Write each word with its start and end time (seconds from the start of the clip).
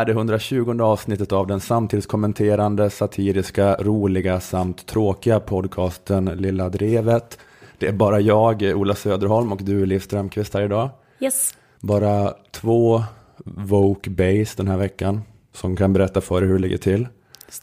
är 0.00 0.04
det 0.04 0.12
120 0.12 0.80
avsnittet 0.82 1.32
av 1.32 1.46
den 1.46 1.60
samtidskommenterande, 1.60 2.90
satiriska, 2.90 3.76
roliga 3.80 4.40
samt 4.40 4.86
tråkiga 4.86 5.40
podcasten 5.40 6.24
Lilla 6.24 6.68
Drevet. 6.68 7.38
Det 7.78 7.86
är 7.86 7.92
bara 7.92 8.20
jag, 8.20 8.62
Ola 8.62 8.94
Söderholm 8.94 9.52
och 9.52 9.62
du, 9.62 9.86
Liv 9.86 9.98
Strömqvist 9.98 10.54
här 10.54 10.62
idag. 10.62 10.90
Yes. 11.20 11.54
Bara 11.80 12.34
två 12.50 13.02
Voke 13.44 14.10
Base 14.10 14.54
den 14.56 14.68
här 14.68 14.76
veckan 14.76 15.20
som 15.52 15.76
kan 15.76 15.92
berätta 15.92 16.20
för 16.20 16.42
er 16.42 16.46
hur 16.46 16.54
det 16.54 16.62
ligger 16.62 16.78
till. 16.78 17.08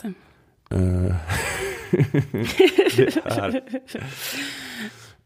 Det. 0.02 0.08
Eh, 0.76 1.16
det, 1.92 3.18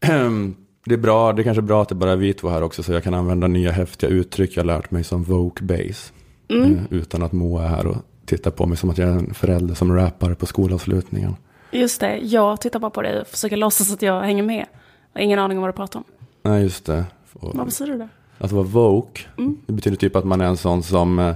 är, 0.00 0.54
det 0.84 0.94
är 0.94 0.98
bra, 0.98 1.32
det 1.32 1.42
är 1.42 1.44
kanske 1.44 1.62
bra 1.62 1.82
att 1.82 1.88
det 1.88 1.94
bara 1.94 2.12
är 2.12 2.16
vi 2.16 2.32
två 2.32 2.48
här 2.48 2.62
också 2.62 2.82
så 2.82 2.92
jag 2.92 3.04
kan 3.04 3.14
använda 3.14 3.46
nya 3.46 3.72
häftiga 3.72 4.10
uttryck 4.10 4.56
jag 4.56 4.66
lärt 4.66 4.90
mig 4.90 5.04
som 5.04 5.24
Voke 5.24 5.64
Base. 5.64 6.12
Mm. 6.52 6.74
Eh, 6.76 6.82
Utan 6.90 7.22
att 7.22 7.32
Moa 7.32 7.62
är 7.64 7.68
här 7.68 7.86
och 7.86 7.96
tittar 8.24 8.50
på 8.50 8.66
mig 8.66 8.76
som 8.78 8.90
att 8.90 8.98
jag 8.98 9.08
är 9.08 9.12
en 9.12 9.34
förälder 9.34 9.74
som 9.74 9.94
rappar 9.96 10.34
på 10.34 10.46
skolavslutningen. 10.46 11.36
Just 11.70 12.00
det, 12.00 12.16
jag 12.18 12.60
tittar 12.60 12.78
bara 12.80 12.90
på 12.90 13.02
dig 13.02 13.20
och 13.20 13.26
försöker 13.26 13.56
låtsas 13.56 13.92
att 13.92 14.02
jag 14.02 14.20
hänger 14.22 14.42
med. 14.42 14.66
Jag 15.12 15.20
har 15.20 15.24
ingen 15.24 15.38
aning 15.38 15.58
om 15.58 15.62
vad 15.62 15.68
du 15.68 15.76
pratar 15.76 15.98
om. 15.98 16.04
Nej, 16.42 16.62
just 16.62 16.86
det. 16.86 17.04
Och, 17.32 17.54
Vad 17.56 17.66
betyder 17.66 17.96
det? 17.98 18.08
att 18.38 18.52
vara 18.52 18.64
woke, 18.64 19.20
Mm. 19.38 19.56
det 19.66 19.72
betyder 19.72 19.96
typ 19.96 20.16
att 20.16 20.24
man 20.24 20.40
är 20.40 20.44
en 20.44 20.56
sån 20.56 20.82
som 20.82 21.18
eh, 21.18 21.34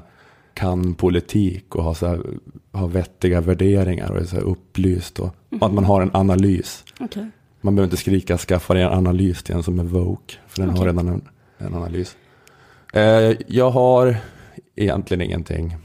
kan 0.55 0.95
politik 0.95 1.75
och 1.75 1.84
har, 1.84 1.95
så 1.95 2.06
här, 2.06 2.20
har 2.73 2.89
vettiga 2.89 3.41
värderingar 3.41 4.11
och 4.12 4.19
är 4.19 4.25
så 4.25 4.36
här 4.36 4.42
upplyst. 4.42 5.19
Och, 5.19 5.34
och 5.61 5.67
att 5.67 5.73
man 5.75 5.84
har 5.84 6.03
en 6.03 6.11
analys. 6.14 6.84
Okej. 7.01 7.27
Man 7.61 7.75
behöver 7.75 7.86
inte 7.86 7.97
skrika 8.03 8.39
skaffa 8.39 8.75
dig 8.75 8.83
en 8.83 8.92
analys 8.92 9.42
till 9.42 9.55
en 9.55 9.62
som 9.62 9.78
är 9.78 9.84
woke. 9.84 10.34
För 10.48 10.61
den 10.61 10.69
har 10.70 10.77
Okej. 10.77 10.86
redan 10.86 11.08
en, 11.08 11.28
en 11.58 11.75
analys. 11.75 12.17
Eh, 12.92 13.36
jag 13.47 13.70
har 13.70 14.17
egentligen 14.77 15.20
ingenting. 15.20 15.77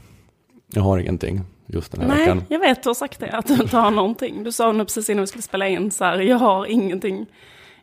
Jag 0.74 0.82
har 0.82 0.98
ingenting 0.98 1.40
just 1.66 1.92
den 1.92 2.00
här 2.00 2.08
Nej, 2.08 2.18
veckan. 2.18 2.44
jag 2.48 2.58
vet, 2.58 2.82
du 2.82 2.88
har 2.88 2.94
sagt 2.94 3.20
det, 3.20 3.30
att 3.30 3.46
du 3.46 3.54
inte 3.54 3.76
har 3.76 3.90
någonting. 3.90 4.44
Du 4.44 4.52
sa 4.52 4.72
nu 4.72 4.84
precis 4.84 5.10
innan 5.10 5.20
vi 5.20 5.26
skulle 5.26 5.42
spela 5.42 5.68
in 5.68 5.90
så 5.90 6.04
här, 6.04 6.18
jag 6.18 6.36
har 6.38 6.66
ingenting. 6.66 7.26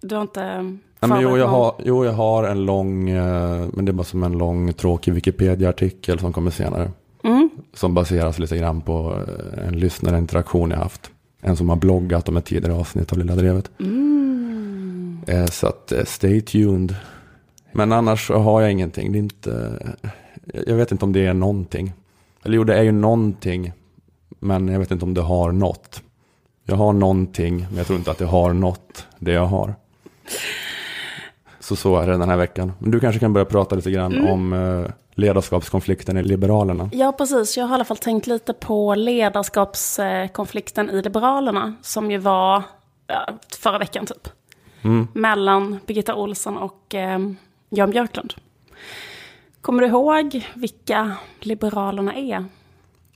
Du 0.02 0.16
har 0.16 0.22
inte 0.22 0.62
Nej, 1.02 1.10
men 1.10 1.22
jo, 1.22 1.38
jag 1.38 1.48
har, 1.48 1.76
jo, 1.86 2.06
jag 2.06 2.14
har 2.14 2.44
en 2.44 2.66
lång, 2.66 3.10
eh, 3.10 3.66
men 3.74 3.86
det 3.86 3.92
är 3.92 3.94
bara 3.94 4.04
som 4.04 4.24
en 4.24 4.38
lång 4.38 4.74
tråkig 4.74 5.14
Wikipedia-artikel 5.14 6.20
som 6.20 6.34
kommer 6.34 6.52
senare. 6.52 6.92
Mm. 7.24 7.50
Som 7.74 7.94
baseras 7.94 8.40
lite 8.40 8.58
grann 8.58 8.82
på 8.82 9.24
eh, 9.28 9.68
en 9.68 9.80
lyssnarinteraktion 9.80 10.72
jag 10.72 10.78
haft. 10.78 11.12
En 11.42 11.58
som 11.58 11.70
har 11.70 11.76
bloggat 11.76 12.30
om 12.30 12.38
ett 12.38 12.46
tidigare 12.46 12.74
avsnitt 12.76 13.12
av 13.12 13.18
Lilla 13.18 13.36
Drevet. 13.36 13.72
Mm. 13.80 15.20
Eh, 15.28 15.46
Så 15.46 15.68
att 15.68 15.94
stay 16.06 16.42
tuned. 16.42 16.96
Men 17.72 17.92
annars 17.92 18.30
har 18.30 18.62
jag 18.62 18.72
ingenting. 18.72 19.12
Det 19.12 19.18
är 19.18 19.20
inte, 19.20 19.80
jag 20.54 20.76
vet 20.76 20.92
inte 20.92 21.06
om 21.06 21.14
det 21.14 21.26
är 21.26 21.34
någonting. 21.34 21.94
Eller 22.44 22.56
jo, 22.56 22.64
det 22.64 22.78
är 22.78 22.84
ju 22.84 22.92
någonting. 22.92 23.72
Men 24.40 24.68
jag 24.68 24.80
vet 24.80 24.92
inte 24.92 25.06
om 25.06 25.14
det 25.14 25.22
har 25.22 25.52
något. 25.52 26.04
Jag 26.64 26.76
har 26.76 26.94
någonting, 26.94 27.58
men 27.70 27.78
jag 27.78 27.88
tror 27.88 28.00
inte 28.00 28.12
att 28.12 28.18
det 28.18 28.26
har 28.26 28.54
något, 28.54 29.08
det 29.20 29.32
jag 29.32 29.46
har. 29.46 29.76
Så 31.60 31.76
så 31.76 31.98
är 31.98 32.08
det 32.08 32.18
den 32.18 32.30
här 32.30 32.38
veckan. 32.38 32.72
Men 32.80 32.92
du 32.92 33.00
kanske 33.00 33.20
kan 33.20 33.34
börja 33.34 33.46
prata 33.46 33.76
lite 33.76 33.92
grann 33.92 34.14
Mm. 34.14 34.28
om 34.32 34.54
eh, 34.54 34.92
ledarskapskonflikten 35.16 36.18
i 36.18 36.24
Liberalerna. 36.24 36.90
Ja, 36.94 37.12
precis. 37.12 37.58
Jag 37.58 37.66
har 37.66 37.72
i 37.72 37.76
alla 37.76 37.86
fall 37.86 37.98
tänkt 37.98 38.28
lite 38.28 38.54
på 38.54 38.96
ledarskapskonflikten 38.96 40.90
i 40.90 41.02
Liberalerna. 41.02 41.76
Som 41.82 42.12
ju 42.12 42.18
var 42.18 42.64
ja, 43.08 43.28
förra 43.62 43.78
veckan 43.78 44.06
typ. 44.06 44.28
Mm. 44.82 45.08
Mellan 45.14 45.80
Birgitta 45.86 46.16
Olsson 46.16 46.58
och 46.58 46.96
eh, 46.96 47.20
Jan 47.70 47.92
Björklund. 47.92 48.34
Kommer 49.62 49.82
du 49.82 49.88
ihåg 49.88 50.48
vilka 50.56 51.12
Liberalerna 51.40 52.16
är? 52.16 52.46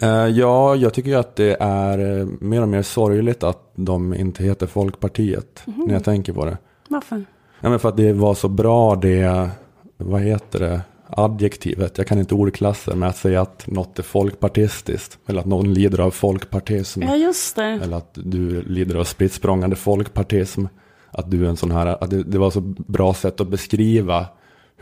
Eh, 0.02 0.28
ja, 0.28 0.76
jag 0.76 0.94
tycker 0.94 1.18
att 1.18 1.36
det 1.36 1.58
är 1.60 2.20
eh, 2.20 2.28
mer 2.40 2.62
och 2.62 2.68
mer 2.68 2.82
sorgligt 2.82 3.44
att 3.44 3.72
de 3.76 4.14
inte 4.14 4.44
heter 4.44 4.68
Folkpartiet. 4.68 5.64
Mhm. 5.66 5.86
När 5.86 5.94
jag 5.94 6.04
tänker 6.04 6.34
på 6.34 6.46
det. 6.46 6.58
Varför? 6.88 7.26
Ja, 7.60 7.70
men 7.70 7.80
för 7.80 7.90
att 7.90 7.98
det 7.98 8.14
var 8.14 8.34
så 8.34 8.48
bra 8.48 8.96
det, 8.96 9.50
vad 9.98 10.22
heter 10.22 10.60
det, 10.60 10.82
adjektivet. 11.08 11.98
Jag 11.98 12.08
kan 12.08 12.20
inte 12.20 12.36
ordklasser 12.36 12.96
med 12.96 13.10
att 13.10 13.18
säga 13.18 13.42
att 13.42 13.68
något 13.68 14.00
är 14.00 14.04
folkpartistiskt. 14.04 15.18
Eller 15.28 15.40
att 15.40 15.46
någon 15.46 15.74
lider 15.74 16.00
av 16.00 16.12
folkpartism. 16.12 17.02
Ja, 17.02 17.16
just 17.16 17.56
det. 17.56 17.64
Eller 17.64 17.98
att 17.98 18.12
du 18.14 18.62
lider 18.62 18.96
av 18.96 19.04
spritt 19.04 19.42
folkpartism. 19.78 20.66
Att 21.12 21.32
du 21.32 21.46
är 21.46 21.50
en 21.50 21.58
sån 21.58 21.72
här, 21.72 22.04
att 22.04 22.10
det, 22.10 22.24
det 22.24 22.38
var 22.38 22.52
så 22.52 22.62
bra 22.62 23.14
sätt 23.14 23.42
att 23.42 23.48
beskriva 23.48 24.26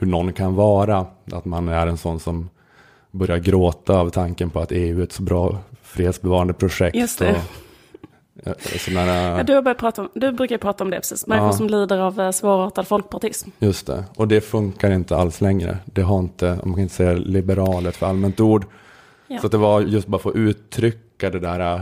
hur 0.01 0.07
någon 0.07 0.34
kan 0.34 0.56
vara. 0.56 1.06
Att 1.31 1.45
man 1.45 1.67
är 1.69 1.88
en 1.88 1.97
sån 1.97 2.19
som 2.19 2.50
börjar 3.12 3.38
gråta 3.38 4.00
av 4.00 4.09
tanken 4.09 4.50
på 4.50 4.59
att 4.59 4.72
EU 4.72 5.00
är 5.00 5.03
ett 5.03 5.12
så 5.12 5.23
bra 5.23 5.57
fredsbevarande 5.81 6.53
projekt. 6.53 6.95
Just 6.95 7.19
det. 7.19 7.41
Och, 8.44 8.47
eh, 8.47 8.53
sån 8.78 8.95
här, 8.97 9.38
Ja, 9.38 9.44
du, 9.62 9.73
prata 9.73 10.01
om, 10.01 10.09
du 10.13 10.31
brukar 10.31 10.57
prata 10.57 10.84
om 10.84 10.89
det 10.89 10.97
precis. 10.97 11.28
Människor 11.28 11.47
Ja. 11.47 11.53
som 11.53 11.67
lider 11.67 11.97
av 11.97 12.19
eh, 12.19 12.31
svårartad 12.31 12.88
folkpartism. 12.88 13.50
Just 13.59 13.88
det, 13.88 14.03
och 14.16 14.28
det 14.28 14.41
funkar 14.41 14.91
inte 14.91 15.16
alls 15.17 15.41
längre. 15.41 15.78
Det 15.85 16.01
har 16.01 16.19
inte, 16.19 16.59
man 16.63 16.73
kan 16.73 16.79
inte 16.83 16.95
säga 16.95 17.13
liberal 17.13 17.85
ett 17.85 17.95
för 17.95 18.06
allmänt 18.06 18.39
ord. 18.39 18.66
Ja. 19.28 19.39
Så 19.39 19.45
att 19.45 19.51
det 19.51 19.57
var 19.57 19.81
just 19.81 20.07
bara 20.07 20.22
för 20.22 20.29
att 20.29 20.35
uttrycka 20.35 21.29
det 21.29 21.39
där 21.39 21.81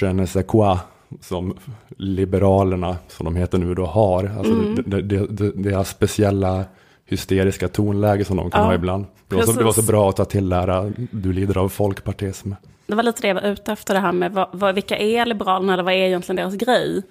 je 0.00 0.12
ne 0.12 0.26
sais 0.26 0.46
quoi 0.46 0.76
som 1.20 1.56
liberalerna, 1.96 2.96
som 3.08 3.24
de 3.24 3.36
heter 3.36 3.58
nu 3.58 3.74
då, 3.74 3.86
har. 3.86 4.24
Alltså 4.38 4.52
Mm. 4.52 4.74
det, 4.86 5.02
det, 5.02 5.52
det, 5.54 5.76
här 5.76 5.84
speciella 5.84 6.64
hysteriska 7.08 7.68
tonläge 7.68 8.24
som 8.24 8.36
de 8.36 8.50
kan 8.50 8.60
Ja, 8.60 8.66
ha 8.66 8.74
ibland. 8.74 9.06
Det 9.28 9.36
var, 9.36 9.42
så, 9.42 9.52
det 9.52 9.64
var 9.64 9.72
så 9.72 9.82
bra 9.82 10.08
att 10.08 10.16
ta 10.16 10.24
till 10.24 10.52
här, 10.52 10.68
äh, 10.68 10.90
du 11.10 11.32
lider 11.32 11.58
av 11.58 11.68
folkpartism. 11.68 12.52
Det 12.86 12.94
var 12.94 13.02
lite 13.02 13.22
det 13.22 13.28
jag 13.28 13.34
var 13.34 13.42
ute 13.42 13.72
efter 13.72 13.94
det 13.94 14.00
här 14.00 14.12
med 14.12 14.32
vad, 14.32 14.48
vad, 14.52 14.74
vilka 14.74 14.96
är 14.96 15.26
Liberalerna 15.26 15.72
eller 15.72 15.82
vad 15.82 15.94
är 15.94 16.06
egentligen 16.06 16.36
deras 16.36 16.54
grej? 16.54 17.02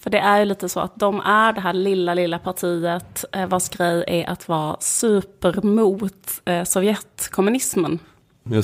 För 0.00 0.10
det 0.10 0.18
är 0.18 0.38
ju 0.38 0.44
lite 0.44 0.68
så 0.68 0.80
att 0.80 0.96
de 0.96 1.20
är 1.20 1.52
det 1.52 1.60
här 1.60 1.72
lilla, 1.72 2.14
lilla 2.14 2.38
partiet 2.38 3.24
eh, 3.32 3.46
vars 3.46 3.68
grej 3.68 4.04
är 4.06 4.30
att 4.30 4.48
vara 4.48 4.76
supermot 4.80 6.40
eh, 6.44 6.64
Sovjetkommunismen. 6.64 7.98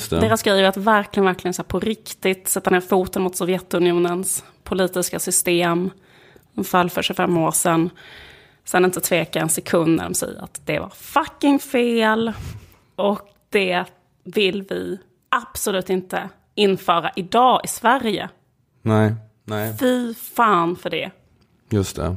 Deras 0.09 0.43
grej 0.43 0.61
är 0.61 0.63
att 0.63 0.77
verkligen, 0.77 1.25
verkligen 1.25 1.53
så 1.53 1.63
på 1.63 1.79
riktigt 1.79 2.47
sätta 2.47 2.69
ner 2.69 2.81
foten 2.81 3.21
mot 3.21 3.35
Sovjetunionens 3.35 4.43
politiska 4.63 5.19
system. 5.19 5.89
De 6.53 6.65
föll 6.65 6.89
för 6.89 7.01
25 7.01 7.37
år 7.37 7.51
sedan. 7.51 7.89
Sen 8.65 8.85
inte 8.85 8.99
tveka 9.01 9.39
en 9.39 9.49
sekund 9.49 9.95
när 9.95 10.03
de 10.03 10.13
säger 10.13 10.43
att 10.43 10.61
det 10.65 10.79
var 10.79 10.89
fucking 10.89 11.59
fel. 11.59 12.33
Och 12.95 13.19
det 13.49 13.85
vill 14.23 14.63
vi 14.69 14.99
absolut 15.29 15.89
inte 15.89 16.29
införa 16.55 17.11
idag 17.15 17.61
i 17.63 17.67
Sverige. 17.67 18.29
Nej, 18.81 19.13
nej, 19.43 19.77
Fy 19.79 20.13
fan 20.13 20.75
för 20.75 20.89
det. 20.89 21.11
just 21.69 21.95
det. 21.95 22.15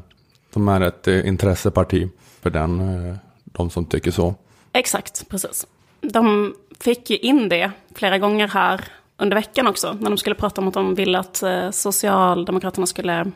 De 0.52 0.68
är 0.68 0.80
ett 0.80 1.08
eh, 1.08 1.26
intresseparti 1.28 2.08
för 2.40 2.50
den, 2.50 2.80
eh, 3.10 3.16
de 3.44 3.70
som 3.70 3.84
tycker 3.84 4.10
så. 4.10 4.34
Exakt, 4.72 5.28
precis. 5.28 5.66
De 6.00 6.54
fick 6.80 7.10
ju 7.10 7.16
in 7.16 7.48
det 7.48 7.70
flera 7.94 8.18
gånger 8.18 8.48
här 8.48 8.84
under 9.16 9.36
veckan 9.36 9.66
också. 9.66 9.92
När 10.00 10.10
de 10.10 10.18
skulle 10.18 10.34
prata 10.34 10.60
om 10.60 10.68
att 10.68 10.74
de 10.74 10.94
ville 10.94 11.18
att 11.18 11.42
eh, 11.42 11.70
Socialdemokraterna 11.70 12.86
skulle 12.86 13.32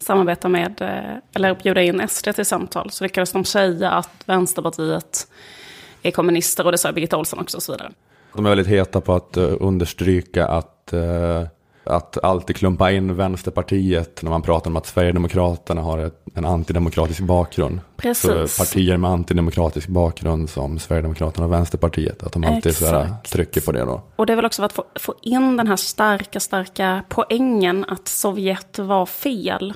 samarbeta 0.00 0.48
med, 0.48 0.80
eh, 0.80 1.16
eller 1.34 1.54
bjuda 1.54 1.82
in 1.82 2.08
SD 2.08 2.28
till 2.34 2.46
samtal. 2.46 2.90
Så 2.90 3.04
lyckades 3.04 3.32
de 3.32 3.44
säga 3.44 3.90
att 3.90 4.10
Vänsterpartiet 4.24 5.26
är 6.02 6.10
kommunister 6.10 6.66
och 6.66 6.72
det 6.72 6.78
sa 6.78 6.92
Birgitta 6.92 7.16
Olsson 7.16 7.38
också 7.38 7.56
och 7.56 7.62
så 7.62 7.72
vidare. 7.72 7.90
De 8.34 8.46
är 8.46 8.50
väldigt 8.50 8.66
heta 8.66 9.00
på 9.00 9.14
att 9.14 9.36
eh, 9.36 9.52
understryka 9.60 10.46
att, 10.46 10.92
eh, 10.92 11.42
att 11.84 12.24
alltid 12.24 12.56
klumpa 12.56 12.90
in 12.90 13.16
Vänsterpartiet 13.16 14.22
när 14.22 14.30
man 14.30 14.42
pratar 14.42 14.70
om 14.70 14.76
att 14.76 14.86
Sverigedemokraterna 14.86 15.80
har 15.80 15.98
ett, 15.98 16.22
en 16.34 16.44
antidemokratisk 16.44 17.20
bakgrund. 17.20 17.80
Precis. 17.96 18.54
Så 18.54 18.62
partier 18.62 18.96
med 18.96 19.10
antidemokratisk 19.10 19.88
bakgrund 19.88 20.50
som 20.50 20.78
Sverigedemokraterna 20.78 21.46
och 21.46 21.52
Vänsterpartiet, 21.52 22.22
att 22.22 22.32
de 22.32 22.44
alltid 22.44 22.76
så 22.76 22.86
här, 22.86 23.02
Exakt. 23.02 23.32
trycker 23.32 23.60
på 23.60 23.72
det 23.72 23.84
då. 23.84 24.02
Och 24.16 24.26
det 24.26 24.32
är 24.32 24.36
väl 24.36 24.44
också 24.44 24.62
för 24.62 24.66
att 24.66 24.72
få, 24.72 24.84
få 24.94 25.14
in 25.22 25.56
den 25.56 25.66
här 25.66 25.76
starka, 25.76 26.40
starka 26.40 27.02
poängen 27.08 27.84
att 27.88 28.08
Sovjet 28.08 28.78
var 28.78 29.06
fel. 29.06 29.74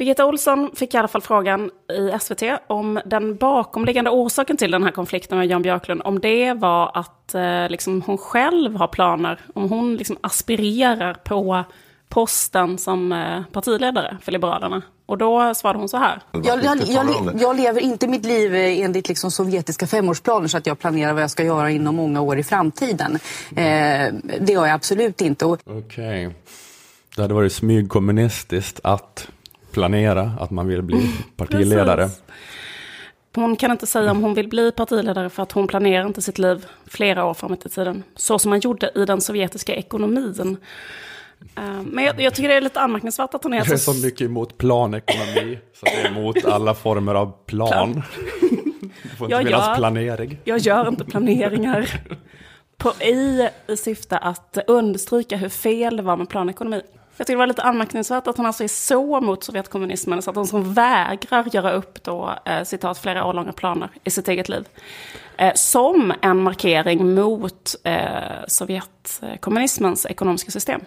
Birgitta 0.00 0.26
Olsson 0.26 0.70
fick 0.74 0.94
i 0.94 0.96
alla 0.96 1.08
fall 1.08 1.22
frågan 1.22 1.70
i 1.92 2.18
SVT 2.20 2.42
om 2.66 3.00
den 3.04 3.36
bakomliggande 3.36 4.10
orsaken 4.10 4.56
till 4.56 4.70
den 4.70 4.82
här 4.82 4.90
konflikten 4.90 5.38
med 5.38 5.46
Jan 5.46 5.62
Björklund, 5.62 6.02
om 6.04 6.20
det 6.20 6.52
var 6.52 6.90
att 6.94 7.34
eh, 7.34 7.68
liksom, 7.68 8.02
hon 8.02 8.18
själv 8.18 8.76
har 8.76 8.88
planer, 8.88 9.40
om 9.54 9.70
hon 9.70 9.96
liksom 9.96 10.16
aspirerar 10.20 11.14
på 11.14 11.64
posten 12.08 12.78
som 12.78 13.12
eh, 13.12 13.42
partiledare 13.52 14.16
för 14.22 14.32
Liberalerna. 14.32 14.82
Och 15.06 15.18
då 15.18 15.54
svarade 15.54 15.78
hon 15.78 15.88
så 15.88 15.96
här. 15.96 16.22
Jag, 16.32 16.64
jag, 16.64 16.78
jag, 16.86 17.32
jag 17.40 17.56
lever 17.56 17.80
inte 17.80 18.06
mitt 18.06 18.24
liv 18.24 18.54
eh, 18.54 18.80
enligt 18.80 19.08
liksom 19.08 19.30
sovjetiska 19.30 19.86
femårsplaner 19.86 20.48
så 20.48 20.56
att 20.56 20.66
jag 20.66 20.78
planerar 20.78 21.12
vad 21.12 21.22
jag 21.22 21.30
ska 21.30 21.44
göra 21.44 21.70
inom 21.70 21.96
många 21.96 22.20
år 22.20 22.38
i 22.38 22.42
framtiden. 22.42 23.18
Eh, 23.50 24.14
det 24.40 24.52
gör 24.52 24.66
jag 24.66 24.70
absolut 24.70 25.20
inte. 25.20 25.44
Okej. 25.44 26.34
Det 27.16 27.22
hade 27.22 27.34
varit 27.34 27.52
smygkommunistiskt 27.52 28.80
att 28.82 29.28
planera 29.72 30.32
att 30.40 30.50
man 30.50 30.68
vill 30.68 30.82
bli 30.82 31.10
partiledare. 31.36 32.02
Precis. 32.02 32.22
Hon 33.34 33.56
kan 33.56 33.70
inte 33.70 33.86
säga 33.86 34.10
om 34.10 34.22
hon 34.22 34.34
vill 34.34 34.48
bli 34.48 34.72
partiledare 34.72 35.30
för 35.30 35.42
att 35.42 35.52
hon 35.52 35.68
planerar 35.68 36.06
inte 36.06 36.22
sitt 36.22 36.38
liv 36.38 36.66
flera 36.86 37.24
år 37.24 37.34
framåt 37.34 37.66
i 37.66 37.68
tiden. 37.68 38.02
Så 38.16 38.38
som 38.38 38.50
man 38.50 38.60
gjorde 38.60 38.90
i 38.94 39.04
den 39.04 39.20
sovjetiska 39.20 39.74
ekonomin. 39.74 40.56
Eh, 41.56 41.82
men 41.82 42.04
jag, 42.04 42.20
jag, 42.20 42.34
tycker 42.34 42.48
det 42.48 42.54
är 42.54 42.60
lite 42.60 42.80
anmärkningsvärt 42.80 43.34
att 43.34 43.44
hon 43.44 43.52
är 43.52 43.58
Jag 43.58 43.70
är 43.70 43.76
så 43.76 43.94
mycket 43.94 44.20
emot 44.20 44.58
planekonomi, 44.58 45.58
så 45.74 45.86
det 45.86 46.00
är 46.00 46.08
emot 46.08 46.44
alla 46.44 46.74
former 46.74 47.14
av 47.14 47.32
plan. 47.46 47.68
plan. 47.68 48.02
Det 49.02 49.16
får 49.16 49.26
inte 49.26 49.36
jag 49.36 49.44
finnas 49.44 49.66
gör, 49.66 49.76
planering. 49.76 50.38
Jag 50.44 50.58
gör 50.58 50.88
inte 50.88 51.04
planeringar 51.04 52.02
på, 52.76 52.92
i, 53.04 53.48
i 53.68 53.76
syfte 53.76 54.18
att 54.18 54.58
understryka 54.66 55.36
hur 55.36 55.48
fel 55.48 55.96
det 55.96 56.02
var 56.02 56.16
med 56.16 56.28
planekonomi. 56.28 56.82
Jag 57.20 57.26
tycker 57.26 57.36
det 57.36 57.38
var 57.38 57.46
lite 57.46 57.62
anmärkningsvärt 57.62 58.26
att 58.26 58.36
hon 58.36 58.46
alltså 58.46 58.64
är 58.64 58.68
så 58.68 59.20
mot 59.20 59.44
Sovjetkommunismen 59.44 60.22
så 60.22 60.30
att 60.30 60.36
hon 60.36 60.46
som 60.46 60.74
vägrar 60.74 61.54
göra 61.54 61.72
upp 61.72 62.02
då, 62.02 62.34
eh, 62.44 62.62
citat, 62.62 62.98
flera 62.98 63.24
år 63.24 63.32
långa 63.32 63.52
planer 63.52 63.90
i 64.04 64.10
sitt 64.10 64.28
eget 64.28 64.48
liv. 64.48 64.68
Eh, 65.36 65.52
som 65.54 66.12
en 66.22 66.42
markering 66.42 67.14
mot 67.14 67.74
eh, 67.84 68.02
Sovjetkommunismens 68.48 70.06
ekonomiska 70.06 70.50
system. 70.50 70.80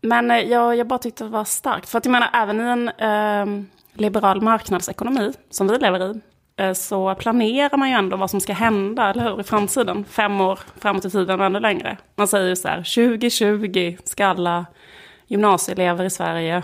Men 0.00 0.30
eh, 0.30 0.38
jag, 0.38 0.76
jag 0.76 0.86
bara 0.86 0.98
tyckte 0.98 1.24
det 1.24 1.30
var 1.30 1.44
starkt. 1.44 1.88
För 1.88 1.98
att 1.98 2.04
jag 2.04 2.12
menar, 2.12 2.30
även 2.32 2.60
i 2.60 2.64
en 2.64 2.88
eh, 2.88 3.64
liberal 3.94 4.40
marknadsekonomi, 4.40 5.32
som 5.50 5.68
vi 5.68 5.78
lever 5.78 6.10
i, 6.10 6.20
eh, 6.56 6.72
så 6.72 7.14
planerar 7.14 7.76
man 7.76 7.88
ju 7.88 7.94
ändå 7.94 8.16
vad 8.16 8.30
som 8.30 8.40
ska 8.40 8.52
hända, 8.52 9.10
eller 9.10 9.22
hur, 9.22 9.40
i 9.40 9.44
framtiden. 9.44 10.04
Fem 10.04 10.40
år 10.40 10.58
framåt 10.78 11.04
i 11.04 11.10
tiden 11.10 11.40
och 11.40 11.46
ännu 11.46 11.60
längre. 11.60 11.96
Man 12.16 12.28
säger 12.28 12.48
ju 12.48 12.56
så 12.56 12.68
här, 12.68 12.76
2020 12.76 13.96
ska 14.04 14.26
alla 14.26 14.66
gymnasieelever 15.26 16.04
i 16.04 16.10
Sverige, 16.10 16.62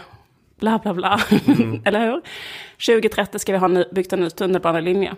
bla 0.57 0.79
bla 0.79 0.95
bla, 0.95 1.21
mm. 1.47 1.83
eller 1.85 2.01
hur? 2.01 2.23
2030 2.87 3.39
ska 3.39 3.53
vi 3.53 3.59
ha 3.59 3.69
ny, 3.69 3.85
byggt 3.93 4.13
en 4.13 4.21
ny 4.21 4.31
tunnelbanelinje. 4.31 5.15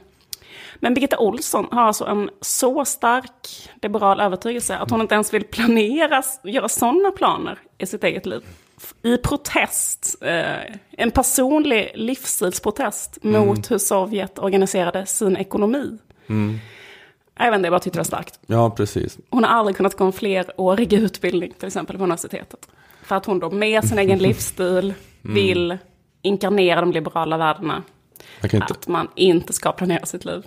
Men 0.77 0.95
Birgitta 0.95 1.19
Olsson 1.19 1.69
har 1.71 1.83
alltså 1.83 2.05
en 2.05 2.31
så 2.41 2.85
stark 2.85 3.71
liberal 3.83 4.21
övertygelse 4.21 4.77
att 4.77 4.91
hon 4.91 5.01
inte 5.01 5.15
ens 5.15 5.35
vill 5.35 5.45
planera, 5.45 6.23
göra 6.43 6.69
sådana 6.69 7.11
planer 7.11 7.59
i 7.79 7.87
sitt 7.87 8.05
eget 8.05 8.27
liv. 8.27 8.41
I 9.03 9.17
protest, 9.17 10.23
eh, 10.23 10.77
en 10.91 11.11
personlig 11.11 11.93
livsstilsprotest 11.95 13.19
mm. 13.25 13.47
mot 13.47 13.71
hur 13.71 13.79
Sovjet 13.79 14.39
organiserade 14.39 15.07
sin 15.07 15.37
ekonomi. 15.37 15.99
Mm. 16.27 16.59
Jag 17.39 17.51
vet 17.51 17.57
inte, 17.57 17.67
jag 17.67 17.73
bara 17.73 17.81
tyckte 17.81 17.97
det 17.97 18.01
var 18.01 18.05
starkt. 18.05 18.41
Ja, 18.47 18.71
precis. 18.71 19.19
Hon 19.31 19.45
har 19.45 19.51
aldrig 19.51 19.77
kunnat 19.77 19.97
gå 19.97 20.05
en 20.05 20.13
flerårig 20.13 20.93
utbildning, 20.93 21.53
till 21.59 21.67
exempel 21.67 21.99
på 21.99 22.05
universitetet. 22.05 22.69
För 23.13 23.17
att 23.17 23.27
hon 23.27 23.39
då 23.39 23.51
med 23.51 23.85
sin 23.85 23.99
egen 23.99 24.19
livsstil 24.29 24.95
mm. 25.25 25.35
vill 25.35 25.79
inkarnera 26.23 26.81
de 26.81 26.93
liberala 26.93 27.37
värdena. 27.37 27.83
Inte... 28.43 28.59
Att 28.59 28.89
man 28.89 29.09
inte 29.17 29.53
ska 29.53 29.73
planera 29.73 30.07
sitt 30.07 30.25
liv 30.25 30.47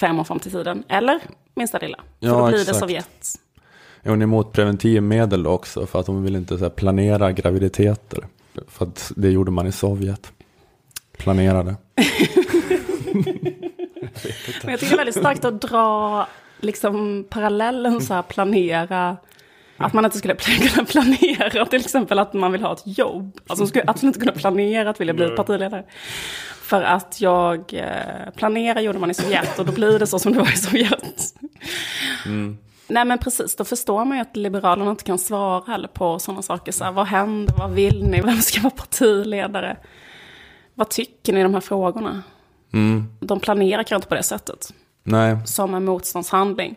fem 0.00 0.20
år 0.20 0.24
fram 0.24 0.38
till 0.38 0.52
tiden. 0.52 0.84
Eller 0.88 1.20
minsta 1.54 1.78
lilla. 1.78 1.96
För 1.96 2.26
ja, 2.26 2.32
då 2.32 2.46
blir 2.46 2.54
exakt. 2.54 2.72
det 2.72 2.80
Sovjet. 2.80 3.38
Hon 4.04 4.22
är 4.22 4.24
emot 4.24 4.52
preventivmedel 4.52 5.46
också 5.46 5.86
för 5.86 6.00
att 6.00 6.06
hon 6.06 6.22
vill 6.22 6.36
inte 6.36 6.56
här, 6.56 6.68
planera 6.68 7.32
graviditeter. 7.32 8.26
För 8.68 8.86
att 8.86 9.12
det 9.16 9.30
gjorde 9.30 9.50
man 9.50 9.66
i 9.66 9.72
Sovjet. 9.72 10.32
Planerade. 11.16 11.76
Men 14.62 14.70
jag 14.70 14.80
tycker 14.80 14.90
det 14.90 14.94
är 14.94 14.96
väldigt 14.96 15.18
starkt 15.18 15.44
att 15.44 15.60
dra 15.60 16.26
liksom, 16.60 17.24
parallellen 17.28 18.00
så 18.00 18.14
här, 18.14 18.22
planera. 18.22 19.16
Att 19.82 19.92
man 19.92 20.04
inte 20.04 20.18
skulle 20.18 20.34
kunna 20.68 20.84
planera 20.84 21.66
till 21.66 21.80
exempel 21.80 22.18
att 22.18 22.32
man 22.32 22.52
vill 22.52 22.62
ha 22.62 22.72
ett 22.72 22.98
jobb. 22.98 23.40
Alltså 23.46 23.62
man 23.62 23.68
skulle 23.68 23.84
absolut 23.86 24.16
inte 24.16 24.26
kunna 24.26 24.38
planera 24.38 24.90
att 24.90 25.00
vilja 25.00 25.14
bli 25.14 25.28
partiledare. 25.28 25.84
För 26.62 26.82
att 26.82 27.20
jag 27.20 27.74
eh, 27.74 28.30
planerar 28.36 28.80
gjorde 28.80 28.98
man 28.98 29.10
i 29.10 29.14
Sovjet 29.14 29.58
och 29.58 29.66
då 29.66 29.72
blir 29.72 29.98
det 29.98 30.06
så 30.06 30.18
som 30.18 30.32
det 30.32 30.38
var 30.38 30.52
i 30.52 30.56
Sovjet. 30.56 31.34
Mm. 32.26 32.58
Nej 32.88 33.04
men 33.04 33.18
precis, 33.18 33.56
då 33.56 33.64
förstår 33.64 34.04
man 34.04 34.16
ju 34.16 34.22
att 34.22 34.36
Liberalerna 34.36 34.90
inte 34.90 35.04
kan 35.04 35.18
svara 35.18 35.62
heller 35.66 35.88
på 35.88 36.18
sådana 36.18 36.42
saker. 36.42 36.72
Så 36.72 36.84
här, 36.84 36.92
vad 36.92 37.06
händer, 37.06 37.54
vad 37.58 37.70
vill 37.70 38.04
ni, 38.04 38.20
vem 38.20 38.42
ska 38.42 38.60
vara 38.60 38.70
partiledare? 38.70 39.76
Vad 40.74 40.88
tycker 40.88 41.32
ni 41.32 41.40
i 41.40 41.42
de 41.42 41.54
här 41.54 41.60
frågorna? 41.60 42.22
Mm. 42.72 43.04
De 43.20 43.40
planerar 43.40 43.82
kanske 43.82 43.94
inte 43.94 44.08
på 44.08 44.14
det 44.14 44.22
sättet. 44.22 44.72
Nej. 45.02 45.46
Som 45.46 45.74
en 45.74 45.84
motståndshandling 45.84 46.76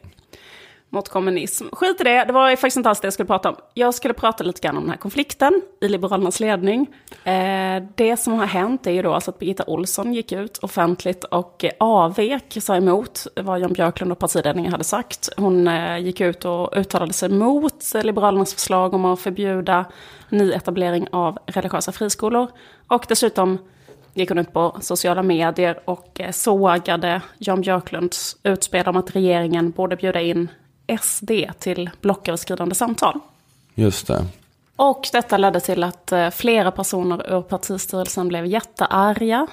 mot 0.90 1.10
kommunism. 1.10 1.66
Skit 1.72 2.02
i 2.02 2.04
det, 2.04 2.26
det 2.26 2.34
var 2.34 2.50
faktiskt 2.50 2.78
inte 2.78 2.90
alls 2.90 3.00
det 3.00 3.06
jag 3.06 3.14
skulle 3.14 3.28
prata 3.28 3.50
om. 3.50 3.56
Jag 3.74 3.94
skulle 3.94 4.14
prata 4.14 4.44
lite 4.44 4.62
grann 4.62 4.78
om 4.78 4.84
den 4.84 4.90
här 4.90 4.98
konflikten 4.98 5.62
i 5.82 5.88
Liberalernas 5.88 6.40
ledning. 6.40 6.88
Eh, 7.24 7.84
det 7.96 8.18
som 8.18 8.34
har 8.34 8.46
hänt 8.46 8.88
är 8.88 8.92
ju 8.92 9.02
då 9.02 9.14
alltså 9.14 9.32
att 9.32 9.40
Birgitta 9.40 9.64
Olsson 9.68 10.14
gick 10.14 10.32
ut 10.32 10.58
offentligt 10.58 11.24
och 11.24 11.66
eh, 11.66 11.72
avvek, 11.80 12.58
sa 12.62 12.76
emot 12.76 13.28
vad 13.36 13.60
Jan 13.60 13.74
Björklund 13.74 14.12
och 14.12 14.20
partiledningen 14.20 14.72
hade 14.72 14.84
sagt. 14.84 15.30
Hon 15.38 15.68
eh, 15.68 15.98
gick 15.98 16.22
ut 16.22 16.46
och 16.46 16.78
uttalade 16.78 17.14
sig 17.14 17.30
mot 17.30 17.94
Liberalernas 18.04 18.54
förslag 18.54 18.94
om 18.94 19.06
att 19.06 19.20
förbjuda 19.20 19.86
nyetablering 20.30 21.08
av 21.12 21.38
religiösa 21.46 21.92
friskolor. 21.92 22.48
Och 22.88 23.06
dessutom 23.10 23.58
gick 24.14 24.30
hon 24.30 24.38
ut 24.38 24.54
på 24.54 24.78
sociala 24.82 25.24
medier 25.24 25.80
och 25.86 26.20
eh, 26.20 26.32
sågade 26.32 27.22
Jan 27.38 27.62
Björklunds 27.62 28.38
utspel 28.44 28.88
om 28.88 28.96
att 28.96 29.16
regeringen 29.16 29.72
borde 29.72 29.96
bjuda 29.96 30.22
in 30.22 30.50
SD 31.02 31.32
till 31.60 31.90
blocköverskridande 32.02 32.76
samtal. 32.76 33.20
Just 33.76 34.08
det. 34.08 34.26
Och 34.76 35.08
detta 35.12 35.38
ledde 35.38 35.60
till 35.60 35.84
att 35.84 36.12
eh, 36.12 36.30
flera 36.30 36.72
personer 36.72 37.34
ur 37.34 37.42
partistyrelsen 37.42 38.28
blev 38.28 38.46
jättearga. 38.46 39.48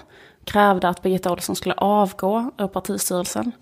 Krävde 0.45 0.89
att 0.89 1.03
Birgitta 1.03 1.33
Olsson 1.33 1.57
skulle 1.57 1.75
avgå 1.75 2.51
ur 2.59 2.67
partistyrelsen. 2.67 3.53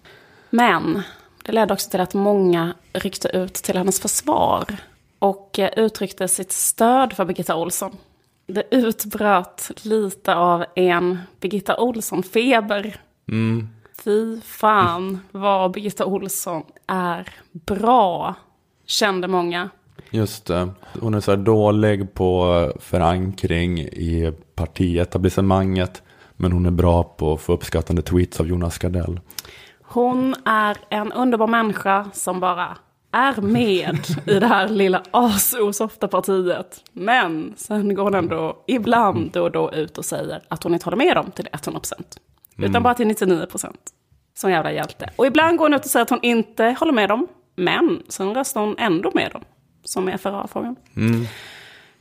Men 0.51 1.03
det 1.45 1.53
ledde 1.53 1.75
också 1.75 1.91
till 1.91 2.01
att 2.01 2.15
många 2.15 2.75
ryckte 2.93 3.29
ut 3.29 3.55
till 3.55 3.77
hennes 3.77 4.01
försvar. 4.01 4.77
Och 5.19 5.59
eh, 5.59 5.71
uttryckte 5.77 6.29
sitt 6.29 6.53
stöd 6.53 7.13
för 7.13 7.25
Birgitta 7.25 7.57
Olsson. 7.57 7.97
Det 8.47 8.65
utbröt 8.71 9.71
lite 9.83 10.35
av 10.35 10.65
en 10.75 11.19
Birgitta 11.41 11.77
Olsson-feber. 11.77 12.97
Mm. 13.29 13.69
Fy 14.05 14.41
fan 14.41 15.21
vad 15.31 15.73
Birgitta 15.73 16.05
Olsson 16.05 16.63
är 16.87 17.29
bra, 17.53 18.35
kände 18.87 19.29
många. 19.29 19.71
Just 20.11 20.47
det. 20.47 20.69
Hon 21.01 21.15
är 21.15 21.21
så 21.21 21.31
här 21.31 21.39
dålig 21.39 22.15
på 22.15 22.73
förankring 22.81 23.79
i 23.79 24.33
partietablissemanget. 24.55 26.03
Men 26.37 26.53
hon 26.53 26.67
är 26.67 26.71
bra 26.71 27.03
på 27.03 27.33
att 27.33 27.41
få 27.41 27.53
uppskattande 27.53 28.03
tweets 28.03 28.41
av 28.41 28.47
Jonas 28.47 28.79
Gardell. 28.79 29.21
Hon 29.83 30.35
är 30.45 30.77
en 30.89 31.13
underbar 31.13 31.47
människa 31.47 32.11
som 32.13 32.41
bara 32.41 32.77
är 33.13 33.41
med 33.41 33.99
i 34.27 34.41
det 34.41 34.47
här 34.47 34.69
lilla 34.69 35.03
asosofta 35.11 36.09
partiet. 36.09 36.85
Men 36.93 37.55
sen 37.57 37.95
går 37.95 38.05
hon 38.05 38.15
ändå 38.15 38.65
ibland 38.67 39.31
då 39.33 39.43
och 39.43 39.51
då 39.51 39.73
ut 39.73 39.99
och 39.99 40.05
säger 40.05 40.43
att 40.49 40.63
hon 40.63 40.75
inte 40.75 40.87
håller 40.87 40.97
med 40.97 41.17
dem 41.17 41.31
till 41.31 41.49
100%. 41.53 41.93
Mm. 42.59 42.71
Utan 42.71 42.83
bara 42.83 42.95
till 42.95 43.07
99 43.07 43.47
procent. 43.47 43.81
Som 44.35 44.51
jävla 44.51 44.73
hjälte. 44.73 45.11
Och 45.17 45.27
ibland 45.27 45.59
går 45.59 45.65
hon 45.65 45.75
ut 45.75 45.85
och 45.85 45.91
säger 45.91 46.03
att 46.03 46.11
hon 46.11 46.23
inte 46.23 46.77
håller 46.79 46.93
med 46.93 47.09
dem. 47.09 47.27
Men 47.57 48.03
sen 48.09 48.35
röstar 48.35 48.61
hon 48.61 48.79
ändå 48.79 49.11
med 49.15 49.33
dem. 49.33 49.45
Som 49.85 50.09
är 50.09 50.17
FRA-frågan. 50.17 50.77
Mm. 50.97 51.27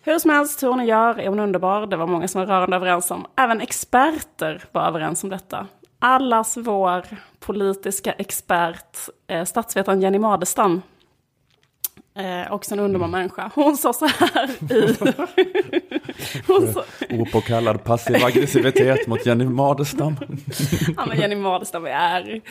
Hur 0.01 0.20
som 0.20 0.32
helst, 0.32 0.63
hur 0.63 0.68
hon 0.68 0.86
gör 0.86 1.20
är 1.20 1.29
hon 1.29 1.39
underbar. 1.39 1.88
Det 1.88 1.98
var 1.98 2.08
många 2.08 2.27
som 2.27 2.39
var 2.39 2.46
rörande 2.48 2.75
överens 2.75 3.12
om. 3.12 3.25
Även 3.38 3.62
experter 3.62 4.63
var 4.72 4.88
överens 4.88 5.24
om 5.24 5.29
detta. 5.29 5.68
Allas 6.00 6.58
vår 6.58 7.06
politiska 7.39 8.12
expert, 8.12 8.98
eh, 9.27 9.46
statsvetaren 9.46 10.01
Jenny 10.01 10.20
Madestam, 10.20 10.82
Eh, 12.16 12.51
också 12.51 12.74
en 12.74 12.80
underbar 12.80 13.08
människa. 13.08 13.51
Hon 13.56 13.78
sa 13.78 13.94
så 13.94 14.06
här 14.06 14.50
i... 14.74 14.96
hon 16.48 16.74
sa... 16.74 16.84
Opåkallad 17.10 17.84
passiv 17.84 18.25
aggressivitet 18.25 19.08
mot 19.08 19.25
Jenny 19.25 19.46
Madestam. 19.46 20.16
ja, 20.98 21.06
men 21.06 21.20
Jenny 21.20 21.36
Madestam 21.36 21.86
är 21.86 22.42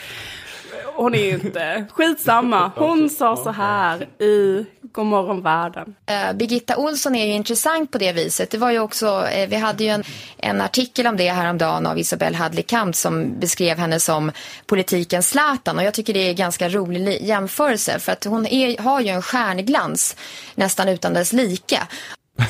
hon 0.94 1.14
är 1.14 1.24
ju 1.24 1.30
inte... 1.30 1.86
Skitsamma. 1.92 2.72
Hon 2.76 3.10
sa 3.10 3.36
så 3.36 3.50
här 3.50 4.22
i 4.22 4.66
Godmorgon 4.92 5.42
världen. 5.42 5.94
Uh, 6.10 6.36
Birgitta 6.36 6.76
Olsson 6.76 7.14
är 7.14 7.26
ju 7.26 7.32
intressant 7.32 7.90
på 7.90 7.98
det 7.98 8.12
viset. 8.12 8.50
Det 8.50 8.58
var 8.58 8.70
ju 8.70 8.78
också, 8.78 9.06
uh, 9.06 9.48
vi 9.48 9.56
hade 9.56 9.84
ju 9.84 9.90
en, 9.90 10.04
en 10.36 10.60
artikel 10.60 11.06
om 11.06 11.16
det 11.16 11.28
häromdagen 11.28 11.86
av 11.86 11.98
Isabelle 11.98 12.36
Hadley 12.36 12.62
Kamp 12.62 12.96
som 12.96 13.40
beskrev 13.40 13.78
henne 13.78 14.00
som 14.00 14.32
politikens 14.66 15.28
Zlatan. 15.28 15.78
Och 15.78 15.84
jag 15.84 15.94
tycker 15.94 16.14
det 16.14 16.20
är 16.20 16.30
en 16.30 16.36
ganska 16.36 16.68
rolig 16.68 17.22
jämförelse 17.22 17.98
för 17.98 18.12
att 18.12 18.24
hon 18.24 18.46
är, 18.46 18.78
har 18.78 19.00
ju 19.00 19.08
en 19.08 19.22
stjärnglans 19.22 20.16
nästan 20.54 20.88
utan 20.88 21.14
dess 21.14 21.32
like. 21.32 21.80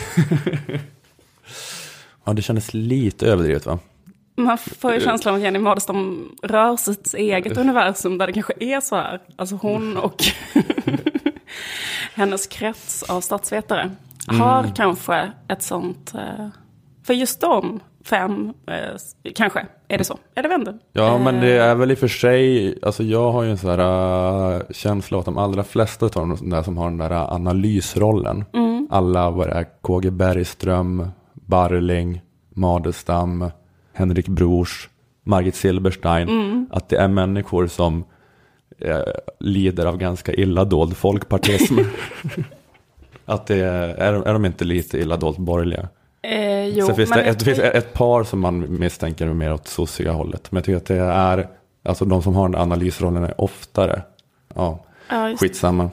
ja, 2.25 2.33
det 2.33 2.43
kändes 2.43 2.75
lite 2.75 3.27
överdrivet 3.27 3.67
va? 3.67 3.79
Man 4.39 4.59
får 4.59 4.95
ju 4.95 5.01
känslan 5.01 5.35
av 5.35 5.39
att 5.39 5.45
Jenny 5.45 5.59
Madestam 5.59 6.29
rör 6.43 6.77
sitt 6.77 7.15
eget 7.15 7.57
universum 7.57 8.19
där 8.19 8.27
det 8.27 8.33
kanske 8.33 8.53
är 8.61 8.81
så 8.81 8.97
här. 8.97 9.21
Alltså 9.37 9.55
hon 9.55 9.97
och 9.97 10.25
hennes 12.15 12.47
krets 12.47 13.03
av 13.03 13.21
statsvetare 13.21 13.91
har 14.27 14.59
mm. 14.61 14.75
kanske 14.75 15.33
ett 15.49 15.63
sånt... 15.63 16.15
Eh, 16.15 16.49
för 17.07 17.15
just 17.15 17.41
dem, 17.41 17.81
fem, 18.05 18.53
eh, 18.67 19.33
kanske. 19.35 19.67
Är 19.89 19.99
det 19.99 20.05
så? 20.05 20.19
Är 20.35 20.43
det 20.43 20.49
vänder? 20.49 20.79
Ja, 20.93 21.19
men 21.19 21.41
det 21.41 21.53
är 21.53 21.75
väl 21.75 21.91
i 21.91 21.95
och 21.95 21.99
för 21.99 22.09
sig, 22.09 22.75
alltså 22.83 23.03
jag 23.03 23.33
har 23.33 23.43
ju 23.43 23.51
en 23.51 23.59
sån 23.59 23.71
här 23.71 24.73
känsla 24.73 25.17
av 25.17 25.21
att 25.21 25.25
de 25.25 25.39
allra 25.39 25.65
flesta 25.65 26.07
av 26.07 26.11
de 26.13 26.51
där 26.51 26.63
som 26.63 26.79
har 26.79 26.85
den 26.85 26.99
där 26.99 27.35
analysrollen, 27.35 28.45
mm. 28.55 28.89
alla 28.91 29.31
vad 29.31 29.49
det 29.49 29.53
är, 29.53 29.67
KG 29.83 30.11
Bergström, 30.11 31.09
Barling, 31.35 32.21
Madestam, 32.55 33.51
Henrik 33.99 34.29
Brors, 34.29 34.89
Margit 35.25 35.55
Silberstein, 35.55 36.29
mm. 36.29 36.67
att 36.71 36.89
det 36.89 36.97
är 36.97 37.09
människor 37.09 37.67
som 37.67 38.05
eh, 38.79 39.01
lider 39.41 39.87
av 39.87 39.97
ganska 39.97 40.35
illa 40.35 40.65
dold 40.65 40.97
folkpartism. 40.97 41.79
att 43.25 43.47
det 43.47 43.57
är, 43.57 43.89
är, 43.99 44.33
de 44.33 44.45
inte 44.45 44.65
lite 44.65 44.99
illa 44.99 45.17
dolt 45.17 45.39
borgerliga? 45.39 45.89
Eh, 46.23 46.67
jo, 46.67 46.87
Sen 46.87 46.97
finns 46.97 47.11
det, 47.11 47.23
ett, 47.23 47.43
finns 47.43 47.59
ett 47.59 47.93
par 47.93 48.25
som 48.25 48.41
man 48.41 48.79
misstänker 48.79 49.27
är 49.27 49.35
mer 49.35 49.53
åt 49.53 49.69
sossiga 49.69 50.13
hållet. 50.13 50.53
Men 50.53 50.57
jag 50.57 50.65
tycker 50.65 50.77
att 50.77 50.87
det 50.87 51.13
är, 51.13 51.49
alltså 51.83 52.05
de 52.05 52.23
som 52.23 52.35
har 52.35 52.49
den 52.49 52.61
analysrollen 52.61 53.25
är 53.25 53.41
oftare. 53.41 54.03
Ja, 54.55 54.85
ja 55.09 55.37
skitsamma. 55.41 55.91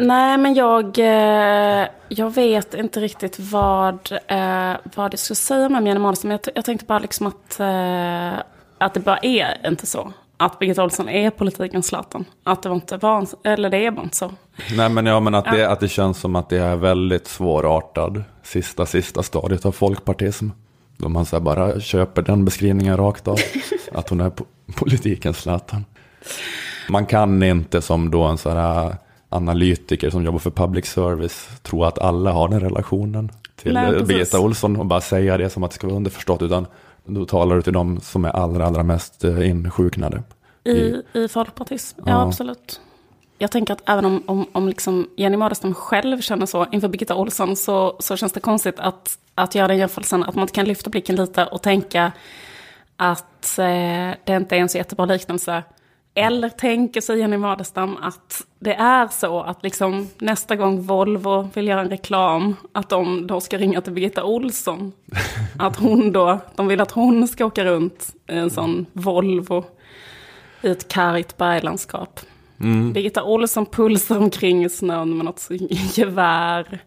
Nej, 0.00 0.38
men 0.38 0.54
jag, 0.54 0.98
eh, 0.98 1.88
jag 2.08 2.34
vet 2.34 2.74
inte 2.74 3.00
riktigt 3.00 3.38
vad, 3.38 4.12
eh, 4.26 4.76
vad 4.94 5.12
jag 5.12 5.18
ska 5.18 5.34
säga 5.34 5.66
om 5.66 5.86
Jenny 5.86 6.00
Madison. 6.00 6.28
Men 6.28 6.38
jag, 6.44 6.56
jag 6.56 6.64
tänkte 6.64 6.86
bara 6.86 6.98
liksom 6.98 7.26
att, 7.26 7.60
eh, 7.60 8.38
att 8.78 8.94
det 8.94 9.00
bara 9.00 9.18
är 9.18 9.66
inte 9.66 9.86
så 9.86 10.12
att 10.36 10.58
Birgitta 10.58 10.84
Olsson 10.84 11.08
är 11.08 11.30
politikens 11.30 11.86
Zlatan. 11.86 12.24
Att 12.44 12.62
det 12.62 12.68
var 12.68 12.76
inte 12.76 12.96
var, 12.96 13.26
eller 13.44 13.70
det 13.70 13.86
är 13.86 13.90
bara 13.90 14.02
inte 14.02 14.16
så. 14.16 14.32
Nej 14.76 14.88
men 14.88 15.06
ja 15.06 15.20
men 15.20 15.34
att, 15.34 15.44
det, 15.44 15.70
att 15.70 15.80
det 15.80 15.88
känns 15.88 16.20
som 16.20 16.36
att 16.36 16.48
det 16.48 16.58
är 16.58 16.76
väldigt 16.76 17.26
svårartad 17.26 18.24
sista, 18.42 18.86
sista 18.86 19.22
stadiet 19.22 19.66
av 19.66 19.72
folkpartism. 19.72 20.48
Då 20.96 21.08
man 21.08 21.26
så 21.26 21.40
bara 21.40 21.80
köper 21.80 22.22
den 22.22 22.44
beskrivningen 22.44 22.96
rakt 22.96 23.28
av. 23.28 23.38
att 23.92 24.08
hon 24.08 24.20
är 24.20 24.32
politikens 24.76 25.38
Zlatan. 25.38 25.84
Man 26.88 27.06
kan 27.06 27.42
inte 27.42 27.82
som 27.82 28.10
då 28.10 28.22
en 28.22 28.38
sån 28.38 28.56
här 28.56 28.96
analytiker 29.28 30.10
som 30.10 30.24
jobbar 30.24 30.38
för 30.38 30.50
public 30.50 30.86
service 30.86 31.48
tro 31.62 31.84
att 31.84 31.98
alla 31.98 32.32
har 32.32 32.48
den 32.48 32.60
relationen 32.60 33.32
till 33.56 33.72
Nej, 33.72 34.02
Birgitta 34.02 34.40
Olsson 34.40 34.76
och 34.76 34.86
bara 34.86 35.00
säga 35.00 35.38
det 35.38 35.50
som 35.50 35.62
att 35.62 35.70
det 35.70 35.74
ska 35.74 35.86
vara 35.86 35.96
underförstått. 35.96 36.42
Utan 36.42 36.66
då 37.04 37.24
talar 37.24 37.56
du 37.56 37.62
till 37.62 37.72
de 37.72 38.00
som 38.00 38.24
är 38.24 38.28
allra, 38.28 38.66
allra 38.66 38.82
mest 38.82 39.24
eh, 39.24 39.50
insjuknade. 39.50 40.22
I, 40.64 40.70
I, 40.70 41.02
i 41.12 41.28
folkpartism, 41.28 42.00
ja, 42.04 42.10
ja, 42.10 42.22
absolut. 42.22 42.80
Jag 43.38 43.50
tänker 43.50 43.72
att 43.72 43.82
även 43.86 44.04
om, 44.04 44.22
om, 44.26 44.46
om 44.52 44.68
liksom 44.68 45.08
Jenny 45.16 45.36
Madestam 45.36 45.74
själv 45.74 46.20
känner 46.20 46.46
så 46.46 46.66
inför 46.72 46.88
Birgitta 46.88 47.14
Olsson 47.14 47.56
så, 47.56 47.96
så 47.98 48.16
känns 48.16 48.32
det 48.32 48.40
konstigt 48.40 48.78
att, 48.78 49.18
att 49.34 49.54
göra 49.54 49.68
den 49.68 49.78
jämförelsen. 49.78 50.24
Att 50.24 50.34
man 50.34 50.42
inte 50.42 50.54
kan 50.54 50.64
lyfta 50.64 50.90
blicken 50.90 51.16
lite 51.16 51.44
och 51.46 51.62
tänka 51.62 52.12
att 52.96 53.58
eh, 53.58 53.64
det 54.24 54.36
inte 54.36 54.56
är 54.56 54.60
en 54.60 54.68
så 54.68 54.78
jättebra 54.78 55.06
liknelse. 55.06 55.62
Eller 56.14 56.48
tänker 56.48 57.00
sig 57.00 57.18
Jenny 57.18 57.36
Madestam 57.36 57.96
att 58.02 58.46
det 58.58 58.74
är 58.74 59.08
så 59.08 59.40
att 59.40 59.62
liksom 59.62 60.08
nästa 60.18 60.56
gång 60.56 60.82
Volvo 60.82 61.50
vill 61.54 61.68
göra 61.68 61.80
en 61.80 61.90
reklam, 61.90 62.56
att 62.72 62.88
de 62.88 63.26
då 63.26 63.40
ska 63.40 63.58
ringa 63.58 63.80
till 63.80 63.92
Birgitta 63.92 64.24
Olsson. 64.24 64.92
Att 65.58 65.76
hon 65.76 66.12
då, 66.12 66.38
de 66.56 66.68
vill 66.68 66.80
att 66.80 66.90
hon 66.90 67.28
ska 67.28 67.44
åka 67.44 67.64
runt 67.64 68.14
i 68.28 68.32
en 68.32 68.50
sån 68.50 68.86
Volvo 68.92 69.64
i 70.62 70.68
ett 70.68 70.88
kargt 70.88 71.36
berglandskap. 71.36 72.20
Mm. 72.60 72.92
Birgitta 72.92 73.22
Olsson 73.22 73.66
pulsar 73.66 74.18
omkring 74.18 74.64
i 74.64 74.68
snön 74.68 75.16
med 75.16 75.24
något 75.24 75.48
gevär 75.96 76.78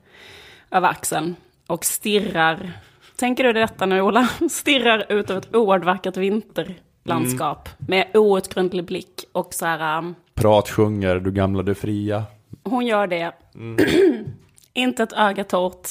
över 0.72 0.88
axeln 0.88 1.36
och 1.68 1.86
stirrar. 1.86 2.72
Tänker 3.16 3.44
du 3.44 3.54
detta 3.54 3.86
nu 3.86 4.02
Ola? 4.02 4.28
Stirrar 4.50 5.12
ut 5.12 5.30
över 5.30 5.42
ett 5.42 5.56
oerhört 5.56 5.86
vackert 5.86 6.18
vinter 6.18 6.76
landskap. 7.04 7.70
Mm. 7.70 7.86
Med 7.88 8.16
outgrundlig 8.16 8.86
blick 8.86 9.26
och 9.32 9.54
så 9.54 9.66
här... 9.66 9.98
Um, 9.98 10.16
Prat 10.34 10.70
sjunger, 10.70 11.16
du 11.16 11.32
gamla 11.32 11.64
du 11.64 11.76
fria. 11.76 12.24
Hon 12.64 12.86
gör 12.86 13.08
det. 13.08 13.32
Mm. 13.56 13.78
Inte 14.74 15.04
ett 15.04 15.14
öga 15.14 15.44
torrt. 15.44 15.90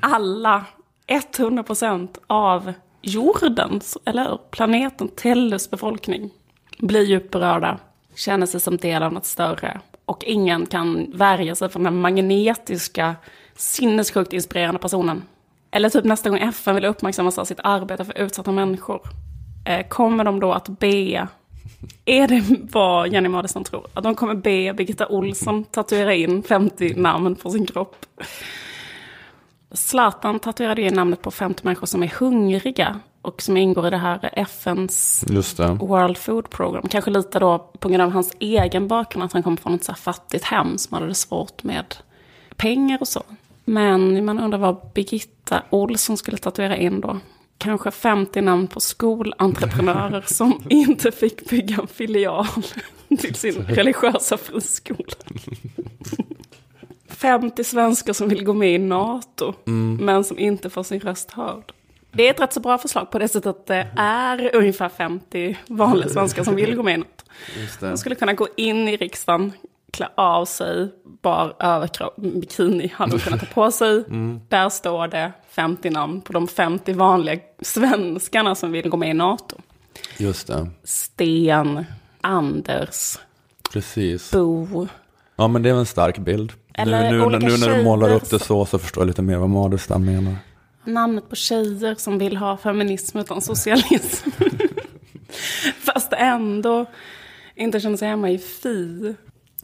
Alla, 0.00 0.64
100% 1.06 2.08
av 2.26 2.72
jordens, 3.02 3.98
eller 4.04 4.38
planeten 4.50 5.08
Tellus 5.08 5.70
befolkning 5.70 6.30
blir 6.78 7.02
djupt 7.02 7.30
berörda. 7.30 7.78
Känner 8.14 8.46
sig 8.46 8.60
som 8.60 8.76
del 8.76 9.02
av 9.02 9.12
något 9.12 9.26
större. 9.26 9.80
Och 10.04 10.24
ingen 10.24 10.66
kan 10.66 11.12
värja 11.14 11.54
sig 11.54 11.68
från 11.68 11.82
den 11.82 12.00
magnetiska, 12.00 13.16
sinnessjukt 13.54 14.32
inspirerande 14.32 14.80
personen. 14.80 15.22
Eller 15.70 15.88
typ 15.88 16.04
nästa 16.04 16.30
gång 16.30 16.38
FN 16.38 16.74
vill 16.74 16.84
uppmärksamma 16.84 17.30
sig 17.30 17.40
av 17.40 17.44
sitt 17.44 17.60
arbete 17.64 18.04
för 18.04 18.18
utsatta 18.18 18.52
människor 18.52 19.00
kommer 19.88 20.24
de 20.24 20.40
då 20.40 20.52
att 20.52 20.68
be, 20.68 21.28
är 22.04 22.28
det 22.28 22.42
vad 22.72 23.12
Jenny 23.12 23.28
Madison 23.28 23.64
tror? 23.64 23.86
Att 23.94 24.04
de 24.04 24.14
kommer 24.14 24.34
be 24.34 24.74
Birgitta 24.74 25.06
Olsson 25.06 25.64
tatuera 25.64 26.14
in 26.14 26.42
50 26.42 26.94
namn 26.94 27.34
på 27.34 27.50
sin 27.50 27.66
kropp? 27.66 28.06
Zlatan 29.72 30.38
tatuerade 30.38 30.82
in 30.82 30.94
namnet 30.94 31.22
på 31.22 31.30
50 31.30 31.60
människor 31.64 31.86
som 31.86 32.02
är 32.02 32.08
hungriga 32.08 33.00
och 33.22 33.42
som 33.42 33.56
ingår 33.56 33.86
i 33.86 33.90
det 33.90 33.96
här 33.96 34.30
FNs 34.32 35.24
World 35.80 36.18
Food 36.18 36.50
Program. 36.50 36.88
Kanske 36.90 37.10
lite 37.10 37.38
då 37.38 37.58
på 37.78 37.88
grund 37.88 38.02
av 38.02 38.10
hans 38.10 38.36
egen 38.38 38.88
bakgrund, 38.88 39.24
att 39.24 39.32
han 39.32 39.42
kommer 39.42 39.56
från 39.56 39.74
ett 39.74 39.84
så 39.84 39.92
här 39.92 39.96
fattigt 39.96 40.44
hem 40.44 40.78
som 40.78 40.94
hade 40.94 41.06
det 41.06 41.14
svårt 41.14 41.62
med 41.62 41.94
pengar 42.56 42.98
och 43.00 43.08
så. 43.08 43.22
Men 43.64 44.24
man 44.24 44.40
undrar 44.40 44.58
vad 44.58 44.76
Birgitta 44.94 45.62
Olsson 45.70 46.16
skulle 46.16 46.36
tatuera 46.36 46.76
in 46.76 47.00
då 47.00 47.18
kanske 47.60 47.90
50 47.90 48.40
namn 48.40 48.66
på 48.66 48.80
skolentreprenörer 48.80 50.24
som 50.26 50.62
inte 50.70 51.12
fick 51.12 51.50
bygga 51.50 51.76
en 51.76 51.86
filial 51.86 52.46
till 53.18 53.34
sin 53.34 53.54
religiösa 53.68 54.36
friskola. 54.36 55.14
50 57.08 57.64
svenskar 57.64 58.12
som 58.12 58.28
vill 58.28 58.44
gå 58.44 58.52
med 58.52 58.74
i 58.74 58.78
NATO, 58.78 59.54
mm. 59.66 60.04
men 60.04 60.24
som 60.24 60.38
inte 60.38 60.70
får 60.70 60.82
sin 60.82 61.00
röst 61.00 61.30
hörd. 61.30 61.72
Det 62.12 62.26
är 62.26 62.30
ett 62.30 62.40
rätt 62.40 62.52
så 62.52 62.60
bra 62.60 62.78
förslag 62.78 63.10
på 63.10 63.18
det 63.18 63.28
sättet 63.28 63.46
att 63.46 63.66
det 63.66 63.88
är 63.96 64.56
ungefär 64.56 64.88
50 64.88 65.56
vanliga 65.66 66.08
svenskar 66.08 66.44
som 66.44 66.54
vill 66.56 66.76
gå 66.76 66.82
med 66.82 66.94
i 66.94 66.96
NATO. 66.96 67.24
De 67.80 67.96
skulle 67.96 68.14
kunna 68.14 68.32
gå 68.32 68.48
in 68.56 68.88
i 68.88 68.96
riksdagen, 68.96 69.52
klä 69.92 70.08
av 70.14 70.44
sig, 70.44 70.88
bar 71.22 71.54
överkropp, 71.58 72.16
bikini 72.16 72.92
hade 72.94 73.12
de 73.12 73.18
kunnat 73.18 73.40
ta 73.40 73.46
på 73.46 73.70
sig. 73.70 74.04
Mm. 74.08 74.40
Där 74.48 74.68
står 74.68 75.08
det 75.08 75.32
50 75.50 75.90
namn 75.90 76.20
på 76.20 76.32
de 76.32 76.48
50 76.48 76.92
vanliga 76.92 77.38
svenskarna 77.62 78.54
som 78.54 78.72
vill 78.72 78.88
gå 78.88 78.96
med 78.96 79.10
i 79.10 79.14
NATO. 79.14 79.56
Just 80.18 80.46
det. 80.46 80.70
Sten, 80.84 81.84
Anders, 82.20 83.18
Precis. 83.72 84.30
Bo. 84.30 84.86
Ja 85.36 85.48
men 85.48 85.62
det 85.62 85.70
är 85.70 85.74
en 85.74 85.86
stark 85.86 86.18
bild. 86.18 86.52
Eller 86.74 87.10
nu, 87.10 87.18
nu, 87.18 87.38
nu 87.38 87.56
när 87.56 87.76
du 87.76 87.84
målar 87.84 88.14
upp 88.14 88.30
det 88.30 88.38
så 88.38 88.66
så 88.66 88.78
förstår 88.78 89.00
jag 89.00 89.06
lite 89.06 89.22
mer 89.22 89.36
vad 89.36 89.50
Madestam 89.50 90.04
menar. 90.04 90.36
Namnet 90.84 91.28
på 91.28 91.36
tjejer 91.36 91.94
som 91.94 92.18
vill 92.18 92.36
ha 92.36 92.56
feminism 92.56 93.18
utan 93.18 93.40
socialism. 93.40 94.30
Fast 95.84 96.12
ändå 96.12 96.86
inte 97.54 97.80
känner 97.80 97.96
sig 97.96 98.08
hemma 98.08 98.30
i 98.30 98.38
Fi. 98.38 99.14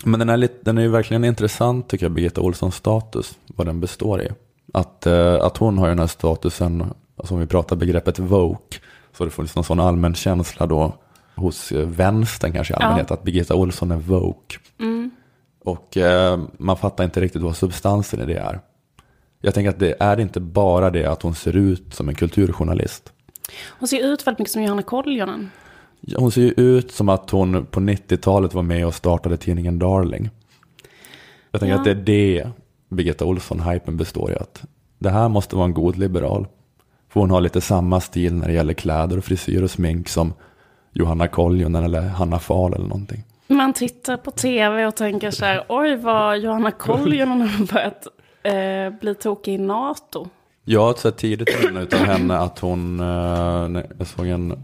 Men 0.05 0.21
den 0.21 0.29
är, 0.29 0.37
lite, 0.37 0.55
den 0.61 0.79
är 0.79 0.83
ju 0.83 0.89
verkligen 0.89 1.25
intressant 1.25 1.89
tycker 1.89 2.05
jag, 2.07 2.13
Birgitta 2.13 2.41
Olssons 2.41 2.75
status, 2.75 3.39
vad 3.47 3.67
den 3.67 3.81
består 3.81 4.23
i. 4.23 4.29
Att, 4.73 5.07
eh, 5.07 5.35
att 5.35 5.57
hon 5.57 5.79
har 5.79 5.89
den 5.89 5.99
här 5.99 6.07
statusen, 6.07 6.85
alltså 7.17 7.35
om 7.35 7.41
vi 7.41 7.47
pratar 7.47 7.77
begreppet 7.77 8.19
woke, 8.19 8.79
så 9.17 9.25
det 9.25 9.31
funnits 9.31 9.55
någon 9.57 9.65
sån 9.65 9.81
allmän 9.81 10.15
känsla 10.15 10.67
då 10.67 10.95
hos 11.35 11.73
eh, 11.73 11.89
vänstern 11.89 12.53
kanske 12.53 12.75
i 12.75 12.77
allmänhet, 12.77 13.07
ja. 13.11 13.15
att 13.15 13.23
Birgitta 13.23 13.55
Olsson 13.55 13.91
är 13.91 13.97
woke. 13.97 14.57
Mm. 14.81 15.11
Och 15.65 15.97
eh, 15.97 16.41
man 16.59 16.77
fattar 16.77 17.05
inte 17.05 17.21
riktigt 17.21 17.43
vad 17.43 17.57
substansen 17.57 18.21
i 18.21 18.27
det 18.27 18.39
är. 18.39 18.61
Jag 19.41 19.55
tänker 19.55 19.71
att 19.71 19.79
det 19.79 19.95
är 20.01 20.21
inte 20.21 20.41
bara 20.41 20.91
det 20.91 21.07
att 21.07 21.23
hon 21.23 21.35
ser 21.35 21.57
ut 21.57 21.95
som 21.95 22.09
en 22.09 22.15
kulturjournalist. 22.15 23.13
Hon 23.79 23.89
ser 23.89 24.13
ut 24.13 24.27
väldigt 24.27 24.39
mycket 24.39 24.53
som 24.53 24.63
Johanna 24.63 24.83
Koljonen. 24.83 25.51
Hon 26.17 26.31
ser 26.31 26.43
ju 26.43 26.55
ut 26.57 26.93
som 26.93 27.09
att 27.09 27.31
hon 27.31 27.67
på 27.67 27.81
90-talet 27.81 28.55
var 28.55 28.63
med 28.63 28.87
och 28.87 28.95
startade 28.95 29.37
tidningen 29.37 29.79
Darling. 29.79 30.31
Jag 31.51 31.61
tänker 31.61 31.75
ja. 31.75 31.79
att 31.79 31.85
det 31.85 31.91
är 31.91 31.95
det 31.95 32.51
Birgitta 32.89 33.25
Olsson-hypen 33.25 33.97
består 33.97 34.33
i. 34.33 34.37
Att 34.37 34.65
det 34.99 35.11
här 35.11 35.29
måste 35.29 35.57
vara 35.57 35.65
en 35.65 35.75
god 35.75 35.97
liberal. 35.97 36.47
För 37.09 37.21
hon 37.21 37.31
har 37.31 37.41
lite 37.41 37.61
samma 37.61 38.01
stil 38.01 38.35
när 38.35 38.47
det 38.47 38.53
gäller 38.53 38.75
kläder 38.75 39.19
och 39.19 39.25
frisyr 39.25 39.63
och 39.63 39.71
smink 39.71 40.09
som 40.09 40.33
Johanna 40.93 41.29
Koljonen 41.29 41.85
eller 41.85 42.01
Hanna 42.01 42.39
Fahl 42.39 42.75
eller 42.75 42.87
någonting. 42.87 43.25
Man 43.49 43.73
tittar 43.73 44.17
på 44.17 44.31
tv 44.31 44.87
och 44.87 44.97
tänker 44.97 45.31
så 45.31 45.45
här, 45.45 45.65
oj 45.69 45.97
vad 45.97 46.39
Johanna 46.39 46.71
Koljonen 46.71 47.49
har 47.49 47.73
börjat 47.73 48.07
eh, 48.43 49.01
bli 49.01 49.15
tokig 49.15 49.55
i 49.55 49.59
NATO. 49.59 50.29
Jag 50.65 50.81
har 50.81 50.95
sett 50.95 51.17
tidigt 51.17 51.65
minne 51.65 51.83
utav 51.83 52.01
henne 52.01 52.39
att 52.39 52.59
hon, 52.59 53.01
eh, 53.01 53.83
jag 53.99 54.07
såg 54.07 54.27
en 54.27 54.55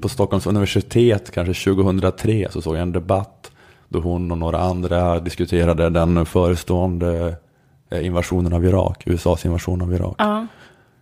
på 0.00 0.08
Stockholms 0.08 0.46
universitet 0.46 1.30
kanske 1.30 1.70
2003 1.70 2.48
så 2.50 2.62
såg 2.62 2.74
jag 2.74 2.82
en 2.82 2.92
debatt 2.92 3.50
då 3.88 4.00
hon 4.00 4.30
och 4.30 4.38
några 4.38 4.58
andra 4.58 5.20
diskuterade 5.20 5.90
den 5.90 6.26
förestående 6.26 7.34
invasionen 8.00 8.52
av 8.52 8.64
Irak, 8.64 9.02
USAs 9.06 9.44
invasion 9.44 9.82
av 9.82 9.94
Irak. 9.94 10.14
Ja. 10.18 10.46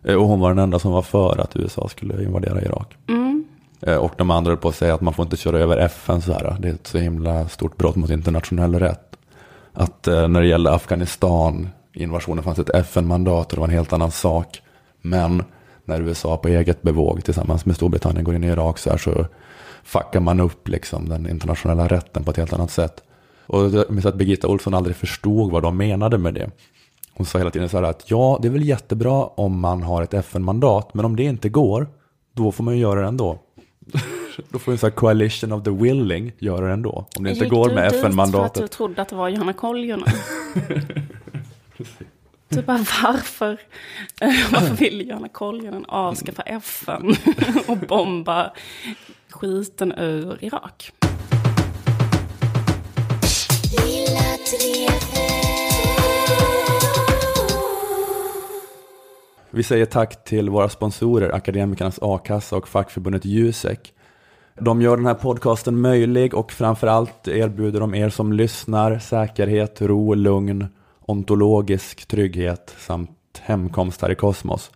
Eh, 0.04 0.14
Och 0.14 0.26
hon 0.28 0.40
var 0.40 0.48
den 0.48 0.58
enda 0.58 0.78
som 0.78 0.92
var 0.92 1.02
för 1.02 1.40
att 1.40 1.56
USA 1.56 1.88
skulle 1.88 2.24
invadera 2.24 2.62
Irak. 2.62 2.96
Mm. 3.08 3.44
Eh, 3.80 3.96
Och 3.96 4.12
de 4.18 4.30
andra 4.30 4.50
höll 4.50 4.58
på 4.58 4.68
att 4.68 4.74
säga 4.76 4.94
att 4.94 5.00
man 5.00 5.14
får 5.14 5.22
inte 5.24 5.36
köra 5.36 5.58
över 5.58 5.76
FN 5.76 6.22
så 6.22 6.32
här. 6.32 6.56
Det 6.60 6.68
är 6.68 6.72
ett 6.72 6.86
så 6.86 6.98
himla 6.98 7.48
stort 7.48 7.76
brott 7.76 7.96
mot 7.96 8.10
internationell 8.10 8.74
rätt. 8.74 9.16
Att 9.72 10.06
eh, 10.06 10.28
när 10.28 10.40
det 10.40 10.46
gällde 10.46 10.72
Afghanistan, 10.74 11.68
invasionen 11.92 12.44
fanns 12.44 12.58
ett 12.58 12.70
FN-mandat 12.74 13.46
och 13.46 13.54
det 13.56 13.60
var 13.60 13.68
en 13.68 13.74
helt 13.74 13.92
annan 13.92 14.10
sak. 14.10 14.62
Men 15.02 15.42
när 15.84 16.00
USA 16.00 16.36
på 16.36 16.48
eget 16.48 16.82
bevåg 16.82 17.24
tillsammans 17.24 17.66
med 17.66 17.76
Storbritannien 17.76 18.24
går 18.24 18.34
in 18.34 18.44
i 18.44 18.46
Irak 18.46 18.78
så 18.78 18.90
här 18.90 18.96
så 18.98 19.26
fuckar 19.84 20.20
man 20.20 20.40
upp 20.40 20.68
liksom 20.68 21.08
den 21.08 21.28
internationella 21.30 21.88
rätten 21.88 22.24
på 22.24 22.30
ett 22.30 22.36
helt 22.36 22.52
annat 22.52 22.70
sätt. 22.70 23.02
Och 23.46 23.70
jag 23.70 23.90
minns 23.90 24.06
att 24.06 24.14
Birgitta 24.14 24.48
Olsson 24.48 24.74
aldrig 24.74 24.96
förstod 24.96 25.52
vad 25.52 25.62
de 25.62 25.76
menade 25.76 26.18
med 26.18 26.34
det. 26.34 26.50
Hon 27.14 27.26
sa 27.26 27.38
hela 27.38 27.50
tiden 27.50 27.68
så 27.68 27.76
här 27.76 27.84
att 27.84 28.10
ja, 28.10 28.38
det 28.42 28.48
är 28.48 28.52
väl 28.52 28.62
jättebra 28.68 29.26
om 29.26 29.60
man 29.60 29.82
har 29.82 30.02
ett 30.02 30.14
FN-mandat, 30.14 30.94
men 30.94 31.04
om 31.04 31.16
det 31.16 31.22
inte 31.22 31.48
går, 31.48 31.88
då 32.32 32.52
får 32.52 32.64
man 32.64 32.74
ju 32.74 32.80
göra 32.80 33.00
det 33.00 33.06
ändå. 33.06 33.38
då 34.50 34.58
får 34.58 34.72
en 34.72 34.78
sån 34.78 34.90
här 34.90 34.96
coalition 34.96 35.52
of 35.52 35.64
the 35.64 35.70
willing 35.70 36.32
göra 36.38 36.66
det 36.66 36.72
ändå. 36.72 37.06
Om 37.16 37.24
det 37.24 37.30
inte 37.30 37.44
Gick 37.44 37.52
går 37.52 37.68
du 37.68 37.74
med 37.74 37.84
dit 37.84 37.90
för 37.90 37.98
att 37.98 38.02
du 38.02 38.08
FN-mandatet. 38.08 38.70
trodde 38.70 39.02
att 39.02 39.08
det 39.08 39.16
var 39.16 39.28
Johanna 39.28 39.52
Koljonen? 39.52 40.08
Du 42.48 42.62
bara, 42.66 42.84
varför, 43.02 43.60
varför 44.52 44.74
vill 44.76 45.08
Johanna 45.08 45.28
Koljonen 45.28 45.84
avskaffa 45.88 46.42
FN 46.42 47.16
och 47.68 47.76
bomba 47.78 48.52
skiten 49.30 49.92
ur 49.92 50.38
Irak? 50.44 50.92
Vi 59.52 59.62
säger 59.62 59.86
tack 59.86 60.24
till 60.24 60.50
våra 60.50 60.68
sponsorer, 60.68 61.30
Akademikernas 61.30 61.98
A-kassa 62.02 62.56
och 62.56 62.68
fackförbundet 62.68 63.24
Jusek. 63.24 63.92
De 64.60 64.82
gör 64.82 64.96
den 64.96 65.06
här 65.06 65.14
podcasten 65.14 65.80
möjlig 65.80 66.34
och 66.34 66.52
framförallt 66.52 67.28
erbjuder 67.28 67.80
de 67.80 67.94
er 67.94 68.08
som 68.08 68.32
lyssnar 68.32 68.98
säkerhet, 68.98 69.82
ro, 69.82 70.14
lugn, 70.14 70.66
ontologisk 71.00 72.08
trygghet 72.08 72.74
samt 72.78 73.10
hemkomst 73.40 74.02
här 74.02 74.10
i 74.10 74.14
kosmos. 74.14 74.70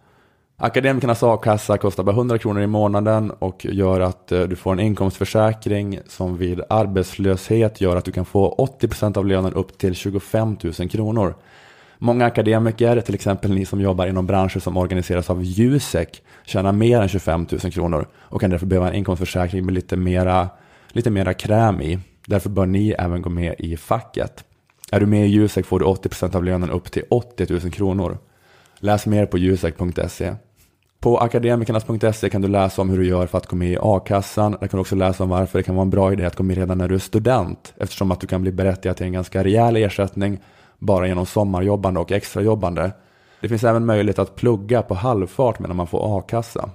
Akademikernas 0.57 1.23
a-kassa 1.23 1.79
kostar 1.79 2.03
bara 2.05 2.17
100 2.17 2.39
kronor 2.39 2.63
i 2.63 2.67
månaden 2.67 3.31
och 3.31 3.67
gör 3.71 4.01
att 4.01 4.33
eh, 4.33 4.43
du 4.43 4.57
får 4.57 4.73
en 4.73 4.81
inkomstförsäkring 4.81 5.99
som 6.07 6.37
vid 6.37 6.61
arbetslöshet 6.69 7.81
gör 7.81 7.97
att 7.97 8.05
du 8.05 8.13
kan 8.13 8.25
få 8.25 8.69
80% 8.81 9.19
av 9.19 9.27
lönen 9.27 9.53
upp 9.53 9.79
till 9.79 9.95
25 9.95 10.57
000 10.79 10.89
kronor. 10.89 11.35
Många 12.05 12.27
akademiker, 12.27 13.01
till 13.01 13.15
exempel 13.15 13.51
ni 13.51 13.67
som 13.67 13.81
jobbar 13.81 14.07
inom 14.07 14.27
branscher 14.27 14.59
som 14.59 14.77
organiseras 14.77 15.31
av 15.31 15.43
Jusek, 15.43 16.23
tjänar 16.45 16.73
mer 16.73 17.01
än 17.01 17.09
25 17.09 17.47
000 17.51 17.73
kronor 17.73 18.07
och 18.17 18.41
kan 18.41 18.51
därför 18.51 18.67
behöva 18.67 18.89
en 18.89 18.95
inkomstförsäkring 18.95 19.65
med 19.65 19.75
lite 19.75 19.97
mera, 19.97 20.49
lite 20.89 21.11
mera 21.11 21.35
kräm 21.35 21.81
i. 21.81 21.99
Därför 22.27 22.51
bör 22.51 22.67
ni 22.67 22.91
även 22.91 23.23
gå 23.23 23.31
med 23.31 23.55
i 23.59 23.77
facket. 23.77 24.45
Är 24.93 25.01
du 25.01 25.07
med 25.07 25.27
i 25.27 25.31
Jusek 25.31 25.67
får 25.67 25.79
du 25.79 25.85
80% 25.85 26.37
av 26.37 26.45
lönen 26.45 26.71
upp 26.71 26.93
till 26.93 27.03
80 27.11 27.47
000 27.51 27.73
kronor. 27.73 28.19
Läs 28.79 29.07
mer 29.07 29.27
på 29.27 29.39
jusek.se. 29.39 30.35
På 31.01 31.19
akademikernas.se 31.19 32.31
kan 32.31 32.43
du 32.43 32.49
läsa 32.49 32.83
om 32.83 32.91
hur 32.91 32.99
du 32.99 33.07
gör 33.07 33.27
för 33.27 33.39
att 33.39 33.47
gå 33.47 33.57
med 33.57 33.71
i 33.73 33.79
a-kassan. 33.81 34.53
Där 34.53 34.59
kan 34.59 34.79
du 34.79 34.81
också 34.81 34.97
läsa 34.97 35.25
om 35.25 35.31
varför 35.31 35.59
det 35.59 35.63
kan 35.63 35.75
vara 35.75 35.83
en 35.83 35.91
bra 35.91 36.13
idé 36.13 36.25
att 36.25 36.37
gå 36.37 36.43
med 36.43 36.57
redan 36.57 36.79
när 36.79 36.89
du 36.89 36.95
är 36.95 36.99
student. 36.99 37.75
Eftersom 37.77 38.11
att 38.11 38.21
du 38.21 38.27
kan 38.27 38.43
bli 38.43 38.53
berättigad 38.53 38.97
till 38.97 39.07
en 39.07 39.13
ganska 39.13 39.45
rejäl 39.45 39.77
ersättning 39.77 40.41
bara 40.85 41.09
genom 41.09 41.27
sommarjobbande 41.27 42.01
och 42.01 42.13
extrajobbande. 42.13 42.91
Det 43.41 43.49
finns 43.49 43.65
även 43.65 43.87
möjlighet 43.87 44.19
att 44.19 44.37
plugga 44.37 44.83
på 44.83 44.95
halvfart 44.95 45.59
medan 45.59 45.77
man 45.77 45.87
får 45.87 46.19
a-kassa. 46.19 46.71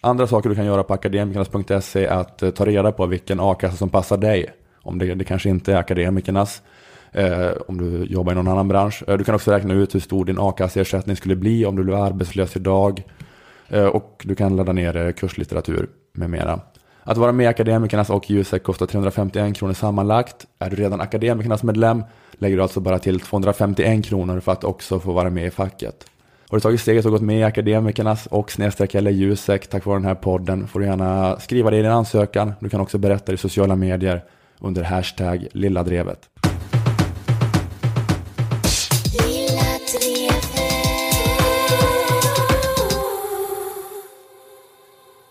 Andra 0.00 0.26
saker 0.26 0.48
du 0.48 0.54
kan 0.54 0.66
göra 0.66 0.82
på 0.82 0.94
akademikernas.se 0.94 2.04
är 2.06 2.16
att 2.16 2.42
eh, 2.42 2.50
ta 2.50 2.66
reda 2.66 2.92
på 2.92 3.06
vilken 3.06 3.40
a-kassa 3.40 3.76
som 3.76 3.88
passar 3.88 4.16
dig. 4.16 4.54
Om 4.82 4.98
det, 4.98 5.14
det 5.14 5.24
kanske 5.24 5.48
inte 5.48 5.72
är 5.72 5.76
akademikernas, 5.76 6.62
eh, 7.12 7.50
om 7.68 7.78
du 7.78 8.04
jobbar 8.04 8.32
i 8.32 8.34
någon 8.34 8.48
annan 8.48 8.68
bransch. 8.68 9.02
Eh, 9.08 9.16
du 9.16 9.24
kan 9.24 9.34
också 9.34 9.50
räkna 9.50 9.74
ut 9.74 9.94
hur 9.94 10.00
stor 10.00 10.24
din 10.24 10.38
a-kasseersättning 10.38 11.16
skulle 11.16 11.36
bli 11.36 11.66
om 11.66 11.76
du 11.76 11.84
blev 11.84 11.96
arbetslös 11.96 12.56
idag. 12.56 13.02
Eh, 13.68 13.86
och 13.86 14.22
du 14.24 14.34
kan 14.34 14.56
ladda 14.56 14.72
ner 14.72 14.96
eh, 14.96 15.12
kurslitteratur 15.12 15.88
med 16.12 16.30
mera. 16.30 16.60
Att 17.04 17.18
vara 17.18 17.32
med 17.32 17.44
i 17.44 17.46
Akademikernas 17.46 18.10
och 18.10 18.30
Jusek 18.30 18.62
kostar 18.62 18.86
351 18.86 19.56
kronor 19.56 19.72
sammanlagt. 19.72 20.46
Är 20.58 20.70
du 20.70 20.76
redan 20.76 21.00
Akademikernas 21.00 21.62
medlem 21.62 22.04
lägger 22.32 22.56
du 22.56 22.62
alltså 22.62 22.80
bara 22.80 22.98
till 22.98 23.20
251 23.20 24.04
kronor 24.04 24.40
för 24.40 24.52
att 24.52 24.64
också 24.64 25.00
få 25.00 25.12
vara 25.12 25.30
med 25.30 25.46
i 25.46 25.50
facket. 25.50 26.06
Har 26.48 26.56
du 26.56 26.60
tagit 26.60 26.80
steget 26.80 27.04
och 27.04 27.10
gått 27.10 27.22
med 27.22 27.38
i 27.38 27.42
Akademikernas 27.42 28.26
och 28.26 28.52
snedstreck 28.52 28.94
eller 28.94 29.10
Jusek 29.10 29.66
tack 29.66 29.84
vare 29.84 29.98
den 29.98 30.04
här 30.04 30.14
podden 30.14 30.68
får 30.68 30.80
du 30.80 30.86
gärna 30.86 31.40
skriva 31.40 31.70
det 31.70 31.76
i 31.76 31.82
din 31.82 31.90
ansökan. 31.90 32.52
Du 32.60 32.68
kan 32.68 32.80
också 32.80 32.98
berätta 32.98 33.24
det 33.26 33.34
i 33.34 33.38
sociala 33.38 33.76
medier 33.76 34.24
under 34.60 34.82
hashtag 34.82 35.46
lilladrevet. 35.52 36.31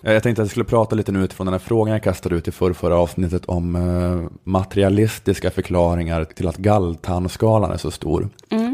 Jag 0.04 0.24
tänkte 0.24 0.42
att 0.42 0.46
jag 0.46 0.52
skulle 0.52 0.66
prata 0.66 0.96
lite 0.96 1.12
nu 1.12 1.24
utifrån 1.24 1.46
den 1.48 1.54
här 1.54 1.60
frågan 1.60 1.94
jag 1.94 2.04
kastade 2.04 2.36
ut 2.36 2.48
i 2.48 2.52
förra, 2.52 2.74
förra 2.74 2.96
avsnittet 2.98 3.46
om 3.46 3.76
eh, 3.76 4.32
materialistiska 4.44 5.52
förklaringar 5.52 6.24
till 6.24 6.48
att 6.48 6.58
galltandskalan 6.58 7.72
är 7.72 7.78
så 7.78 7.92
stor. 7.92 8.30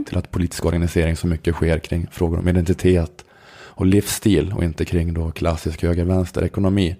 Till 0.07 0.17
att 0.17 0.31
politisk 0.31 0.65
organisering 0.65 1.15
så 1.15 1.27
mycket 1.27 1.55
sker 1.55 1.79
kring 1.79 2.07
frågor 2.11 2.39
om 2.39 2.47
identitet 2.47 3.25
och 3.59 3.85
livsstil 3.85 4.53
och 4.57 4.63
inte 4.63 4.85
kring 4.85 5.13
då 5.13 5.31
klassisk 5.31 5.83
höger-vänster-ekonomi. 5.83 6.95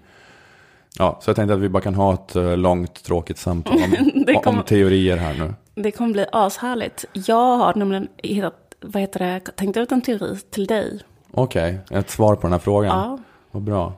Ja, 0.98 1.18
så 1.22 1.30
jag 1.30 1.36
tänkte 1.36 1.54
att 1.54 1.60
vi 1.60 1.68
bara 1.68 1.82
kan 1.82 1.94
ha 1.94 2.14
ett 2.14 2.36
eh, 2.36 2.56
långt 2.56 3.02
tråkigt 3.04 3.38
samtal 3.38 3.74
om, 3.82 3.90
kommer- 4.42 4.58
om 4.58 4.62
teorier 4.66 5.16
här 5.16 5.34
nu. 5.34 5.54
Det 5.82 5.90
kommer 5.90 6.12
bli 6.12 6.26
ashärligt. 6.32 7.04
Jag 7.12 7.56
har 7.56 7.74
nämligen 7.74 8.08
hittat, 8.16 8.54
vad 8.80 9.00
heter 9.02 9.18
det, 9.20 9.40
tänkt 9.56 9.76
ut 9.76 9.92
en 9.92 10.02
teori 10.02 10.36
till 10.50 10.66
dig. 10.66 11.00
Okej, 11.30 11.78
ett 11.90 12.10
svar 12.10 12.34
på 12.34 12.42
den 12.42 12.52
här 12.52 12.58
frågan. 12.58 12.98
Ja. 13.00 13.18
Vad 13.50 13.62
bra. 13.62 13.92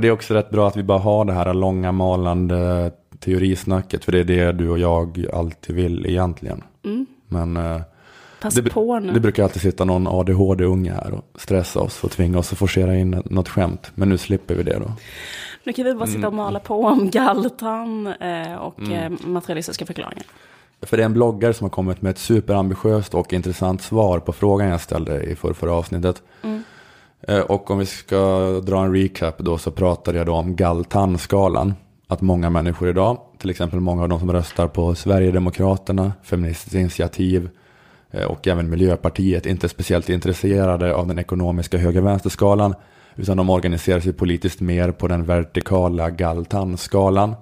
Det 0.00 0.08
är 0.08 0.12
också 0.12 0.34
rätt 0.34 0.50
bra 0.50 0.68
att 0.68 0.76
vi 0.76 0.82
bara 0.82 0.98
har 0.98 1.24
det 1.24 1.32
här 1.32 1.54
långa 1.54 1.92
malande 1.92 2.90
teorisnacket. 3.20 4.04
För 4.04 4.12
det 4.12 4.18
är 4.20 4.24
det 4.24 4.52
du 4.52 4.70
och 4.70 4.78
jag 4.78 5.26
alltid 5.32 5.76
vill 5.76 6.06
egentligen. 6.06 6.64
Men 7.28 7.56
eh, 7.56 7.80
det, 8.42 9.10
det 9.12 9.20
brukar 9.20 9.42
alltid 9.42 9.62
sitta 9.62 9.84
någon 9.84 10.06
ADHD-unge 10.06 10.92
här 10.92 11.14
och 11.14 11.40
stressa 11.40 11.80
oss 11.80 12.04
och 12.04 12.10
tvinga 12.10 12.38
oss 12.38 12.52
att 12.52 12.58
forcera 12.58 12.96
in 12.96 13.22
något 13.24 13.48
skämt. 13.48 13.90
Men 13.94 14.08
nu 14.08 14.18
slipper 14.18 14.54
vi 14.54 14.62
det 14.62 14.78
då. 14.78 14.92
Nu 15.64 15.72
kan 15.72 15.84
vi 15.84 15.94
bara 15.94 16.06
sitta 16.06 16.26
och 16.26 16.34
mala 16.34 16.60
på 16.60 16.84
om 16.84 17.10
galltand 17.10 18.06
eh, 18.06 18.54
och 18.54 18.78
Mm. 18.78 18.92
eh, 19.12 19.26
materialistiska 19.26 19.86
förklaringar. 19.86 20.24
För 20.82 20.96
det 20.96 21.02
är 21.02 21.04
en 21.04 21.12
bloggare 21.12 21.54
som 21.54 21.64
har 21.64 21.70
kommit 21.70 22.02
med 22.02 22.10
ett 22.10 22.18
superambitiöst 22.18 23.14
och 23.14 23.32
intressant 23.32 23.82
svar 23.82 24.18
på 24.18 24.32
frågan 24.32 24.68
jag 24.68 24.80
ställde 24.80 25.22
i 25.22 25.34
förra, 25.34 25.54
förra 25.54 25.72
avsnittet. 25.72 26.22
Eh, 26.42 26.50
Och 27.48 27.70
om 27.70 27.78
vi 27.78 27.86
ska 27.86 28.50
dra 28.60 28.84
en 28.84 28.94
recap 28.94 29.38
då 29.38 29.58
så 29.58 29.70
pratade 29.70 30.18
jag 30.18 30.26
då 30.26 30.34
om 30.34 30.56
gall-tandskalan. 30.56 31.74
Att 32.06 32.20
många 32.20 32.50
människor 32.50 32.88
idag, 32.88 33.18
till 33.38 33.50
exempel 33.50 33.80
många 33.80 34.02
av 34.02 34.08
de 34.08 34.18
som 34.18 34.32
röstar 34.32 34.68
på 34.68 34.94
Sverigedemokraterna, 34.94 36.12
Feministiskt 36.22 36.74
initiativ 36.74 37.48
eh, 38.10 38.24
och 38.24 38.48
även 38.48 38.70
Miljöpartiet 38.70 39.46
inte 39.46 39.66
är 39.66 39.68
speciellt 39.68 40.08
intresserade 40.08 40.94
av 40.94 41.06
den 41.06 41.18
ekonomiska 41.18 41.78
höger-vänster-skalan 41.78 42.74
utan 43.16 43.36
de 43.36 43.50
organiserar 43.50 44.00
sig 44.00 44.12
politiskt 44.12 44.60
mer 44.60 44.90
på 44.90 45.08
den 45.08 45.24
vertikala 45.24 46.10
gall-tandskalan. 46.10 47.34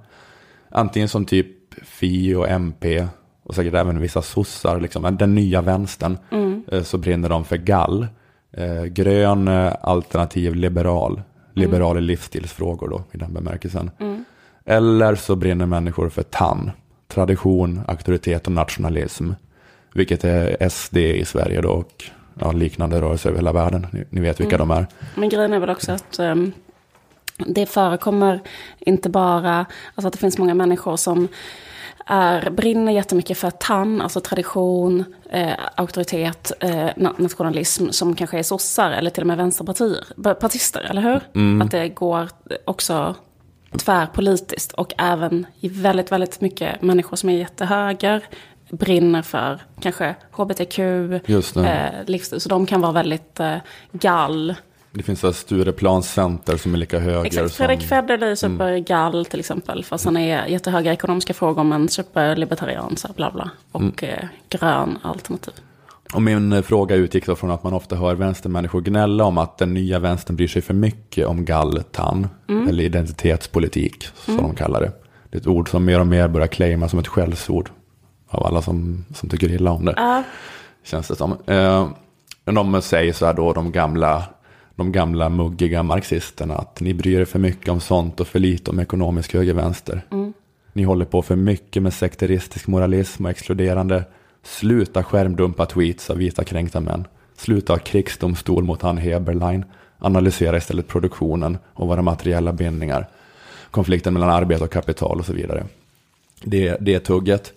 Antingen 0.71 1.09
som 1.09 1.25
typ 1.25 1.47
Fi 1.83 2.35
och 2.35 2.49
MP 2.49 3.07
och 3.43 3.55
säkert 3.55 3.75
även 3.75 4.01
vissa 4.01 4.23
sossar, 4.23 4.81
liksom, 4.81 5.17
den 5.19 5.35
nya 5.35 5.63
vänstern, 5.63 6.19
eh, 6.69 6.83
så 6.83 6.99
brinner 6.99 7.29
de 7.29 7.45
för 7.45 7.57
gall. 7.57 8.07
Eh, 8.57 8.85
grön, 8.85 9.49
eh, 9.49 9.73
alternativ, 9.81 10.55
liberal. 10.55 11.23
Liberal 11.55 11.99
i 11.99 12.01
livsstilsfrågor 12.01 12.89
då, 12.89 13.03
i 13.13 13.17
den 13.19 13.35
bemärkelsen. 13.35 13.91
Eller 14.65 15.15
så 15.15 15.37
brinner 15.37 15.67
människor 15.67 16.09
för 16.09 16.23
TAN, 16.23 16.71
tradition, 17.09 17.81
auktoritet 17.87 18.47
och 18.47 18.53
nationalism. 18.53 19.31
Vilket 19.95 20.25
är 20.25 20.69
SD 20.69 20.97
i 20.97 21.25
Sverige 21.25 21.61
då 21.61 21.69
och 21.69 22.05
ja, 22.41 22.53
liknande 22.53 23.01
rörelser 23.01 23.29
över 23.29 23.39
hela 23.39 23.53
världen. 23.53 23.87
Ni, 23.93 24.05
ni 24.11 24.21
vet 24.21 24.41
vilka 24.41 24.59
de 24.59 24.71
är. 24.71 24.87
Men 25.15 25.29
grejen 25.29 25.53
är 25.53 25.59
väl 25.59 25.71
också 25.71 25.93
att 25.93 26.19
ehm, 26.19 26.53
det 27.37 27.67
förekommer 27.67 28.41
inte 28.79 29.09
bara, 29.09 29.67
alltså 29.95 30.07
att 30.07 30.13
det 30.13 30.19
finns 30.19 30.39
många 30.39 30.55
människor 30.55 30.97
som 30.97 31.29
är, 32.07 32.51
brinner 32.51 32.93
jättemycket 32.93 33.39
för 33.39 33.51
tann, 33.51 34.01
alltså 34.01 34.21
tradition, 34.21 35.05
eh, 35.31 35.53
auktoritet, 35.75 36.53
eh, 36.61 36.71
na- 36.71 37.15
nationalism 37.23 37.89
som 37.91 38.15
kanske 38.17 38.39
är 38.39 38.43
sossar 38.43 38.91
eller 38.91 39.11
till 39.11 39.23
och 39.23 39.27
med 39.27 39.37
vänsterpartier, 39.37 40.05
b- 40.17 40.35
partister, 40.35 40.87
eller 40.91 41.03
hur? 41.03 41.21
Att 41.63 41.71
det 41.71 41.89
går 41.89 42.29
också 42.65 43.15
tvärpolitiskt 43.79 44.73
och 44.73 44.95
även 44.99 45.47
i 45.61 45.69
väldigt, 45.69 46.13
väldigt 46.13 46.41
mycket 46.41 46.83
människor 46.83 47.17
som 47.17 47.29
är 47.29 47.37
jättehöger 47.39 48.25
brinner 48.71 49.23
för 49.23 49.61
kanske 49.81 50.15
hbtq, 50.33 50.79
eh, 51.65 52.05
livsstil. 52.07 52.41
Så 52.41 52.49
de 52.49 52.67
kan 52.67 52.81
vara 52.81 52.93
väldigt 52.93 53.41
eh, 53.41 53.57
gall 53.93 54.55
Det 54.97 55.03
finns 55.03 55.25
ett 55.25 55.37
Stureplanscenter 55.37 56.57
som 56.57 56.75
är 56.75 56.79
lika 56.79 56.99
höger 56.99 57.25
Exakt, 57.25 57.55
som... 57.55 57.67
Fredrik 57.67 57.89
Federley 57.89 58.31
är 58.31 58.35
supergall 58.35 59.25
till 59.25 59.41
exempel. 59.41 59.85
Fast 59.85 60.05
han 60.05 60.17
är 60.17 60.47
jättehöga 60.47 60.93
ekonomiska 60.93 61.35
frågor 61.35 61.65
men 61.65 61.89
superlibertarian, 61.89 62.97
så 62.97 63.09
bla 63.17 63.31
bla. 63.31 63.51
Och 63.73 64.05
eh, 64.05 64.25
grön 64.49 64.99
alternativ. 65.03 65.55
Och 66.15 66.23
min 66.23 66.53
eh, 66.53 66.63
fråga 66.63 66.95
utgick 66.95 67.27
då 67.27 67.37
från 67.37 67.51
att 67.51 67.65
man 67.65 67.73
ofta 67.73 67.97
hör 67.97 68.15
vänstermänniskor 68.15 68.81
gnälla 68.81 69.25
om 69.25 69.39
att 69.39 69.59
den 69.59 69.75
nya 69.75 69.99
vänstern 69.99 70.37
bryr 70.37 70.49
sig 70.49 70.63
för 70.63 70.75
mycket 70.75 71.27
om 71.27 71.45
galtan. 71.45 72.29
Eller 72.69 72.85
identitetspolitik, 72.85 74.09
som 74.15 74.37
de 74.37 74.55
kallar 74.55 74.81
det. 74.81 74.93
Det 75.31 75.37
är 75.37 75.41
ett 75.41 75.47
ord 75.47 75.69
som 75.71 75.85
mer 75.85 76.01
och 76.01 76.07
mer 76.07 76.29
börjar 76.29 76.47
claima 76.47 76.89
som 76.89 76.99
ett 76.99 77.09
skällsord. 77.09 77.71
Av 78.29 78.47
alla 78.47 78.63
som, 78.63 79.05
som 79.15 79.29
tycker 79.29 79.51
illa 79.51 79.71
om 79.71 79.85
det. 79.85 79.95
Ja, 79.97 80.23
Känns 80.85 81.09
det 81.09 81.17
som. 81.17 81.37
Eh, 81.47 81.89
de 82.45 82.83
säger 82.83 83.13
så 83.13 83.27
här 83.27 83.35
då, 83.35 83.53
de 83.53 83.73
gamla, 83.73 84.25
de 84.77 84.93
gamla 84.93 85.29
muggiga 85.29 85.83
marxisterna, 85.83 86.55
att 86.55 86.81
ni 86.81 86.95
bryr 86.95 87.21
er 87.21 87.25
för 87.25 87.39
mycket 87.39 87.69
om 87.69 87.81
sånt 87.81 88.21
och 88.21 88.29
för 88.29 88.39
lite 88.39 88.71
om 88.71 88.81
ekonomisk 88.81 89.35
höger-vänster. 89.35 90.03
Ni 90.73 90.83
håller 90.83 91.05
på 91.05 91.23
för 91.23 91.37
mycket 91.37 91.83
med 91.83 91.95
sekteristisk 91.95 92.67
moralism 92.67 93.25
och 93.25 93.31
exkluderande. 93.31 94.05
Sluta 94.43 95.03
skärmdumpa 95.03 95.67
tweets 95.67 96.11
av 96.11 96.17
vita 96.17 96.45
kränkta 96.45 96.81
män. 96.81 97.05
Sluta 97.37 97.73
ha 97.73 97.79
krigsdomstol 97.79 98.65
mot 98.65 98.83
han 98.83 98.99
Heberlein. 98.99 99.65
Analysera 99.99 100.57
istället 100.57 100.89
produktionen 100.89 101.59
och 101.75 101.89
våra 101.89 102.03
materiella 102.03 102.53
bindningar. 102.53 103.09
Konflikten 103.71 104.13
mellan 104.13 104.31
arbete 104.31 104.65
och 104.65 104.73
kapital 104.73 105.19
och 105.19 105.27
så 105.27 105.33
vidare. 105.33 105.65
Det, 106.43 106.77
det 106.81 106.95
är 106.95 106.99
tugget 106.99 107.53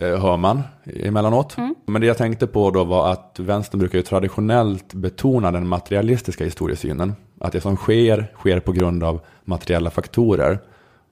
hör 0.00 0.36
man 0.36 0.62
emellanåt. 0.84 1.56
Men 1.86 2.00
det 2.00 2.06
jag 2.06 2.16
tänkte 2.16 2.46
på 2.46 2.70
då 2.70 2.84
var 2.84 3.12
att 3.12 3.38
vänstern 3.38 3.78
brukar 3.78 3.98
ju 3.98 4.02
traditionellt 4.02 4.94
betona 4.94 5.50
den 5.50 5.68
materialistiska 5.68 6.44
historiesynen. 6.44 7.14
Att 7.40 7.52
det 7.52 7.60
som 7.60 7.76
sker, 7.76 8.32
sker 8.34 8.60
på 8.60 8.72
grund 8.72 9.04
av 9.04 9.20
materiella 9.44 9.90
faktorer. 9.90 10.58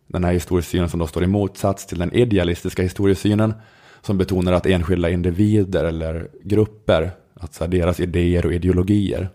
Den 0.06 0.24
här 0.24 0.32
historiesynen 0.32 0.88
som 0.88 1.00
då 1.00 1.06
står 1.06 1.24
i 1.24 1.26
motsats 1.26 1.86
till 1.86 1.98
den 1.98 2.12
idealistiska 2.12 2.82
historiesynen 2.82 3.54
som 4.02 4.18
betonar 4.18 4.52
att 4.52 4.66
enskilda 4.66 5.10
individer 5.10 5.84
eller 5.84 6.28
grupper, 6.42 7.10
alltså 7.40 7.66
deras 7.66 8.00
idéer 8.00 8.46
och 8.46 8.52
ideologier, 8.52 9.28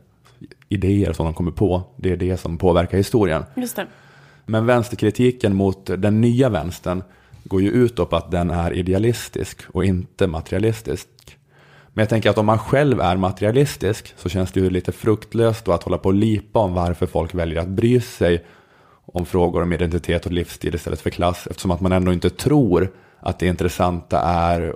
idéer 0.70 1.14
som 1.14 1.26
de 1.26 1.34
kommer 1.34 1.52
på, 1.52 1.84
det 1.96 2.12
är 2.12 2.18
det 2.18 2.38
som 2.38 2.58
påverkar 2.58 2.98
historien. 2.98 3.44
just 3.56 3.76
det. 3.76 3.88
Men 4.46 4.66
vänsterkritiken 4.66 5.56
mot 5.56 5.86
den 5.98 6.22
nya 6.22 6.50
vänstern 6.50 7.04
går 7.44 7.62
ju 7.62 7.70
ut 7.70 7.96
på 7.96 8.16
att 8.16 8.32
den 8.32 8.50
är 8.50 8.74
idealistisk 8.74 9.62
och 9.68 9.86
inte 9.86 10.28
materialistisk. 10.28 11.08
Men 11.94 12.02
jag 12.02 12.10
tänker 12.10 12.30
att 12.30 12.38
om 12.38 12.46
man 12.46 12.60
själv 12.60 13.02
är 13.02 13.18
materialistisk 13.18 14.14
så 14.18 14.30
känns 14.30 14.52
det 14.52 14.60
ju 14.60 14.70
lite 14.70 14.92
fruktlöst 14.92 15.66
då 15.66 15.72
att 15.72 15.84
hålla 15.84 15.98
på 15.98 16.10
och 16.10 16.16
lipa 16.16 16.60
om 16.60 16.74
varför 16.74 17.06
folk 17.06 17.34
väljer 17.36 17.62
att 17.62 17.68
bry 17.68 18.02
sig 18.02 18.46
om 19.06 19.26
frågor 19.26 19.64
om 19.64 19.74
identitet 19.74 20.26
och 20.26 20.32
livsstil 20.32 20.76
istället 20.76 21.02
för 21.02 21.10
klass. 21.10 21.48
Eftersom 21.48 21.72
att 21.72 21.82
man 21.82 21.92
ändå 21.92 22.14
inte 22.14 22.30
tror 22.30 22.92
att 23.20 23.40
det 23.40 23.48
intressanta 23.48 24.20
är 24.22 24.76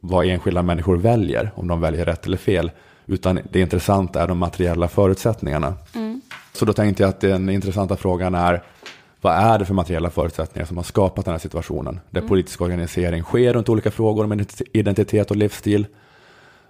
vad 0.00 0.26
enskilda 0.26 0.62
människor 0.62 0.96
väljer, 0.96 1.50
om 1.54 1.68
de 1.68 1.80
väljer 1.80 2.04
rätt 2.04 2.26
eller 2.26 2.36
fel. 2.36 2.70
Utan 3.06 3.40
det 3.50 3.60
intressanta 3.60 4.22
är 4.22 4.28
de 4.28 4.38
materiella 4.38 4.88
förutsättningarna. 4.88 5.74
Så 6.52 6.64
då 6.64 6.72
tänkte 6.72 7.02
jag 7.02 7.10
att 7.10 7.20
den 7.20 7.48
intressanta 7.48 7.96
frågan 7.96 8.34
är, 8.34 8.62
vad 9.24 9.34
är 9.34 9.58
det 9.58 9.64
för 9.64 9.74
materiella 9.74 10.10
förutsättningar 10.10 10.66
som 10.66 10.76
har 10.76 10.84
skapat 10.84 11.24
den 11.24 11.32
här 11.32 11.38
situationen? 11.38 12.00
Där 12.10 12.20
politisk 12.20 12.60
organisering 12.60 13.22
sker 13.22 13.52
runt 13.52 13.68
olika 13.68 13.90
frågor 13.90 14.24
om 14.24 14.44
identitet 14.72 15.30
och 15.30 15.36
livsstil. 15.36 15.86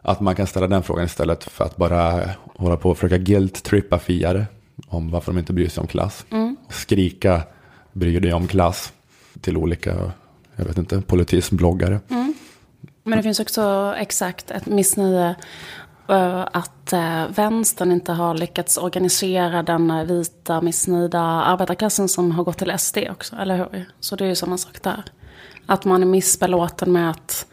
Att 0.03 0.21
man 0.21 0.35
kan 0.35 0.47
ställa 0.47 0.67
den 0.67 0.83
frågan 0.83 1.05
istället 1.05 1.45
för 1.45 1.65
att 1.65 1.77
bara 1.77 2.31
hålla 2.57 2.77
på 2.77 2.91
och 2.91 2.99
försöka 2.99 3.19
guilt-trippa 3.19 3.99
fiare 3.99 4.47
om 4.89 5.11
varför 5.11 5.33
de 5.33 5.39
inte 5.39 5.53
bryr 5.53 5.69
sig 5.69 5.81
om 5.81 5.87
klass. 5.87 6.27
Skrika 6.69 7.43
bryr 7.93 8.21
dig 8.21 8.33
om 8.33 8.47
klass 8.47 8.93
till 9.41 9.57
olika, 9.57 10.13
jag 10.57 10.65
vet 10.65 10.79
inte, 10.79 11.01
politismbloggare. 11.01 12.01
Men 13.03 13.17
det 13.17 13.23
finns 13.23 13.41
också 13.41 13.95
exakt 13.99 14.51
ett 14.51 14.67
missnöje 14.67 15.35
att 16.07 16.93
eh, 16.93 17.25
vänstern 17.29 17.93
inte 17.93 18.13
har 18.13 18.35
lyckats 18.35 18.79
organisera 18.79 19.63
den 19.63 19.91
eh, 19.91 20.05
vita 20.05 20.61
missnöjda 20.61 21.21
arbetarklassen 21.21 22.09
som 22.09 22.31
har 22.31 22.45
gått 22.45 22.59
till 22.59 22.79
SD 22.79 22.99
också, 23.11 23.37
eller 23.37 23.57
hur? 23.57 23.89
Så 24.01 24.17
det 24.17 24.25
är 24.25 24.29
ju 24.29 24.35
samma 24.35 24.59
sak 24.59 24.83
där. 24.83 25.05
Att 25.67 25.85
man 25.85 26.03
är 26.03 26.07
missbelåten 26.07 26.93
med 26.93 27.11
att 27.11 27.47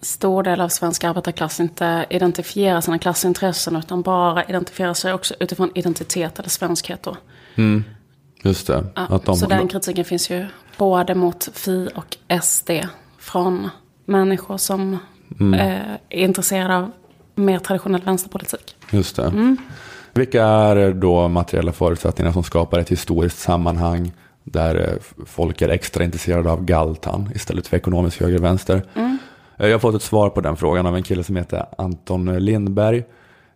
stor 0.00 0.42
del 0.42 0.60
av 0.60 0.68
svensk 0.68 1.04
arbetarklass 1.04 1.60
inte 1.60 2.06
identifierar 2.10 2.80
sina 2.80 2.98
klassintressen 2.98 3.76
utan 3.76 4.02
bara 4.02 4.44
identifierar 4.44 4.94
sig 4.94 5.12
också 5.12 5.34
utifrån 5.40 5.70
identitet 5.74 6.38
eller 6.38 6.48
svenskhet 6.48 7.02
då. 7.02 7.16
Just 8.42 8.66
det. 8.66 8.84
Ja, 8.94 9.06
att 9.10 9.24
de, 9.24 9.36
så 9.36 9.46
den 9.46 9.68
kritiken 9.68 10.04
finns 10.04 10.30
ju 10.30 10.46
både 10.76 11.14
mot 11.14 11.48
Fi 11.52 11.88
och 11.94 12.16
SD 12.42 12.70
från 13.18 13.70
människor 14.04 14.56
som 14.56 14.98
Mm. 15.40 15.54
eh, 15.60 15.92
är 16.08 16.24
intresserade 16.24 16.76
av 16.76 16.90
mer 17.38 17.58
traditionell 17.58 18.02
vänsterpolitik. 18.02 18.76
Just 18.90 19.16
det. 19.16 19.56
Vilka 20.14 20.44
är 20.44 20.92
då 20.92 21.28
materiella 21.28 21.72
förutsättningar 21.72 22.32
som 22.32 22.42
skapar 22.42 22.78
ett 22.78 22.88
historiskt 22.88 23.38
sammanhang 23.38 24.12
där 24.44 24.74
eh, 24.74 24.88
folk 25.26 25.62
är 25.62 25.68
extra 25.68 26.04
intresserade 26.04 26.50
av 26.52 26.64
galtan 26.64 27.30
istället 27.34 27.66
för 27.66 27.76
ekonomisk 27.76 28.20
höger-vänster? 28.20 28.82
Eh, 28.94 29.16
Jag 29.66 29.74
har 29.74 29.78
fått 29.78 29.94
ett 29.94 30.02
svar 30.02 30.30
på 30.30 30.40
den 30.40 30.56
frågan 30.56 30.86
av 30.86 30.96
en 30.96 31.02
kille 31.02 31.24
som 31.24 31.36
heter 31.36 31.66
Anton 31.78 32.38
Lindberg. 32.38 33.04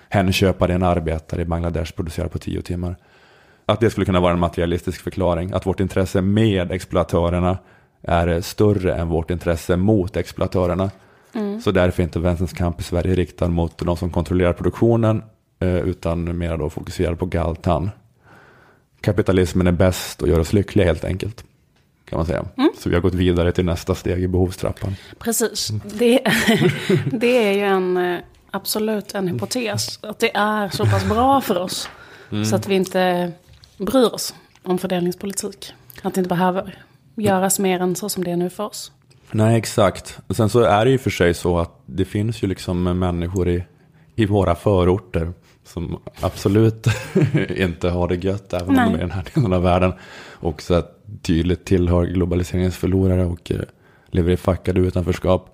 hen 0.10 0.34
köpa 0.34 0.68
det 0.68 0.74
en 0.74 0.84
arbetare 0.84 1.42
i 1.42 1.46
Bangladesh 1.46 1.94
producerar 1.96 2.28
på 2.28 2.38
tio 2.38 2.62
timmar. 2.62 2.96
Att 3.66 3.80
det 3.80 3.90
skulle 3.90 4.06
kunna 4.06 4.20
vara 4.20 4.34
en 4.34 4.40
materialistisk 4.40 5.02
förklaring. 5.02 5.52
Att 5.52 5.66
vårt 5.66 5.80
intresse 5.80 6.22
med 6.22 6.72
exploatörerna 6.72 7.58
är 8.02 8.42
större 8.42 8.96
än 8.96 9.08
vårt 9.08 9.32
intresse 9.32 9.78
mot 9.78 10.18
exploatörerna. 10.18 10.92
Mm. 11.36 11.62
Så 11.62 11.72
därför 11.72 12.02
är 12.02 12.04
inte 12.04 12.20
vänsterns 12.20 12.54
kamp 12.54 12.80
i 12.80 12.84
Sverige 12.84 13.16
riktad 13.16 13.48
mot 13.48 13.78
de 13.78 13.98
som 13.98 14.10
kontrollerar 14.10 14.54
produktionen 14.54 15.24
eh, 15.60 15.76
utan 15.76 16.38
mer 16.38 16.58
då 16.58 16.70
fokuserad 16.70 17.20
på 17.20 17.26
galtan. 17.26 17.90
Kapitalismen 19.04 19.68
är 19.68 19.72
bäst 19.72 20.22
och 20.22 20.28
gör 20.28 20.40
oss 20.40 20.54
lyckliga 20.54 20.86
helt 20.86 21.04
enkelt. 21.04 21.44
Kan 22.06 22.18
man 22.18 22.26
säga. 22.26 22.46
Mm. 22.58 22.70
Så 22.78 22.90
vi 22.90 22.96
har 22.96 23.02
gått 23.02 23.14
vidare 23.14 23.52
till 23.52 23.66
nästa 23.66 23.96
steg 23.96 24.24
i 24.24 24.28
behovstrappan. 24.28 24.96
Precis. 25.20 25.70
Det, 25.94 26.20
det 27.12 27.48
är 27.48 27.54
ju 27.54 27.62
en, 27.62 27.98
eh, 27.98 28.20
absolut 28.52 29.16
en 29.16 29.28
hypotes. 29.28 30.00
Att 30.04 30.20
det 30.20 30.36
är 30.36 30.70
så 30.70 30.86
pass 30.86 31.06
bra 31.06 31.42
för 31.42 31.58
oss. 31.58 31.90
Mm. 32.32 32.46
Så 32.46 32.56
att 32.56 32.68
vi 32.68 32.76
inte 32.76 33.32
bryr 33.78 34.14
oss 34.14 34.36
om 34.64 34.78
fördelningspolitik. 34.78 35.74
Att 36.02 36.14
det 36.14 36.20
inte 36.20 36.30
behöver 36.30 36.84
göras 37.16 37.60
mer 37.60 37.80
än 37.80 37.96
så 37.96 38.10
som 38.10 38.24
det 38.24 38.32
är 38.32 38.38
nu 38.38 38.50
för 38.50 38.64
oss. 38.64 38.92
Nej, 39.32 39.58
exakt. 39.58 40.20
Sen 40.30 40.50
så 40.50 40.60
är 40.60 40.86
det 40.86 40.92
ju 40.92 40.98
för 40.98 41.10
sig 41.10 41.34
så 41.34 41.60
att 41.60 41.82
det 41.86 42.06
finns 42.06 42.44
ju 42.44 42.48
liksom 42.48 42.84
människor 43.00 43.50
i, 43.50 43.64
i 44.16 44.26
våra 44.26 44.56
förorter 44.56 45.34
som 45.64 46.00
absolut 46.20 46.88
inte 47.56 47.90
har 47.90 48.08
det 48.08 48.24
gött, 48.24 48.54
även 48.54 48.74
Nej. 48.74 48.86
om 48.86 48.92
de 48.92 48.98
är 48.98 49.00
i 49.00 49.02
den 49.02 49.12
här 49.12 49.26
delen 49.34 49.54
av 49.54 49.62
världen. 49.62 49.94
Och 50.32 50.62
så 50.62 50.74
att 50.74 51.00
tydligt 51.22 51.66
tillhör 51.66 52.06
globaliseringens 52.06 52.78
förlorare 52.78 53.26
och 53.26 53.52
eh, 53.52 53.60
lever 54.08 54.32
i 54.32 54.38
fackade 54.38 54.80
utanförskap. 54.80 55.50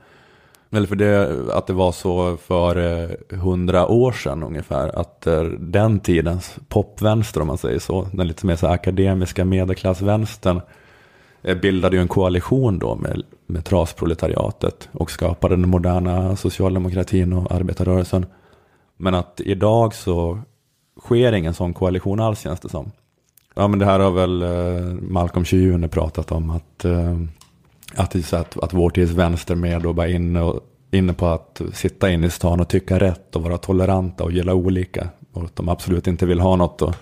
Eller 0.72 0.88
för 0.88 0.96
det, 0.96 1.30
att 1.54 1.68
det 1.68 1.74
var 1.74 1.92
så 1.92 2.38
för 2.38 2.78
eh, 2.78 3.38
hundra 3.38 3.88
år 3.88 4.12
sedan 4.12 4.44
ungefär, 4.44 5.00
att 5.00 5.28
eh, 5.28 5.44
den 5.44 6.00
tidens 6.00 6.56
popvänster 6.68 7.42
om 7.42 7.48
man 7.48 7.58
säger 7.58 7.80
så, 7.80 8.08
den 8.14 8.28
lite 8.28 8.46
mer 8.46 8.56
så 8.56 8.68
akademiska 8.68 9.46
medelklassvänstern, 9.46 10.62
bildade 11.62 11.96
ju 11.96 12.02
en 12.02 12.08
koalition 12.08 12.80
då 12.80 12.96
med, 12.96 13.24
med 13.46 13.66
trasproletariatet 13.66 14.90
och 14.92 15.12
skapade 15.12 15.56
den 15.56 15.70
moderna 15.70 16.36
socialdemokratin 16.36 17.34
och 17.34 17.52
arbetarrörelsen. 17.52 18.26
Men 19.02 19.16
att 19.16 19.42
idag 19.46 19.96
så 19.96 20.40
sker 21.00 21.34
ingen 21.34 21.54
sån 21.54 21.74
koalition 21.74 22.20
alls 22.20 22.40
känns 22.40 22.60
det 22.60 22.70
som. 22.70 22.92
Ja 23.56 23.68
men 23.68 23.80
det 23.80 23.86
här 23.86 24.00
har 24.00 24.12
väl 24.12 24.42
eh, 24.42 24.94
Malcolm 25.02 25.46
Jr 25.48 25.88
pratat 25.88 26.32
om 26.32 26.50
att, 26.50 26.86
eh, 26.86 27.18
att, 27.96 28.34
att, 28.34 28.64
att 28.64 28.74
vår 28.74 28.90
tids 28.90 29.12
vänster 29.12 29.56
mer 29.56 29.80
då 29.80 29.94
bara 29.94 30.08
inne, 30.08 30.42
och, 30.42 30.60
inne 30.92 31.14
på 31.14 31.26
att 31.26 31.62
sitta 31.74 32.10
inne 32.10 32.28
i 32.28 32.30
stan 32.30 32.60
och 32.60 32.68
tycka 32.68 33.00
rätt 33.00 33.36
och 33.36 33.44
vara 33.44 33.58
toleranta 33.58 34.24
och 34.24 34.32
gilla 34.32 34.54
olika. 34.54 35.10
Och 35.34 35.44
att 35.44 35.56
de 35.56 35.70
absolut 35.70 36.08
inte 36.08 36.26
vill 36.26 36.40
ha 36.40 36.56
något 36.56 36.82
att, 36.82 36.98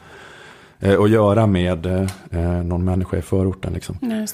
eh, 0.79 1.01
att 1.01 1.09
göra 1.09 1.47
med 1.47 2.09
någon 2.65 2.85
människa 2.85 3.17
i 3.17 3.21
förorten. 3.21 3.73
Liksom. 3.73 3.97
Ja, 4.01 4.27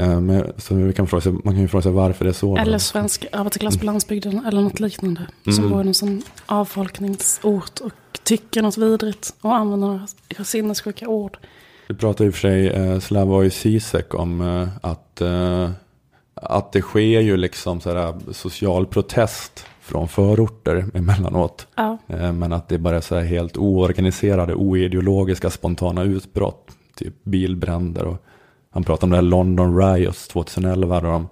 Eh, 0.00 0.44
så 0.56 0.74
vi 0.74 0.92
kan 0.92 1.06
fråga 1.06 1.20
sig, 1.20 1.32
man 1.32 1.42
kan 1.42 1.60
ju 1.60 1.68
fråga 1.68 1.82
sig 1.82 1.92
varför 1.92 2.24
det 2.24 2.30
är 2.30 2.32
så. 2.32 2.56
Eller 2.56 2.78
svensk 2.78 3.26
arbetarklass 3.32 3.78
på 3.78 3.84
landsbygden 3.84 4.44
eller 4.46 4.60
något 4.60 4.80
liknande. 4.80 5.26
Mm. 5.46 5.56
Som 5.56 5.70
bor 5.70 5.80
i 5.80 5.84
någon 5.84 5.94
sån 5.94 6.22
avfolkningsort 6.46 7.80
och 7.80 7.92
tycker 8.22 8.62
något 8.62 8.78
vidrigt 8.78 9.34
och 9.40 9.54
använder 9.54 9.86
några 9.86 10.06
sinnessjuka 10.44 11.08
ord. 11.08 11.38
Det 11.88 11.94
pratar 11.94 12.24
i 12.24 12.28
och 12.28 12.34
för 12.34 12.40
sig 12.40 12.68
eh, 12.68 12.98
Slavoj 12.98 13.50
Zizek 13.50 14.14
om 14.14 14.40
eh, 14.40 14.68
att, 14.80 15.20
eh, 15.20 15.70
att 16.34 16.72
det 16.72 16.82
sker 16.82 17.20
ju 17.20 17.36
liksom 17.36 17.80
sådär 17.80 18.14
social 18.32 18.86
protest 18.86 19.66
från 19.80 20.08
förorter 20.08 20.86
emellanåt. 20.94 21.66
Ja. 21.74 21.98
Eh, 22.08 22.32
men 22.32 22.52
att 22.52 22.68
det 22.68 22.78
bara 22.78 22.96
är 22.96 23.00
så 23.00 23.18
helt 23.18 23.56
oorganiserade, 23.56 24.54
oideologiska, 24.54 25.50
spontana 25.50 26.02
utbrott. 26.02 26.70
Typ 26.94 27.24
bilbränder 27.24 28.04
och 28.04 28.26
han 28.76 28.84
pratar 28.84 29.06
om 29.06 29.10
det 29.10 29.16
här 29.16 29.22
London 29.22 29.78
Riots 29.78 30.28
2011 30.28 31.00
där 31.00 31.08
de 31.08 31.28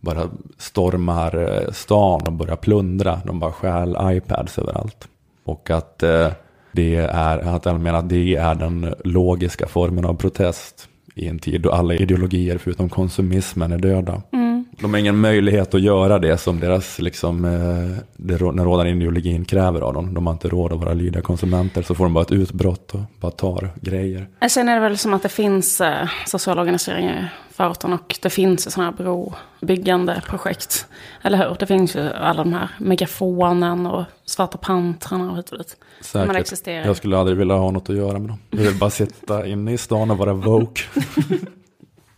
bara 0.00 0.28
stormar 0.58 1.36
eh, 1.36 1.72
stan 1.72 2.22
och 2.26 2.32
börjar 2.32 2.56
plundra. 2.56 3.20
De 3.26 3.40
bara 3.40 3.52
stjäl 3.52 3.96
iPads 4.02 4.58
överallt. 4.58 5.08
Och 5.44 5.70
att 5.70 6.02
eh, 6.02 6.28
det 6.72 6.96
är, 6.96 7.38
att 7.38 7.64
han 7.64 7.82
menar 7.82 7.98
att 7.98 8.08
det 8.08 8.36
är 8.36 8.54
den 8.54 8.94
logiska 9.04 9.66
formen 9.66 10.04
av 10.04 10.14
protest 10.14 10.88
i 11.14 11.28
en 11.28 11.38
tid 11.38 11.60
då 11.60 11.70
alla 11.70 11.94
ideologier 11.94 12.58
förutom 12.58 12.88
konsumismen 12.88 13.72
är 13.72 13.78
döda. 13.78 14.22
Mm. 14.32 14.51
De 14.80 14.94
har 14.94 15.00
ingen 15.00 15.16
möjlighet 15.16 15.74
att 15.74 15.80
göra 15.80 16.18
det 16.18 16.38
som 16.38 16.60
deras, 16.60 16.98
liksom, 16.98 17.44
eh, 17.44 18.04
det, 18.16 18.38
den 18.38 18.64
rådande 18.64 18.92
ideologin 18.92 19.44
kräver 19.44 19.80
av 19.80 19.94
dem. 19.94 20.14
De 20.14 20.26
har 20.26 20.32
inte 20.32 20.48
råd 20.48 20.72
att 20.72 20.78
vara 20.78 20.94
lydiga 20.94 21.22
konsumenter, 21.22 21.82
så 21.82 21.94
får 21.94 22.04
de 22.04 22.14
bara 22.14 22.22
ett 22.22 22.32
utbrott 22.32 22.94
och 22.94 23.00
bara 23.20 23.32
tar 23.32 23.70
grejer. 23.80 24.28
Sen 24.48 24.68
är 24.68 24.74
det 24.74 24.80
väl 24.80 24.98
som 24.98 25.14
att 25.14 25.22
det 25.22 25.28
finns 25.28 25.80
eh, 25.80 26.08
sociala 26.26 26.60
organiseringar 26.60 27.32
i 27.50 27.54
förorten 27.54 27.92
och 27.92 28.18
det 28.22 28.30
finns 28.30 28.72
sådana 28.72 28.90
här 28.90 28.96
brobyggande 28.96 30.22
projekt. 30.26 30.86
Eller 31.22 31.38
hur? 31.38 31.56
Det 31.58 31.66
finns 31.66 31.96
ju 31.96 32.12
alla 32.12 32.44
de 32.44 32.52
här 32.52 32.68
megafonen 32.78 33.86
och 33.86 34.04
Svarta 34.24 34.58
pantrarna 34.58 35.30
och 35.30 35.36
hit 35.36 35.50
och 35.50 35.58
dit. 35.58 35.76
Säkert. 36.00 36.66
Jag 36.66 36.96
skulle 36.96 37.18
aldrig 37.18 37.38
vilja 37.38 37.54
ha 37.54 37.70
något 37.70 37.90
att 37.90 37.96
göra 37.96 38.18
med 38.18 38.30
dem. 38.30 38.38
Jag 38.50 38.58
vill 38.58 38.78
bara 38.78 38.90
sitta 38.90 39.46
inne 39.46 39.72
i 39.72 39.78
stan 39.78 40.10
och 40.10 40.18
vara 40.18 40.32
woke. 40.32 40.82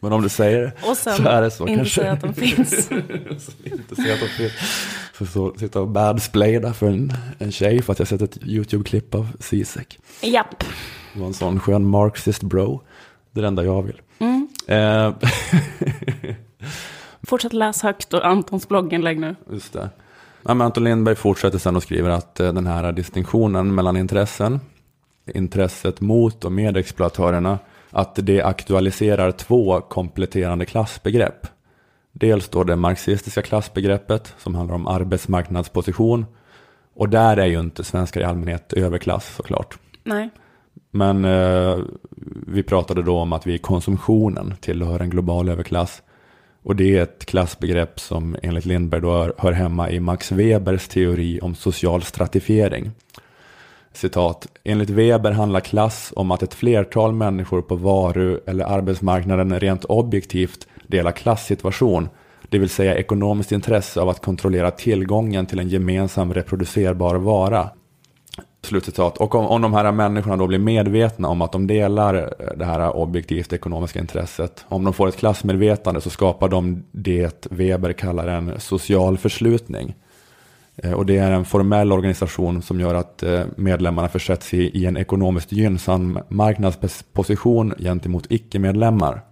Men 0.04 0.12
om 0.12 0.22
du 0.22 0.28
säger 0.28 0.60
det 0.60 0.94
så 0.96 1.28
är 1.28 1.42
det 1.42 1.50
så 1.50 1.66
inte 1.66 1.76
kanske. 1.76 2.00
säga 2.00 2.12
att 2.12 2.20
de 2.20 2.34
finns. 2.34 2.90
inte 3.64 3.96
säga 3.96 4.14
att 4.14 4.20
de 4.20 4.28
finns. 4.28 4.52
Så, 5.18 5.26
så 5.26 5.54
sitta 5.58 5.80
och 5.80 5.88
badsplada 5.88 6.72
för 6.72 6.86
en, 6.86 7.12
en 7.38 7.52
tjej 7.52 7.82
för 7.82 7.92
att 7.92 7.98
jag 7.98 8.08
sett 8.08 8.22
ett 8.22 8.38
YouTube-klipp 8.42 9.14
av 9.14 9.28
Zizek. 9.40 9.98
Japp. 10.20 10.64
Det 11.12 11.20
var 11.20 11.26
en 11.26 11.34
sån 11.34 11.60
skön 11.60 11.86
marxist 11.86 12.42
bro. 12.42 12.80
Det 13.32 13.40
är 13.40 13.42
det 13.42 13.48
enda 13.48 13.64
jag 13.64 13.82
vill. 13.82 14.00
Mm. 14.18 14.48
Eh. 14.66 15.14
Fortsätt 17.22 17.52
läsa 17.52 17.86
högt 17.86 18.14
och 18.14 18.26
Antons 18.26 18.68
blogginlägg 18.68 19.20
nu. 19.20 19.36
Just 19.50 19.72
det. 19.72 19.90
Ja, 20.42 20.54
men 20.54 20.64
Anton 20.64 20.84
Lindberg 20.84 21.14
fortsätter 21.14 21.58
sen 21.58 21.76
och 21.76 21.82
skriver 21.82 22.10
att 22.10 22.40
eh, 22.40 22.52
den 22.52 22.66
här 22.66 22.92
distinktionen 22.92 23.74
mellan 23.74 23.96
intressen, 23.96 24.60
intresset 25.34 26.00
mot 26.00 26.44
och 26.44 26.52
med 26.52 26.76
exploatörerna 26.76 27.58
att 27.94 28.18
det 28.22 28.42
aktualiserar 28.42 29.30
två 29.30 29.80
kompletterande 29.80 30.64
klassbegrepp. 30.64 31.46
Dels 32.12 32.48
då 32.48 32.64
det 32.64 32.76
marxistiska 32.76 33.42
klassbegreppet 33.42 34.34
som 34.38 34.54
handlar 34.54 34.74
om 34.74 34.86
arbetsmarknadsposition. 34.86 36.26
Och 36.94 37.08
där 37.08 37.36
är 37.36 37.46
ju 37.46 37.60
inte 37.60 37.84
svenskar 37.84 38.20
i 38.20 38.24
allmänhet 38.24 38.72
överklass 38.72 39.34
såklart. 39.36 39.78
Nej. 40.04 40.30
Men 40.90 41.24
eh, 41.24 41.78
vi 42.46 42.62
pratade 42.62 43.02
då 43.02 43.18
om 43.18 43.32
att 43.32 43.46
vi 43.46 43.54
i 43.54 43.58
konsumtionen 43.58 44.54
tillhör 44.60 45.00
en 45.00 45.10
global 45.10 45.48
överklass. 45.48 46.02
Och 46.62 46.76
det 46.76 46.98
är 46.98 47.02
ett 47.02 47.24
klassbegrepp 47.24 48.00
som 48.00 48.36
enligt 48.42 48.64
Lindberg 48.64 49.00
då 49.00 49.32
hör 49.38 49.52
hemma 49.52 49.90
i 49.90 50.00
Max 50.00 50.32
Webers 50.32 50.88
teori 50.88 51.40
om 51.40 51.54
social 51.54 52.02
stratifiering 52.02 52.90
citat, 53.96 54.48
enligt 54.64 54.90
Weber 54.90 55.30
handlar 55.30 55.60
klass 55.60 56.12
om 56.16 56.30
att 56.30 56.42
ett 56.42 56.54
flertal 56.54 57.12
människor 57.12 57.62
på 57.62 57.76
varu 57.76 58.40
eller 58.46 58.64
arbetsmarknaden 58.64 59.60
rent 59.60 59.84
objektivt 59.84 60.66
delar 60.86 61.12
klassituation, 61.12 62.08
det 62.48 62.58
vill 62.58 62.68
säga 62.68 62.96
ekonomiskt 62.96 63.52
intresse 63.52 64.00
av 64.00 64.08
att 64.08 64.22
kontrollera 64.22 64.70
tillgången 64.70 65.46
till 65.46 65.58
en 65.58 65.68
gemensam 65.68 66.34
reproducerbar 66.34 67.14
vara. 67.14 67.70
Slutcitat. 68.62 69.18
Och 69.18 69.34
om, 69.34 69.46
om 69.46 69.62
de 69.62 69.74
här 69.74 69.92
människorna 69.92 70.36
då 70.36 70.46
blir 70.46 70.58
medvetna 70.58 71.28
om 71.28 71.42
att 71.42 71.52
de 71.52 71.66
delar 71.66 72.14
eh, 72.14 72.56
det 72.56 72.64
här 72.64 72.96
objektivt 72.96 73.52
ekonomiska 73.52 74.00
intresset, 74.00 74.64
om 74.68 74.84
de 74.84 74.92
får 74.92 75.08
ett 75.08 75.16
klassmedvetande 75.16 76.00
så 76.00 76.10
skapar 76.10 76.48
de 76.48 76.84
det 76.92 77.46
Weber 77.50 77.92
kallar 77.92 78.26
en 78.26 78.60
social 78.60 79.18
förslutning. 79.18 79.94
Eh, 80.76 80.92
och 80.92 81.06
det 81.06 81.18
är 81.18 81.32
en 81.32 81.44
formell 81.44 81.92
organisation 81.92 82.62
som 82.62 82.80
gör 82.80 82.94
att 82.94 83.22
eh, 83.22 83.44
medlemmarna 83.56 84.08
försätts 84.08 84.54
i 84.54 84.86
en 84.86 84.96
ekonomiskt 84.96 85.52
gynnsam 85.52 86.18
marknadsposition 86.28 87.74
gentemot 87.78 88.26
icke-medlemmar. 88.28 89.22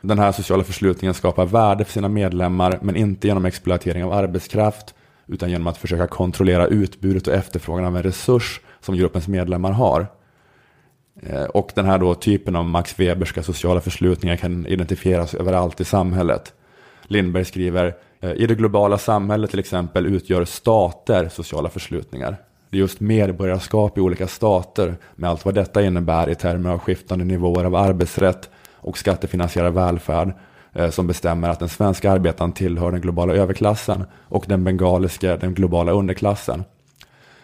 Den 0.00 0.18
här 0.18 0.32
sociala 0.32 0.64
förslutningen 0.64 1.14
skapar 1.14 1.46
värde 1.46 1.84
för 1.84 1.92
sina 1.92 2.08
medlemmar 2.08 2.78
men 2.82 2.96
inte 2.96 3.26
genom 3.26 3.44
exploatering 3.44 4.04
av 4.04 4.12
arbetskraft 4.12 4.94
utan 5.26 5.50
genom 5.50 5.66
att 5.66 5.76
försöka 5.76 6.06
kontrollera 6.06 6.66
utbudet 6.66 7.26
och 7.26 7.34
efterfrågan 7.34 7.84
av 7.84 7.96
en 7.96 8.02
resurs 8.02 8.60
som 8.80 8.96
gruppens 8.96 9.28
medlemmar 9.28 9.72
har. 9.72 10.06
Eh, 11.22 11.44
och 11.44 11.72
den 11.74 11.86
här 11.86 11.98
då 11.98 12.14
typen 12.14 12.56
av 12.56 12.64
Max 12.64 13.00
Weberska 13.00 13.42
sociala 13.42 13.80
förslutningar 13.80 14.36
kan 14.36 14.66
identifieras 14.66 15.34
överallt 15.34 15.80
i 15.80 15.84
samhället. 15.84 16.54
Lindberg 17.02 17.44
skriver 17.44 17.94
Eh, 18.22 18.32
I 18.32 18.46
det 18.46 18.54
globala 18.54 18.98
samhället 18.98 19.50
till 19.50 19.58
exempel 19.58 20.06
utgör 20.06 20.44
stater 20.44 21.28
sociala 21.28 21.68
förslutningar. 21.68 22.36
Det 22.70 22.76
är 22.76 22.80
just 22.80 23.00
medborgarskap 23.00 23.98
i 23.98 24.00
olika 24.00 24.26
stater 24.26 24.94
med 25.14 25.30
allt 25.30 25.44
vad 25.44 25.54
detta 25.54 25.82
innebär 25.82 26.30
i 26.30 26.34
termer 26.34 26.70
av 26.70 26.78
skiftande 26.78 27.24
nivåer 27.24 27.64
av 27.64 27.74
arbetsrätt 27.74 28.50
och 28.74 28.98
skattefinansierad 28.98 29.74
välfärd 29.74 30.32
eh, 30.72 30.90
som 30.90 31.06
bestämmer 31.06 31.48
att 31.48 31.58
den 31.58 31.68
svenska 31.68 32.12
arbetaren 32.12 32.52
tillhör 32.52 32.92
den 32.92 33.00
globala 33.00 33.34
överklassen 33.34 34.04
och 34.28 34.44
den 34.48 34.64
bengaliska 34.64 35.36
den 35.36 35.54
globala 35.54 35.92
underklassen. 35.92 36.64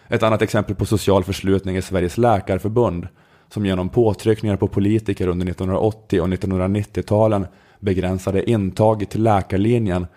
Ett 0.07 0.23
annat 0.23 0.41
exempel 0.41 0.75
på 0.75 0.85
social 0.85 1.23
förslutning 1.23 1.75
är 1.75 1.81
Sveriges 1.81 2.17
läkarförbund 2.17 3.07
som 3.53 3.65
genom 3.65 3.89
påtryckningar 3.89 4.55
på 4.55 4.67
politiker 4.67 5.27
under 5.27 5.47
1980 5.47 6.21
och 6.21 6.27
1990-talen 6.27 7.47
begränsade 7.79 8.49
intaget 8.49 9.09
till 9.09 9.23
läkarlinjen 9.23 10.07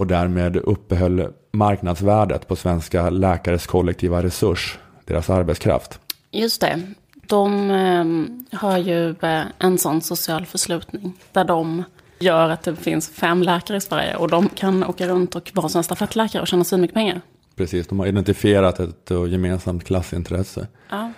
och 0.00 0.06
därmed 0.06 0.56
uppehöll 0.56 1.28
marknadsvärdet 1.52 2.48
på 2.48 2.56
svenska 2.56 3.10
läkares 3.10 3.66
kollektiva 3.66 4.22
resurs, 4.22 4.78
deras 5.04 5.30
arbetskraft. 5.30 6.00
Just 6.30 6.60
det. 6.60 6.82
De 7.26 7.70
eh, 7.70 8.58
har 8.58 8.78
ju 8.78 9.10
eh, 9.10 9.42
en 9.58 9.78
sån 9.78 10.00
social 10.00 10.46
förslutning 10.46 11.12
där 11.32 11.44
de 11.44 11.84
gör 12.18 12.50
att 12.50 12.62
det 12.62 12.76
finns 12.76 13.08
fem 13.08 13.42
läkare 13.42 13.76
i 13.76 13.80
Sverige 13.80 14.16
och 14.16 14.28
de 14.28 14.48
kan 14.48 14.84
åka 14.84 15.08
runt 15.08 15.34
och 15.34 15.50
vara 15.54 15.68
som 15.68 15.82
stafettläkare 15.82 16.42
och 16.42 16.48
tjäna 16.48 16.64
så 16.64 16.76
mycket 16.76 16.94
pengar. 16.94 17.20
Precis, 17.56 17.86
de 17.86 18.00
har 18.00 18.06
identifierat 18.06 18.80
ett 18.80 19.10
uh, 19.10 19.28
gemensamt 19.28 19.84
klassintresse. 19.84 20.66
Ja. 20.90 21.12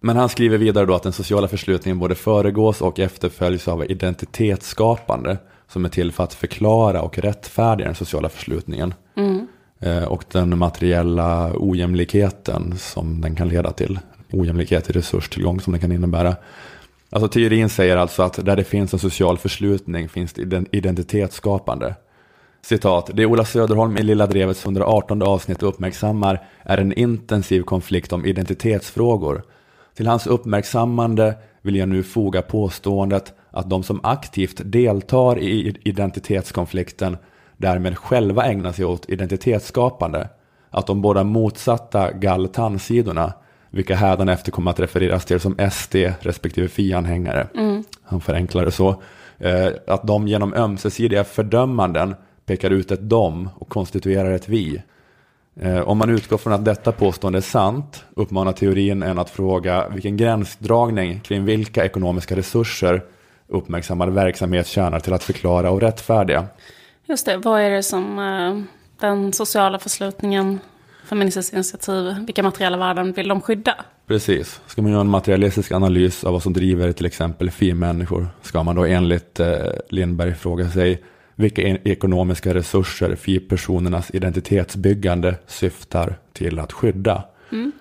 Men 0.00 0.16
han 0.16 0.28
skriver 0.28 0.58
vidare 0.58 0.86
då 0.86 0.94
att 0.94 1.02
den 1.02 1.12
sociala 1.12 1.48
förslutningen 1.48 1.98
både 1.98 2.14
föregås 2.14 2.80
och 2.80 2.98
efterföljs 2.98 3.68
av 3.68 3.90
identitetsskapande 3.90 5.38
som 5.74 5.84
är 5.84 5.88
till 5.88 6.12
för 6.12 6.24
att 6.24 6.34
förklara 6.34 7.02
och 7.02 7.18
rättfärdiga 7.18 7.86
den 7.86 7.94
sociala 7.94 8.28
förslutningen. 8.28 8.94
Mm. 9.16 9.46
Eh, 9.80 10.04
och 10.04 10.24
den 10.32 10.58
materiella 10.58 11.52
ojämlikheten 11.54 12.78
som 12.78 13.20
den 13.20 13.34
kan 13.36 13.48
leda 13.48 13.72
till. 13.72 13.98
Ojämlikhet 14.32 14.90
i 14.90 14.92
resurstillgång 14.92 15.60
som 15.60 15.72
den 15.72 15.80
kan 15.80 15.92
innebära. 15.92 16.36
Alltså 17.10 17.28
teorin 17.28 17.68
säger 17.68 17.96
alltså 17.96 18.22
att 18.22 18.44
där 18.44 18.56
det 18.56 18.64
finns 18.64 18.92
en 18.92 18.98
social 18.98 19.38
förslutning 19.38 20.08
finns 20.08 20.32
det 20.32 20.64
identitetsskapande. 20.72 21.94
Citat, 22.62 23.10
det 23.14 23.26
Ola 23.26 23.44
Söderholm 23.44 23.96
i 23.96 24.02
Lilla 24.02 24.26
Drevets 24.26 24.64
118 24.64 25.22
avsnitt 25.22 25.62
uppmärksammar 25.62 26.46
är 26.62 26.78
en 26.78 26.92
intensiv 26.92 27.62
konflikt 27.62 28.12
om 28.12 28.26
identitetsfrågor. 28.26 29.42
Till 29.94 30.06
hans 30.06 30.26
uppmärksammande 30.26 31.34
vill 31.62 31.76
jag 31.76 31.88
nu 31.88 32.02
foga 32.02 32.42
påståendet 32.42 33.32
att 33.54 33.70
de 33.70 33.82
som 33.82 34.00
aktivt 34.02 34.60
deltar 34.64 35.38
i 35.38 35.76
identitetskonflikten 35.84 37.16
därmed 37.56 37.98
själva 37.98 38.44
ägnar 38.44 38.72
sig 38.72 38.84
åt 38.84 39.08
identitetsskapande. 39.08 40.28
Att 40.70 40.86
de 40.86 41.02
båda 41.02 41.24
motsatta 41.24 42.12
gall-tandsidorna, 42.12 43.32
vilka 43.70 43.94
hädanefter 43.94 44.52
kommer 44.52 44.70
att 44.70 44.80
refereras 44.80 45.24
till 45.24 45.40
som 45.40 45.56
SD 45.70 45.96
respektive 46.20 46.68
FI-anhängare, 46.68 47.46
mm. 47.54 47.84
han 48.02 48.20
förenklar 48.20 48.64
det 48.64 48.70
så, 48.70 49.02
eh, 49.38 49.68
att 49.86 50.06
de 50.06 50.28
genom 50.28 50.54
ömsesidiga 50.54 51.24
fördömanden 51.24 52.14
pekar 52.46 52.70
ut 52.70 52.90
ett 52.90 53.00
dom 53.00 53.48
och 53.58 53.68
konstituerar 53.68 54.32
ett 54.32 54.48
vi. 54.48 54.82
Eh, 55.60 55.80
om 55.80 55.98
man 55.98 56.10
utgår 56.10 56.38
från 56.38 56.52
att 56.52 56.64
detta 56.64 56.92
påstående 56.92 57.38
är 57.38 57.40
sant 57.40 58.04
uppmanar 58.14 58.52
teorin 58.52 59.02
en 59.02 59.18
att 59.18 59.30
fråga 59.30 59.88
vilken 59.88 60.16
gränsdragning 60.16 61.20
kring 61.20 61.44
vilka 61.44 61.84
ekonomiska 61.84 62.36
resurser 62.36 63.02
uppmärksammad 63.48 64.10
verksamhet 64.10 64.66
tjänar 64.66 65.00
till 65.00 65.12
att 65.12 65.22
förklara 65.22 65.70
och 65.70 65.80
rättfärdiga. 65.80 66.46
Just 67.06 67.26
det, 67.26 67.36
vad 67.36 67.60
är 67.60 67.70
det 67.70 67.82
som 67.82 68.18
uh, 68.18 68.62
den 69.00 69.32
sociala 69.32 69.78
förslutningen, 69.78 70.60
Feministiskt 71.04 71.54
initiativ, 71.54 72.14
vilka 72.26 72.42
materiella 72.42 72.76
värden 72.76 73.12
vill 73.12 73.28
de 73.28 73.40
skydda? 73.40 73.74
Precis, 74.06 74.60
ska 74.66 74.82
man 74.82 74.90
göra 74.90 75.00
en 75.00 75.08
materialistisk 75.08 75.72
analys 75.72 76.24
av 76.24 76.32
vad 76.32 76.42
som 76.42 76.52
driver 76.52 76.92
till 76.92 77.06
exempel 77.06 77.50
FI-människor 77.50 78.28
ska 78.42 78.62
man 78.62 78.76
då 78.76 78.84
enligt 78.84 79.40
uh, 79.40 79.46
Lindberg 79.88 80.34
fråga 80.34 80.70
sig 80.70 81.02
vilka 81.34 81.62
e-, 81.62 81.78
ekonomiska 81.84 82.54
resurser 82.54 83.16
FI-personernas 83.16 84.10
identitetsbyggande 84.14 85.34
syftar 85.46 86.16
till 86.32 86.58
att 86.58 86.72
skydda. 86.72 87.24
Mm. 87.52 87.72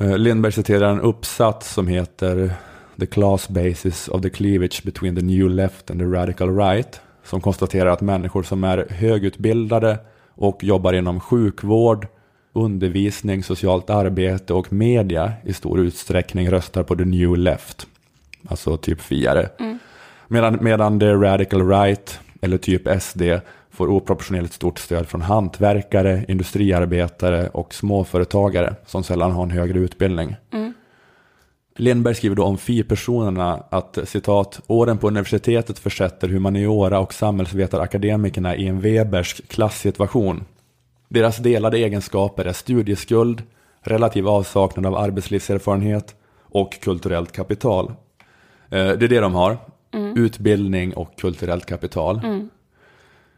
Uh, 0.00 0.18
Lindberg 0.18 0.52
citerar 0.52 0.92
en 0.92 1.00
uppsats 1.00 1.74
som 1.74 1.88
heter 1.88 2.54
The 3.00 3.06
Class 3.06 3.48
Basis 3.48 4.08
of 4.08 4.22
the 4.22 4.30
Cleavage 4.30 4.82
Between 4.84 5.16
the 5.16 5.22
New 5.22 5.48
Left 5.48 5.90
and 5.90 6.00
the 6.00 6.06
Radical 6.06 6.56
Right 6.56 7.00
som 7.26 7.40
konstaterar 7.40 7.90
att 7.90 8.00
människor 8.00 8.42
som 8.42 8.64
är 8.64 8.86
högutbildade 8.90 9.98
och 10.34 10.64
jobbar 10.64 10.92
inom 10.92 11.20
sjukvård, 11.20 12.06
undervisning, 12.52 13.42
socialt 13.42 13.90
arbete 13.90 14.54
och 14.54 14.72
media 14.72 15.32
i 15.44 15.52
stor 15.52 15.80
utsträckning 15.80 16.50
röstar 16.50 16.82
på 16.82 16.96
the 16.96 17.04
new 17.04 17.36
left. 17.36 17.86
Alltså 18.48 18.76
typ 18.76 19.00
fiare. 19.00 19.48
Mm. 19.58 19.78
Medan, 20.28 20.58
medan 20.60 21.00
the 21.00 21.12
radical 21.12 21.68
right, 21.68 22.20
eller 22.40 22.58
typ 22.58 23.02
SD, 23.02 23.22
får 23.70 23.88
oproportionerligt 23.88 24.54
stort 24.54 24.78
stöd 24.78 25.08
från 25.08 25.22
hantverkare, 25.22 26.24
industriarbetare 26.28 27.48
och 27.48 27.74
småföretagare 27.74 28.74
som 28.86 29.02
sällan 29.02 29.32
har 29.32 29.42
en 29.42 29.50
högre 29.50 29.78
utbildning. 29.78 30.36
Mm. 30.52 30.65
Lindberg 31.76 32.14
skriver 32.14 32.36
då 32.36 32.44
om 32.44 32.58
FI-personerna 32.58 33.62
att 33.70 33.98
citat, 34.04 34.60
åren 34.66 34.98
på 34.98 35.08
universitetet 35.08 35.78
försätter 35.78 36.28
humaniora 36.28 36.98
och 36.98 37.14
samhällsvetarakademikerna 37.14 38.56
i 38.56 38.66
en 38.66 38.80
Webersk 38.80 39.48
klasssituation. 39.48 40.44
Deras 41.08 41.36
delade 41.36 41.78
egenskaper 41.78 42.44
är 42.44 42.52
studieskuld, 42.52 43.42
relativ 43.80 44.28
avsaknad 44.28 44.86
av 44.86 44.96
arbetslivserfarenhet 44.96 46.14
och 46.40 46.80
kulturellt 46.80 47.32
kapital. 47.32 47.86
Eh, 48.70 48.88
det 48.88 49.04
är 49.04 49.08
det 49.08 49.20
de 49.20 49.34
har, 49.34 49.58
mm. 49.94 50.16
utbildning 50.16 50.94
och 50.94 51.18
kulturellt 51.18 51.66
kapital. 51.66 52.20
Mm. 52.24 52.48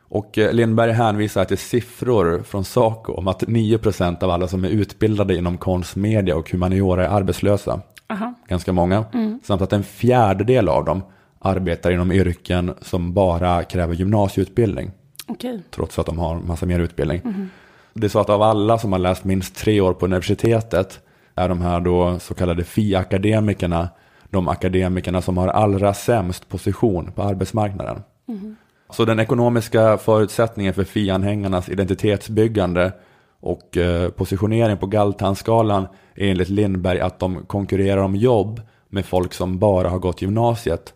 Och 0.09 0.39
eh, 0.39 0.53
Lindberg 0.53 0.93
hänvisar 0.93 1.45
till 1.45 1.59
siffror 1.59 2.43
från 2.43 2.65
Saco 2.65 3.13
om 3.13 3.29
att 3.29 3.43
9% 3.43 4.23
av 4.23 4.31
alla 4.31 4.49
som 4.49 4.65
är 4.65 4.69
utbildade 4.69 5.37
inom 5.37 5.59
konst, 5.59 5.97
media 5.97 6.37
och 6.37 6.51
humaniora 6.51 7.05
är 7.05 7.09
arbetslösa. 7.09 7.81
Aha. 8.09 8.35
ganska 8.49 8.73
många. 8.73 9.05
Mm. 9.15 9.41
Samt 9.45 9.63
att 9.63 9.73
en 9.73 9.85
fjärdedel 9.85 10.69
av 10.69 10.85
dem 10.85 11.03
arbetar 11.39 11.91
inom 11.91 12.13
yrken 12.13 12.75
som 12.81 13.15
bara 13.15 13.65
kräver 13.65 13.95
gymnasieutbildning. 13.95 14.91
Okay. 15.27 15.59
Trots 15.71 15.99
att 15.99 16.07
de 16.07 16.19
har 16.19 16.41
massa 16.41 16.67
mer 16.67 16.81
utbildning. 16.81 17.21
Mm. 17.25 17.51
Det 17.93 18.07
är 18.07 18.09
så 18.09 18.19
att 18.19 18.31
av 18.31 18.43
alla 18.43 18.79
som 18.79 18.93
har 18.93 18.99
läst 18.99 19.25
minst 19.25 19.57
tre 19.57 19.81
år 19.81 19.93
på 19.93 20.07
universitetet 20.07 21.01
är 21.35 21.49
de 21.49 21.61
här 21.61 21.81
då 21.81 22.19
så 22.19 22.35
kallade 22.35 22.65
FI-akademikerna 22.65 23.89
de 24.31 24.49
akademikerna 24.49 25.23
som 25.23 25.39
har 25.39 25.49
allra 25.49 25.95
sämst 25.95 26.49
position 26.49 27.13
på 27.13 27.23
arbetsmarknaden. 27.23 28.03
Mm. 28.29 28.57
Så 28.91 29.05
den 29.05 29.21
ekonomiska 29.21 29.99
förutsättningen 29.99 30.75
för 30.75 30.85
FI-anhängarnas 30.85 31.69
identitetsbyggande 31.71 32.93
och 33.41 33.77
eh, 33.77 34.11
positionering 34.11 34.77
på 34.77 34.87
Galtanskalan 34.87 35.87
är 36.15 36.31
enligt 36.31 36.49
Lindberg 36.49 37.01
att 37.01 37.19
de 37.19 37.45
konkurrerar 37.47 38.03
om 38.03 38.17
jobb 38.17 38.61
med 38.89 39.07
folk 39.07 39.35
som 39.35 39.59
bara 39.59 39.89
har 39.89 39.99
gått 39.99 40.23
gymnasiet. 40.23 40.95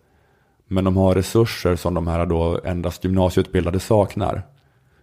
Men 0.66 0.84
de 0.84 0.96
har 0.96 1.14
resurser 1.14 1.76
som 1.76 1.94
de 1.94 2.06
här 2.06 2.26
då 2.26 2.60
endast 2.64 3.04
gymnasieutbildade 3.04 3.80
saknar. 3.80 4.42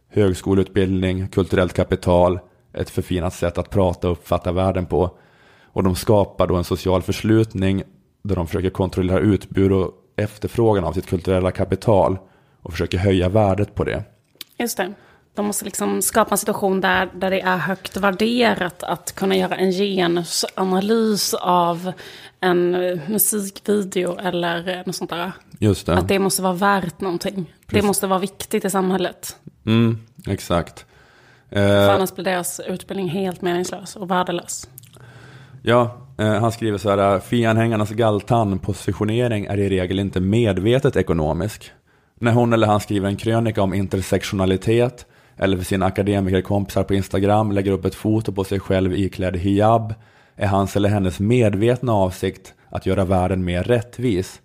Högskoleutbildning, 0.08 1.28
kulturellt 1.28 1.74
kapital, 1.74 2.40
ett 2.74 2.90
förfinat 2.90 3.34
sätt 3.34 3.58
att 3.58 3.70
prata 3.70 4.08
och 4.08 4.14
uppfatta 4.14 4.52
världen 4.52 4.86
på. 4.86 5.18
Och 5.64 5.84
de 5.84 5.96
skapar 5.96 6.48
då 6.48 6.56
en 6.56 6.64
social 6.64 7.02
förslutning 7.02 7.84
där 8.22 8.36
de 8.36 8.48
försöker 8.48 8.70
kontrollera 8.70 9.20
utbud 9.20 9.72
och 9.72 9.92
efterfrågan 10.16 10.84
av 10.84 10.94
sitt 10.94 11.08
kulturella 11.08 11.52
kapital 11.52 12.18
och 12.62 12.72
försöker 12.72 12.98
höja 12.98 13.30
värdet 13.30 13.76
på 13.76 13.84
det. 13.84 14.04
Just 14.58 14.78
det. 14.78 14.94
De 15.40 15.46
måste 15.46 15.66
liksom 15.66 16.02
skapa 16.02 16.32
en 16.32 16.38
situation 16.38 16.82
där, 16.82 17.10
där 17.14 17.32
det 17.32 17.42
är 17.42 17.58
högt 17.58 17.98
värderat 17.98 18.84
att 18.84 19.16
kunna 19.16 19.36
göra 19.36 19.56
en 19.56 19.72
genusanalys 19.72 21.34
av 21.34 21.92
en 22.40 22.76
eh, 22.76 23.00
musikvideo 23.08 24.18
eller 24.18 24.84
något 24.86 24.96
sånt 24.96 25.10
där. 25.10 25.32
Just 25.60 25.86
det. 25.86 25.94
Att 25.94 26.08
det 26.08 26.20
måste 26.20 26.42
vara 26.42 26.54
värt 26.54 27.02
någonting. 27.02 27.34
Precis. 27.66 27.82
Det 27.82 27.88
måste 27.88 28.08
vara 28.08 28.20
viktigt 28.20 28.66
i 28.66 28.70
samhället. 28.70 29.36
Mm, 29.66 29.98
exakt. 30.28 30.86
För 31.50 31.90
annars 31.90 32.16
blir 32.16 32.26
deras 32.26 32.60
utbildning 32.60 33.10
helt 33.10 33.42
meningslös 33.42 33.96
och 33.96 34.12
värdelös. 34.12 34.70
Ja, 35.62 35.98
eh, 36.18 36.34
han 36.34 36.52
skriver 36.52 36.78
så 36.78 36.90
här, 36.90 37.20
FI-anhängarnas 37.20 37.92
galtan-positionering 37.92 39.46
är 39.46 39.58
i 39.58 39.70
regel 39.70 40.00
inte 40.00 40.20
medvetet 40.20 40.96
ekonomisk. 40.96 41.72
När 42.20 42.32
hon 42.32 42.54
eller 42.54 42.68
han 42.68 42.80
skriver 42.80 43.08
en 43.08 43.18
krönika 43.18 43.62
om 43.62 43.74
intersektionalitet 43.74 45.06
eller 45.40 45.58
för 45.58 45.66
sina 45.66 45.86
akademikerkompisar 45.86 46.84
på 46.84 46.94
Instagram 46.94 47.52
lägger 47.52 47.72
upp 47.72 47.86
ett 47.86 47.96
foto 47.96 48.32
på 48.32 48.44
sig 48.44 48.60
själv 48.60 48.94
iklädd 48.94 49.36
hijab 49.36 49.94
är 50.36 50.48
hans 50.48 50.76
eller 50.76 50.90
hennes 50.90 51.20
medvetna 51.20 51.94
avsikt 51.94 52.54
att 52.70 52.86
göra 52.86 53.06
världen 53.06 53.46
mer 53.46 53.64
rättvis. 53.64 54.42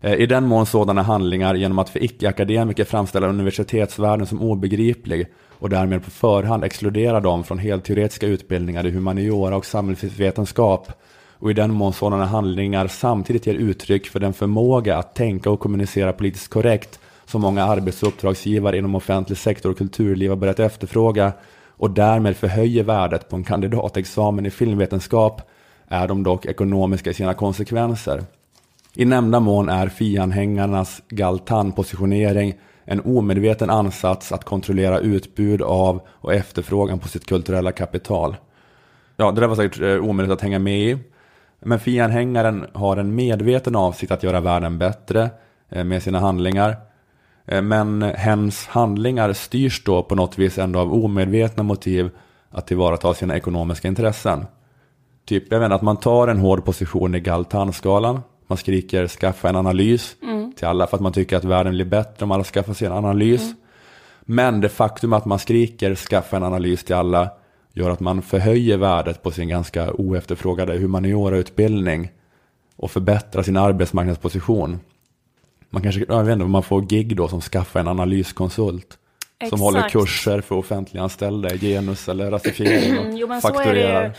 Eh, 0.00 0.14
I 0.14 0.26
den 0.26 0.46
mån 0.46 0.66
sådana 0.66 1.02
handlingar 1.02 1.54
genom 1.54 1.78
att 1.78 1.88
för 1.88 2.04
icke-akademiker 2.04 2.84
framställa 2.84 3.28
universitetsvärlden 3.28 4.26
som 4.26 4.42
obegriplig 4.42 5.26
och 5.58 5.68
därmed 5.68 6.04
på 6.04 6.10
förhand 6.10 6.64
exkludera 6.64 7.20
dem 7.20 7.44
från 7.44 7.58
helt 7.58 7.84
teoretiska 7.84 8.26
utbildningar 8.26 8.86
i 8.86 8.90
humaniora 8.90 9.56
och 9.56 9.66
samhällsvetenskap 9.66 10.92
och 11.38 11.50
i 11.50 11.54
den 11.54 11.74
mån 11.74 11.92
sådana 11.92 12.24
handlingar 12.24 12.86
samtidigt 12.86 13.46
ger 13.46 13.54
uttryck 13.54 14.06
för 14.06 14.20
den 14.20 14.32
förmåga 14.32 14.96
att 14.96 15.14
tänka 15.14 15.50
och 15.50 15.60
kommunicera 15.60 16.12
politiskt 16.12 16.48
korrekt 16.48 17.00
som 17.34 17.42
många 17.42 17.64
arbets 17.64 18.02
och 18.02 18.08
uppdragsgivare 18.08 18.78
inom 18.78 18.94
offentlig 18.94 19.38
sektor 19.38 19.70
och 19.70 19.78
kulturliv 19.78 20.30
har 20.30 20.36
börjat 20.36 20.60
efterfråga 20.60 21.32
och 21.68 21.90
därmed 21.90 22.36
förhöjer 22.36 22.84
värdet 22.84 23.28
på 23.28 23.36
en 23.36 23.44
kandidatexamen 23.44 24.46
i 24.46 24.50
filmvetenskap 24.50 25.42
är 25.88 26.08
de 26.08 26.22
dock 26.22 26.46
ekonomiska 26.46 27.10
i 27.10 27.14
sina 27.14 27.34
konsekvenser. 27.34 28.24
I 28.94 29.04
nämnda 29.04 29.40
mån 29.40 29.68
är 29.68 29.88
FI-anhängarnas 29.88 31.02
Galtan-positionering 31.08 32.54
en 32.84 33.00
omedveten 33.00 33.70
ansats 33.70 34.32
att 34.32 34.44
kontrollera 34.44 34.98
utbud 34.98 35.62
av 35.62 36.00
och 36.08 36.34
efterfrågan 36.34 36.98
på 36.98 37.08
sitt 37.08 37.26
kulturella 37.26 37.72
kapital. 37.72 38.36
Ja, 39.16 39.30
det 39.32 39.40
där 39.40 39.48
var 39.48 39.56
säkert 39.56 39.80
eh, 39.80 40.04
omöjligt 40.04 40.32
att 40.32 40.40
hänga 40.40 40.58
med 40.58 40.80
i. 40.80 40.98
Men 41.60 41.80
FI-anhängaren 41.80 42.66
har 42.72 42.96
en 42.96 43.14
medveten 43.14 43.76
avsikt 43.76 44.12
att 44.12 44.22
göra 44.22 44.40
världen 44.40 44.78
bättre 44.78 45.30
eh, 45.68 45.84
med 45.84 46.02
sina 46.02 46.18
handlingar. 46.18 46.76
Eh, 47.46 47.62
men 47.62 48.02
hens 48.02 48.66
handlingar 48.66 49.32
styrs 49.32 49.84
då 49.84 50.02
på 50.02 50.14
något 50.14 50.38
vis 50.38 50.58
ändå 50.58 50.78
av 50.78 50.94
omedvetna 51.04 51.62
motiv 51.62 52.10
att 52.50 52.66
tillvarata 52.66 53.14
sina 53.14 53.36
ekonomiska 53.36 53.88
intressen. 53.88 54.46
Typ, 55.24 55.52
jag 55.52 55.60
vet 55.60 55.72
att 55.72 55.82
man 55.82 55.96
tar 55.96 56.28
en 56.28 56.38
hård 56.38 56.64
position 56.64 57.14
i 57.14 57.20
Galtan-skalan. 57.20 58.20
Man 58.46 58.58
skriker 58.58 59.06
skaffa 59.06 59.48
en 59.48 59.56
analys 59.56 60.16
mm. 60.22 60.52
till 60.52 60.66
alla 60.66 60.86
för 60.86 60.96
att 60.96 61.02
man 61.02 61.12
tycker 61.12 61.36
att 61.36 61.44
världen 61.44 61.74
blir 61.74 61.84
bättre 61.84 62.24
om 62.24 62.30
alla 62.30 62.44
skaffar 62.44 62.74
sig 62.74 62.86
en 62.86 62.92
analys. 62.92 63.42
Mm. 63.42 63.56
Men 64.24 64.60
det 64.60 64.68
faktum 64.68 65.12
att 65.12 65.24
man 65.24 65.38
skriker 65.38 65.94
skaffa 65.94 66.36
en 66.36 66.42
analys 66.42 66.84
till 66.84 66.94
alla 66.94 67.30
gör 67.72 67.90
att 67.90 68.00
man 68.00 68.22
förhöjer 68.22 68.76
värdet 68.76 69.22
på 69.22 69.30
sin 69.30 69.48
ganska 69.48 69.92
oefterfrågade 69.92 70.78
humaniora-utbildning 70.78 72.10
och 72.76 72.90
förbättrar 72.90 73.42
sin 73.42 73.56
arbetsmarknadsposition. 73.56 74.80
Man 75.74 75.82
kanske, 75.82 76.04
jag 76.08 76.24
vet 76.24 76.32
inte, 76.32 76.44
man 76.44 76.62
får 76.62 76.82
gig 76.82 77.16
då 77.16 77.28
som 77.28 77.40
skaffar 77.40 77.80
en 77.80 77.88
analyskonsult. 77.88 78.86
Exakt. 79.38 79.50
Som 79.50 79.60
håller 79.60 79.88
kurser 79.88 80.40
för 80.40 80.54
offentliganställda 80.54 81.54
i 81.54 81.58
genus 81.58 82.08
eller 82.08 82.30
rasifiering 82.30 82.98
och 82.98 83.18
jo, 83.18 83.40
fakturerar. 83.40 84.16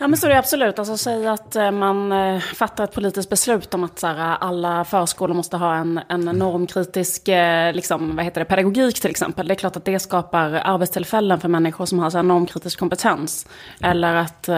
Ja 0.00 0.08
men 0.08 0.16
så 0.16 0.26
är 0.26 0.30
det 0.30 0.38
absolut. 0.38 0.78
Alltså 0.78 0.96
säg 0.96 1.26
att 1.26 1.56
eh, 1.56 1.70
man 1.70 2.12
eh, 2.12 2.38
fattar 2.40 2.84
ett 2.84 2.94
politiskt 2.94 3.30
beslut 3.30 3.74
om 3.74 3.84
att 3.84 3.98
så 3.98 4.06
här, 4.06 4.36
alla 4.40 4.84
förskolor 4.84 5.34
måste 5.34 5.56
ha 5.56 5.74
en, 5.74 6.00
en 6.08 6.20
normkritisk 6.20 7.28
eh, 7.28 7.72
liksom, 7.74 8.16
vad 8.16 8.24
heter 8.24 8.40
det, 8.40 8.44
pedagogik 8.44 9.00
till 9.00 9.10
exempel. 9.10 9.48
Det 9.48 9.54
är 9.54 9.56
klart 9.56 9.76
att 9.76 9.84
det 9.84 9.98
skapar 9.98 10.60
arbetstillfällen 10.64 11.40
för 11.40 11.48
människor 11.48 11.86
som 11.86 11.98
har 11.98 12.10
så 12.10 12.18
här, 12.18 12.22
normkritisk 12.22 12.78
kompetens. 12.78 13.46
Eller 13.80 14.14
att 14.14 14.48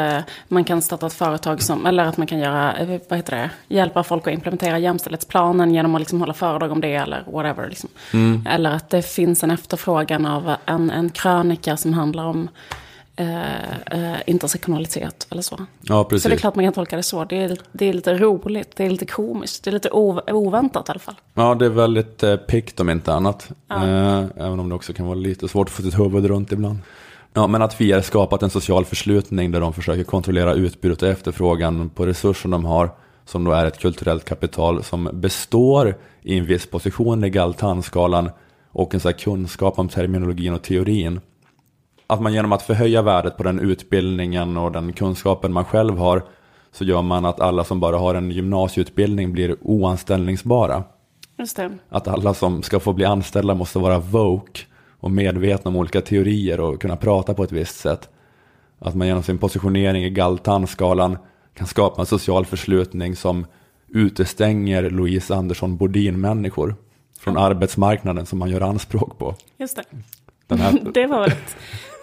man 0.49 0.64
kan 0.64 0.82
starta 0.82 1.07
ett 1.07 1.12
företag 1.12 1.62
som, 1.62 1.86
eller 1.86 2.05
att 2.05 2.16
man 2.16 2.26
kan 2.26 2.38
göra, 2.38 2.74
vad 3.09 3.18
heter 3.18 3.36
det, 3.36 3.51
hjälpa 3.68 4.03
folk 4.03 4.26
att 4.26 4.34
implementera 4.34 4.78
jämställdhetsplanen 4.78 5.74
genom 5.74 5.95
att 5.95 6.01
liksom 6.01 6.20
hålla 6.20 6.34
föredrag 6.34 6.72
om 6.72 6.80
det 6.80 6.95
eller 6.95 7.24
whatever. 7.32 7.68
Liksom. 7.68 7.91
Mm. 8.12 8.47
Eller 8.51 8.70
att 8.70 8.91
det 8.91 9.03
finns 9.03 9.45
en 9.45 9.51
efterfrågan 9.51 10.26
av 10.26 10.55
en, 10.66 10.91
en 10.91 11.11
krönika 11.11 11.76
som 11.76 11.93
handlar 11.93 12.24
om 12.24 12.49
eh, 13.20 14.12
eh, 14.14 14.18
intersektionalitet 14.26 15.26
eller 15.30 15.42
så. 15.42 15.66
Ja, 15.80 16.04
precis. 16.04 16.22
Så 16.22 16.28
det 16.28 16.34
är 16.34 16.38
klart 16.38 16.54
man 16.54 16.64
kan 16.64 16.72
tolka 16.72 16.96
det 16.96 17.02
så. 17.02 17.24
Det 17.24 17.36
är, 17.36 17.58
det 17.72 17.88
är 17.88 17.92
lite 17.92 18.14
roligt, 18.14 18.76
det 18.76 18.84
är 18.84 18.90
lite 18.90 19.06
komiskt, 19.06 19.64
det 19.64 19.70
är 19.70 19.72
lite 19.72 19.90
oväntat 19.90 20.88
i 20.88 20.90
alla 20.90 21.00
fall. 21.00 21.14
Ja, 21.34 21.54
det 21.54 21.64
är 21.64 21.70
väldigt 21.70 22.22
eh, 22.22 22.36
pikt 22.36 22.80
om 22.80 22.90
inte 22.90 23.12
annat. 23.12 23.50
Ja. 23.68 23.86
Eh, 23.86 24.24
även 24.36 24.60
om 24.60 24.68
det 24.68 24.74
också 24.74 24.92
kan 24.92 25.06
vara 25.06 25.14
lite 25.14 25.48
svårt 25.48 25.68
att 25.68 25.74
få 25.74 25.82
sitt 25.82 25.98
huvud 25.98 26.24
runt 26.24 26.52
ibland. 26.52 26.78
Ja, 27.32 27.46
men 27.46 27.62
att 27.62 27.74
FIA 27.74 27.96
har 27.96 28.02
skapat 28.02 28.42
en 28.42 28.50
social 28.50 28.84
förslutning 28.84 29.50
där 29.50 29.60
de 29.60 29.72
försöker 29.72 30.04
kontrollera 30.04 30.54
utbudet 30.54 31.02
och 31.02 31.08
efterfrågan 31.08 31.88
på 31.88 32.06
resurser 32.06 32.48
de 32.48 32.64
har, 32.64 32.90
som 33.24 33.44
då 33.44 33.52
är 33.52 33.66
ett 33.66 33.78
kulturellt 33.78 34.24
kapital 34.24 34.84
som 34.84 35.10
består 35.12 35.94
i 36.22 36.38
en 36.38 36.46
viss 36.46 36.66
position 36.66 37.24
i 37.24 37.30
Galtanskalan 37.30 38.30
och 38.72 38.94
en 38.94 39.00
sån 39.00 39.12
kunskap 39.12 39.78
om 39.78 39.88
terminologin 39.88 40.54
och 40.54 40.62
teorin 40.62 41.20
att 42.11 42.20
man 42.20 42.32
genom 42.32 42.52
att 42.52 42.62
förhöja 42.62 43.02
värdet 43.02 43.36
på 43.36 43.42
den 43.42 43.61
utbildningen 43.61 44.56
och 44.56 44.72
den 44.72 44.92
kunskapen 44.92 45.52
man 45.52 45.64
själv 45.64 45.98
har 45.98 46.22
så 46.72 46.84
gör 46.84 47.02
man 47.02 47.24
att 47.24 47.40
alla 47.40 47.64
som 47.64 47.80
bara 47.80 47.98
har 47.98 48.14
en 48.14 48.30
gymnasieutbildning 48.30 49.32
blir 49.32 49.56
oanställningsbara. 49.61 50.84
Just 51.38 51.56
det. 51.56 51.78
Att 51.88 52.08
alla 52.08 52.34
som 52.34 52.62
ska 52.62 52.80
få 52.80 52.92
bli 52.92 53.04
anställda 53.04 53.54
måste 53.54 53.78
vara 53.78 53.98
woke 53.98 54.61
och 55.00 55.11
medvetna 55.11 55.68
om 55.68 55.76
olika 55.76 56.00
teorier 56.00 56.61
och 56.61 56.80
kunna 56.80 56.96
prata 56.96 57.34
på 57.34 57.44
ett 57.44 57.52
visst 57.52 57.78
sätt. 57.78 58.08
Att 58.78 58.94
man 58.94 59.06
genom 59.06 59.22
sin 59.22 59.38
positionering 59.38 60.04
i 60.04 60.11
Galtan-skalan 60.11 61.18
kan 61.54 61.66
skapa 61.66 62.02
en 62.02 62.06
social 62.06 62.46
förslutning 62.46 63.16
som 63.16 63.46
utestänger 63.88 64.90
Louise 64.90 65.34
Andersson 65.34 65.76
Bodin-människor 65.76 66.74
från 67.20 67.36
arbetsmarknaden 67.36 68.26
som 68.26 68.38
man 68.38 68.50
gör 68.50 68.61
anspråk 68.61 69.18
på. 69.18 69.34
Just 69.58 69.76
det. 69.76 69.84
Här... 70.56 70.80
det 70.94 71.06
var 71.06 71.26
ett 71.26 71.56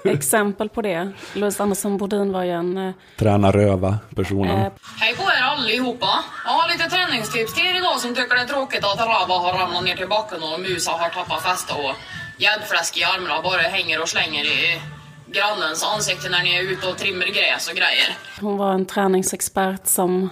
exempel 0.09 0.69
på 0.69 0.81
det. 0.81 1.11
Louise 1.33 1.63
Andersson 1.63 1.97
Bodin 1.97 2.31
var 2.31 2.43
ju 2.43 2.51
en... 2.51 2.77
Eh, 2.77 2.93
Träna 3.17 3.51
röva 3.51 3.97
personen. 4.15 4.57
Eh, 4.57 4.71
Hej 4.99 5.15
på 5.15 5.23
er 5.23 5.43
allihopa! 5.43 6.23
Jag 6.45 6.51
har 6.51 6.69
lite 6.69 6.89
träningstips 6.89 7.53
till 7.53 7.65
er 7.65 7.77
idag 7.77 7.99
som 7.99 8.15
tycker 8.15 8.35
det 8.35 8.41
är 8.41 8.45
tråkigt 8.45 8.83
att 8.83 8.99
Rava 8.99 9.33
har 9.33 9.53
ramlat 9.59 9.83
ner 9.83 9.95
till 9.95 10.07
backen 10.07 10.43
och 10.43 10.59
Musa 10.59 10.91
har 10.91 11.09
tappat 11.09 11.43
fäste 11.43 11.73
och 11.73 11.95
gäddfläsk 12.37 12.97
i 12.97 13.03
armarna 13.03 13.41
bara 13.41 13.61
hänger 13.61 14.01
och 14.01 14.09
slänger 14.09 14.45
i 14.45 14.81
grannens 15.27 15.83
ansikte 15.83 16.29
när 16.29 16.43
ni 16.43 16.55
är 16.55 16.61
ute 16.61 16.87
och 16.87 16.97
trimmer 16.97 17.25
gräs 17.25 17.69
och 17.69 17.75
grejer. 17.75 18.17
Hon 18.41 18.57
var 18.57 18.73
en 18.73 18.85
träningsexpert 18.85 19.87
som 19.87 20.29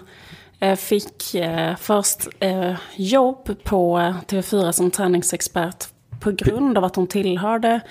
eh, 0.60 0.76
fick 0.76 1.36
eh, 1.36 1.76
först 1.76 2.28
jobb 2.96 3.64
på 3.64 3.98
TV4 4.28 4.72
som 4.72 4.92
träningsexpert 4.92 5.88
på 6.20 6.32
grund 6.32 6.78
av 6.78 6.84
att 6.84 6.96
hon 6.96 7.08
tillhörde 7.08 7.82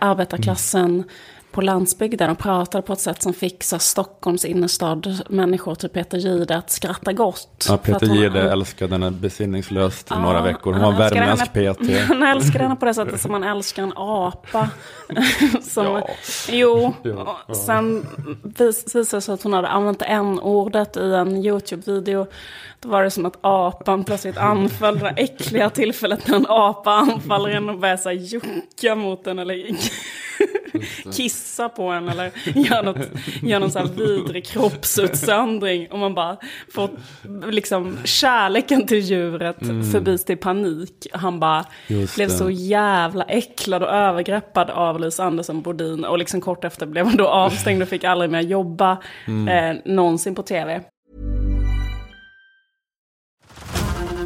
arbetarklassen 0.00 1.04
på 1.52 1.60
landsbygden 1.60 2.30
och 2.30 2.38
pratade 2.38 2.82
på 2.82 2.92
ett 2.92 3.00
sätt 3.00 3.22
som 3.22 3.34
fick 3.34 3.64
så 3.64 3.78
Stockholms 3.78 4.44
innerstad 4.44 5.22
människor, 5.28 5.74
typ 5.74 5.92
Peter 5.92 6.18
Gide, 6.18 6.56
att 6.56 6.70
skratta 6.70 7.12
gott. 7.12 7.66
Ja, 7.68 7.76
Peter 7.76 8.06
Gide 8.06 8.50
älskade 8.50 8.94
henne 8.94 9.10
besinningslöst 9.10 10.10
i 10.10 10.14
ja, 10.14 10.20
några 10.20 10.42
veckor. 10.42 10.72
Hon 10.72 10.82
var 10.82 10.92
värmländsk 10.92 11.52
PT. 11.52 12.08
Han 12.08 12.22
älskade 12.22 12.64
henne 12.64 12.76
på 12.76 12.84
det 12.84 12.94
sättet 12.94 13.20
som 13.20 13.32
man 13.32 13.44
älskar 13.44 13.82
en 13.82 13.92
apa. 13.96 14.68
som, 15.62 15.86
ja. 15.86 16.08
Jo, 16.48 16.94
ja, 17.02 17.38
ja. 17.48 17.54
sen 17.54 18.06
visade 18.42 19.04
det 19.14 19.20
sig 19.20 19.34
att 19.34 19.42
hon 19.42 19.52
hade 19.52 19.68
använt 19.68 20.02
en 20.02 20.40
ordet 20.40 20.96
i 20.96 21.14
en 21.14 21.36
YouTube-video. 21.36 22.26
Då 22.82 22.88
var 22.88 23.02
det 23.02 23.10
som 23.10 23.26
att 23.26 23.38
apan 23.40 24.04
plötsligt 24.04 24.36
anföll, 24.36 24.98
det 24.98 25.08
äckliga 25.08 25.70
tillfället 25.70 26.28
när 26.28 26.36
en 26.36 26.46
apa 26.48 26.90
anfaller 26.90 27.50
en 27.50 27.68
och 27.68 27.78
börjar 27.78 27.96
så 27.96 28.10
jucka 28.10 28.94
mot 28.94 29.24
den 29.24 29.38
eller 29.38 29.76
kissa 31.12 31.68
på 31.68 31.82
en 31.82 32.08
eller 32.08 32.30
göra 32.54 32.82
något, 32.82 33.08
gör 33.42 33.60
någon 33.60 33.70
så 33.70 33.78
här 33.78 33.86
vidrig 33.86 34.46
kroppsutsöndring. 34.46 35.90
Och 35.90 35.98
man 35.98 36.14
bara 36.14 36.36
får 36.72 36.90
liksom 37.50 37.98
kärleken 38.04 38.86
till 38.86 38.98
djuret 38.98 39.62
mm. 39.62 39.90
förbis 39.90 40.24
till 40.24 40.38
panik. 40.38 41.06
Han 41.12 41.40
bara 41.40 41.64
Just 41.86 42.14
blev 42.14 42.28
det. 42.28 42.34
så 42.34 42.50
jävla 42.50 43.24
äcklad 43.24 43.82
och 43.82 43.88
övergreppad 43.88 44.70
av 44.70 45.00
Louise 45.00 45.22
Andersson 45.22 45.62
Bodin. 45.62 46.04
Och 46.04 46.18
liksom 46.18 46.40
kort 46.40 46.64
efter 46.64 46.86
blev 46.86 47.06
han 47.06 47.16
då 47.16 47.28
avstängd 47.28 47.82
och 47.82 47.88
fick 47.88 48.04
aldrig 48.04 48.30
mer 48.30 48.40
jobba 48.40 49.02
mm. 49.26 49.48
eh, 49.48 49.82
någonsin 49.84 50.34
på 50.34 50.42
tv. 50.42 50.82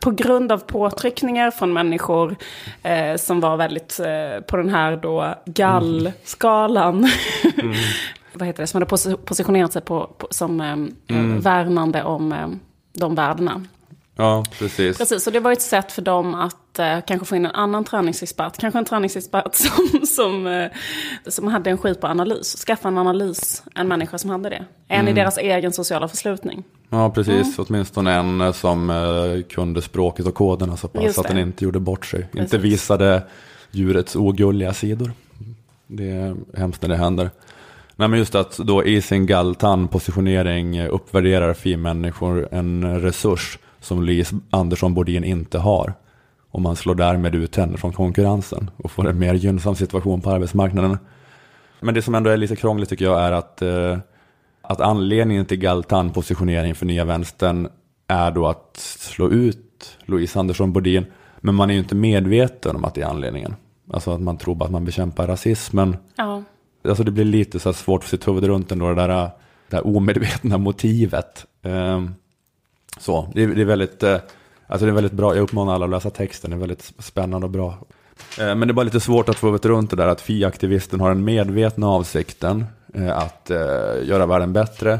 På 0.00 0.10
grund 0.10 0.52
av 0.52 0.58
påtryckningar 0.58 1.50
från 1.50 1.72
människor 1.72 2.36
eh, 2.82 3.16
som 3.16 3.40
var 3.40 3.56
väldigt 3.56 4.00
eh, 4.00 4.40
på 4.40 4.56
den 4.56 4.68
här 4.68 4.96
då 4.96 5.34
gallskalan. 5.44 7.08
Mm. 7.58 7.74
Vad 8.32 8.46
heter 8.46 8.62
det? 8.62 8.66
Som 8.66 8.78
hade 8.78 8.90
pos 8.90 9.08
positionerat 9.24 9.72
sig 9.72 9.82
på, 9.82 10.10
på 10.18 10.28
som 10.30 10.60
eh, 10.60 10.72
mm. 11.16 11.40
värnande 11.40 12.02
om 12.04 12.32
eh, 12.32 12.48
de 12.92 13.14
värdena. 13.14 13.64
Ja, 14.20 14.44
precis. 14.58 14.98
Precis, 14.98 15.24
så 15.24 15.30
det 15.30 15.40
var 15.40 15.52
ett 15.52 15.62
sätt 15.62 15.92
för 15.92 16.02
dem 16.02 16.34
att 16.34 16.78
eh, 16.78 16.98
kanske 17.06 17.26
få 17.26 17.36
in 17.36 17.46
en 17.46 17.54
annan 17.54 17.84
träningsexpert. 17.84 18.58
Kanske 18.58 18.78
en 18.78 18.84
träningsexpert 18.84 19.54
som, 19.54 20.06
som, 20.06 20.46
eh, 20.46 20.70
som 21.26 21.46
hade 21.46 21.70
en 21.70 21.78
skit 21.78 22.00
på 22.00 22.06
analys. 22.06 22.56
Skaffa 22.66 22.88
en 22.88 22.98
analys, 22.98 23.62
en 23.74 23.88
människa 23.88 24.18
som 24.18 24.30
hade 24.30 24.48
det. 24.48 24.64
En 24.88 25.00
mm. 25.00 25.08
i 25.08 25.12
deras 25.12 25.38
egen 25.38 25.72
sociala 25.72 26.08
förslutning. 26.08 26.64
Ja, 26.90 27.10
precis. 27.10 27.58
Mm. 27.58 27.66
Åtminstone 27.68 28.12
en 28.12 28.40
eh, 28.40 28.52
som 28.52 28.90
eh, 28.90 29.42
kunde 29.42 29.82
språket 29.82 30.26
och 30.26 30.34
koderna 30.34 30.76
så 30.76 30.88
pass 30.88 31.18
att 31.18 31.28
den 31.28 31.38
inte 31.38 31.64
gjorde 31.64 31.80
bort 31.80 32.06
sig. 32.06 32.22
Precis. 32.22 32.40
Inte 32.40 32.58
visade 32.58 33.22
djurets 33.70 34.16
ogulliga 34.16 34.72
sidor. 34.74 35.12
Det 35.86 36.10
är 36.10 36.36
hemskt 36.56 36.82
när 36.82 36.88
det 36.88 36.96
händer. 36.96 37.30
Nej 37.96 38.08
men 38.08 38.18
just 38.18 38.34
att 38.34 38.56
då 38.56 38.84
i 38.84 39.02
sin 39.02 39.26
galtan 39.26 39.88
positionering 39.88 40.86
uppvärderar 40.88 41.54
fi-människor 41.54 42.48
en 42.50 43.00
resurs 43.00 43.58
som 43.80 44.02
Louise 44.02 44.36
Andersson 44.50 44.94
Bodin 44.94 45.24
inte 45.24 45.58
har. 45.58 45.94
Och 46.50 46.60
man 46.60 46.76
slår 46.76 46.94
därmed 46.94 47.34
ut 47.34 47.56
henne 47.56 47.76
från 47.76 47.92
konkurrensen 47.92 48.70
och 48.76 48.90
får 48.90 49.08
en 49.08 49.18
mer 49.18 49.34
gynnsam 49.34 49.74
situation 49.74 50.20
på 50.20 50.30
arbetsmarknaden. 50.30 50.98
Men 51.80 51.94
det 51.94 52.02
som 52.02 52.14
ändå 52.14 52.30
är 52.30 52.36
lite 52.36 52.56
krångligt 52.56 52.88
tycker 52.88 53.04
jag 53.04 53.20
är 53.20 53.32
att, 53.32 53.62
eh, 53.62 53.98
att 54.62 54.80
anledningen 54.80 55.46
till 55.46 55.58
galtan-positionering 55.58 56.74
för 56.74 56.86
Nya 56.86 57.04
Vänstern 57.04 57.68
är 58.06 58.30
då 58.30 58.46
att 58.46 58.76
slå 58.76 59.30
ut 59.30 59.98
Louise 60.04 60.38
Andersson 60.38 60.72
Bodin. 60.72 61.06
Men 61.40 61.54
man 61.54 61.70
är 61.70 61.74
ju 61.74 61.80
inte 61.80 61.94
medveten 61.94 62.76
om 62.76 62.84
att 62.84 62.94
det 62.94 63.02
är 63.02 63.06
anledningen. 63.06 63.54
Alltså 63.92 64.10
att 64.10 64.20
man 64.20 64.38
tror 64.38 64.64
att 64.64 64.70
man 64.70 64.84
bekämpar 64.84 65.26
rasismen. 65.26 65.96
Ja. 66.16 66.42
Alltså 66.84 67.04
det 67.04 67.10
blir 67.10 67.24
lite 67.24 67.58
så 67.58 67.72
svårt 67.72 68.04
för 68.04 68.10
sitt 68.10 68.28
huvud 68.28 68.44
runt 68.44 68.72
ändå, 68.72 68.88
det 68.88 68.94
där, 68.94 69.08
det 69.08 69.30
där 69.68 69.86
omedvetna 69.86 70.58
motivet. 70.58 71.46
Um, 71.62 72.14
så, 73.00 73.28
det 73.34 73.42
är, 73.42 73.48
det 73.48 73.60
är 73.60 73.64
väldigt, 73.64 74.02
eh, 74.02 74.16
alltså 74.66 74.86
det 74.86 74.92
är 74.92 74.94
väldigt 74.94 75.12
bra, 75.12 75.34
jag 75.34 75.42
uppmanar 75.42 75.74
alla 75.74 75.84
att 75.84 75.90
läsa 75.90 76.10
texten, 76.10 76.50
det 76.50 76.56
är 76.56 76.58
väldigt 76.58 76.92
spännande 76.98 77.44
och 77.44 77.50
bra. 77.50 77.78
Eh, 78.38 78.54
men 78.54 78.60
det 78.60 78.68
är 78.68 78.72
bara 78.72 78.82
lite 78.82 79.00
svårt 79.00 79.28
att 79.28 79.36
få 79.36 79.46
huvudet 79.46 79.66
runt 79.66 79.90
det 79.90 79.96
där 79.96 80.08
att 80.08 80.20
FI-aktivisten 80.20 81.00
har 81.00 81.08
den 81.08 81.24
medvetna 81.24 81.88
avsikten 81.88 82.64
eh, 82.94 83.18
att 83.18 83.50
göra 84.02 84.26
världen 84.26 84.52
bättre. 84.52 84.98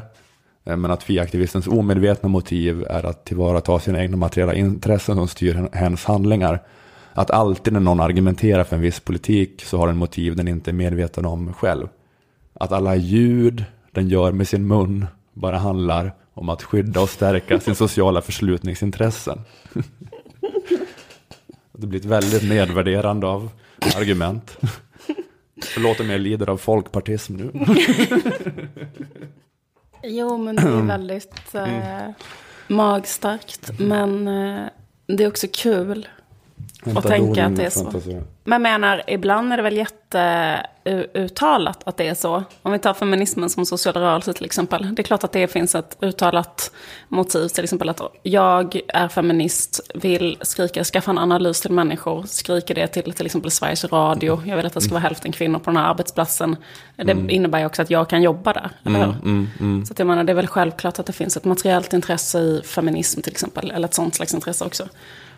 Men 0.65 0.91
att 0.91 1.03
FI-aktivistens 1.03 1.69
omedvetna 1.69 2.29
motiv 2.29 2.85
är 2.91 3.07
att 3.07 3.25
tillvarata 3.25 3.79
sina 3.79 4.03
egna 4.03 4.17
materiella 4.17 4.55
intressen 4.55 5.17
som 5.17 5.29
styr 5.29 5.69
hens 5.73 6.05
handlingar 6.05 6.61
att 7.13 7.31
alltid 7.31 7.73
när 7.73 7.81
någon 7.81 8.01
argumenterar 8.01 8.65
för 8.65 8.77
en 8.77 8.83
viss 8.83 9.01
politik 9.01 9.63
så 9.65 9.79
har 9.79 9.87
den 9.87 9.97
motiv 9.97 10.37
den 10.37 10.49
inte 10.49 10.71
är 10.71 10.73
medveten 10.73 11.27
om 11.27 11.53
själv. 11.53 11.89
Att 12.55 12.73
alla 12.73 12.97
ljud 12.97 13.65
den 13.93 14.09
gör 14.09 14.33
med 14.33 14.49
sin 14.49 14.67
mun 14.67 15.07
bara 15.33 15.59
handlar 15.59 16.13
om 16.35 16.49
att 16.49 16.63
skydda 16.63 17.01
och 17.01 17.11
stärka 17.11 17.61
sin 17.61 17.75
sociala 17.75 18.23
förslutningsintressen. 18.23 19.41
Det 21.73 21.87
blir 21.87 22.01
ett 22.01 22.07
väldigt 22.07 22.49
nedvärderande 22.49 23.27
av 23.27 23.51
argument. 23.97 24.57
Förlåt 25.63 26.01
om 26.01 26.11
jag 26.11 26.21
lider 26.21 26.51
av 26.51 26.57
folkpartism 26.57 27.37
nu. 27.37 27.53
Jo, 30.03 30.39
men 30.39 30.57
det 30.57 30.63
är 30.63 30.83
väldigt 30.83 31.55
eh, 31.55 32.11
magstarkt. 32.69 33.71
Men 33.79 34.29
eh, 34.29 34.67
det 35.07 35.25
är 35.25 35.29
också 35.29 35.47
kul 35.53 36.09
och 36.85 37.03
tänka 37.03 37.47
att 37.47 37.57
det 37.57 37.65
är 37.65 37.71
så. 37.71 37.93
Men 38.45 38.63
menar, 38.63 39.03
ibland 39.07 39.53
är 39.53 39.57
det 39.57 39.63
väl 39.63 39.77
jätteuttalat 39.77 41.81
att 41.85 41.97
det 41.97 42.09
är 42.09 42.15
så. 42.15 42.43
Om 42.63 42.73
vi 42.73 42.79
tar 42.79 42.95
feminismen 42.95 43.51
som 43.51 43.67
social 43.67 43.95
rörelse 43.95 44.33
till 44.33 44.45
exempel. 44.45 44.95
Det 44.95 45.03
är 45.03 45.05
klart 45.05 45.25
att 45.25 45.33
det 45.33 45.49
finns 45.49 45.75
ett 45.75 45.97
uttalat 46.01 46.73
motiv, 47.09 47.49
till 47.49 47.65
exempel 47.65 47.89
att 47.89 48.01
jag 48.23 48.81
är 48.89 49.09
feminist, 49.09 49.91
vill 49.95 50.39
skrika, 50.43 50.85
skaffa 50.85 51.11
en 51.11 51.19
analys 51.19 51.61
till 51.61 51.73
människor, 51.73 52.25
skriker 52.27 52.75
det 52.75 52.87
till 52.87 53.13
till 53.13 53.27
exempel 53.27 53.51
Sveriges 53.51 53.85
Radio. 53.85 54.43
Jag 54.47 54.57
vill 54.57 54.67
att 54.67 54.75
det 54.75 54.81
ska 54.81 54.91
vara 54.91 55.03
hälften 55.03 55.33
kvinnor 55.33 55.59
på 55.59 55.71
den 55.71 55.77
här 55.77 55.91
arbetsplatsen. 55.91 56.57
Det 56.97 57.13
mm. 57.13 57.31
innebär 57.31 57.59
ju 57.59 57.67
också 57.67 57.83
att 57.83 57.91
jag 57.91 58.09
kan 58.09 58.23
jobba 58.23 58.53
där, 58.53 58.71
eller 58.85 59.05
mm, 59.05 59.17
mm, 59.25 59.49
mm, 59.61 59.87
Så 59.87 59.93
att 59.93 59.99
jag 59.99 60.09
menar, 60.09 60.25
det 60.25 60.33
är 60.33 60.37
väl 60.37 60.47
självklart 60.47 60.99
att 60.99 61.07
det 61.07 61.13
finns 61.13 61.37
ett 61.37 61.45
materiellt 61.45 61.93
intresse 61.93 62.39
i 62.39 62.63
feminism 62.65 63.21
till 63.21 63.33
exempel, 63.33 63.71
eller 63.71 63.89
ett 63.89 63.95
sånt 63.95 64.15
slags 64.15 64.35
intresse 64.35 64.65
också. 64.65 64.89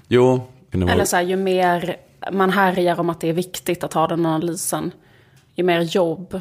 Jo, 0.08 0.48
eller 0.72 1.04
så 1.04 1.16
här, 1.16 1.22
ju 1.22 1.36
mer 1.36 1.96
man 2.32 2.50
härjar 2.50 3.00
om 3.00 3.10
att 3.10 3.20
det 3.20 3.28
är 3.28 3.32
viktigt 3.32 3.84
att 3.84 3.92
ha 3.92 4.06
den 4.06 4.26
analysen, 4.26 4.90
ju 5.54 5.64
mer 5.64 5.80
jobb. 5.80 6.40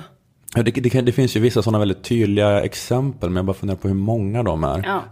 Ja, 0.56 0.64
det, 0.64 0.72
det, 0.72 1.02
det 1.02 1.12
finns 1.12 1.36
ju 1.36 1.40
vissa 1.40 1.62
sådana 1.62 1.80
väldigt 1.80 2.04
tydliga 2.04 2.62
exempel, 2.62 3.30
men 3.30 3.36
jag 3.36 3.46
bara 3.46 3.54
funderar 3.54 3.78
på 3.78 3.88
hur 3.88 3.96
många 3.96 4.44
de 4.44 4.64
är. 4.64 4.84
Ja. 4.86 5.04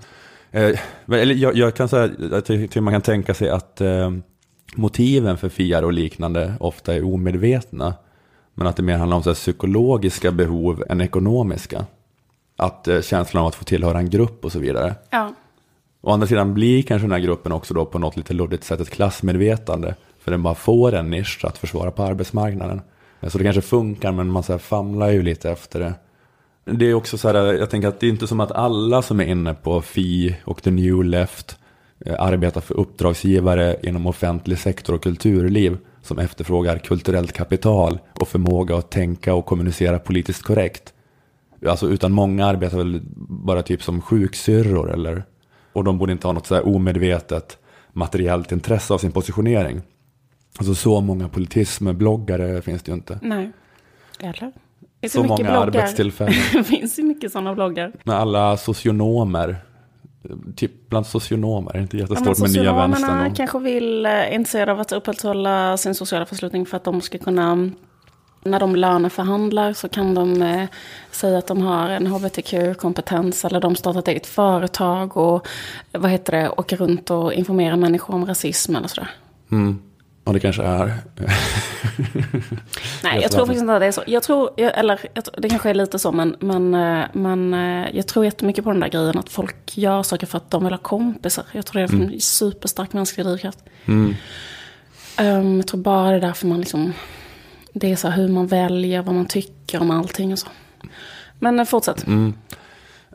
Eh, 0.52 0.80
eller 1.20 1.36
jag, 1.36 1.56
jag, 1.56 1.76
kan 1.76 1.90
säga 1.90 2.04
att 2.32 2.76
man 2.76 2.94
kan 2.94 3.02
tänka 3.02 3.34
sig 3.34 3.50
att 3.50 3.82
eh, 3.82 4.12
motiven 4.76 5.38
för 5.38 5.50
FIAR 5.50 5.84
och 5.84 5.94
liknande 5.94 6.54
ofta 6.60 6.96
är 6.96 7.14
omedvetna. 7.14 7.94
Men 8.54 8.68
att 8.68 8.76
det 8.76 8.84
mer 8.84 8.98
handlar 8.98 9.18
om 9.18 9.24
så 9.24 9.30
här, 9.30 9.36
psykologiska 9.36 10.32
behov 10.32 10.84
än 10.90 11.02
ekonomiska. 11.02 11.86
Att 12.58 12.88
eh, 12.88 13.02
känslan 13.02 13.42
av 13.42 13.48
att 13.48 13.56
få 13.56 13.64
tillhöra 13.64 14.00
en 14.00 14.10
grupp 14.10 14.46
och 14.46 14.52
så 14.52 14.60
vidare. 14.60 14.96
Ja. 15.10 15.34
Å 16.02 16.12
andra 16.12 16.28
sidan 16.28 16.54
blir 16.54 16.82
kanske 16.82 17.04
den 17.04 17.12
här 17.12 17.20
gruppen 17.20 17.52
också 17.52 17.74
då 17.74 17.86
på 17.86 18.00
något 18.00 18.18
lite 18.18 18.34
luddigt 18.34 18.64
sätt 18.64 18.80
ett 18.80 18.90
klassmedvetande. 18.90 19.96
För 20.20 20.32
den 20.32 20.44
bara 20.44 20.56
får 20.56 20.94
en 20.94 21.10
nisch 21.10 21.46
att 21.46 21.58
försvara 21.58 21.92
på 21.92 22.04
arbetsmarknaden. 22.04 22.82
Så 23.28 23.38
det 23.38 23.44
kanske 23.44 23.62
funkar 23.62 24.12
men 24.12 24.32
man 24.32 24.44
så 24.44 24.52
här 24.52 24.60
famlar 24.60 25.10
ju 25.10 25.22
lite 25.22 25.52
efter 25.52 25.80
det. 25.80 25.94
Det 26.66 26.86
är 26.86 26.94
också 26.94 27.18
så 27.18 27.28
här, 27.28 27.54
jag 27.54 27.70
tänker 27.70 27.88
att 27.88 28.00
det 28.00 28.08
är 28.08 28.10
inte 28.10 28.28
som 28.28 28.40
att 28.40 28.52
alla 28.52 29.02
som 29.02 29.20
är 29.20 29.26
inne 29.26 29.54
på 29.54 29.82
FI 29.82 30.36
och 30.46 30.64
the 30.64 30.72
new 30.72 31.04
left 31.04 31.58
eh, 32.06 32.16
arbetar 32.20 32.62
för 32.62 32.80
uppdragsgivare 32.80 33.78
inom 33.84 34.08
offentlig 34.08 34.60
sektor 34.60 34.94
och 34.94 35.04
kulturliv 35.04 35.78
som 36.02 36.20
efterfrågar 36.20 36.78
kulturellt 36.78 37.34
kapital 37.34 38.00
och 38.20 38.28
förmåga 38.28 38.78
att 38.78 38.92
tänka 38.92 39.34
och 39.34 39.46
kommunicera 39.46 40.00
politiskt 40.00 40.44
korrekt. 40.44 40.94
Alltså 41.68 41.90
utan 41.90 42.12
många 42.12 42.46
arbetar 42.46 42.78
väl 42.78 43.02
bara 43.30 43.62
typ 43.62 43.84
som 43.84 44.02
sjuksyrror 44.02 44.94
eller 44.94 45.24
och 45.80 45.86
de 45.86 45.98
borde 45.98 46.12
inte 46.12 46.28
ha 46.28 46.34
något 46.34 46.48
så 46.48 46.62
omedvetet 46.62 47.58
materiellt 47.94 48.52
intresse 48.52 48.94
av 48.94 48.98
sin 48.98 49.12
positionering. 49.12 49.82
Alltså 50.58 50.76
så 50.76 51.02
många 51.02 51.30
politism-bloggare 51.30 52.62
finns 52.62 52.84
det 52.84 52.92
ju 52.92 52.96
inte. 52.96 53.20
Nej, 53.22 53.52
eller? 54.20 54.52
Det 55.00 55.10
så 55.10 55.24
många 55.24 55.36
bloggar. 55.36 55.62
arbetstillfällen. 55.62 56.34
det 56.54 56.64
finns 56.64 57.00
ju 57.00 57.04
mycket 57.04 57.32
sådana 57.32 57.54
bloggar. 57.54 57.92
Med 58.04 58.16
alla 58.16 58.58
socionomer. 58.58 59.56
Typ 60.56 60.90
bland 60.90 61.06
socionomer, 61.06 61.72
är 61.72 61.78
det 61.78 61.82
inte 61.82 61.98
jättestort 61.98 62.38
ja, 62.38 62.44
med 62.44 62.52
nya 62.52 62.74
vänstern. 62.74 63.02
Socionomerna 63.02 63.36
kanske 63.36 63.60
vill, 63.60 64.06
eh, 64.06 64.34
intresserade 64.34 64.72
av 64.72 64.80
att 64.80 64.92
upprätthålla 64.92 65.78
sin 65.78 65.96
sociala 65.96 66.26
förslutning 66.26 66.66
för 66.66 66.78
att 66.78 66.84
de 66.84 67.02
ska 67.02 67.18
kunna 67.18 67.70
när 68.44 68.60
de 68.60 68.76
löneförhandlar 68.76 69.74
så 69.74 69.90
kan 69.90 70.14
de 70.14 70.42
eh, 70.42 70.68
säga 71.12 71.38
att 71.38 71.48
de 71.48 71.62
har 71.62 71.90
en 71.90 72.08
hbtq-kompetens 72.08 73.46
eller 73.46 73.60
de 73.60 73.76
startar 73.76 74.00
ett 74.00 74.08
eget 74.08 74.28
företag 74.28 75.18
och 75.18 75.48
vad 75.92 76.12
heter 76.12 76.34
det, 76.34 76.50
åker 76.50 76.78
runt 76.78 77.10
och 77.10 77.34
informerar 77.34 77.76
människor 77.76 78.14
om 78.16 78.26
rasism 78.26 78.76
eller 78.76 78.88
sådär. 78.88 79.10
Mm. 79.52 79.82
Och 80.24 80.34
det 80.34 80.40
kanske 80.40 80.64
är. 80.64 80.94
Nej, 83.04 83.22
jag 83.22 83.32
tror 83.32 83.46
faktiskt 83.46 83.62
inte 83.62 83.74
att 83.74 83.80
det 83.80 83.86
är 83.86 83.92
så. 83.92 84.04
Jag 84.08 84.24
tror, 84.24 84.50
eller 84.58 85.00
det 85.38 85.50
kanske 85.50 85.70
är 85.70 85.74
lite 85.74 86.00
så, 86.00 86.12
men, 86.12 86.36
men, 86.40 86.74
eh, 86.74 87.06
men 87.14 87.54
eh, 87.54 87.96
jag 87.96 88.08
tror 88.08 88.26
jättemycket 88.26 88.64
på 88.64 88.72
den 88.72 88.80
där 88.80 88.88
grejen 88.88 89.18
att 89.18 89.30
folk 89.30 89.78
gör 89.78 90.04
saker 90.04 90.28
för 90.28 90.38
att 90.38 90.52
de 90.52 90.64
vill 90.64 90.74
ha 90.74 90.78
kompisar. 90.78 91.46
Jag 91.52 91.66
tror 91.66 91.82
det 91.82 91.88
är 91.88 91.94
en 91.94 92.02
mm. 92.02 92.20
superstark 92.20 92.94
mänsklig 92.94 93.26
drivkraft. 93.26 93.60
Mm. 93.86 94.16
Um, 95.22 95.58
jag 95.58 95.68
tror 95.68 95.82
bara 95.82 96.10
det 96.10 96.16
är 96.16 96.22
därför 96.22 96.48
man 96.48 96.60
liksom 96.60 96.94
det 97.80 97.92
är 97.92 97.96
så 97.96 98.10
hur 98.10 98.28
man 98.28 98.48
väljer, 98.48 99.02
vad 99.02 99.16
man 99.16 99.26
tycker 99.26 99.82
om 99.82 99.92
allting 99.92 100.32
och 100.32 100.40
så. 100.40 100.48
Men 101.40 101.60
eh, 101.60 101.66
fortsätt. 101.66 102.08
Mm. 102.08 102.34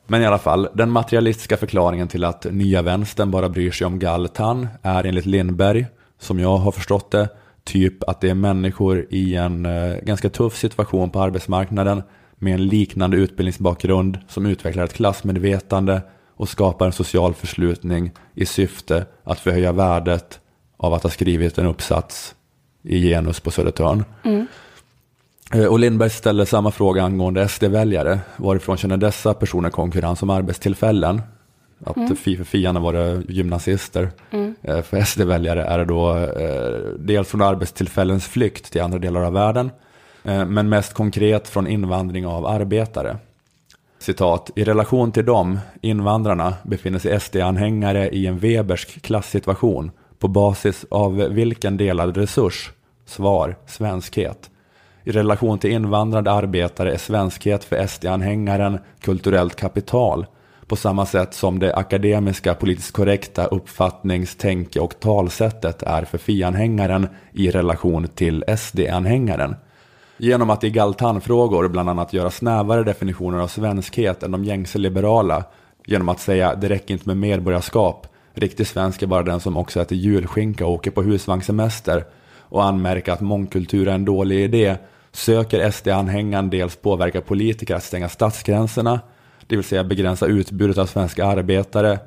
Men 0.06 0.22
i 0.22 0.26
alla 0.26 0.38
fall, 0.38 0.68
den 0.74 0.90
materialistiska 0.90 1.56
förklaringen 1.56 2.08
till 2.08 2.24
att 2.24 2.46
nya 2.50 2.82
vänstern 2.82 3.30
bara 3.30 3.48
bryr 3.48 3.70
sig 3.70 3.86
om 3.86 3.98
Galtan 3.98 4.68
är 4.82 5.04
enligt 5.04 5.26
Lindberg, 5.26 5.86
som 6.20 6.38
jag 6.38 6.56
har 6.56 6.72
förstått 6.72 7.10
det, 7.10 7.28
typ 7.64 8.02
att 8.08 8.20
det 8.20 8.30
är 8.30 8.34
människor 8.34 9.06
i 9.10 9.34
en 9.34 9.66
eh, 9.66 9.96
ganska 10.02 10.30
tuff 10.30 10.56
situation 10.56 11.10
på 11.10 11.20
arbetsmarknaden 11.20 12.02
med 12.36 12.54
en 12.54 12.66
liknande 12.66 13.16
utbildningsbakgrund 13.16 14.18
som 14.28 14.46
utvecklar 14.46 14.84
ett 14.84 14.92
klassmedvetande 14.92 16.02
och 16.36 16.48
skapar 16.48 16.86
en 16.86 16.92
social 16.92 17.34
förslutning 17.34 18.12
i 18.34 18.46
syfte 18.46 19.06
att 19.24 19.40
förhöja 19.40 19.72
värdet 19.72 20.40
av 20.76 20.94
att 20.94 21.02
ha 21.02 21.10
skrivit 21.10 21.58
en 21.58 21.66
uppsats 21.66 22.34
i 22.84 23.08
genus 23.08 23.40
på 23.40 23.50
Södertörn. 23.50 24.04
Mm. 24.22 24.46
Eh, 25.54 25.64
och 25.64 25.78
Lindberg 25.78 26.10
ställer 26.10 26.44
samma 26.44 26.70
fråga 26.70 27.02
angående 27.02 27.48
SD-väljare. 27.48 28.20
Varifrån 28.36 28.76
känner 28.76 28.96
dessa 28.96 29.34
personer 29.34 29.70
konkurrens 29.70 30.22
om 30.22 30.30
arbetstillfällen? 30.30 31.22
Att 31.84 31.96
mm. 31.96 32.16
för 32.16 32.44
fiarna 32.44 32.80
var 32.80 32.92
det 32.92 33.22
gymnasister. 33.28 34.10
Mm. 34.30 34.54
Eh, 34.62 34.82
för 34.82 35.04
SD-väljare 35.04 35.64
är 35.64 35.78
det 35.78 35.84
då 35.84 36.16
eh, 36.16 36.78
dels 36.98 37.28
från 37.28 37.42
arbetstillfällens 37.42 38.26
flykt 38.26 38.72
till 38.72 38.82
andra 38.82 38.98
delar 38.98 39.22
av 39.22 39.32
världen. 39.32 39.70
Men 40.26 40.68
mest 40.68 40.94
konkret 40.94 41.48
från 41.48 41.66
invandring 41.66 42.26
av 42.26 42.46
arbetare. 42.46 43.16
Citat, 43.98 44.50
i 44.54 44.64
relation 44.64 45.12
till 45.12 45.24
dem, 45.24 45.58
invandrarna, 45.80 46.54
befinner 46.62 46.98
sig 46.98 47.20
SD-anhängare 47.20 48.08
i 48.08 48.26
en 48.26 48.38
Webersk 48.38 49.02
klasssituation 49.02 49.90
på 50.24 50.28
basis 50.28 50.86
av 50.90 51.14
vilken 51.16 51.76
delad 51.76 52.16
resurs? 52.16 52.72
Svar, 53.06 53.56
svenskhet. 53.66 54.50
I 55.02 55.12
relation 55.12 55.58
till 55.58 55.70
invandrade 55.70 56.32
arbetare 56.32 56.92
är 56.92 56.98
svenskhet 56.98 57.64
för 57.64 57.86
SD-anhängaren 57.86 58.78
kulturellt 59.00 59.56
kapital 59.56 60.26
på 60.66 60.76
samma 60.76 61.06
sätt 61.06 61.34
som 61.34 61.58
det 61.58 61.74
akademiska 61.74 62.54
politiskt 62.54 62.92
korrekta 62.92 63.46
uppfattningstänke 63.46 64.80
och 64.80 65.00
talsättet 65.00 65.82
är 65.82 66.04
för 66.04 66.18
FI-anhängaren 66.18 67.08
i 67.32 67.50
relation 67.50 68.08
till 68.08 68.44
SD-anhängaren. 68.58 69.56
Genom 70.16 70.50
att 70.50 70.64
i 70.64 70.70
Galtan-frågor 70.70 71.68
bland 71.68 71.90
annat 71.90 72.12
göra 72.12 72.30
snävare 72.30 72.84
definitioner 72.84 73.38
av 73.38 73.48
svenskhet 73.48 74.22
än 74.22 74.30
de 74.30 74.44
gängse 74.44 74.78
liberala. 74.78 75.44
Genom 75.86 76.08
att 76.08 76.20
säga 76.20 76.54
det 76.54 76.68
räcker 76.68 76.94
inte 76.94 77.08
med 77.08 77.16
medborgarskap. 77.16 78.06
Riktig 78.34 78.66
svensk 78.66 79.02
är 79.02 79.06
bara 79.06 79.22
den 79.22 79.40
som 79.40 79.56
också 79.56 79.80
äter 79.80 79.98
julskinka 79.98 80.66
och 80.66 80.72
åker 80.72 80.90
på 80.90 81.02
husvagnssemester. 81.02 82.04
Och 82.38 82.64
anmärka 82.64 83.12
att 83.12 83.20
mångkultur 83.20 83.88
är 83.88 83.94
en 83.94 84.04
dålig 84.04 84.44
idé. 84.44 84.76
Söker 85.12 85.70
SD-anhängaren 85.70 86.50
dels 86.50 86.76
påverka 86.76 87.20
politiker 87.20 87.74
att 87.74 87.84
stänga 87.84 88.08
stadsgränserna. 88.08 89.00
Det 89.46 89.56
vill 89.56 89.64
säga 89.64 89.84
begränsa 89.84 90.26
utbudet 90.26 90.78
av 90.78 90.86
svenska 90.86 91.26
arbetare. 91.26 91.98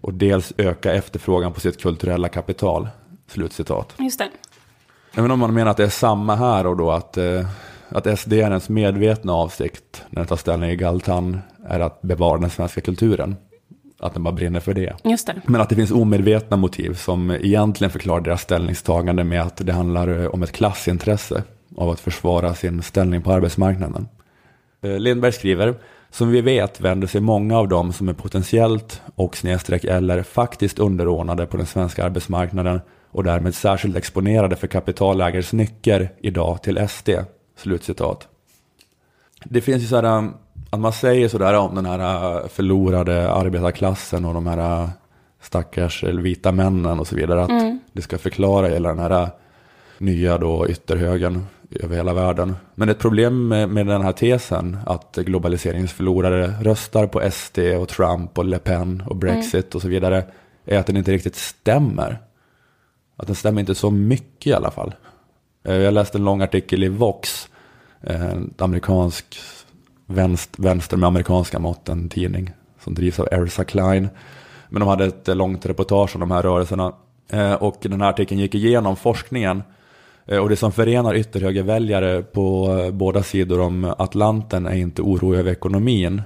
Och 0.00 0.14
dels 0.14 0.52
öka 0.56 0.92
efterfrågan 0.92 1.52
på 1.52 1.60
sitt 1.60 1.82
kulturella 1.82 2.28
kapital. 2.28 2.88
Slutcitat. 3.28 3.94
Just 3.98 4.18
det. 4.18 4.28
Även 5.14 5.30
om 5.30 5.38
man 5.38 5.54
menar 5.54 5.70
att 5.70 5.76
det 5.76 5.84
är 5.84 5.88
samma 5.88 6.36
här 6.36 6.66
och 6.66 6.76
då 6.76 6.90
att, 6.90 7.16
eh, 7.16 7.46
att 7.88 8.06
SDNs 8.06 8.68
medvetna 8.68 9.32
avsikt 9.32 10.02
när 10.10 10.20
den 10.20 10.26
tar 10.26 10.36
ställning 10.36 10.70
i 10.70 10.76
Galtan 10.76 11.40
är 11.68 11.80
att 11.80 12.02
bevara 12.02 12.38
den 12.38 12.50
svenska 12.50 12.80
kulturen. 12.80 13.36
Att 14.00 14.14
den 14.14 14.22
bara 14.22 14.34
brinner 14.34 14.60
för 14.60 14.74
det. 14.74 14.96
Det. 15.02 15.34
Men 15.46 15.60
att 15.60 15.68
det 15.68 15.74
finns 15.74 15.90
omedvetna 15.90 16.56
motiv 16.56 16.94
som 16.94 17.30
egentligen 17.30 17.90
förklarar 17.90 18.20
deras 18.20 18.42
ställningstagande 18.42 19.24
med 19.24 19.42
att 19.42 19.56
det 19.56 19.72
handlar 19.72 20.22
eh, 20.22 20.26
om 20.26 20.42
ett 20.42 20.52
klassintresse 20.52 21.42
av 21.76 21.90
att 21.90 22.00
försvara 22.00 22.54
sin 22.54 22.82
ställning 22.82 23.22
på 23.22 23.32
arbetsmarknaden. 23.32 24.08
Eh, 24.82 24.98
Lindberg 24.98 25.32
skriver, 25.32 25.74
som 26.10 26.30
vi 26.30 26.40
vet 26.40 26.80
vänder 26.80 27.06
sig 27.06 27.20
många 27.20 27.58
av 27.58 27.68
dem 27.68 27.92
som 27.92 28.08
är 28.08 28.12
potentiellt 28.12 29.02
och 29.14 29.36
snedstreck 29.36 29.84
eller 29.84 30.22
faktiskt 30.22 30.78
underordnade 30.78 31.46
på 31.46 31.56
den 31.56 31.66
svenska 31.66 32.04
arbetsmarknaden 32.04 32.80
och 33.10 33.24
därmed 33.24 33.54
särskilt 33.54 33.96
exponerade 33.96 34.56
för 34.56 34.66
kapitalägares 34.66 35.52
nycker 35.52 36.12
idag 36.20 36.62
till 36.62 36.88
SD. 36.88 37.10
Slutcitat. 37.56 38.28
Det 39.44 39.60
finns 39.60 39.82
ju 39.82 39.86
så 39.86 39.96
här 39.96 40.18
um, 40.18 40.34
att 40.70 40.80
man 40.80 40.92
säger 40.92 41.28
sådär 41.28 41.54
om 41.54 41.74
den 41.74 41.86
här 41.86 42.34
uh, 42.42 42.48
förlorade 42.48 43.32
arbetarklassen 43.32 44.24
och 44.24 44.34
de 44.34 44.46
här 44.46 44.82
uh, 44.82 44.88
stackars 45.40 46.04
vita 46.04 46.52
männen 46.52 47.00
och 47.00 47.06
så 47.06 47.16
vidare. 47.16 47.42
Att 47.42 47.50
mm. 47.50 47.78
det 47.92 48.02
ska 48.02 48.18
förklara 48.18 48.68
hela 48.68 48.88
den 48.88 48.98
här 48.98 49.28
nya 49.98 50.38
då 50.38 50.68
ytterhögern 50.68 51.46
över 51.70 51.96
hela 51.96 52.14
världen. 52.14 52.56
Men 52.74 52.88
ett 52.88 52.98
problem 52.98 53.48
med, 53.48 53.68
med 53.68 53.86
den 53.86 54.02
här 54.02 54.12
tesen 54.12 54.78
att 54.86 55.16
globaliseringsförlorare 55.16 56.54
röstar 56.60 57.06
på 57.06 57.30
SD 57.30 57.58
och 57.58 57.88
Trump 57.88 58.38
och 58.38 58.44
Le 58.44 58.58
Pen 58.58 59.02
och 59.06 59.16
Brexit 59.16 59.54
mm. 59.54 59.70
och 59.74 59.82
så 59.82 59.88
vidare 59.88 60.24
är 60.64 60.78
att 60.78 60.86
den 60.86 60.96
inte 60.96 61.12
riktigt 61.12 61.36
stämmer. 61.36 62.18
Att 63.16 63.26
den 63.26 63.36
stämmer 63.36 63.60
inte 63.60 63.74
så 63.74 63.90
mycket 63.90 64.46
i 64.46 64.52
alla 64.52 64.70
fall. 64.70 64.94
Eh, 65.64 65.76
jag 65.76 65.94
läste 65.94 66.18
en 66.18 66.24
lång 66.24 66.42
artikel 66.42 66.84
i 66.84 66.88
Vox, 66.88 67.48
eh, 68.02 68.30
en 68.30 68.54
amerikansk 68.58 69.40
vänster, 70.10 70.62
vänster 70.62 70.96
med 70.96 71.06
amerikanska 71.06 71.58
mått, 71.58 71.88
en 71.88 72.08
tidning 72.08 72.50
som 72.84 72.94
drivs 72.94 73.20
av 73.20 73.28
Ersa 73.30 73.64
Klein. 73.64 74.08
Men 74.68 74.80
de 74.80 74.88
hade 74.88 75.04
ett 75.04 75.28
eh, 75.28 75.34
långt 75.34 75.66
reportage 75.66 76.14
om 76.14 76.20
de 76.20 76.30
här 76.30 76.42
rörelserna. 76.42 76.92
Eh, 77.28 77.54
och 77.54 77.76
den 77.82 78.00
här 78.00 78.08
artikeln 78.08 78.40
gick 78.40 78.54
igenom 78.54 78.96
forskningen. 78.96 79.62
Eh, 80.26 80.38
och 80.38 80.48
det 80.48 80.56
som 80.56 80.72
förenar 80.72 81.14
ytterhögerväljare 81.14 82.22
på 82.22 82.76
båda 82.92 83.22
sidor 83.22 83.60
om 83.60 83.94
Atlanten 83.98 84.66
är 84.66 84.76
inte 84.76 85.02
oro 85.02 85.34
över 85.34 85.52
ekonomin. 85.52 86.22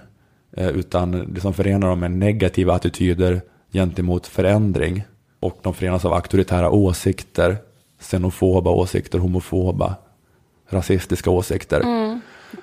Utan 0.56 1.34
det 1.34 1.40
som 1.40 1.54
förenar 1.54 1.88
dem 1.88 2.02
är 2.02 2.08
negativa 2.08 2.74
attityder 2.74 3.40
gentemot 3.72 4.26
förändring. 4.26 5.04
Och 5.40 5.58
de 5.62 5.74
förenas 5.74 6.04
av 6.04 6.12
auktoritära 6.12 6.70
åsikter, 6.70 7.56
xenofoba 8.00 8.70
åsikter, 8.70 9.18
homofoba, 9.18 9.94
rasistiska 10.70 11.30
åsikter. 11.30 11.80
Mm. 11.80 12.03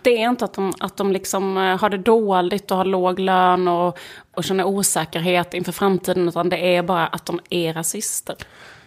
Det 0.02 0.24
är 0.24 0.30
inte 0.30 0.46
att 0.46 0.54
de, 0.54 0.74
att 0.80 0.98
de 0.98 1.12
liksom 1.12 1.58
eh, 1.58 1.80
har 1.80 1.90
det 1.90 1.98
dåligt 1.98 2.72
och 2.72 2.78
har 2.78 2.86
låg 2.86 3.20
lön 3.20 3.68
och, 3.68 3.98
och 4.36 4.44
känner 4.44 4.64
osäkerhet 4.64 5.54
inför 5.54 5.72
framtiden, 5.72 6.28
utan 6.28 6.50
det 6.50 6.76
är 6.76 6.84
bara 6.84 7.08
att 7.08 7.26
de 7.26 7.40
är 7.50 7.74
rasister. 7.74 8.36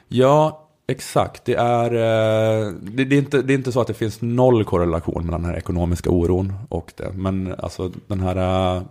Ja, 0.09 0.69
exakt. 0.87 1.45
Det 1.45 1.55
är, 1.55 1.95
eh, 1.95 2.73
det, 2.83 3.05
det, 3.05 3.17
är 3.17 3.19
inte, 3.19 3.43
det 3.43 3.53
är 3.53 3.55
inte 3.55 3.73
så 3.73 3.81
att 3.81 3.87
det 3.87 3.95
finns 3.95 4.23
noll 4.23 4.65
korrelation 4.65 5.27
mellan 5.27 5.43
den 5.43 5.51
här 5.51 5.59
ekonomiska 5.59 6.11
oron 6.11 6.53
och 6.69 6.93
det. 6.97 7.13
Men 7.13 7.55
alltså 7.59 7.91
den 8.07 8.21
här 8.21 8.77
eh, 8.77 8.83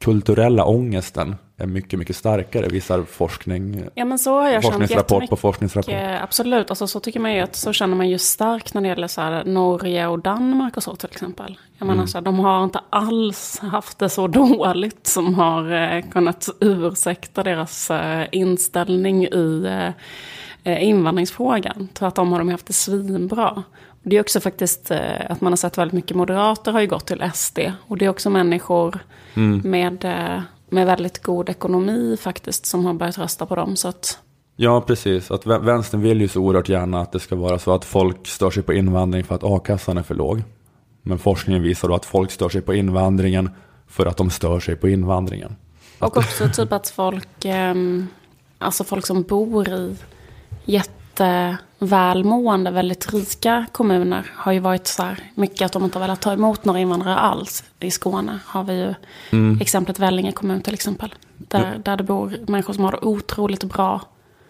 kulturella 0.00 0.64
ångesten 0.64 1.36
är 1.60 1.66
mycket, 1.66 1.98
mycket 1.98 2.16
starkare, 2.16 2.68
visar 2.68 3.02
forskning. 3.02 3.84
Ja, 3.94 4.04
men 4.04 4.18
så 4.18 4.40
har 4.40 4.48
jag 4.48 4.62
forskningsrapport 4.62 5.28
på 5.28 5.36
forskningsrapport. 5.36 5.94
Absolut, 6.22 6.70
alltså, 6.70 6.86
så 6.86 7.00
tycker 7.00 7.20
man 7.20 7.34
ju 7.34 7.40
att 7.40 7.56
så 7.56 7.72
känner 7.72 7.96
man 7.96 8.08
ju 8.08 8.18
starkt 8.18 8.74
när 8.74 8.80
det 8.80 8.88
gäller 8.88 9.08
så 9.08 9.20
här, 9.20 9.44
Norge 9.44 10.06
och 10.06 10.18
Danmark 10.18 10.76
och 10.76 10.82
så 10.82 10.96
till 10.96 11.08
exempel. 11.12 11.58
Jag 11.78 11.86
menar, 11.86 11.94
mm. 11.94 12.08
så 12.08 12.18
här, 12.18 12.22
de 12.22 12.38
har 12.38 12.64
inte 12.64 12.80
alls 12.90 13.58
haft 13.58 13.98
det 13.98 14.08
så 14.08 14.26
dåligt 14.26 15.06
som 15.06 15.34
har 15.34 15.72
eh, 15.72 16.02
kunnat 16.10 16.48
ursäkta 16.60 17.42
deras 17.42 17.90
eh, 17.90 18.26
inställning 18.32 19.24
i 19.24 19.66
eh, 20.64 20.84
invandringsfrågan. 20.84 21.88
Tvärtom 21.92 22.32
har 22.32 22.38
de 22.38 22.48
haft 22.48 22.66
det 22.66 22.72
svinbra. 22.72 23.62
Det 24.02 24.16
är 24.16 24.20
också 24.20 24.40
faktiskt 24.40 24.90
eh, 24.90 25.30
att 25.30 25.40
man 25.40 25.52
har 25.52 25.56
sett 25.56 25.78
väldigt 25.78 25.92
mycket 25.92 26.16
moderater 26.16 26.72
har 26.72 26.80
ju 26.80 26.86
gått 26.86 27.06
till 27.06 27.30
SD. 27.34 27.58
Och 27.86 27.98
det 27.98 28.04
är 28.04 28.08
också 28.08 28.30
människor 28.30 28.98
mm. 29.34 29.70
med, 29.70 30.04
eh, 30.04 30.42
med 30.70 30.86
väldigt 30.86 31.22
god 31.22 31.48
ekonomi 31.48 32.16
faktiskt 32.20 32.66
som 32.66 32.84
har 32.84 32.94
börjat 32.94 33.18
rösta 33.18 33.46
på 33.46 33.56
dem. 33.56 33.76
Så 33.76 33.88
att... 33.88 34.18
Ja, 34.56 34.80
precis. 34.80 35.30
Att 35.30 35.46
vänstern 35.46 36.00
vill 36.00 36.20
ju 36.20 36.28
så 36.28 36.40
oerhört 36.40 36.68
gärna 36.68 37.00
att 37.00 37.12
det 37.12 37.20
ska 37.20 37.36
vara 37.36 37.58
så 37.58 37.74
att 37.74 37.84
folk 37.84 38.26
stör 38.26 38.50
sig 38.50 38.62
på 38.62 38.72
invandring 38.72 39.24
för 39.24 39.34
att 39.34 39.44
a-kassan 39.44 39.98
är 39.98 40.02
för 40.02 40.14
låg. 40.14 40.42
Men 41.02 41.18
forskningen 41.18 41.62
visar 41.62 41.88
då 41.88 41.94
att 41.94 42.04
folk 42.04 42.30
stör 42.30 42.48
sig 42.48 42.60
på 42.60 42.74
invandringen 42.74 43.50
för 43.86 44.06
att 44.06 44.16
de 44.16 44.30
stör 44.30 44.60
sig 44.60 44.76
på 44.76 44.88
invandringen. 44.88 45.56
Och 45.98 46.16
också 46.16 46.48
typ 46.48 46.72
att 46.72 46.88
folk, 46.88 47.44
ehm, 47.44 48.06
alltså 48.58 48.84
folk 48.84 49.06
som 49.06 49.22
bor 49.22 49.68
i 49.68 49.96
jätte 50.64 51.58
jättevälmående, 51.80 52.70
väldigt 52.70 53.14
rika 53.14 53.66
kommuner 53.72 54.30
har 54.34 54.52
ju 54.52 54.60
varit 54.60 54.86
så 54.86 55.02
här 55.02 55.18
mycket 55.34 55.66
att 55.66 55.72
de 55.72 55.84
inte 55.84 55.98
har 55.98 56.00
velat 56.00 56.20
ta 56.20 56.32
emot 56.32 56.64
några 56.64 56.80
invandrare 56.80 57.14
alls. 57.14 57.64
I 57.80 57.90
Skåne 57.90 58.40
har 58.46 58.64
vi 58.64 58.72
ju 58.72 58.94
mm. 59.30 59.60
exemplet 59.60 59.98
Vellinge 59.98 60.32
kommun 60.32 60.60
till 60.60 60.74
exempel. 60.74 61.14
Där, 61.36 61.64
mm. 61.64 61.82
där 61.82 61.96
det 61.96 62.04
bor 62.04 62.38
människor 62.46 62.74
som 62.74 62.84
har 62.84 62.92
det 62.92 62.98
otroligt 63.02 63.64
bra. 63.64 64.00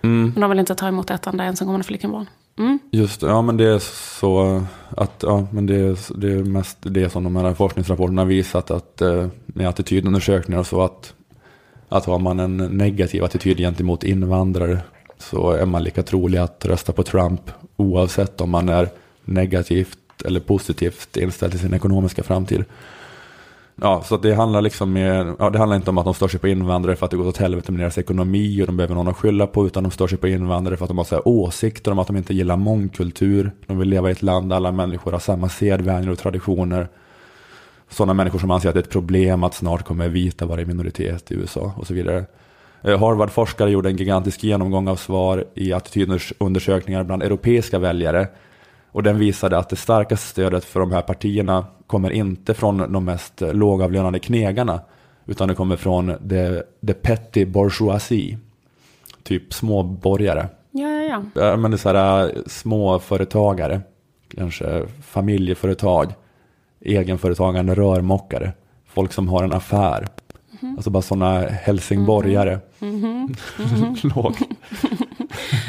Mm. 0.02 0.32
Men 0.34 0.40
de 0.40 0.50
vill 0.50 0.58
inte 0.58 0.74
ta 0.74 0.88
emot 0.88 1.10
ett 1.10 1.26
enda 1.26 1.44
ensamkommande 1.44 1.84
flyktingbarn. 1.84 2.26
Mm. 2.58 2.78
Just 2.92 3.22
ja 3.22 3.42
men 3.42 3.56
det 3.56 3.68
är 3.68 3.78
så 4.18 4.62
att, 4.96 5.24
ja 5.26 5.46
men 5.52 5.66
det 5.66 5.76
är, 5.76 6.20
det 6.20 6.32
är 6.32 6.44
mest 6.44 6.78
det 6.80 7.10
som 7.10 7.24
de 7.24 7.36
här 7.36 7.54
forskningsrapporterna 7.54 8.24
visat 8.24 8.70
att 8.70 9.00
eh, 9.00 9.26
med 9.46 9.68
attitydundersökningar 9.68 10.60
och 10.60 10.66
så 10.66 10.82
att, 10.82 11.14
att 11.88 12.04
har 12.04 12.18
man 12.18 12.40
en 12.40 12.56
negativ 12.56 13.24
attityd 13.24 13.58
gentemot 13.58 14.04
invandrare 14.04 14.78
så 15.20 15.50
är 15.50 15.66
man 15.66 15.82
lika 15.82 16.02
trolig 16.02 16.38
att 16.38 16.64
rösta 16.64 16.92
på 16.92 17.02
Trump 17.02 17.50
oavsett 17.76 18.40
om 18.40 18.50
man 18.50 18.68
är 18.68 18.88
negativt 19.24 19.98
eller 20.24 20.40
positivt 20.40 21.16
inställd 21.16 21.52
till 21.52 21.60
sin 21.60 21.74
ekonomiska 21.74 22.22
framtid. 22.22 22.64
Ja, 23.82 24.02
så 24.02 24.16
det 24.16 24.34
handlar 24.34 24.62
liksom 24.62 24.92
med, 24.92 25.34
ja, 25.38 25.50
det 25.50 25.58
handlar 25.58 25.76
inte 25.76 25.90
om 25.90 25.98
att 25.98 26.04
de 26.04 26.14
stör 26.14 26.28
sig 26.28 26.40
på 26.40 26.48
invandrare 26.48 26.96
för 26.96 27.04
att 27.04 27.10
det 27.10 27.16
går 27.16 27.26
åt 27.26 27.36
helvete 27.36 27.72
med 27.72 27.80
deras 27.80 27.98
ekonomi 27.98 28.62
och 28.62 28.66
de 28.66 28.76
behöver 28.76 28.94
någon 28.94 29.08
att 29.08 29.16
skylla 29.16 29.46
på, 29.46 29.66
utan 29.66 29.82
de 29.82 29.92
stör 29.92 30.06
sig 30.06 30.18
på 30.18 30.28
invandrare 30.28 30.76
för 30.76 30.84
att 30.84 30.88
de 30.88 30.98
har 30.98 31.04
så 31.04 31.14
här 31.14 31.28
åsikter 31.28 31.90
om 31.90 31.98
att 31.98 32.06
de 32.06 32.16
inte 32.16 32.34
gillar 32.34 32.56
mångkultur. 32.56 33.52
De 33.66 33.78
vill 33.78 33.88
leva 33.88 34.08
i 34.08 34.12
ett 34.12 34.22
land 34.22 34.50
där 34.50 34.56
alla 34.56 34.72
människor 34.72 35.12
har 35.12 35.18
samma 35.18 35.48
sedvänjor 35.48 36.12
och 36.12 36.18
traditioner. 36.18 36.88
Sådana 37.88 38.14
människor 38.14 38.38
som 38.38 38.50
anser 38.50 38.68
att 38.68 38.74
det 38.74 38.80
är 38.80 38.82
ett 38.82 38.90
problem 38.90 39.44
att 39.44 39.54
snart 39.54 39.84
kommer 39.84 40.08
vita 40.08 40.46
vara 40.46 40.60
i 40.60 40.64
minoritet 40.64 41.30
i 41.30 41.34
USA 41.34 41.72
och 41.76 41.86
så 41.86 41.94
vidare. 41.94 42.24
Eh, 42.82 42.98
Harvard-forskare 42.98 43.70
gjorde 43.70 43.88
en 43.88 43.96
gigantisk 43.96 44.44
genomgång 44.44 44.88
av 44.88 44.96
svar 44.96 45.44
i 45.54 45.72
attitydundersökningar 45.72 47.04
bland 47.04 47.22
europeiska 47.22 47.78
väljare. 47.78 48.28
Och 48.92 49.02
den 49.02 49.18
visade 49.18 49.58
att 49.58 49.68
det 49.68 49.76
starkaste 49.76 50.26
stödet 50.26 50.64
för 50.64 50.80
de 50.80 50.92
här 50.92 51.02
partierna 51.02 51.66
kommer 51.86 52.10
inte 52.10 52.54
från 52.54 52.92
de 52.92 53.04
mest 53.04 53.40
lågavlönade 53.40 54.18
knegarna. 54.18 54.80
Utan 55.26 55.48
det 55.48 55.54
kommer 55.54 55.76
från 55.76 56.28
the, 56.28 56.62
the 56.86 56.94
petty 56.94 57.44
bourgeoisie. 57.44 58.38
Typ 59.22 59.52
småborgare. 59.52 60.46
Ja, 60.70 60.88
ja, 60.88 61.22
ja. 61.34 61.56
Men 61.56 61.70
det 61.70 61.74
är 61.74 61.78
så 61.78 61.88
här, 61.88 62.24
eh, 62.24 62.30
småföretagare. 62.46 63.80
Kanske 64.36 64.86
familjeföretag. 65.02 66.14
Egenföretagande 66.80 67.74
rörmokare. 67.74 68.52
Folk 68.86 69.12
som 69.12 69.28
har 69.28 69.44
en 69.44 69.52
affär. 69.52 70.06
Mm. 70.62 70.76
Alltså 70.76 70.90
bara 70.90 71.02
sådana 71.02 71.40
helsingborgare. 71.40 72.58
Mm. 72.80 73.04
Mm. 73.04 73.96
Lågt. 74.02 74.38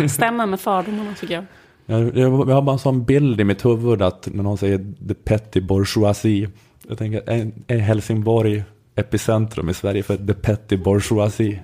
Stämmer 0.09 0.45
med 0.45 0.59
fördomarna 0.59 1.13
tycker 1.19 1.33
jag. 1.33 1.45
Jag, 1.85 2.17
jag, 2.17 2.49
jag 2.49 2.55
har 2.55 2.61
bara 2.61 2.73
en 2.73 2.79
sån 2.79 3.05
bild 3.05 3.41
i 3.41 3.43
mitt 3.43 3.65
huvud 3.65 4.01
att 4.01 4.27
när 4.33 4.43
någon 4.43 4.57
säger 4.57 4.93
the 5.07 5.13
petty 5.13 5.61
bourgeoisie. 5.61 6.49
Jag 6.87 6.97
tänker, 6.97 7.29
är, 7.29 7.51
är 7.67 7.77
Helsingborg 7.77 8.63
epicentrum 8.95 9.69
i 9.69 9.73
Sverige 9.73 10.03
för 10.03 10.17
the 10.17 10.33
petty 10.33 10.77
bourgeoisie? 10.77 11.63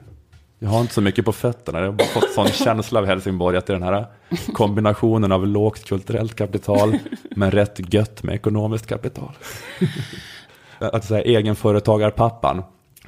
Jag 0.59 0.69
har 0.69 0.81
inte 0.81 0.93
så 0.93 1.01
mycket 1.01 1.25
på 1.25 1.31
fötterna. 1.31 1.79
Jag 1.79 1.85
har 1.85 1.93
bara 1.93 2.07
fått 2.07 2.31
sån 2.31 2.47
känsla 2.47 2.99
av 2.99 3.05
Helsingborg 3.05 3.57
att 3.57 3.65
det 3.65 3.73
är 3.73 3.79
den 3.79 3.87
här 3.87 4.05
kombinationen 4.53 5.31
av 5.31 5.47
lågt 5.47 5.85
kulturellt 5.85 6.35
kapital 6.35 6.97
men 7.35 7.51
rätt 7.51 7.93
gött 7.93 8.23
med 8.23 8.35
ekonomiskt 8.35 8.87
kapital. 8.87 9.31
Att 10.79 11.05
säga 11.05 11.21
egenföretagarpappan, 11.21 12.63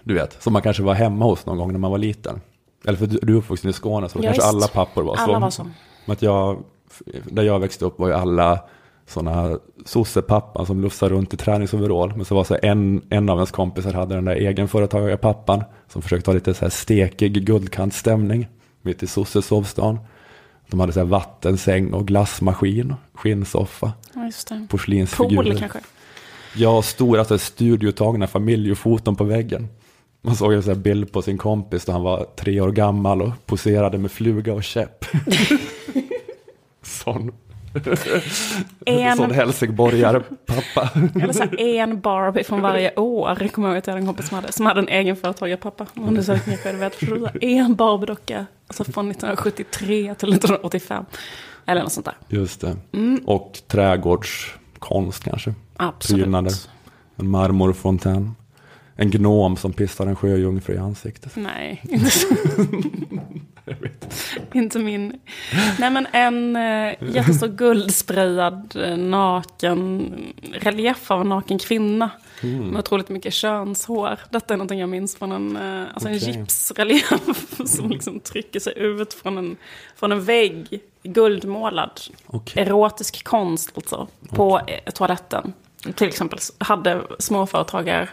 du 0.10 0.16
vet, 0.16 0.43
som 0.43 0.53
man 0.53 0.62
kanske 0.62 0.84
var 0.84 0.93
hemma 0.93 1.26
hos 1.26 1.45
någon 1.45 1.57
gång 1.57 1.72
när 1.72 1.80
man 1.80 1.91
var 1.91 1.97
liten. 1.97 2.41
Eller 2.86 2.97
för 2.97 3.07
du, 3.07 3.20
du 3.22 3.34
är 3.34 3.38
uppvuxen 3.38 3.70
i 3.70 3.74
Skåne 3.74 4.10
så 4.10 4.18
Ja, 4.20 4.22
kanske 4.24 4.41
visst. 4.41 4.47
alla 4.55 4.68
pappor 4.68 5.03
var 5.03 5.16
så. 5.16 5.22
Alla 5.22 5.39
var 5.39 5.49
så. 5.49 5.64
Men 6.05 6.14
Att 6.14 6.22
jag, 6.22 6.64
där 7.32 7.43
jag 7.43 7.60
växte 7.60 7.86
upp 7.86 7.99
var 7.99 8.07
ju 8.07 8.14
alla 8.14 8.60
sådana 9.07 9.60
sossepappan 9.86 10.66
som 10.66 10.82
lussade 10.82 11.16
runt 11.16 11.34
i 11.34 11.38
träningsoverall. 11.38 12.14
Men 12.16 12.26
så 12.26 12.36
var 12.36 12.43
så 12.43 12.57
en, 12.64 13.01
en 13.10 13.30
av 13.30 13.38
ens 13.38 13.51
kompisar 13.51 13.93
hade 13.93 14.16
den 14.16 14.26
där 14.26 14.36
egenföretagarpappan 14.36 15.64
som 15.88 16.01
försökte 16.01 16.30
ha 16.30 16.34
lite 16.36 16.53
så 16.53 16.66
här 16.66 16.70
stekig 16.70 17.45
guldkantstämning 17.45 18.47
mitt 18.82 19.03
i 19.03 19.07
sossesovstan. 19.07 19.99
De 20.70 20.80
hade 20.80 20.93
så 20.93 20.99
här 20.99 21.07
vattensäng 21.07 21.93
och 21.93 22.07
glassmaskin, 22.07 22.95
skinnsoffa, 23.14 23.93
Ja, 24.16 24.26
just 24.26 24.51
porslinsfigurer. 24.70 25.43
Pool 25.43 25.60
kanske. 25.60 25.80
Ja, 26.55 26.82
stora 26.82 27.26
så 27.26 27.34
här, 27.34 27.39
studiotagna 27.39 28.28
familjefoton 28.28 29.16
på 29.16 29.24
väggen. 29.24 29.68
Man 30.22 30.36
såg 30.36 30.54
en 30.54 30.64
så 30.64 30.70
här 30.70 30.76
bild 30.78 31.12
på 31.12 31.22
sin 31.22 31.38
kompis 31.38 31.86
då 31.86 31.92
han 31.92 32.04
var 32.04 32.28
tre 32.38 32.62
år 32.62 32.72
gammal 32.72 33.22
och 33.22 33.32
poserade 33.46 33.98
med 33.98 34.12
fluga 34.12 34.54
och 34.54 34.64
käpp. 34.64 35.06
Sån. 36.82 37.32
En- 38.86 39.18
Sån 39.18 39.32
helsingborgarpappa. 39.32 40.90
Eller 41.22 41.34
så 41.34 41.44
en 41.58 42.02
Barbie 42.02 42.44
från 42.44 42.62
varje 42.62 42.96
år. 42.96 43.48
Kommer 43.48 43.68
jag 43.68 43.74
ihåg 43.74 43.78
att 43.78 43.88
jag 43.88 43.94
hade 43.94 44.02
en 44.02 44.08
kompis 44.08 44.28
som 44.28 44.36
hade, 44.36 44.52
som 44.52 44.66
hade 44.66 44.80
en 44.80 44.88
egenföretagarpappa. 44.88 45.86
Undersökningar 45.96 46.58
själv 46.60 46.80
vet. 46.80 47.04
En 47.42 47.76
Barbie-docka. 47.76 48.46
Alltså 48.68 48.84
från 48.84 49.12
1973 49.12 50.16
till 50.16 50.34
1985. 50.34 51.06
Eller 51.66 51.82
något 51.82 51.92
sånt 51.92 52.06
där. 52.06 52.16
Just 52.28 52.62
det. 52.62 52.76
Och 53.26 53.60
trädgårdskonst 53.68 55.24
kanske. 55.24 55.54
Absolut. 55.78 56.24
Prydnader. 56.24 56.54
En 57.16 57.28
marmorfontän. 57.30 58.36
En 59.02 59.10
gnom 59.12 59.58
som 59.58 59.74
pissar 59.74 60.08
en 60.08 60.16
sjöjungfru 60.16 60.74
i 60.74 60.78
ansiktet. 60.78 61.36
Nej, 61.36 61.82
inte, 61.89 62.10
så. 62.12 62.28
inte 64.54 64.80
min. 64.80 65.20
Nej 65.80 65.89
men 65.89 66.08
en 66.12 66.56
äh, 66.56 66.93
jättestor 67.14 67.47
guldsprayad 67.58 68.76
eh, 68.76 68.97
naken 68.97 70.14
relief 70.54 71.12
av 71.12 71.22
en 71.22 71.30
naken 71.30 71.60
kvinna. 71.60 72.10
Mm. 72.43 72.68
Med 72.68 72.80
otroligt 72.80 73.10
mycket 73.10 73.34
könshår. 73.34 74.20
Detta 74.30 74.54
är 74.54 74.58
någonting 74.58 74.80
jag 74.80 74.89
minns 74.89 75.16
från 75.16 75.32
en, 75.32 75.58
eh, 75.58 75.88
alltså 75.93 76.10
en 76.10 76.16
Okej. 76.16 76.32
gipsrelief 76.32 77.58
som 77.66 77.89
liksom 77.89 78.20
trycker 78.20 78.60
sig 78.60 78.74
ut 78.78 79.14
från 79.14 79.38
en, 79.38 79.58
från 79.95 80.12
en 80.12 80.24
vägg. 80.24 80.82
Guldmålad. 81.04 82.02
Okej. 82.28 82.64
Erotisk 82.64 83.24
konst 83.24 83.72
alltså. 83.76 84.08
På 84.30 84.60
eh, 84.68 84.91
toaletten. 84.93 85.54
Till 85.96 86.08
exempel 86.08 86.40
hade 86.58 87.02
småföretagare, 87.20 88.10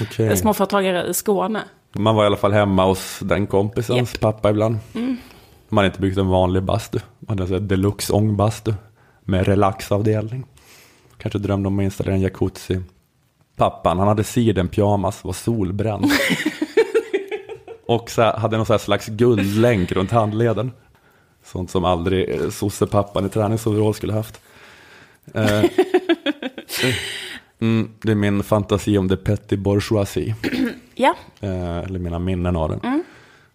Okej. 0.00 0.36
småföretagare 0.36 1.06
i 1.06 1.14
Skåne. 1.14 1.64
Man 1.92 2.14
var 2.14 2.22
i 2.22 2.26
alla 2.26 2.36
fall 2.36 2.52
hemma 2.52 2.84
hos 2.84 3.18
den 3.22 3.46
kompisens. 3.46 4.14
Mm. 4.14 4.20
pappa 4.20 4.50
ibland. 4.50 4.78
Man 5.68 5.78
hade 5.78 5.86
inte 5.86 6.00
byggt 6.00 6.18
en 6.18 6.28
vanlig 6.28 6.62
bastu. 6.62 6.98
Man 7.18 7.38
hade 7.38 7.56
en 7.56 7.68
deluxe 7.68 8.12
ångbastu 8.12 8.74
med 9.20 9.46
relaxavdelning. 9.46 10.46
Kanske 11.18 11.38
drömde 11.38 11.66
om 11.68 11.78
att 11.78 11.82
installera 11.82 12.14
en 12.14 12.20
jacuzzi. 12.20 12.80
Pappan, 13.56 13.98
han 13.98 14.08
hade 14.08 14.24
sidenpyjamas, 14.24 15.24
var 15.24 15.32
solbränd. 15.32 16.06
Och 17.86 18.10
så 18.10 18.22
hade 18.22 18.56
någon 18.56 18.78
slags 18.78 19.06
guldlänk 19.06 19.92
runt 19.92 20.10
handleden. 20.10 20.72
Sånt 21.44 21.70
som 21.70 21.84
aldrig 21.84 22.30
eh, 22.30 22.50
sossepappan 22.50 23.26
i 23.26 23.28
träningsoverall 23.28 23.94
skulle 23.94 24.12
haft. 24.12 24.40
Eh, 25.34 25.64
mm, 27.60 27.90
det 28.02 28.10
är 28.10 28.14
min 28.14 28.42
fantasi 28.42 28.98
om 28.98 29.08
the 29.08 29.16
petty 29.16 29.56
bourgeoisie. 29.56 30.34
Ja, 30.94 31.14
Eh, 31.40 31.78
eller 31.78 31.98
mina 31.98 32.18
minnen 32.18 32.56
av 32.56 32.68
den. 32.68 32.80
Mm. 32.80 33.02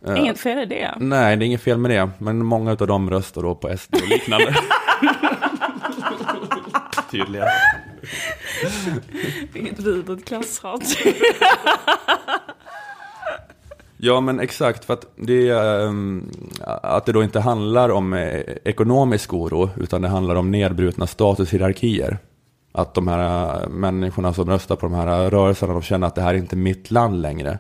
Eh, 0.07 0.19
inget 0.19 0.39
fel 0.39 0.59
i 0.59 0.65
det. 0.65 0.93
Nej, 0.99 1.37
det 1.37 1.45
är 1.45 1.47
inget 1.47 1.61
fel 1.61 1.77
med 1.77 1.91
det. 1.91 2.09
Men 2.17 2.45
många 2.45 2.71
av 2.71 2.87
dem 2.87 3.09
röstar 3.09 3.41
då 3.41 3.55
på 3.55 3.77
SD 3.77 3.95
och 3.95 4.07
liknande. 4.09 4.55
Tydligen. 7.11 7.47
Inget 9.53 9.79
vidrigt 9.79 10.27
klasshat. 10.27 10.97
Ja, 13.97 14.21
men 14.21 14.39
exakt. 14.39 14.85
För 14.85 14.93
att 14.93 15.05
det, 15.15 15.49
ehm, 15.49 16.31
att 16.63 17.05
det 17.05 17.11
då 17.11 17.23
inte 17.23 17.39
handlar 17.39 17.89
om 17.89 18.13
eh, 18.13 18.39
ekonomisk 18.63 19.33
oro, 19.33 19.69
utan 19.77 20.01
det 20.01 20.07
handlar 20.07 20.35
om 20.35 20.51
nedbrutna 20.51 21.07
statushierarkier. 21.07 22.17
Att 22.77 22.93
de 22.93 23.07
här 23.07 23.61
äh, 23.63 23.69
människorna 23.69 24.33
som 24.33 24.49
röstar 24.49 24.75
på 24.75 24.85
de 24.85 24.93
här 24.95 25.29
rörelserna, 25.29 25.73
de 25.73 25.81
känner 25.81 26.07
att 26.07 26.15
det 26.15 26.21
här 26.21 26.33
är 26.33 26.37
inte 26.37 26.55
mitt 26.55 26.91
land 26.91 27.21
längre. 27.21 27.57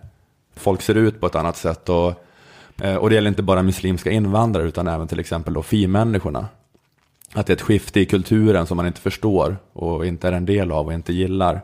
Folk 0.55 0.81
ser 0.81 0.95
ut 0.95 1.19
på 1.19 1.25
ett 1.25 1.35
annat 1.35 1.57
sätt 1.57 1.89
och, 1.89 2.13
äh, 2.81 2.95
och 2.95 3.09
det 3.09 3.15
gäller 3.15 3.29
inte 3.29 3.43
bara 3.43 3.63
muslimska 3.63 4.11
invandrare 4.11 4.67
utan 4.67 4.87
även 4.87 5.07
till 5.07 5.19
exempel 5.19 5.53
då 5.53 5.63
fi-människorna. 5.63 6.47
Att 7.33 7.47
det 7.47 7.53
är 7.53 7.55
ett 7.55 7.61
skifte 7.61 7.99
i 7.99 8.05
kulturen 8.05 8.67
som 8.67 8.77
man 8.77 8.87
inte 8.87 9.01
förstår 9.01 9.57
och 9.73 10.05
inte 10.05 10.27
är 10.27 10.31
en 10.31 10.45
del 10.45 10.71
av 10.71 10.85
och 10.85 10.93
inte 10.93 11.13
gillar. 11.13 11.61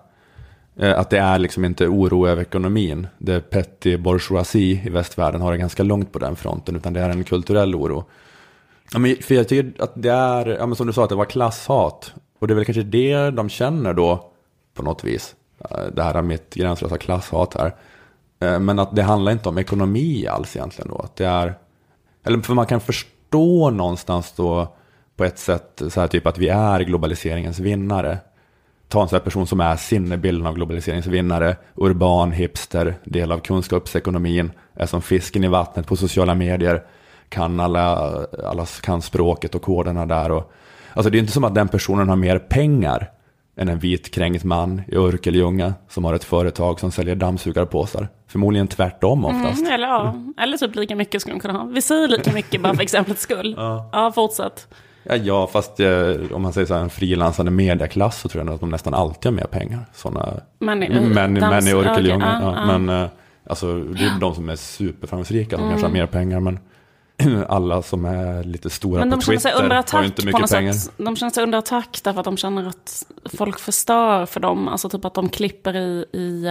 Äh, 0.75 0.99
att 0.99 1.09
det 1.09 1.19
är 1.19 1.39
liksom 1.39 1.65
inte 1.65 1.87
oro 1.87 2.27
över 2.27 2.41
ekonomin. 2.41 3.07
Det 3.17 3.49
petty 3.49 3.97
bourgeoisie 3.97 4.81
i 4.85 4.89
västvärlden 4.89 5.41
har 5.41 5.51
det 5.51 5.57
ganska 5.57 5.83
långt 5.83 6.11
på 6.11 6.19
den 6.19 6.35
fronten, 6.35 6.75
utan 6.75 6.93
det 6.93 7.01
är 7.01 7.09
en 7.09 7.23
kulturell 7.23 7.75
oro. 7.75 8.03
Ja, 8.93 8.99
men 8.99 9.15
för 9.15 9.35
jag 9.35 9.47
tycker 9.47 9.83
att 9.83 9.91
det 9.95 10.11
är, 10.11 10.45
ja, 10.45 10.65
men 10.65 10.75
som 10.75 10.87
du 10.87 10.93
sa, 10.93 11.03
att 11.03 11.09
det 11.09 11.15
var 11.15 11.25
klasshat. 11.25 12.13
Och 12.41 12.47
det 12.47 12.53
är 12.53 12.55
väl 12.55 12.65
kanske 12.65 12.83
det 12.83 13.29
de 13.29 13.49
känner 13.49 13.93
då, 13.93 14.31
på 14.73 14.83
något 14.83 15.03
vis. 15.03 15.35
Eh, 15.59 15.85
det 15.93 16.03
här 16.03 16.13
är 16.13 16.21
mitt 16.21 16.53
gränslösa 16.53 16.97
klasshat 16.97 17.53
här. 17.53 17.75
Eh, 18.39 18.59
men 18.59 18.79
att 18.79 18.95
det 18.95 19.03
handlar 19.03 19.31
inte 19.31 19.49
om 19.49 19.57
ekonomi 19.57 20.27
alls 20.27 20.55
egentligen 20.55 20.91
då. 20.91 20.97
Att 20.97 21.15
det 21.15 21.25
är, 21.25 21.53
eller 22.23 22.39
för 22.39 22.53
man 22.53 22.65
kan 22.65 22.81
förstå 22.81 23.69
någonstans 23.69 24.33
då 24.35 24.75
på 25.15 25.25
ett 25.25 25.39
sätt 25.39 25.81
så 25.89 25.99
här 25.99 26.07
typ 26.07 26.27
att 26.27 26.37
vi 26.37 26.49
är 26.49 26.79
globaliseringens 26.79 27.59
vinnare. 27.59 28.17
Ta 28.87 29.01
en 29.01 29.07
sån 29.07 29.15
här 29.15 29.23
person 29.23 29.47
som 29.47 29.59
är 29.59 29.75
sinnebilden 29.75 30.47
av 30.47 30.55
globaliseringens 30.55 31.07
vinnare, 31.07 31.55
urban, 31.75 32.31
hipster, 32.31 32.95
del 33.03 33.31
av 33.31 33.39
kunskapsekonomin, 33.39 34.51
är 34.73 34.85
som 34.85 35.01
fisken 35.01 35.43
i 35.43 35.47
vattnet 35.47 35.87
på 35.87 35.95
sociala 35.95 36.35
medier, 36.35 36.83
kan 37.29 37.59
alla, 37.59 37.95
alla 38.43 38.65
kan 38.65 39.01
språket 39.01 39.55
och 39.55 39.61
koderna 39.61 40.05
där. 40.05 40.31
Och, 40.31 40.51
alltså 40.93 41.09
det 41.09 41.17
är 41.17 41.19
inte 41.19 41.31
som 41.31 41.43
att 41.43 41.55
den 41.55 41.67
personen 41.67 42.09
har 42.09 42.15
mer 42.15 42.39
pengar 42.39 43.09
än 43.57 43.69
en 43.69 43.79
vitkränkt 43.79 44.43
man 44.43 44.81
i 44.87 44.95
Örkelljunga 44.95 45.73
som 45.89 46.05
har 46.05 46.13
ett 46.13 46.23
företag 46.23 46.79
som 46.79 46.91
säljer 46.91 47.15
dammsugarpåsar. 47.15 48.07
Förmodligen 48.27 48.67
tvärtom 48.67 49.25
oftast. 49.25 49.59
Mm, 49.61 49.73
eller, 49.73 49.87
ja. 49.87 50.15
eller 50.43 50.57
typ 50.57 50.75
lika 50.75 50.95
mycket 50.95 51.21
skulle 51.21 51.35
de 51.35 51.39
kunna 51.39 51.53
ha. 51.53 51.65
Vi 51.65 51.81
säger 51.81 52.07
lika 52.07 52.31
mycket 52.31 52.61
bara 52.61 52.73
för 52.75 52.83
exemplets 52.83 53.21
skull. 53.21 53.53
Ja, 53.57 54.11
fortsätt. 54.15 54.67
Ja, 55.03 55.15
ja 55.15 55.47
fast 55.47 55.79
eh, 55.79 55.89
om 56.31 56.41
man 56.41 56.53
säger 56.53 56.67
så 56.67 56.73
här 56.73 56.81
en 56.81 56.89
frilansande 56.89 57.51
mediaklass 57.51 58.19
så 58.21 58.29
tror 58.29 58.45
jag 58.45 58.53
att 58.53 58.59
de 58.59 58.69
nästan 58.69 58.93
alltid 58.93 59.25
har 59.31 59.35
mer 59.35 59.43
pengar. 59.45 59.79
Såna 59.93 60.33
Men 60.59 60.83
i- 60.83 60.99
män, 60.99 61.37
i 61.37 61.41
Örkelljunga. 61.41 61.85
okej, 61.93 62.03
ja, 62.41 62.41
ja, 62.41 62.55
ja. 62.71 62.77
Men 62.77 63.01
eh, 63.03 63.09
alltså, 63.49 63.79
det 63.79 64.03
är 64.05 64.19
de 64.19 64.35
som 64.35 64.49
är 64.49 64.55
superframgångsrika 64.55 65.57
som 65.57 65.69
kanske 65.69 65.87
har 65.87 65.93
mer 65.93 66.05
pengar. 66.05 66.39
Men 66.39 66.59
alla 67.49 67.81
som 67.81 68.05
är 68.05 68.43
lite 68.43 68.69
stora 68.69 68.99
Men 68.99 69.09
på 69.09 69.15
de 69.15 69.21
känner 69.21 69.39
sig 69.39 69.51
Twitter 69.51 69.63
under 69.63 69.75
har 69.75 69.75
ju 69.75 69.79
attack 69.79 70.05
inte 70.05 70.21
på 70.21 70.25
mycket 70.37 70.51
pengar. 70.51 70.73
sätt. 70.73 70.93
De 70.97 71.15
känner 71.15 71.31
sig 71.31 71.43
under 71.43 71.57
attack 71.57 71.99
därför 72.03 72.19
att 72.19 72.25
de 72.25 72.37
känner 72.37 72.67
att 72.67 73.05
folk 73.37 73.59
förstör 73.59 74.25
för 74.25 74.39
dem. 74.39 74.67
Alltså 74.67 74.89
typ 74.89 75.05
att 75.05 75.13
de 75.13 75.29
klipper 75.29 75.75
i, 75.75 76.05
i 76.13 76.47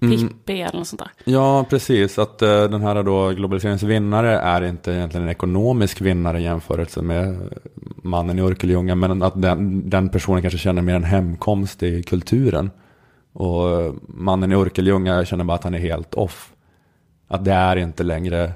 Mm. 0.00 0.28
Pippi 0.28 0.60
eller 0.60 0.78
något 0.78 0.86
sånt 0.86 1.02
där. 1.02 1.32
Ja, 1.32 1.64
precis. 1.70 2.18
Att 2.18 2.42
eh, 2.42 2.64
den 2.64 2.82
här 2.82 3.02
då 3.02 3.30
globaliseringens 3.30 3.82
vinnare 3.82 4.38
är 4.38 4.62
inte 4.62 4.92
egentligen 4.92 5.24
en 5.26 5.32
ekonomisk 5.32 6.00
vinnare 6.00 6.40
i 6.40 6.42
jämförelse 6.42 7.02
med 7.02 7.54
mannen 8.02 8.38
i 8.38 8.42
Örkelljunga. 8.42 8.94
Men 8.94 9.22
att 9.22 9.42
den, 9.42 9.90
den 9.90 10.08
personen 10.08 10.42
kanske 10.42 10.58
känner 10.58 10.82
mer 10.82 10.94
en 10.94 11.04
hemkomst 11.04 11.82
i 11.82 12.02
kulturen. 12.02 12.70
Och 13.32 13.80
eh, 13.80 13.92
mannen 14.08 14.52
i 14.52 14.54
Örkelljunga 14.54 15.24
känner 15.24 15.44
bara 15.44 15.54
att 15.54 15.64
han 15.64 15.74
är 15.74 15.78
helt 15.78 16.14
off. 16.14 16.52
Att 17.28 17.44
det 17.44 17.52
är 17.52 17.76
inte 17.76 18.02
längre 18.02 18.52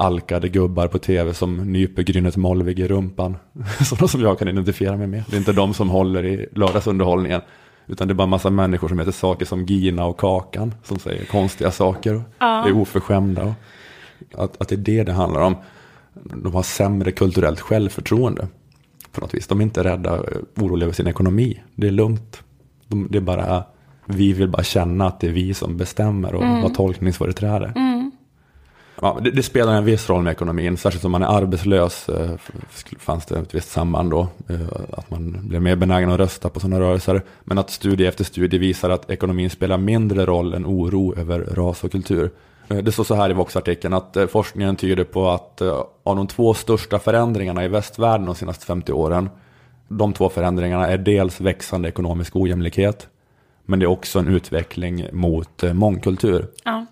alkade 0.00 0.48
gubbar 0.48 0.86
på 0.88 0.98
tv 0.98 1.34
som 1.34 1.72
nyper 1.72 2.02
Grynet 2.02 2.36
Molvig 2.36 2.78
i 2.78 2.88
rumpan. 2.88 3.36
Sådana 3.84 4.08
som 4.08 4.20
jag 4.20 4.38
kan 4.38 4.48
identifiera 4.48 4.96
mig 4.96 5.06
med. 5.06 5.24
Det 5.30 5.36
är 5.36 5.38
inte 5.38 5.52
de 5.52 5.74
som 5.74 5.90
håller 5.90 6.24
i 6.24 6.46
lördagsunderhållningen. 6.52 7.40
Utan 7.86 8.08
det 8.08 8.12
är 8.12 8.14
bara 8.14 8.22
en 8.24 8.30
massa 8.30 8.50
människor 8.50 8.88
som 8.88 8.98
heter 8.98 9.12
saker 9.12 9.46
som 9.46 9.64
Gina 9.66 10.04
och 10.04 10.18
Kakan. 10.20 10.74
Som 10.84 10.98
säger 10.98 11.24
konstiga 11.24 11.70
saker 11.70 12.14
och 12.14 12.22
Ja. 12.38 12.68
är 12.68 12.72
oförskämda. 12.76 13.54
Att, 14.34 14.60
att 14.60 14.68
det 14.68 14.74
är 14.74 14.76
det 14.76 15.02
det 15.04 15.12
handlar 15.12 15.40
om. 15.40 15.56
De 16.14 16.54
har 16.54 16.62
sämre 16.62 17.12
kulturellt 17.12 17.60
självförtroende. 17.60 18.48
På 19.12 19.20
något 19.20 19.34
vis. 19.34 19.46
De 19.46 19.58
är 19.60 19.62
inte 19.62 19.84
rädda, 19.84 20.14
eh, 20.16 20.22
oroliga 20.56 20.84
över 20.86 20.94
sin 20.94 21.06
ekonomi. 21.06 21.60
Det 21.74 21.86
är 21.86 21.90
lugnt. 21.90 22.42
De, 22.88 23.08
det 23.10 23.18
är 23.18 23.22
bara, 23.22 23.64
vi 24.06 24.32
vill 24.32 24.48
bara 24.48 24.62
känna 24.62 25.06
att 25.06 25.20
det 25.20 25.26
är 25.26 25.32
vi 25.32 25.54
som 25.54 25.76
bestämmer 25.76 26.34
och 26.34 26.42
Mm. 26.42 26.62
har 26.62 26.68
tolkningsföreträde. 26.70 27.72
Ja, 29.02 29.18
det, 29.22 29.30
det, 29.30 29.42
spelar 29.42 29.74
en 29.74 29.84
viss 29.84 30.08
roll 30.08 30.22
med 30.22 30.30
ekonomin, 30.30 30.76
särskilt 30.76 31.04
om 31.04 31.12
man 31.12 31.22
är 31.22 31.26
arbetslös. 31.26 32.08
Eh, 32.08 32.30
fanns 32.98 33.26
det 33.26 33.38
ett 33.38 33.54
visst 33.54 33.70
samband 33.70 34.10
då, 34.10 34.28
eh, 34.48 34.60
att 34.92 35.10
man 35.10 35.48
blir 35.48 35.60
mer 35.60 35.76
benägen 35.76 36.10
att 36.10 36.18
rösta 36.18 36.48
på 36.48 36.60
sådana 36.60 36.80
rörelser. 36.80 37.22
Men 37.44 37.58
att 37.58 37.70
studie 37.70 38.06
efter 38.06 38.24
studie 38.24 38.58
visar 38.58 38.90
att 38.90 39.10
ekonomin 39.10 39.50
spelar 39.50 39.78
mindre 39.78 40.26
roll 40.26 40.54
än 40.54 40.66
oro 40.66 41.18
över 41.18 41.40
ras 41.40 41.84
och 41.84 41.92
kultur. 41.92 42.30
Eh, 42.68 42.76
det 42.76 42.92
står 42.92 43.04
så 43.04 43.14
här 43.14 43.30
i 43.30 43.32
Vox-artikeln 43.32 43.94
att 43.94 44.16
eh, 44.16 44.26
forskningen 44.26 44.76
tyder 44.76 45.04
på 45.04 45.30
att 45.30 45.60
eh, 45.60 45.82
av 46.02 46.16
de 46.16 46.26
två 46.26 46.54
största 46.54 46.98
förändringarna 46.98 47.64
i 47.64 47.68
västvärlden 47.68 48.26
de 48.26 48.34
senaste 48.34 48.66
50 48.66 48.92
åren, 48.92 49.30
de 49.88 50.12
två 50.12 50.28
förändringarna 50.28 50.88
är 50.88 50.98
dels 50.98 51.40
växande 51.40 51.88
ekonomisk 51.88 52.36
ojämlikhet, 52.36 53.08
men 53.64 53.78
det 53.78 53.84
är 53.84 53.90
också 53.90 54.18
en 54.18 54.28
utveckling 54.28 55.06
mot 55.12 55.62
eh, 55.62 55.72
mångkultur. 55.72 56.46
Ja. 56.64 56.86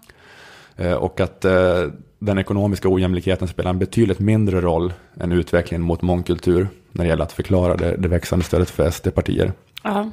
Eh, 0.79 0.93
och 0.93 1.21
att 1.21 1.45
eh, 1.45 1.83
den 2.19 2.39
ekonomiska 2.39 2.89
ojämlikheten 2.89 3.49
spelar 3.49 3.71
en 3.71 3.79
betydligt 3.79 4.19
mindre 4.19 4.61
roll 4.61 4.93
än 5.21 5.33
utvecklingen 5.33 5.83
mot 5.83 6.03
mångkultur 6.03 6.69
när 6.93 7.05
det 7.05 7.09
gäller 7.09 7.25
att 7.25 7.33
förklara 7.33 7.77
det, 7.77 7.97
det 7.97 8.09
växande 8.09 8.45
stödet 8.45 8.71
för 8.71 8.91
SD-partier. 8.91 9.47
Uh 9.47 9.53
eh, 9.85 10.05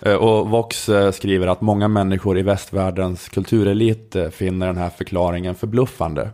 -huh. 0.00 0.14
Och 0.14 0.50
Vox 0.50 0.90
skriver 1.12 1.46
att 1.46 1.60
många 1.60 1.88
människor 1.88 2.38
i 2.38 2.42
västvärldens 2.42 3.28
kulturelit 3.28 4.16
finner 4.30 4.66
den 4.66 4.76
här 4.76 4.90
förklaringen 4.90 5.54
förbluffande. 5.54 6.30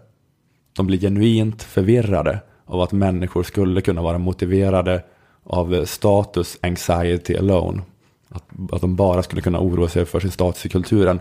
De 0.76 0.86
blir 0.86 0.98
genuint 0.98 1.62
förvirrade 1.62 2.40
av 2.66 2.80
att 2.80 2.92
människor 2.92 3.42
skulle 3.42 3.80
kunna 3.80 4.02
vara 4.02 4.18
motiverade 4.18 5.02
av 5.44 5.84
status 5.84 6.58
anxiety 6.62 7.36
alone. 7.36 7.82
Att, 8.28 8.44
att 8.72 8.80
de 8.80 8.96
bara 8.96 9.22
skulle 9.22 9.42
kunna 9.42 9.60
oroa 9.60 9.88
sig 9.88 10.04
för 10.04 10.20
sin 10.20 10.30
status 10.30 10.66
i 10.66 10.68
kulturen. 10.68 11.20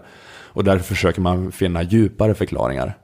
Och 0.50 0.64
därför 0.64 0.86
försöker 0.86 1.22
man 1.22 1.52
finna 1.52 1.84
djupare 1.84 2.34
förklaringar. 2.34 2.98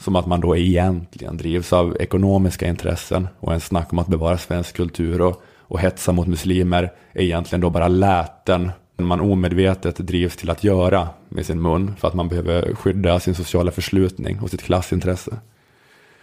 Som 0.00 0.16
att 0.16 0.26
man 0.26 0.40
då 0.40 0.56
egentligen 0.56 1.36
drivs 1.36 1.72
av 1.72 1.96
ekonomiska 2.00 2.68
intressen 2.68 3.28
och 3.40 3.52
en 3.52 3.60
snack 3.60 3.92
om 3.92 3.98
att 3.98 4.06
bevara 4.08 4.38
svensk 4.38 4.76
kultur 4.76 5.20
och, 5.20 5.42
och 5.58 5.80
hetsa 5.80 6.12
mot 6.12 6.26
muslimer 6.26 6.92
är 7.12 7.22
egentligen 7.22 7.60
då 7.60 7.70
bara 7.70 7.88
läten 7.88 8.70
man 8.96 9.20
omedvetet 9.20 9.96
drivs 9.96 10.36
till 10.36 10.50
att 10.50 10.64
göra 10.64 11.08
med 11.28 11.46
sin 11.46 11.62
mun 11.62 11.96
för 11.96 12.08
att 12.08 12.14
man 12.14 12.28
behöver 12.28 12.74
skydda 12.74 13.20
sin 13.20 13.34
sociala 13.34 13.70
förslutning 13.70 14.40
och 14.40 14.50
sitt 14.50 14.62
klassintresse. 14.62 15.38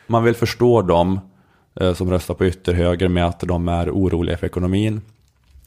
Man 0.07 0.23
vill 0.23 0.35
förstå 0.35 0.81
dem 0.81 1.19
eh, 1.81 1.93
som 1.93 2.11
röstar 2.11 2.33
på 2.33 2.45
ytterhöger 2.45 3.07
med 3.07 3.25
att 3.27 3.39
de 3.39 3.67
är 3.67 3.89
oroliga 3.89 4.37
för 4.37 4.47
ekonomin, 4.47 5.01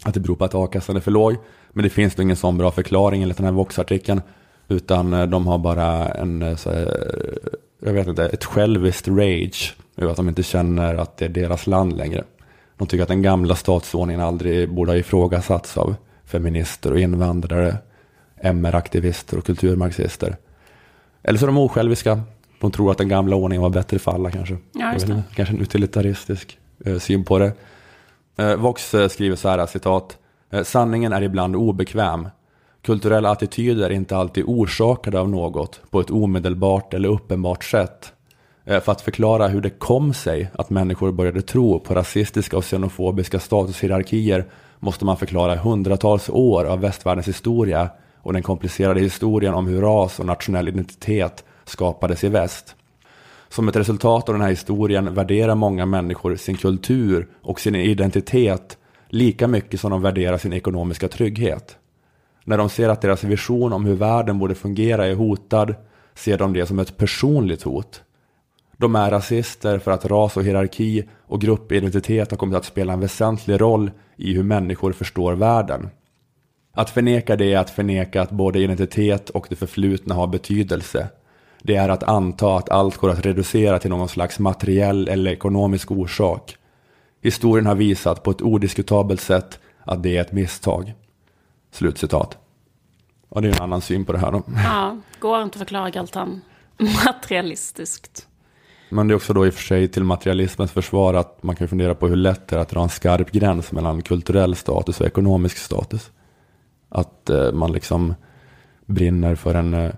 att 0.02 0.14
det 0.14 0.20
beror 0.20 0.36
på 0.36 0.44
att 0.44 0.54
a-kassan 0.54 0.96
är 0.96 1.00
för 1.00 1.10
låg, 1.10 1.36
men 1.70 1.82
det 1.82 1.90
finns 1.90 2.16
nog 2.16 2.24
ingen 2.24 2.36
sån 2.36 2.58
bra 2.58 2.70
förklaring 2.70 3.22
enligt 3.22 3.36
den 3.36 3.46
här 3.46 3.52
Vox-artikeln 3.52 4.22
utan 4.72 5.12
eh, 5.12 5.26
de 5.26 5.46
har 5.46 5.58
bara 5.58 6.08
en, 6.08 6.42
eh, 6.42 6.58
här, 6.66 7.06
jag 7.80 7.92
vet 7.92 8.08
inte, 8.08 8.28
ett 8.28 8.44
själviskt 8.44 9.08
rage 9.08 9.76
över 9.96 10.10
att 10.10 10.16
de 10.16 10.28
inte 10.28 10.42
känner 10.42 10.94
att 10.94 11.16
det 11.16 11.24
är 11.24 11.28
deras 11.28 11.66
land 11.66 11.96
längre. 11.96 12.24
De 12.76 12.86
tycker 12.86 13.02
att 13.02 13.08
den 13.08 13.22
gamla 13.22 13.54
statsordningen 13.54 14.20
aldrig 14.20 14.74
borde 14.74 14.92
ha 14.92 14.96
ifrågasatts 14.96 15.78
av 15.78 15.94
feminister 16.24 16.92
och 16.92 17.00
invandrare, 17.00 17.76
MR-aktivister 18.40 19.38
och 19.38 19.46
kulturmarxister. 19.46 20.36
Eller 21.22 21.38
så 21.38 21.44
är 21.44 21.46
de 21.46 21.58
osjälviska. 21.58 22.20
De 22.60 22.70
tror 22.70 22.90
att 22.90 22.98
den 22.98 23.08
gamla 23.08 23.36
ordningen 23.36 23.62
var 23.62 23.70
bättre 23.70 23.98
för 23.98 24.12
alla 24.12 24.30
kanske. 24.30 24.56
Ja, 24.72 24.94
det. 25.06 25.22
Kanske 25.34 25.54
en 25.54 25.60
utilitaristisk 25.60 26.58
eh, 26.84 26.98
syn 26.98 27.24
på 27.24 27.38
det. 27.38 27.52
Eh, 28.36 28.54
Vox 28.56 28.94
eh, 28.94 29.08
skriver 29.08 29.36
så 29.36 29.48
här, 29.48 29.66
citat. 29.66 30.18
Sanningen 30.64 31.12
är 31.12 31.22
ibland 31.22 31.56
obekväm 31.56 32.28
Kulturella 32.82 33.30
attityder 33.30 33.90
är 33.90 33.94
inte 33.94 34.16
alltid 34.16 34.44
orsakade 34.46 35.20
av 35.20 35.28
något 35.28 35.80
på 35.90 36.00
ett 36.00 36.10
omedelbart 36.10 36.94
eller 36.94 37.08
uppenbart 37.08 37.64
sätt. 37.64 38.12
Eh, 38.64 38.80
för 38.80 38.92
att 38.92 39.00
förklara 39.00 39.48
hur 39.48 39.60
det 39.60 39.70
kom 39.70 40.14
sig 40.14 40.50
att 40.54 40.70
människor 40.70 41.12
började 41.12 41.42
tro 41.42 41.80
på 41.80 41.94
rasistiska 41.94 42.56
och 42.56 42.64
xenofobiska 42.64 43.40
statushierarkier 43.40 44.44
måste 44.78 45.04
man 45.04 45.16
förklara 45.16 45.56
hundratals 45.56 46.28
år 46.28 46.64
av 46.64 46.80
västvärldens 46.80 47.28
historia 47.28 47.90
och 48.16 48.32
den 48.32 48.42
komplicerade 48.42 49.00
historien 49.00 49.54
om 49.54 49.66
hur 49.66 49.80
ras 49.80 50.20
och 50.20 50.26
nationell 50.26 50.68
identitet 50.68 51.44
skapades 51.64 52.24
i 52.24 52.28
väst. 52.28 52.74
Som 53.48 53.68
ett 53.68 53.76
resultat 53.76 54.28
av 54.28 54.34
den 54.34 54.42
här 54.42 54.50
historien 54.50 55.14
värderar 55.14 55.54
många 55.54 55.86
människor 55.86 56.36
sin 56.36 56.56
kultur 56.56 57.28
och 57.42 57.60
sin 57.60 57.74
identitet 57.74 58.78
lika 59.08 59.48
mycket 59.48 59.80
som 59.80 59.90
de 59.90 60.02
värderar 60.02 60.38
sin 60.38 60.52
ekonomiska 60.52 61.08
trygghet. 61.08 61.78
När 62.44 62.58
de 62.58 62.68
ser 62.68 62.88
att 62.88 63.00
deras 63.00 63.24
vision 63.24 63.72
om 63.72 63.84
hur 63.84 63.94
världen 63.94 64.38
borde 64.38 64.54
fungera 64.54 65.06
är 65.06 65.14
hotad 65.14 65.74
ser 66.14 66.38
de 66.38 66.52
det 66.52 66.66
som 66.66 66.78
ett 66.78 66.96
personligt 66.96 67.62
hot. 67.62 68.02
De 68.76 68.94
är 68.94 69.10
rasister 69.10 69.78
för 69.78 69.90
att 69.90 70.04
ras 70.04 70.36
och 70.36 70.44
hierarki 70.44 71.08
och 71.26 71.40
gruppidentitet 71.40 72.30
har 72.30 72.38
kommit 72.38 72.56
att 72.56 72.64
spela 72.64 72.92
en 72.92 73.00
väsentlig 73.00 73.60
roll 73.60 73.90
i 74.16 74.34
hur 74.34 74.42
människor 74.42 74.92
förstår 74.92 75.32
världen. 75.32 75.90
Att 76.74 76.90
förneka 76.90 77.36
det 77.36 77.52
är 77.52 77.58
att 77.58 77.70
förneka 77.70 78.22
att 78.22 78.30
både 78.30 78.58
identitet 78.58 79.30
och 79.30 79.46
det 79.48 79.56
förflutna 79.56 80.14
har 80.14 80.26
betydelse. 80.26 81.08
Det 81.62 81.76
är 81.76 81.88
att 81.88 82.02
anta 82.02 82.56
att 82.56 82.70
allt 82.70 82.96
går 82.96 83.10
att 83.10 83.26
reducera 83.26 83.78
till 83.78 83.90
någon 83.90 84.08
slags 84.08 84.38
materiell 84.38 85.08
eller 85.08 85.30
ekonomisk 85.30 85.90
orsak. 85.90 86.56
Historien 87.22 87.66
har 87.66 87.74
visat 87.74 88.22
på 88.22 88.30
ett 88.30 88.42
odiskutabelt 88.42 89.20
sätt 89.20 89.60
att 89.84 90.02
det 90.02 90.16
är 90.16 90.20
ett 90.20 90.32
misstag. 90.32 90.94
Slutcitat. 91.72 92.38
Och 93.28 93.42
det 93.42 93.48
är 93.48 93.52
en 93.52 93.62
annan 93.62 93.80
syn 93.80 94.04
på 94.04 94.12
det 94.12 94.18
här 94.18 94.32
då. 94.32 94.42
Ja, 94.64 94.96
går 95.18 95.42
inte 95.42 95.56
att 95.56 95.58
förklara 95.58 95.90
Galtan 95.90 96.40
materialistiskt. 97.06 98.26
Men 98.88 99.08
det 99.08 99.12
är 99.12 99.16
också 99.16 99.32
då 99.32 99.46
i 99.46 99.50
och 99.50 99.54
för 99.54 99.62
sig 99.62 99.88
till 99.88 100.04
materialismens 100.04 100.72
försvar 100.72 101.14
att 101.14 101.42
man 101.42 101.56
kan 101.56 101.68
fundera 101.68 101.94
på 101.94 102.08
hur 102.08 102.16
lätt 102.16 102.48
det 102.48 102.56
är 102.56 102.60
att 102.60 102.68
dra 102.68 102.82
en 102.82 102.88
skarp 102.88 103.30
gräns 103.30 103.72
mellan 103.72 104.02
kulturell 104.02 104.56
status 104.56 105.00
och 105.00 105.06
ekonomisk 105.06 105.56
status. 105.56 106.10
Att 106.88 107.30
eh, 107.30 107.52
man 107.52 107.72
liksom 107.72 108.14
brinner 108.86 109.34
för 109.34 109.54
en 109.54 109.74
eh, 109.74 109.92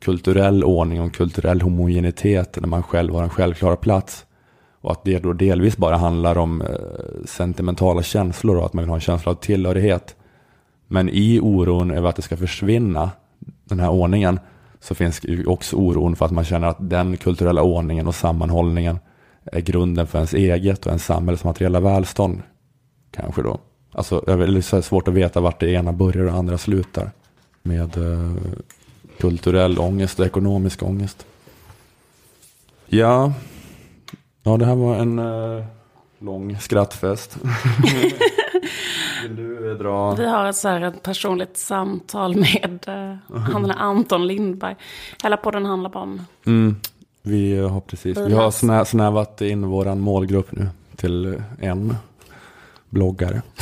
kulturell 0.00 0.64
ordning 0.64 0.98
och 0.98 1.04
en 1.04 1.10
kulturell 1.10 1.60
homogenitet 1.60 2.58
när 2.60 2.68
man 2.68 2.82
själv 2.82 3.14
har 3.14 3.22
en 3.22 3.30
självklar 3.30 3.76
plats. 3.76 4.26
Och 4.80 4.92
att 4.92 5.04
det 5.04 5.18
då 5.18 5.32
delvis 5.32 5.76
bara 5.76 5.96
handlar 5.96 6.38
om 6.38 6.62
eh, 6.62 6.68
sentimentala 7.24 8.02
känslor 8.02 8.56
och 8.56 8.66
att 8.66 8.72
man 8.72 8.84
vill 8.84 8.88
ha 8.88 8.96
en 8.96 9.00
känsla 9.00 9.32
av 9.32 9.36
tillhörighet. 9.36 10.16
Men 10.92 11.08
i 11.08 11.40
oron 11.40 11.90
över 11.90 12.08
att 12.08 12.16
det 12.16 12.22
ska 12.22 12.36
försvinna, 12.36 13.10
den 13.64 13.80
här 13.80 13.90
ordningen, 13.90 14.40
så 14.80 14.94
finns 14.94 15.20
ju 15.24 15.46
också 15.46 15.76
oron 15.76 16.16
för 16.16 16.24
att 16.24 16.30
man 16.30 16.44
känner 16.44 16.68
att 16.68 16.90
den 16.90 17.16
kulturella 17.16 17.62
ordningen 17.62 18.06
och 18.06 18.14
sammanhållningen 18.14 18.98
är 19.44 19.60
grunden 19.60 20.06
för 20.06 20.18
ens 20.18 20.34
eget 20.34 20.80
och 20.80 20.86
ens 20.86 21.04
samhälles 21.04 21.44
materiella 21.44 21.80
välstånd. 21.80 22.42
Kanske 23.10 23.42
då. 23.42 23.58
Alltså, 23.92 24.20
det 24.26 24.32
är 24.32 24.80
svårt 24.80 25.08
att 25.08 25.14
veta 25.14 25.40
vart 25.40 25.60
det 25.60 25.70
ena 25.70 25.92
börjar 25.92 26.24
och 26.24 26.34
andra 26.34 26.58
slutar. 26.58 27.10
Med 27.62 27.96
eh, 27.96 28.32
kulturell 29.18 29.78
ångest 29.78 30.20
och 30.20 30.26
ekonomisk 30.26 30.82
ångest. 30.82 31.26
Ja, 32.86 33.32
ja 34.42 34.56
det 34.56 34.64
här 34.64 34.76
var 34.76 34.96
en 34.96 35.18
eh, 35.18 35.64
lång 36.18 36.58
skrattfest. 36.60 37.38
Vill 39.22 39.36
du 39.36 39.70
eh, 39.70 39.76
dra? 39.76 40.14
Vi 40.14 40.26
har 40.26 40.46
ett, 40.46 40.56
så 40.56 40.68
här, 40.68 40.80
ett 40.80 41.02
personligt 41.02 41.56
samtal 41.56 42.36
med 42.36 42.84
uh, 42.88 43.38
han 43.38 43.70
Anton 43.70 44.26
Lindberg. 44.26 44.76
Hela 45.22 45.36
podden 45.36 45.66
handlar 45.66 45.90
bara 45.90 46.02
om... 46.02 46.26
Mm, 46.46 46.76
vi 47.22 47.58
har 47.58 47.80
precis, 47.80 48.18
vi 48.18 48.32
har 48.32 48.50
snä, 48.50 48.84
snävat 48.84 49.40
in 49.40 49.66
vår 49.66 49.94
målgrupp 49.94 50.52
nu 50.52 50.68
till 50.96 51.42
en 51.60 51.96
bloggare. 52.88 53.42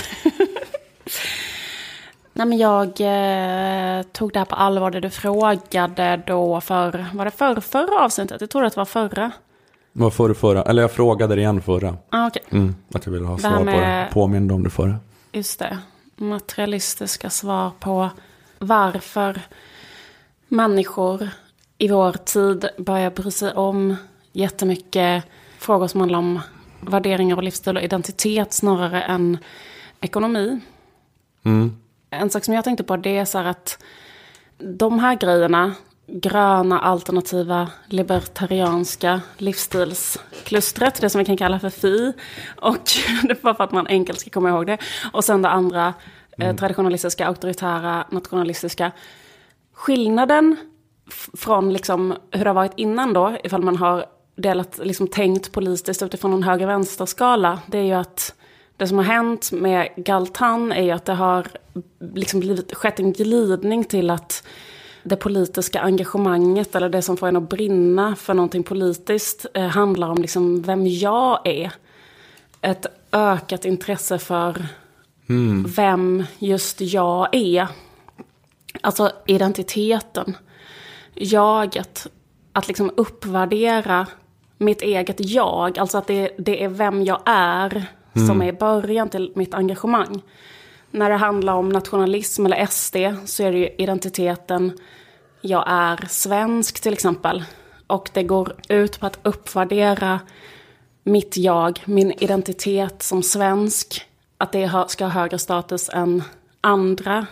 Nej, 2.32 2.46
men 2.46 2.58
jag 2.58 2.86
eh, 2.88 4.02
tog 4.02 4.32
det 4.32 4.38
här 4.38 4.46
på 4.46 4.54
allvar, 4.54 4.90
det 4.90 5.00
du 5.00 5.10
frågade 5.10 6.22
då 6.26 6.60
för, 6.60 7.06
var 7.14 7.24
det 7.24 7.30
för, 7.30 7.60
förra 7.60 8.04
avsnittet? 8.04 8.40
Jag 8.40 8.50
tror 8.50 8.64
att 8.64 8.74
det 8.74 8.80
var 8.80 8.84
förra. 8.84 9.32
Var 9.92 10.10
förra, 10.10 10.34
förra, 10.34 10.62
eller 10.62 10.82
jag 10.82 10.92
frågade 10.92 11.34
det 11.34 11.40
igen 11.40 11.62
förra. 11.62 11.96
Ah, 12.10 12.26
okay. 12.26 12.42
mm, 12.50 12.74
att 12.94 13.06
jag 13.06 13.12
ville 13.12 13.26
ha 13.26 13.38
svar 13.38 13.64
med... 13.64 13.74
på 13.74 13.80
det, 13.80 14.08
påminde 14.12 14.54
om 14.54 14.62
det 14.62 14.70
förra. 14.70 14.96
Just 15.32 15.58
det. 15.58 15.78
Materialistiska 16.16 17.30
svar 17.30 17.70
på 17.80 18.10
varför 18.58 19.40
människor 20.48 21.28
i 21.78 21.88
vår 21.88 22.12
tid 22.12 22.68
börjar 22.78 23.10
bry 23.10 23.30
sig 23.30 23.52
om 23.52 23.96
jättemycket 24.32 25.24
frågor 25.58 25.86
som 25.86 26.00
handlar 26.00 26.18
om 26.18 26.40
värderingar 26.80 27.36
och 27.36 27.42
livsstil 27.42 27.76
och 27.76 27.82
identitet 27.82 28.52
snarare 28.52 29.02
än 29.02 29.38
ekonomi. 30.00 30.60
Mm. 31.42 31.76
En 32.10 32.30
sak 32.30 32.44
som 32.44 32.54
jag 32.54 32.64
tänkte 32.64 32.84
på 32.84 32.96
det 32.96 33.18
är 33.18 33.24
så 33.24 33.38
här 33.38 33.44
att 33.44 33.82
de 34.58 34.98
här 34.98 35.14
grejerna 35.14 35.74
gröna, 36.12 36.80
alternativa, 36.80 37.68
libertarianska 37.86 39.20
livsstilsklustret, 39.38 41.00
det 41.00 41.10
som 41.10 41.18
vi 41.18 41.24
kan 41.24 41.36
kalla 41.36 41.60
för 41.60 41.70
FI. 41.70 42.12
Och 42.56 42.90
det 43.28 43.44
var 43.44 43.54
för 43.54 43.64
att 43.64 43.72
man 43.72 43.86
enkelt 43.86 44.20
ska 44.20 44.30
komma 44.30 44.48
ihåg 44.48 44.66
det. 44.66 44.78
Och 45.12 45.24
sen 45.24 45.42
det 45.42 45.48
andra, 45.48 45.86
eh, 45.86 45.94
mm. 46.36 46.50
eh, 46.50 46.56
traditionalistiska, 46.56 47.26
auktoritära, 47.26 48.04
nationalistiska. 48.10 48.92
Skillnaden 49.72 50.56
från 51.36 51.72
liksom 51.72 52.14
hur 52.30 52.44
det 52.44 52.50
har 52.50 52.54
varit 52.54 52.72
innan 52.76 53.12
då, 53.12 53.36
ifall 53.44 53.62
man 53.62 53.76
har 53.76 54.06
delat, 54.36 54.80
liksom 54.82 55.08
tänkt 55.08 55.52
politiskt 55.52 56.02
utifrån 56.02 56.32
en 56.32 56.42
höger-vänster-skala, 56.42 57.58
det 57.66 57.78
är 57.78 57.82
ju 57.82 57.92
att 57.92 58.34
det 58.76 58.88
som 58.88 58.96
har 58.98 59.04
hänt 59.04 59.52
med 59.52 59.88
Galtan 59.96 60.72
är 60.72 60.82
ju 60.82 60.90
att 60.90 61.04
det 61.04 61.12
har 61.12 61.46
liksom 62.14 62.40
blivit, 62.40 62.74
skett 62.74 63.00
en 63.00 63.12
glidning 63.12 63.84
till 63.84 64.10
att 64.10 64.44
det 65.02 65.16
politiska 65.16 65.80
engagemanget 65.80 66.74
eller 66.74 66.88
det 66.88 67.02
som 67.02 67.16
får 67.16 67.28
en 67.28 67.36
att 67.36 67.48
brinna 67.48 68.16
för 68.16 68.34
någonting 68.34 68.62
politiskt 68.62 69.46
eh, 69.54 69.66
handlar 69.66 70.08
om 70.10 70.18
liksom 70.18 70.62
vem 70.62 70.86
jag 70.86 71.46
är. 71.46 71.72
Ett 72.60 72.86
ökat 73.12 73.64
intresse 73.64 74.18
för 74.18 74.66
mm. 75.28 75.64
vem 75.76 76.24
just 76.38 76.80
jag 76.80 77.34
är. 77.34 77.68
Alltså 78.80 79.12
identiteten, 79.26 80.36
jaget, 81.14 82.06
att 82.52 82.68
liksom 82.68 82.90
uppvärdera 82.96 84.06
mitt 84.58 84.82
eget 84.82 85.16
jag, 85.30 85.78
alltså 85.78 85.98
att 85.98 86.06
det, 86.06 86.30
det 86.38 86.64
är 86.64 86.68
vem 86.68 87.04
jag 87.04 87.20
är 87.26 87.86
mm. 88.12 88.28
som 88.28 88.42
är 88.42 88.52
början 88.52 89.08
till 89.08 89.32
mitt 89.34 89.54
engagemang. 89.54 90.22
När 90.90 91.10
det 91.10 91.16
handlar 91.16 91.52
om 91.52 91.68
nationalism 91.68 92.46
eller 92.46 92.66
SD 92.66 92.96
så 93.24 93.42
är 93.42 93.52
det 93.52 93.58
ju 93.58 93.68
identiteten, 93.78 94.78
jag 95.40 95.64
är 95.66 96.06
svensk 96.08 96.80
till 96.80 96.92
exempel. 96.92 97.44
Och 97.86 98.10
det 98.12 98.22
går 98.22 98.52
ut 98.68 99.00
på 99.00 99.06
att 99.06 99.18
uppvärdera 99.22 100.20
mitt 101.04 101.36
jag, 101.36 101.80
min 101.84 102.12
identitet 102.12 103.02
som 103.02 103.22
svensk. 103.22 104.06
Att 104.38 104.52
det 104.52 104.84
ska 104.88 105.04
ha 105.04 105.10
högre 105.10 105.38
status 105.38 105.90
än 105.92 106.22
andra 106.60 107.26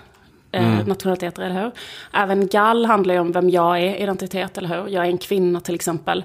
eh, 0.52 0.74
mm. 0.74 0.86
nationaliteter, 0.86 1.42
eller 1.42 1.62
hur? 1.62 1.72
Även 2.12 2.46
gall 2.46 2.86
handlar 2.86 3.14
ju 3.14 3.20
om 3.20 3.32
vem 3.32 3.50
jag 3.50 3.80
är, 3.80 3.96
identitet, 3.96 4.58
eller 4.58 4.68
hur? 4.68 4.88
Jag 4.88 5.04
är 5.04 5.10
en 5.10 5.18
kvinna 5.18 5.60
till 5.60 5.74
exempel 5.74 6.24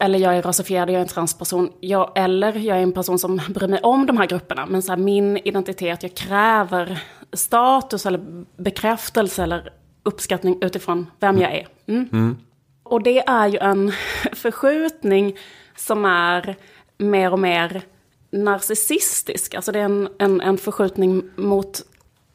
eller 0.00 0.18
jag 0.18 0.36
är 0.36 0.42
rasifierad, 0.42 0.88
jag 0.90 0.96
är 0.96 1.00
en 1.00 1.08
transperson. 1.08 1.72
Jag, 1.80 2.12
eller 2.14 2.52
jag 2.52 2.78
är 2.78 2.82
en 2.82 2.92
person 2.92 3.18
som 3.18 3.40
bryr 3.48 3.68
mig 3.68 3.80
om 3.82 4.06
de 4.06 4.16
här 4.16 4.26
grupperna. 4.26 4.66
Men 4.66 4.82
så 4.82 4.92
här, 4.92 4.96
min 4.96 5.36
identitet, 5.36 6.02
jag 6.02 6.14
kräver 6.14 7.02
status 7.32 8.06
eller 8.06 8.44
bekräftelse 8.56 9.42
eller 9.42 9.72
uppskattning 10.02 10.58
utifrån 10.62 11.06
vem 11.20 11.38
jag 11.38 11.54
är. 11.54 11.68
Mm. 11.86 12.08
Mm. 12.12 12.36
Och 12.82 13.02
det 13.02 13.28
är 13.28 13.46
ju 13.46 13.58
en 13.58 13.92
förskjutning 14.32 15.36
som 15.76 16.04
är 16.04 16.56
mer 16.98 17.32
och 17.32 17.38
mer 17.38 17.82
narcissistisk. 18.30 19.54
Alltså 19.54 19.72
det 19.72 19.78
är 19.78 19.84
en, 19.84 20.08
en, 20.18 20.40
en 20.40 20.58
förskjutning 20.58 21.22
mot 21.36 21.82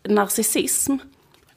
narcissism, 0.08 0.98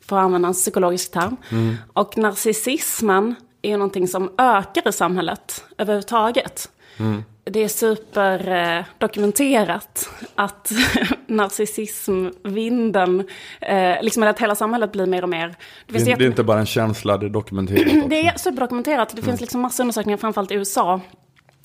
för 0.01 0.19
att 0.19 0.25
använda 0.25 0.49
en 0.49 0.55
psykologisk 0.55 1.13
term. 1.13 1.37
Mm. 1.51 1.75
Och 1.93 2.19
narcissismen 2.19 3.35
är 3.63 3.77
någonting 3.77 4.09
som 4.09 4.33
ökar 4.39 4.89
i 4.89 4.93
samhället 4.93 5.65
överhuvudtaget. 5.79 6.71
Mm. 6.99 7.25
Det 7.45 7.65
är 7.65 7.69
superdokumenterat 7.69 10.11
eh, 10.21 10.27
att 10.35 10.73
narcissismvinden, 11.27 13.29
eh, 13.61 14.03
liksom 14.03 14.23
att 14.23 14.39
hela 14.39 14.55
samhället 14.55 14.93
blir 14.93 15.07
mer 15.07 15.23
och 15.23 15.29
mer... 15.29 15.57
Det, 15.87 16.05
det, 16.05 16.13
är, 16.13 16.23
inte 16.23 16.45
bara 16.45 16.61
en 16.61 16.67
känsla, 16.67 17.19
det 17.19 17.27
är 17.27 17.31
dokumenterat 17.31 17.87
också. 17.87 18.01
Det 18.09 18.27
är 18.27 18.39
superdokumenterat. 18.39 19.09
Det 19.09 19.19
mm. 19.19 19.25
finns 19.25 19.41
liksom 19.41 19.61
massa 19.61 19.83
undersökningar, 19.83 20.17
framförallt 20.17 20.51
i 20.51 20.55
USA, 20.55 21.01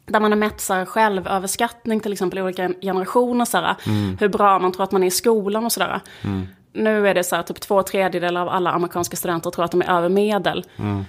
där 0.05 0.19
man 0.19 0.31
har 0.31 0.37
mätt 0.37 0.61
så 0.61 0.85
självöverskattning 0.85 1.99
till 1.99 2.13
exempel 2.13 2.39
i 2.39 2.41
olika 2.41 2.71
generationer. 2.81 3.45
Så 3.45 3.57
här, 3.57 3.75
mm. 3.87 4.17
Hur 4.19 4.29
bra 4.29 4.59
man 4.59 4.71
tror 4.71 4.83
att 4.83 4.91
man 4.91 5.03
är 5.03 5.07
i 5.07 5.11
skolan 5.11 5.65
och 5.65 5.71
sådär. 5.71 6.01
Mm. 6.21 6.47
Nu 6.73 7.07
är 7.07 7.13
det 7.13 7.23
så 7.23 7.35
här, 7.35 7.43
typ 7.43 7.59
två 7.59 7.83
tredjedelar 7.83 8.41
av 8.41 8.49
alla 8.49 8.71
amerikanska 8.71 9.17
studenter 9.17 9.49
tror 9.49 9.65
att 9.65 9.71
de 9.71 9.81
är 9.81 9.97
över 9.97 10.09
medel. 10.09 10.65
Mm. 10.77 11.05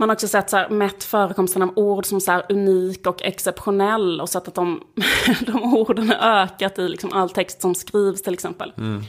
Man 0.00 0.08
har 0.08 0.16
också 0.16 0.28
sett 0.28 0.50
så 0.50 0.56
här, 0.56 0.68
mätt 0.68 1.04
förekomsten 1.04 1.62
av 1.62 1.72
ord 1.76 2.06
som 2.06 2.20
så 2.20 2.32
här, 2.32 2.44
unik 2.48 3.06
och 3.06 3.22
exceptionell 3.22 4.20
och 4.20 4.28
sett 4.28 4.48
att 4.48 4.54
de, 4.54 4.80
de 5.46 5.74
orden 5.74 6.08
har 6.08 6.16
ökat 6.16 6.78
i 6.78 6.88
liksom 6.88 7.12
all 7.12 7.30
text 7.30 7.60
som 7.60 7.74
skrivs 7.74 8.22
till 8.22 8.34
exempel. 8.34 8.72
Mm. 8.76 9.02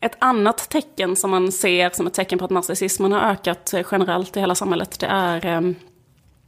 Ett 0.00 0.16
annat 0.18 0.70
tecken 0.70 1.16
som 1.16 1.30
man 1.30 1.52
ser 1.52 1.90
som 1.90 2.06
ett 2.06 2.14
tecken 2.14 2.38
på 2.38 2.44
att 2.44 2.50
narcissismen 2.50 3.12
har 3.12 3.20
ökat 3.20 3.74
generellt 3.90 4.36
i 4.36 4.40
hela 4.40 4.54
samhället 4.54 5.00
det 5.00 5.06
är 5.06 5.46
eh, 5.46 5.72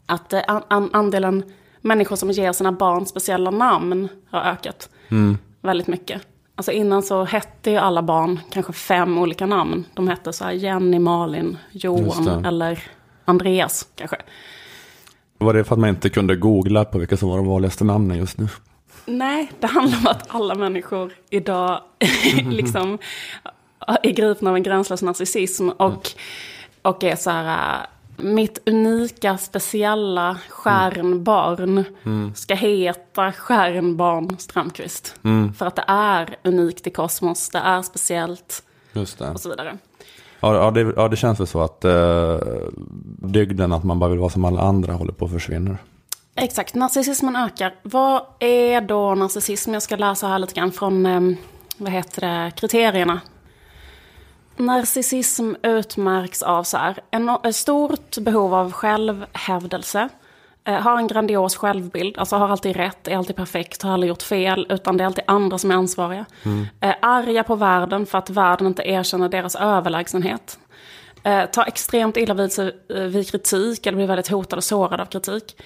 att 0.07 0.35
an 0.49 0.91
andelen 0.93 1.43
människor 1.81 2.17
som 2.17 2.31
ger 2.31 2.53
sina 2.53 2.73
barn 2.73 3.07
speciella 3.07 3.51
namn 3.51 4.09
har 4.31 4.41
ökat 4.41 4.89
mm. 5.09 5.39
väldigt 5.61 5.87
mycket. 5.87 6.23
Alltså 6.55 6.73
innan 6.73 7.03
så 7.03 7.25
hette 7.25 7.71
ju 7.71 7.77
alla 7.77 8.03
barn 8.03 8.41
kanske 8.51 8.73
fem 8.73 9.19
olika 9.19 9.47
namn. 9.47 9.85
De 9.95 10.09
hette 10.09 10.33
så 10.33 10.45
här 10.45 10.53
Jenny, 10.53 10.99
Malin, 10.99 11.59
Johan 11.71 12.45
eller 12.45 12.91
Andreas 13.29 13.89
kanske. 13.95 14.17
Var 15.39 15.55
det 15.55 15.65
för 15.65 15.75
att 15.75 15.81
man 15.81 15.89
inte 15.89 16.11
kunde 16.11 16.37
googla 16.37 16.85
på 16.85 16.99
vilka 16.99 17.17
som 17.17 17.29
var 17.29 17.37
de 17.37 17.47
vanligaste 17.47 17.85
namnen 17.85 18.19
just 18.19 18.39
nu? 18.39 18.49
Nej, 19.07 19.53
det 19.61 19.67
handlar 19.67 19.99
om 19.99 20.07
att 20.07 20.35
alla 20.35 20.55
människor 20.55 21.13
idag 21.31 21.81
liksom 22.51 22.99
är 24.03 24.11
gripna 24.13 24.51
av 24.51 24.57
en 24.57 24.63
gränslös 24.63 25.03
narcissism 25.03 25.69
och, 25.69 26.09
och 26.83 27.05
är 27.05 27.17
så 27.17 27.31
här 27.31 27.87
mitt 28.17 28.63
unika, 28.67 29.39
speciella 29.39 30.39
stjärnbarn 30.49 31.85
mm. 32.05 32.35
ska 32.35 32.55
heta 32.55 33.33
stjärnbarn 33.33 34.39
Strömqvist. 34.39 35.15
Mm. 35.25 35.53
För 35.55 35.67
att 35.67 35.77
det 35.77 35.85
är 35.87 36.37
unikt 36.45 36.87
i 36.87 36.91
kosmos, 36.91 37.49
det 37.49 37.59
är 37.59 37.83
speciellt 37.83 38.63
och 39.33 39.41
så 39.41 39.49
vidare. 39.49 39.79
Ja, 40.41 40.55
ja, 40.55 40.71
det, 40.71 40.93
ja, 40.97 41.09
det 41.09 41.17
känns 41.17 41.41
väl 41.41 41.47
så 41.47 41.61
att 41.61 41.85
eh, 41.85 42.39
dygden 43.19 43.73
att 43.73 43.85
man 43.85 43.99
bara 43.99 44.11
vill 44.11 44.19
vara 44.19 44.31
som 44.31 44.45
alla 44.45 44.61
andra 44.61 44.93
håller 44.93 45.13
på 45.13 45.25
att 45.25 45.33
försvinna. 45.33 45.79
Exakt, 46.35 46.75
narcissismen 46.75 47.37
ökar. 47.37 47.75
Vad 47.83 48.23
är 48.39 48.81
då 48.81 49.15
narcissism? 49.15 49.73
Jag 49.73 49.83
ska 49.83 49.97
läsa 49.97 50.29
här 50.29 50.39
lite 50.39 50.55
grann 50.55 50.73
från, 50.73 51.07
eh, 51.07 51.21
vad 51.77 51.93
heter 51.93 52.21
det, 52.21 52.53
kriterierna. 52.57 53.21
Narcissism 54.57 55.55
utmärks 55.63 56.43
av 56.43 56.65
så 56.65 56.77
här, 56.77 57.01
en, 57.11 57.29
ett 57.29 57.57
stort 57.57 58.19
behov 58.19 58.55
av 58.55 58.73
självhävdelse, 58.73 60.09
har 60.73 60.99
en 60.99 61.07
grandios 61.07 61.57
självbild, 61.57 62.19
alltså 62.19 62.37
har 62.37 62.49
alltid 62.49 62.77
rätt, 62.77 63.09
är 63.09 63.17
alltid 63.17 63.37
perfekt, 63.37 63.83
har 63.83 63.93
aldrig 63.93 64.09
gjort 64.09 64.23
fel, 64.23 64.67
utan 64.69 64.97
det 64.97 65.05
är 65.05 65.07
alltid 65.07 65.25
andra 65.27 65.59
som 65.59 65.71
är 65.71 65.75
ansvariga. 65.75 66.25
Mm. 66.45 66.67
Eh, 66.81 66.95
arga 67.03 67.45
på 67.45 67.55
världen 67.55 68.07
för 68.07 68.19
att 68.19 68.31
världen 68.31 68.67
inte 68.67 68.83
erkänner 68.83 69.29
deras 69.29 69.57
överlägsenhet. 69.57 70.59
Eh, 71.23 71.45
tar 71.45 71.65
extremt 71.67 72.17
illa 72.17 72.35
vid 72.35 72.53
sig 72.53 72.73
vid 72.89 73.31
kritik, 73.31 73.87
eller 73.87 73.97
blir 73.97 74.07
väldigt 74.07 74.29
hotad 74.29 74.57
och 74.57 74.65
sårad 74.65 75.01
av 75.01 75.07
kritik. 75.07 75.57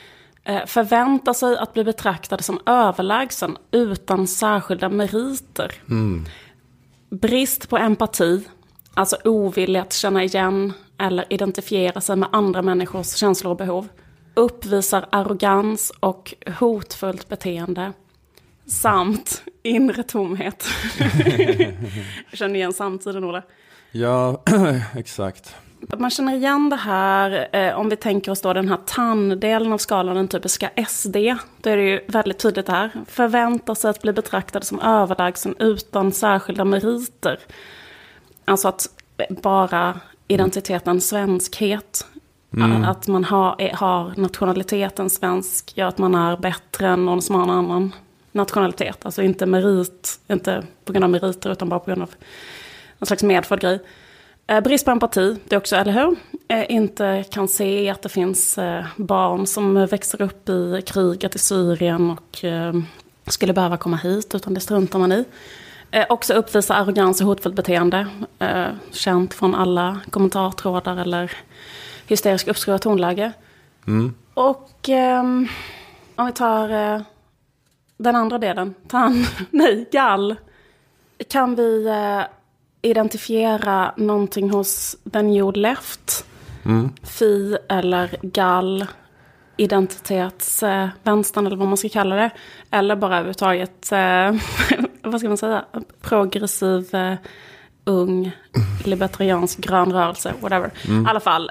förväntar 0.66 1.32
sig 1.32 1.56
att 1.56 1.74
bli 1.74 1.84
betraktade 1.84 2.42
som 2.42 2.60
överlägsen 2.66 3.56
utan 3.70 4.26
särskilda 4.26 4.88
meriter. 4.88 5.74
Mm. 5.90 6.24
Brist 7.10 7.68
på 7.68 7.78
empati, 7.78 8.44
alltså 8.94 9.16
ovilja 9.24 9.82
att 9.82 9.92
känna 9.92 10.24
igen 10.24 10.72
eller 10.98 11.24
identifiera 11.30 12.00
sig 12.00 12.16
med 12.16 12.28
andra 12.32 12.62
människors 12.62 13.16
känslor 13.16 13.50
och 13.50 13.56
behov 13.56 13.88
uppvisar 14.34 15.06
arrogans 15.10 15.92
och 16.00 16.34
hotfullt 16.58 17.28
beteende. 17.28 17.92
Samt 18.66 19.42
inre 19.62 20.02
tomhet. 20.02 20.66
Jag 22.30 22.38
känner 22.38 22.54
igen 22.54 22.72
samtiden, 22.72 23.24
Olle. 23.24 23.42
Ja, 23.90 24.42
exakt. 24.96 25.56
Man 25.96 26.10
känner 26.10 26.34
igen 26.34 26.70
det 26.70 26.76
här, 26.76 27.48
eh, 27.52 27.78
om 27.78 27.88
vi 27.88 27.96
tänker 27.96 28.32
oss 28.32 28.40
då 28.40 28.52
den 28.52 28.68
här 28.68 28.78
tanndelen 28.86 29.72
av 29.72 29.78
skalan, 29.78 30.16
den 30.16 30.28
typiska 30.28 30.70
SD. 30.88 31.16
Då 31.60 31.70
är 31.70 31.76
det 31.76 31.82
ju 31.82 32.00
väldigt 32.08 32.38
tydligt 32.38 32.68
här. 32.68 32.90
Förväntar 33.06 33.74
sig 33.74 33.90
att 33.90 34.02
bli 34.02 34.12
betraktad 34.12 34.64
som 34.64 34.80
överlägsen 34.80 35.54
utan 35.58 36.12
särskilda 36.12 36.64
meriter. 36.64 37.38
Alltså 38.44 38.68
att 38.68 38.88
bara 39.30 40.00
identiteten 40.28 41.00
svenskhet 41.00 42.06
Mm. 42.56 42.84
Att 42.84 43.08
man 43.08 43.24
har, 43.24 43.74
har 43.74 44.12
nationaliteten 44.16 45.10
svensk 45.10 45.76
gör 45.76 45.86
att 45.86 45.98
man 45.98 46.14
är 46.14 46.36
bättre 46.36 46.88
än 46.88 47.04
någon 47.04 47.22
som 47.22 47.34
har 47.34 47.42
en 47.42 47.50
annan 47.50 47.92
nationalitet. 48.32 48.98
Alltså 49.02 49.22
inte 49.22 49.46
merit, 49.46 50.20
inte 50.28 50.62
på 50.84 50.92
grund 50.92 51.04
av 51.04 51.10
meriter 51.10 51.50
utan 51.52 51.68
bara 51.68 51.80
på 51.80 51.86
grund 51.86 52.02
av 52.02 52.10
någon 52.98 53.06
slags 53.06 53.22
medfödd 53.22 53.60
grej. 53.60 53.78
Eh, 54.46 54.60
brist 54.60 54.84
på 54.84 54.90
empati, 54.90 55.36
det 55.44 55.54
är 55.54 55.58
också, 55.58 55.76
eller 55.76 55.92
hur? 55.92 56.16
Eh, 56.48 56.72
inte 56.72 57.24
kan 57.30 57.48
se 57.48 57.90
att 57.90 58.02
det 58.02 58.08
finns 58.08 58.58
eh, 58.58 58.84
barn 58.96 59.46
som 59.46 59.86
växer 59.86 60.22
upp 60.22 60.48
i 60.48 60.82
kriget 60.86 61.34
i 61.34 61.38
Syrien 61.38 62.10
och 62.10 62.44
eh, 62.44 62.74
skulle 63.26 63.52
behöva 63.52 63.76
komma 63.76 63.96
hit, 63.96 64.34
utan 64.34 64.54
det 64.54 64.60
struntar 64.60 64.98
man 64.98 65.12
i. 65.12 65.24
Eh, 65.90 66.06
också 66.08 66.34
uppvisa 66.34 66.74
arrogans 66.74 67.20
och 67.20 67.26
hotfullt 67.26 67.54
beteende. 67.54 68.06
Eh, 68.38 68.66
känt 68.92 69.34
från 69.34 69.54
alla 69.54 70.00
kommentartrådar 70.10 70.96
eller 70.96 71.32
hysterisk 72.06 72.48
uppskruvat 72.48 72.82
tonläge. 72.82 73.32
Mm. 73.86 74.14
Och 74.34 74.88
um, 74.88 75.48
om 76.16 76.26
vi 76.26 76.32
tar 76.32 76.94
uh, 76.94 77.02
den 77.96 78.16
andra 78.16 78.38
delen, 78.38 78.74
tann, 78.88 79.24
nej, 79.50 79.88
gall. 79.92 80.36
Kan 81.28 81.54
vi 81.54 81.86
uh, 81.88 82.22
identifiera 82.82 83.94
någonting 83.96 84.50
hos 84.50 84.96
The 85.12 85.22
New 85.22 85.52
Left? 85.56 86.26
Fi 87.02 87.56
eller 87.68 88.16
gall, 88.22 88.86
identitetsvänstern 89.56 91.46
eller 91.46 91.56
vad 91.56 91.68
man 91.68 91.76
ska 91.76 91.88
kalla 91.88 92.16
det. 92.16 92.30
Eller 92.70 92.96
bara 92.96 93.14
överhuvudtaget, 93.14 93.92
eh, 93.92 94.34
vad 95.02 95.20
ska 95.20 95.28
man 95.28 95.36
säga, 95.36 95.64
progressiv, 96.00 96.94
eh, 96.94 97.14
ung, 97.84 98.32
libertariansk 98.84 99.58
grön 99.58 99.92
rörelse, 99.92 100.34
whatever. 100.40 100.70
I 100.84 101.04
alla 101.08 101.20
fall, 101.20 101.50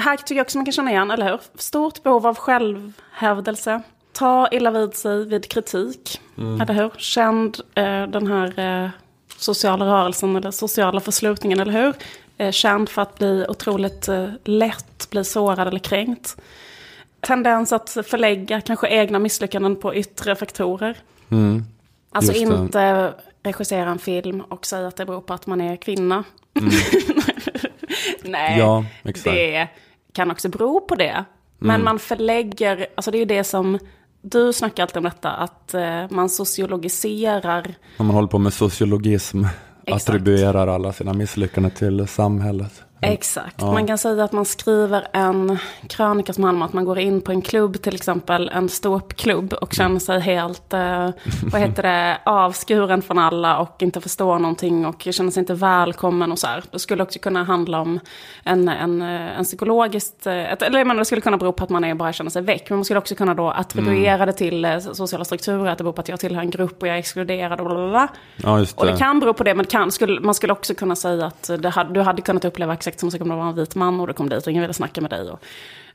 här 0.00 0.16
tycker 0.16 0.34
jag 0.34 0.44
också 0.44 0.58
man 0.58 0.64
kan 0.64 0.72
känna 0.72 0.90
igen, 0.90 1.10
eller 1.10 1.30
hur? 1.30 1.40
Stort 1.54 2.02
behov 2.02 2.26
av 2.26 2.36
självhävdelse. 2.38 3.82
Ta 4.12 4.48
illa 4.50 4.70
vid 4.70 4.94
sig 4.94 5.24
vid 5.24 5.48
kritik, 5.50 6.20
eller 6.36 6.72
hur? 6.74 6.90
Känd 6.98 7.56
eh, 7.74 8.02
den 8.02 8.26
här 8.26 8.58
eh, 8.84 8.90
sociala 9.36 9.84
rörelsen 9.86 10.36
eller 10.36 10.50
sociala 10.50 11.00
förslutningen, 11.00 11.60
eller 11.60 11.72
hur? 11.72 11.94
Eh, 12.38 12.50
känd 12.50 12.88
för 12.88 13.02
att 13.02 13.18
bli 13.18 13.46
otroligt 13.48 14.08
eh, 14.08 14.28
lätt 14.44 15.10
bli 15.10 15.24
sårad 15.24 15.68
eller 15.68 15.78
kränkt. 15.78 16.36
Tendens 17.20 17.72
att 17.72 17.90
förlägga 18.06 18.60
kanske 18.60 18.88
egna 18.88 19.18
misslyckanden 19.18 19.76
på 19.76 19.94
yttre 19.94 20.36
faktorer. 20.36 20.96
Alltså 22.12 22.32
Just 22.32 22.50
det. 22.50 22.56
inte 22.56 23.14
regissera 23.42 23.90
en 23.90 23.98
film 23.98 24.40
och 24.40 24.66
säga 24.66 24.88
att 24.88 24.96
det 24.96 25.04
beror 25.06 25.20
på 25.20 25.34
att 25.34 25.46
man 25.46 25.60
är 25.60 25.76
kvinna. 25.76 26.24
Nej, 28.22 28.52
Mm. 28.54 28.58
Ja, 28.58 28.84
exakt. 29.04 29.24
det 29.36 29.68
kan 30.18 30.30
också 30.30 30.48
bero 30.48 30.80
på 30.80 30.94
det. 30.94 31.24
Men 31.58 31.70
Mm. 31.74 31.84
man 31.84 31.98
förlägger, 31.98 32.86
alltså 32.94 33.10
det 33.10 33.16
är 33.16 33.20
ju 33.20 33.24
det 33.24 33.44
som, 33.44 33.78
du 34.22 34.52
snackar 34.52 34.82
alltid 34.82 34.96
om 34.96 35.02
detta, 35.04 35.30
att 35.30 35.74
eh, 35.74 36.04
man 36.10 36.28
sociologiserar. 36.28 37.74
Om 37.98 38.06
man 38.06 38.14
håller 38.16 38.28
på 38.28 38.38
med 38.38 38.52
sociologism, 38.52 39.44
Exakt. 39.84 40.08
attribuerar 40.08 40.66
alla 40.68 40.92
sina 40.92 41.12
misslyckanden 41.12 41.70
till 41.70 42.06
samhället. 42.08 42.82
Exakt. 43.00 43.54
Ja. 43.58 43.72
Man 43.72 43.86
kan 43.86 43.98
säga 43.98 44.24
att 44.24 44.32
man 44.32 44.44
skriver 44.44 45.06
en 45.12 45.58
krönika 45.88 46.32
som 46.32 46.44
handlar 46.44 46.64
om 46.64 46.68
att 46.68 46.72
man 46.72 46.84
går 46.84 46.98
in 46.98 47.20
på 47.20 47.32
en 47.32 47.42
klubb, 47.42 47.82
till 47.82 47.94
exempel 47.94 48.50
en 48.54 48.68
ståuppklubb 48.68 49.52
och 49.52 49.72
känner 49.72 49.98
sig 49.98 50.20
helt, 50.20 50.72
eh, 50.72 51.10
vad 51.52 51.60
heter 51.60 51.82
det, 51.82 52.18
avskuren 52.30 53.02
från 53.02 53.18
alla 53.18 53.58
och 53.58 53.82
inte 53.82 54.00
förstår 54.00 54.38
någonting 54.38 54.86
och 54.86 55.08
känner 55.10 55.30
sig 55.30 55.40
inte 55.40 55.54
välkommen 55.54 56.32
och 56.32 56.38
så 56.38 56.46
här. 56.46 56.64
Det 56.70 56.78
skulle 56.78 57.02
också 57.02 57.18
kunna 57.18 57.44
handla 57.44 57.80
om 57.80 58.00
en, 58.44 58.68
en, 58.68 59.02
en 59.02 59.44
psykologiskt, 59.44 60.26
eh, 60.26 60.52
ett, 60.52 60.62
eller 60.62 60.84
menar, 60.84 60.98
det 60.98 61.04
skulle 61.04 61.20
kunna 61.20 61.36
bero 61.36 61.52
på 61.52 61.64
att 61.64 61.70
man 61.70 61.84
är 61.84 61.94
bara 61.94 62.12
känner 62.12 62.30
sig 62.30 62.42
väck, 62.42 62.70
men 62.70 62.78
man 62.78 62.84
skulle 62.84 62.98
också 62.98 63.14
kunna 63.14 63.34
då 63.34 63.50
attribuera 63.50 64.26
det 64.26 64.32
till 64.32 64.64
eh, 64.64 64.78
sociala 64.78 65.24
strukturer, 65.24 65.66
att 65.66 65.78
det 65.78 65.84
beror 65.84 65.92
på 65.92 66.00
att 66.00 66.08
jag 66.08 66.20
tillhör 66.20 66.42
en 66.42 66.50
grupp 66.50 66.82
och 66.82 66.88
jag 66.88 66.94
är 66.94 66.98
exkluderad 66.98 67.60
och 67.60 67.66
bla 67.66 67.74
bla 67.74 67.88
bla. 67.88 68.08
Ja, 68.36 68.58
just 68.58 68.78
Och 68.78 68.86
det. 68.86 68.92
det 68.92 68.98
kan 68.98 69.20
bero 69.20 69.34
på 69.34 69.44
det, 69.44 69.54
men 69.54 69.64
det 69.64 69.70
kan, 69.70 69.92
skulle, 69.92 70.20
man 70.20 70.34
skulle 70.34 70.52
också 70.52 70.74
kunna 70.74 70.96
säga 70.96 71.26
att 71.26 71.42
det 71.42 71.86
du 71.90 72.00
hade 72.00 72.22
kunnat 72.22 72.44
uppleva 72.44 72.72
exakt 72.88 73.12
som 73.12 73.22
om 73.22 73.28
det 73.28 73.36
var 73.36 73.48
en 73.48 73.54
vit 73.54 73.74
man 73.74 74.00
och 74.00 74.06
du 74.06 74.12
kom 74.12 74.28
dit 74.28 74.46
och 74.46 74.50
ingen 74.50 74.60
ville 74.60 74.74
snacka 74.74 75.00
med 75.00 75.10
dig. 75.10 75.30
Och, 75.30 75.40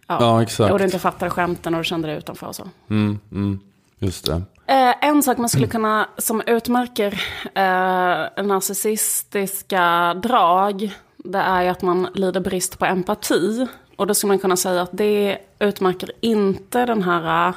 Ja, 0.07 0.41
exakt. 0.41 0.71
Och 0.71 0.79
du 0.79 0.85
inte 0.85 0.99
fattade 0.99 1.31
skämten 1.31 1.73
och 1.73 1.79
du 1.79 1.83
kände 1.83 2.07
dig 2.07 2.17
utanför 2.17 2.47
och 2.47 2.55
så. 2.55 2.69
Mm, 2.89 3.19
mm, 3.31 3.59
just 3.99 4.25
det. 4.25 4.41
Eh, 4.67 5.09
en 5.09 5.23
sak 5.23 5.37
man 5.37 5.49
skulle 5.49 5.67
kunna, 5.67 6.09
som 6.17 6.41
utmärker 6.47 7.21
eh, 7.55 8.43
narcissistiska 8.43 10.13
drag, 10.13 10.93
det 11.17 11.39
är 11.39 11.61
ju 11.61 11.67
att 11.67 11.81
man 11.81 12.07
lider 12.13 12.39
brist 12.39 12.79
på 12.79 12.85
empati. 12.85 13.67
Och 13.95 14.07
då 14.07 14.13
skulle 14.13 14.27
man 14.27 14.39
kunna 14.39 14.57
säga 14.57 14.81
att 14.81 14.89
det 14.91 15.37
utmärker 15.59 16.11
inte 16.21 16.85
den 16.85 17.03
här 17.03 17.47
eh, 17.47 17.55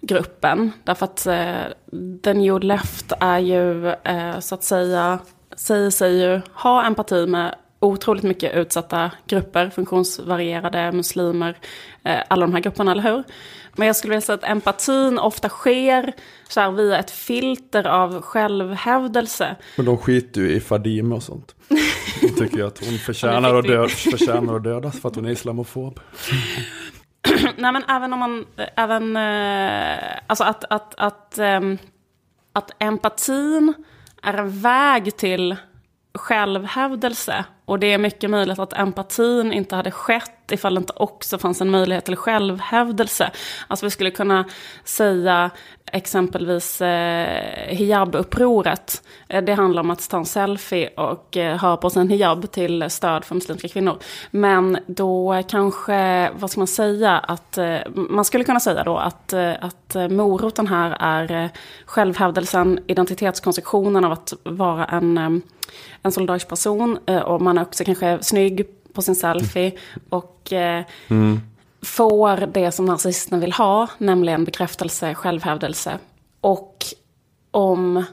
gruppen. 0.00 0.72
Därför 0.84 1.04
att 1.04 1.26
eh, 1.26 1.64
the 2.22 2.34
new 2.34 2.60
left 2.60 3.12
är 3.20 3.38
ju, 3.38 3.88
eh, 3.88 4.38
så 4.40 4.54
att 4.54 4.64
säga, 4.64 5.18
säger 5.56 5.90
sig 5.90 6.20
ju 6.22 6.40
ha 6.52 6.84
empati 6.84 7.26
med 7.26 7.54
otroligt 7.84 8.22
mycket 8.24 8.54
utsatta 8.54 9.10
grupper, 9.26 9.70
funktionsvarierade, 9.70 10.92
muslimer, 10.92 11.56
eh, 12.04 12.18
alla 12.28 12.46
de 12.46 12.52
här 12.54 12.60
grupperna, 12.60 12.92
eller 12.92 13.02
hur? 13.02 13.24
Men 13.76 13.86
jag 13.86 13.96
skulle 13.96 14.10
vilja 14.10 14.20
säga 14.20 14.34
att 14.34 14.44
empatin 14.44 15.18
ofta 15.18 15.48
sker 15.48 16.12
så 16.48 16.60
här 16.60 16.70
via 16.70 16.98
ett 16.98 17.10
filter 17.10 17.86
av 17.86 18.22
självhävdelse. 18.22 19.56
Men 19.76 19.86
de 19.86 19.98
skiter 19.98 20.40
ju 20.40 20.52
i 20.52 20.60
Fadime 20.60 21.14
och 21.14 21.22
sånt. 21.22 21.54
De 22.20 22.28
tycker 22.28 22.56
ju 22.56 22.66
att 22.66 22.84
hon 22.84 22.98
förtjänar 23.06 23.54
att, 23.54 23.66
dö- 23.66 23.88
förtjänar 23.88 24.56
att 24.56 24.64
dödas 24.64 25.00
för 25.00 25.08
att 25.08 25.16
hon 25.16 25.24
är 25.26 25.30
islamofob. 25.30 26.00
Nej 27.56 27.72
men 27.72 27.84
även 27.88 28.12
om 28.12 28.18
man, 28.18 28.46
även, 28.76 29.16
eh, 29.16 29.98
alltså 30.26 30.44
att, 30.44 30.64
att, 30.70 30.94
att, 30.96 31.38
ehm, 31.38 31.78
att 32.52 32.70
empatin 32.78 33.74
är 34.22 34.34
en 34.34 34.60
väg 34.60 35.16
till 35.16 35.56
självhävdelse. 36.14 37.44
Och 37.64 37.78
det 37.78 37.92
är 37.92 37.98
mycket 37.98 38.30
möjligt 38.30 38.58
att 38.58 38.72
empatin 38.72 39.52
inte 39.52 39.76
hade 39.76 39.90
skett 39.90 40.52
ifall 40.52 40.74
det 40.74 40.78
inte 40.78 40.92
också 40.96 41.38
fanns 41.38 41.60
en 41.60 41.70
möjlighet 41.70 42.04
till 42.04 42.16
självhävdelse. 42.16 43.30
Alltså 43.68 43.86
vi 43.86 43.90
skulle 43.90 44.10
kunna 44.10 44.44
säga 44.84 45.50
exempelvis 45.94 46.80
eh, 46.80 47.68
hijab-upproret. 47.68 49.02
Eh, 49.28 49.44
det 49.44 49.54
handlar 49.54 49.82
om 49.82 49.90
att 49.90 50.08
ta 50.10 50.16
en 50.16 50.24
selfie 50.24 50.88
och 50.88 51.36
eh, 51.36 51.58
ha 51.58 51.76
på 51.76 51.90
sig 51.90 52.02
en 52.02 52.08
hijab 52.08 52.50
till 52.50 52.90
stöd 52.90 53.24
för 53.24 53.34
muslimska 53.34 53.68
kvinnor. 53.68 53.98
Men 54.30 54.78
då 54.86 55.42
kanske, 55.48 56.30
vad 56.38 56.50
ska 56.50 56.60
man 56.60 56.66
säga, 56.66 57.18
att 57.18 57.58
eh, 57.58 57.78
man 57.94 58.24
skulle 58.24 58.44
kunna 58.44 58.60
säga 58.60 58.84
då 58.84 58.96
att, 58.96 59.32
eh, 59.32 59.52
att 59.60 59.96
moroten 60.10 60.66
här 60.66 60.96
är 61.00 61.44
eh, 61.44 61.50
självhävdelsen, 61.86 62.78
identitetskonstruktionen 62.86 64.04
av 64.04 64.12
att 64.12 64.32
vara 64.42 64.84
en, 64.84 65.18
eh, 65.18 65.30
en 66.02 66.12
solidarisk 66.12 66.48
person 66.48 66.98
eh, 67.06 67.18
och 67.18 67.42
man 67.42 67.58
är 67.58 67.62
också 67.62 67.84
kanske 67.84 68.18
snygg 68.22 68.66
på 68.92 69.02
sin 69.02 69.14
selfie 69.14 69.72
och 70.08 70.52
eh, 70.52 70.84
mm 71.08 71.40
får 71.84 72.46
det 72.46 72.72
som 72.72 72.84
narcissisten 72.84 73.40
vill 73.40 73.52
ha, 73.52 73.88
nämligen 73.98 74.44
bekräftelse, 74.44 75.14
självhävdelse. 75.14 75.98
Och 76.40 76.84
om 77.50 78.04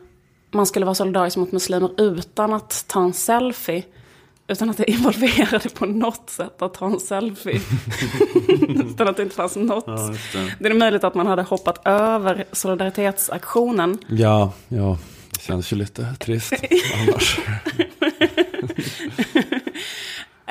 man 0.51 0.65
skulle 0.65 0.85
vara 0.85 0.95
solidarisk 0.95 1.37
mot 1.37 1.51
muslimer 1.51 2.01
utan 2.01 2.53
att 2.53 2.85
ta 2.87 3.03
en 3.03 3.13
selfie, 3.13 3.83
utan 4.47 4.69
att 4.69 4.77
det 4.77 4.91
involverade 4.91 5.69
på 5.69 5.85
något 5.85 6.29
sätt 6.29 6.61
att 6.61 6.73
ta 6.73 6.85
en 6.85 6.99
selfie. 6.99 7.61
utan 8.69 9.07
att 9.07 9.17
det 9.17 9.23
inte 9.23 9.35
fanns 9.35 9.55
något. 9.55 9.85
det. 10.59 10.69
är 10.69 10.73
möjligt 10.73 11.03
att 11.03 11.15
man 11.15 11.27
hade 11.27 11.41
hoppat 11.41 11.87
över 11.87 12.45
solidaritetsaktionen. 12.51 13.97
Ja, 14.07 14.53
ja, 14.67 14.97
det 15.33 15.41
känns 15.41 15.73
ju 15.73 15.75
lite 15.75 16.15
trist 16.19 16.53
annars. 17.07 17.39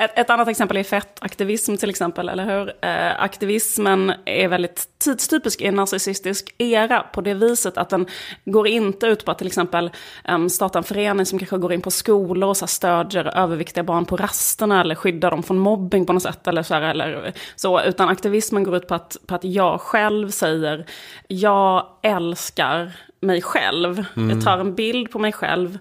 Ett, 0.00 0.18
ett 0.18 0.30
annat 0.30 0.48
exempel 0.48 0.76
är 0.76 0.82
fettaktivism 0.82 1.76
till 1.76 1.90
exempel, 1.90 2.28
eller 2.28 2.44
hur? 2.44 2.72
Eh, 2.82 3.22
aktivismen 3.22 4.12
är 4.24 4.48
väldigt 4.48 4.88
tidstypisk 4.98 5.60
i 5.60 5.66
en 5.66 5.74
narcissistisk 5.74 6.54
era 6.58 7.00
på 7.00 7.20
det 7.20 7.34
viset 7.34 7.78
att 7.78 7.90
den 7.90 8.06
går 8.44 8.68
inte 8.68 9.06
ut 9.06 9.24
på 9.24 9.30
att 9.30 9.38
till 9.38 9.46
exempel 9.46 9.90
um, 10.28 10.50
starta 10.50 10.78
en 10.78 10.84
förening 10.84 11.26
som 11.26 11.38
kanske 11.38 11.58
går 11.58 11.72
in 11.72 11.80
på 11.80 11.90
skolor 11.90 12.48
och 12.48 12.56
så 12.56 12.64
här, 12.64 12.68
stödjer 12.68 13.38
överviktiga 13.38 13.84
barn 13.84 14.04
på 14.04 14.16
rasterna 14.16 14.80
eller 14.80 14.94
skyddar 14.94 15.30
dem 15.30 15.42
från 15.42 15.58
mobbing 15.58 16.06
på 16.06 16.12
något 16.12 16.22
sätt 16.22 16.46
eller 16.46 16.62
så, 16.62 16.74
här, 16.74 16.82
eller 16.82 17.32
så 17.56 17.82
utan 17.82 18.08
aktivismen 18.08 18.64
går 18.64 18.76
ut 18.76 18.88
på 18.88 18.94
att, 18.94 19.16
på 19.26 19.34
att 19.34 19.44
jag 19.44 19.80
själv 19.80 20.30
säger 20.30 20.86
jag 21.28 21.86
älskar 22.02 22.92
mig 23.20 23.42
själv. 23.42 24.04
Jag 24.14 24.44
tar 24.44 24.58
en 24.58 24.74
bild 24.74 25.10
på 25.10 25.18
mig 25.18 25.32
själv 25.32 25.78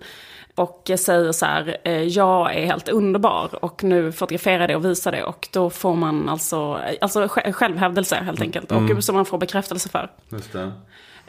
och 0.60 0.92
säger 1.00 1.32
så 1.32 1.46
här, 1.46 1.78
eh, 1.84 2.04
jag 2.04 2.56
är 2.56 2.66
helt 2.66 2.90
underbar 2.90 3.64
och 3.66 3.84
nu 3.84 4.12
fotograferar 4.12 4.68
det 4.68 4.76
och 4.76 4.86
visar 4.86 5.12
det 5.12 5.24
och 5.24 5.48
då 5.54 5.70
får 5.70 5.96
man 5.96 6.30
alltså, 6.30 6.80
alltså 7.02 7.24
sj- 7.26 7.52
självhävdelse 7.52 8.16
helt 8.16 8.42
enkelt 8.42 8.72
och 8.72 9.04
som 9.04 9.16
man 9.16 9.26
får 9.26 9.38
bekräftelse 9.38 9.90
för. 9.90 10.12
Just 10.30 10.54
det. 10.54 10.72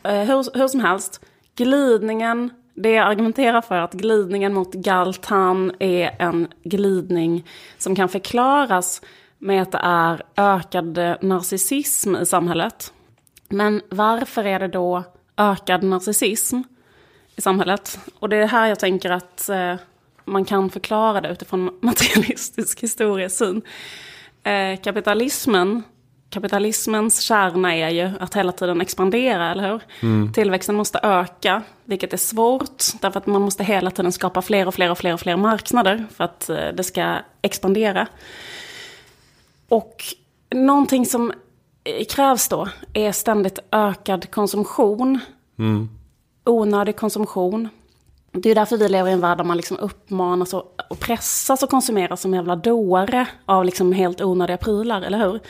Eh, 0.02 0.15
hur, 0.15 0.59
hur 0.59 0.69
som 0.69 0.81
helst, 0.81 1.20
glidningen, 1.57 2.51
det 2.74 2.90
jag 2.90 3.07
argumenterar 3.09 3.61
för 3.61 3.74
att 3.78 3.93
glidningen 3.93 4.55
mot 4.55 4.73
Galtan 4.74 5.73
är 5.78 6.16
en 6.19 6.48
glidning 6.65 7.47
som 7.78 7.97
kan 7.97 8.09
förklaras 8.09 9.02
med 9.39 9.62
att 9.62 9.73
det 9.73 9.81
är 9.82 10.23
ökad 10.36 10.98
narcissism 11.20 12.16
i 12.16 12.27
samhället. 12.27 12.93
Men 13.48 13.82
varför 13.89 14.44
är 14.44 14.59
det 14.59 14.69
då 14.69 15.02
ökad 15.36 15.82
narcissism 15.82 16.61
i 17.40 17.42
samhället? 17.42 17.98
Och 18.18 18.28
det 18.28 18.36
är 18.36 18.46
här 18.46 18.66
jag 18.66 18.78
tänker 18.78 19.10
att 19.10 19.48
eh, 19.48 19.74
man 20.24 20.44
kan 20.44 20.70
förklara 20.70 21.20
det 21.20 21.28
utifrån 21.28 21.70
materialistisk 21.80 22.82
historiesyn. 22.82 23.62
Eh, 24.42 24.80
kapitalismen, 24.80 25.82
kapitalismens 26.30 27.20
kärna 27.20 27.76
är 27.76 27.88
ju 27.88 28.10
att 28.20 28.34
hela 28.34 28.52
tiden 28.52 28.80
expandera, 28.80 29.50
eller 29.50 29.68
hur? 29.70 29.80
Tillväxten 30.32 30.74
måste 30.74 31.00
öka, 31.02 31.62
vilket 31.84 32.12
är 32.12 32.16
svårt, 32.16 32.84
därför 33.00 33.20
att 33.20 33.26
man 33.26 33.42
måste 33.42 33.64
hela 33.64 33.90
tiden 33.90 34.12
skapa 34.12 34.42
fler 34.42 34.66
och 34.66 34.74
fler 34.74 34.90
och 34.90 34.98
fler 34.98 35.12
och 35.12 35.20
fler 35.20 35.36
marknader 35.36 36.06
för 36.16 36.24
att 36.24 36.50
eh, 36.50 36.68
det 36.74 36.84
ska 36.84 37.16
expandera. 37.42 38.06
Och 39.68 40.04
någonting 40.54 41.06
som 41.06 41.32
krävs 42.08 42.48
då 42.48 42.68
är 42.92 43.12
ständigt 43.12 43.58
ökad 43.72 44.30
konsumtion. 44.30 45.20
Onödig 46.44 46.96
konsumtion. 46.96 47.68
Det 48.32 48.50
är 48.50 48.54
därför 48.54 48.76
vi 48.76 48.88
lever 48.88 49.10
i 49.10 49.12
en 49.12 49.20
värld 49.20 49.38
där 49.38 49.44
man 49.44 49.56
liksom 49.56 49.76
uppmanas 49.76 50.54
och, 50.54 50.74
och 50.90 51.00
pressas 51.00 51.62
att 51.62 51.70
konsumera 51.70 52.16
som 52.16 52.34
jävla 52.34 52.56
dåre 52.56 53.26
av 53.46 53.64
liksom 53.64 53.92
helt 53.92 54.20
onödiga 54.20 54.56
prylar, 54.56 55.02
eller 55.02 55.18
hur? 55.18 55.40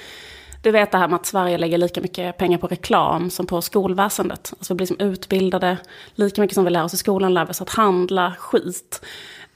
Du 0.62 0.70
vet 0.70 0.92
det 0.92 0.98
här 0.98 1.08
med 1.08 1.16
att 1.16 1.26
Sverige 1.26 1.58
lägger 1.58 1.78
lika 1.78 2.00
mycket 2.00 2.36
pengar 2.36 2.58
på 2.58 2.66
reklam 2.66 3.30
som 3.30 3.46
på 3.46 3.62
skolväsendet. 3.62 4.52
Alltså 4.58 4.74
vi 4.74 4.76
blir 4.76 4.86
som 4.86 5.00
utbildade, 5.00 5.76
lika 6.14 6.40
mycket 6.40 6.54
som 6.54 6.64
vi 6.64 6.70
lär 6.70 6.84
oss 6.84 6.94
i 6.94 6.96
skolan 6.96 7.34
lär 7.34 7.44
vi 7.44 7.50
oss 7.50 7.62
att 7.62 7.70
handla 7.70 8.34
skit. 8.38 9.04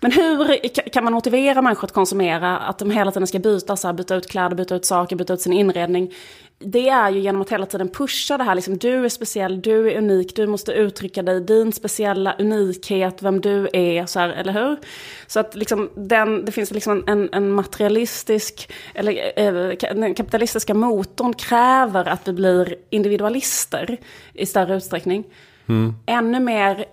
Men 0.04 0.12
hur 0.12 0.58
kan 0.90 1.04
man 1.04 1.12
motivera 1.12 1.62
människor 1.62 1.84
att 1.84 1.92
konsumera, 1.92 2.58
att 2.58 2.78
de 2.78 2.90
hela 2.90 3.10
tiden 3.10 3.26
ska 3.26 3.38
byta, 3.38 3.76
så 3.76 3.88
här, 3.88 3.94
byta 3.94 4.14
ut 4.14 4.30
kläder, 4.30 4.56
byta 4.56 4.74
ut 4.74 4.84
saker, 4.84 5.16
byta 5.16 5.34
ut 5.34 5.40
sin 5.40 5.52
inredning? 5.52 6.14
Det 6.58 6.88
är 6.88 7.10
ju 7.10 7.20
genom 7.20 7.42
att 7.42 7.52
hela 7.52 7.66
tiden 7.66 7.88
pusha 7.88 8.38
det 8.38 8.44
här, 8.44 8.54
liksom, 8.54 8.78
du 8.78 9.04
är 9.04 9.08
speciell, 9.08 9.62
du 9.62 9.90
är 9.90 9.98
unik, 9.98 10.36
du 10.36 10.46
måste 10.46 10.72
uttrycka 10.72 11.22
dig, 11.22 11.40
din 11.40 11.72
speciella 11.72 12.34
unikhet, 12.38 13.22
vem 13.22 13.40
du 13.40 13.68
är, 13.72 14.06
så 14.06 14.20
här, 14.20 14.28
eller 14.28 14.52
hur? 14.52 14.76
Så 15.26 15.40
att 15.40 15.54
liksom, 15.54 15.90
den, 15.94 16.44
det 16.44 16.52
finns 16.52 16.70
liksom 16.70 17.04
en, 17.06 17.28
en 17.32 17.52
materialistisk, 17.52 18.72
eller 18.94 19.32
eh, 19.36 19.76
den 19.94 20.14
kapitalistiska 20.14 20.74
motorn 20.74 21.34
kräver 21.34 22.08
att 22.08 22.28
vi 22.28 22.32
blir 22.32 22.76
individualister 22.90 23.98
i 24.34 24.46
större 24.46 24.76
utsträckning. 24.76 25.24
Mm. 25.66 25.94
Ännu 26.06 26.40
mer 26.40 26.84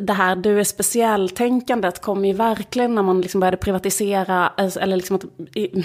det 0.00 0.12
här 0.12 0.36
du 0.36 0.60
är 0.60 0.64
speciell-tänkandet 0.64 2.02
kom 2.02 2.24
ju 2.24 2.32
verkligen 2.32 2.94
när 2.94 3.02
man 3.02 3.20
liksom 3.20 3.40
började 3.40 3.56
privatisera, 3.56 4.52
eh, 4.56 4.76
eller 4.80 4.96
liksom 4.96 5.16
att, 5.16 5.24
i, 5.56 5.84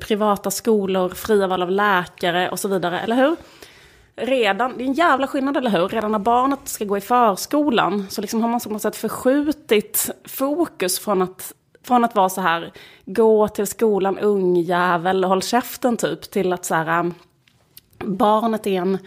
privata 0.00 0.50
skolor, 0.50 1.08
fria 1.08 1.46
val 1.46 1.62
av 1.62 1.70
läkare 1.70 2.48
och 2.48 2.58
så 2.58 2.68
vidare, 2.68 3.00
eller 3.00 3.16
hur? 3.16 3.36
Redan, 4.16 4.76
det 4.76 4.84
är 4.84 4.86
en 4.86 4.92
jävla 4.92 5.26
skillnad, 5.26 5.56
eller 5.56 5.70
hur? 5.70 5.88
Redan 5.88 6.12
när 6.12 6.18
barnet 6.18 6.58
ska 6.64 6.84
gå 6.84 6.96
i 6.96 7.00
förskolan 7.00 8.06
så 8.10 8.20
liksom 8.20 8.42
har 8.42 8.48
man 8.48 8.60
på 8.60 8.70
något 8.70 8.82
sätt 8.82 8.96
förskjutit 8.96 10.10
fokus 10.24 10.98
från 10.98 11.22
att, 11.22 11.52
från 11.82 12.04
att 12.04 12.14
vara 12.14 12.28
så 12.28 12.40
här, 12.40 12.72
gå 13.04 13.48
till 13.48 13.66
skolan 13.66 14.18
ungjävel, 14.18 15.24
håll 15.24 15.42
käften 15.42 15.96
typ, 15.96 16.30
till 16.30 16.52
att 16.52 16.64
så 16.64 16.74
här, 16.74 17.00
um, 17.00 17.14
barnet 17.98 18.66
är 18.66 18.80
en 18.80 18.98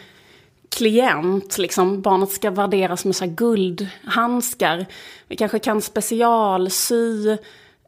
klient, 0.70 1.58
liksom, 1.58 2.02
barnet 2.02 2.30
ska 2.30 2.52
värderas 2.52 3.06
med 3.06 3.16
så 3.16 3.26
guldhandskar. 3.26 4.86
Vi 5.28 5.36
kanske 5.36 5.60
kan 5.60 5.82
specialsy, 5.82 7.38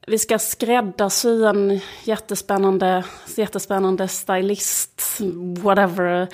vi 0.07 0.17
ska 0.17 0.39
skräddarsy 0.39 1.43
en 1.43 1.79
jättespännande, 2.03 3.03
jättespännande 3.35 4.07
stylist, 4.07 5.21
whatever, 5.61 6.27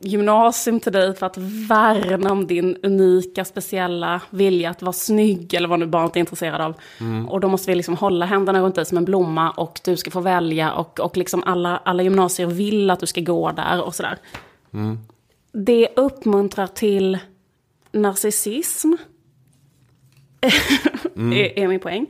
gymnasium 0.00 0.80
till 0.80 0.92
dig 0.92 1.14
för 1.16 1.26
att 1.26 1.36
värna 1.68 2.32
om 2.32 2.46
din 2.46 2.76
unika, 2.82 3.44
speciella 3.44 4.20
vilja 4.30 4.70
att 4.70 4.82
vara 4.82 4.92
snygg 4.92 5.54
eller 5.54 5.68
vad 5.68 5.78
nu 5.78 5.86
barnet 5.86 6.16
är 6.16 6.20
intresserad 6.20 6.60
av. 6.60 6.74
Mm. 7.00 7.28
Och 7.28 7.40
då 7.40 7.48
måste 7.48 7.70
vi 7.70 7.74
liksom 7.74 7.96
hålla 7.96 8.26
händerna 8.26 8.60
runt 8.60 8.74
dig 8.74 8.86
som 8.86 8.98
en 8.98 9.04
blomma 9.04 9.50
och 9.50 9.80
du 9.84 9.96
ska 9.96 10.10
få 10.10 10.20
välja 10.20 10.72
och, 10.72 11.00
och 11.00 11.16
liksom 11.16 11.42
alla, 11.46 11.76
alla 11.84 12.02
gymnasier 12.02 12.46
vill 12.46 12.90
att 12.90 13.00
du 13.00 13.06
ska 13.06 13.20
gå 13.20 13.52
där 13.52 13.82
och 13.82 13.94
sådär. 13.94 14.18
Mm 14.74 14.98
det 15.52 15.88
uppmuntrar 15.96 16.66
till 16.66 17.18
narcissism. 17.92 18.92
Mm. 21.16 21.32
är, 21.32 21.58
är 21.58 21.68
min 21.68 21.80
poäng. 21.80 22.06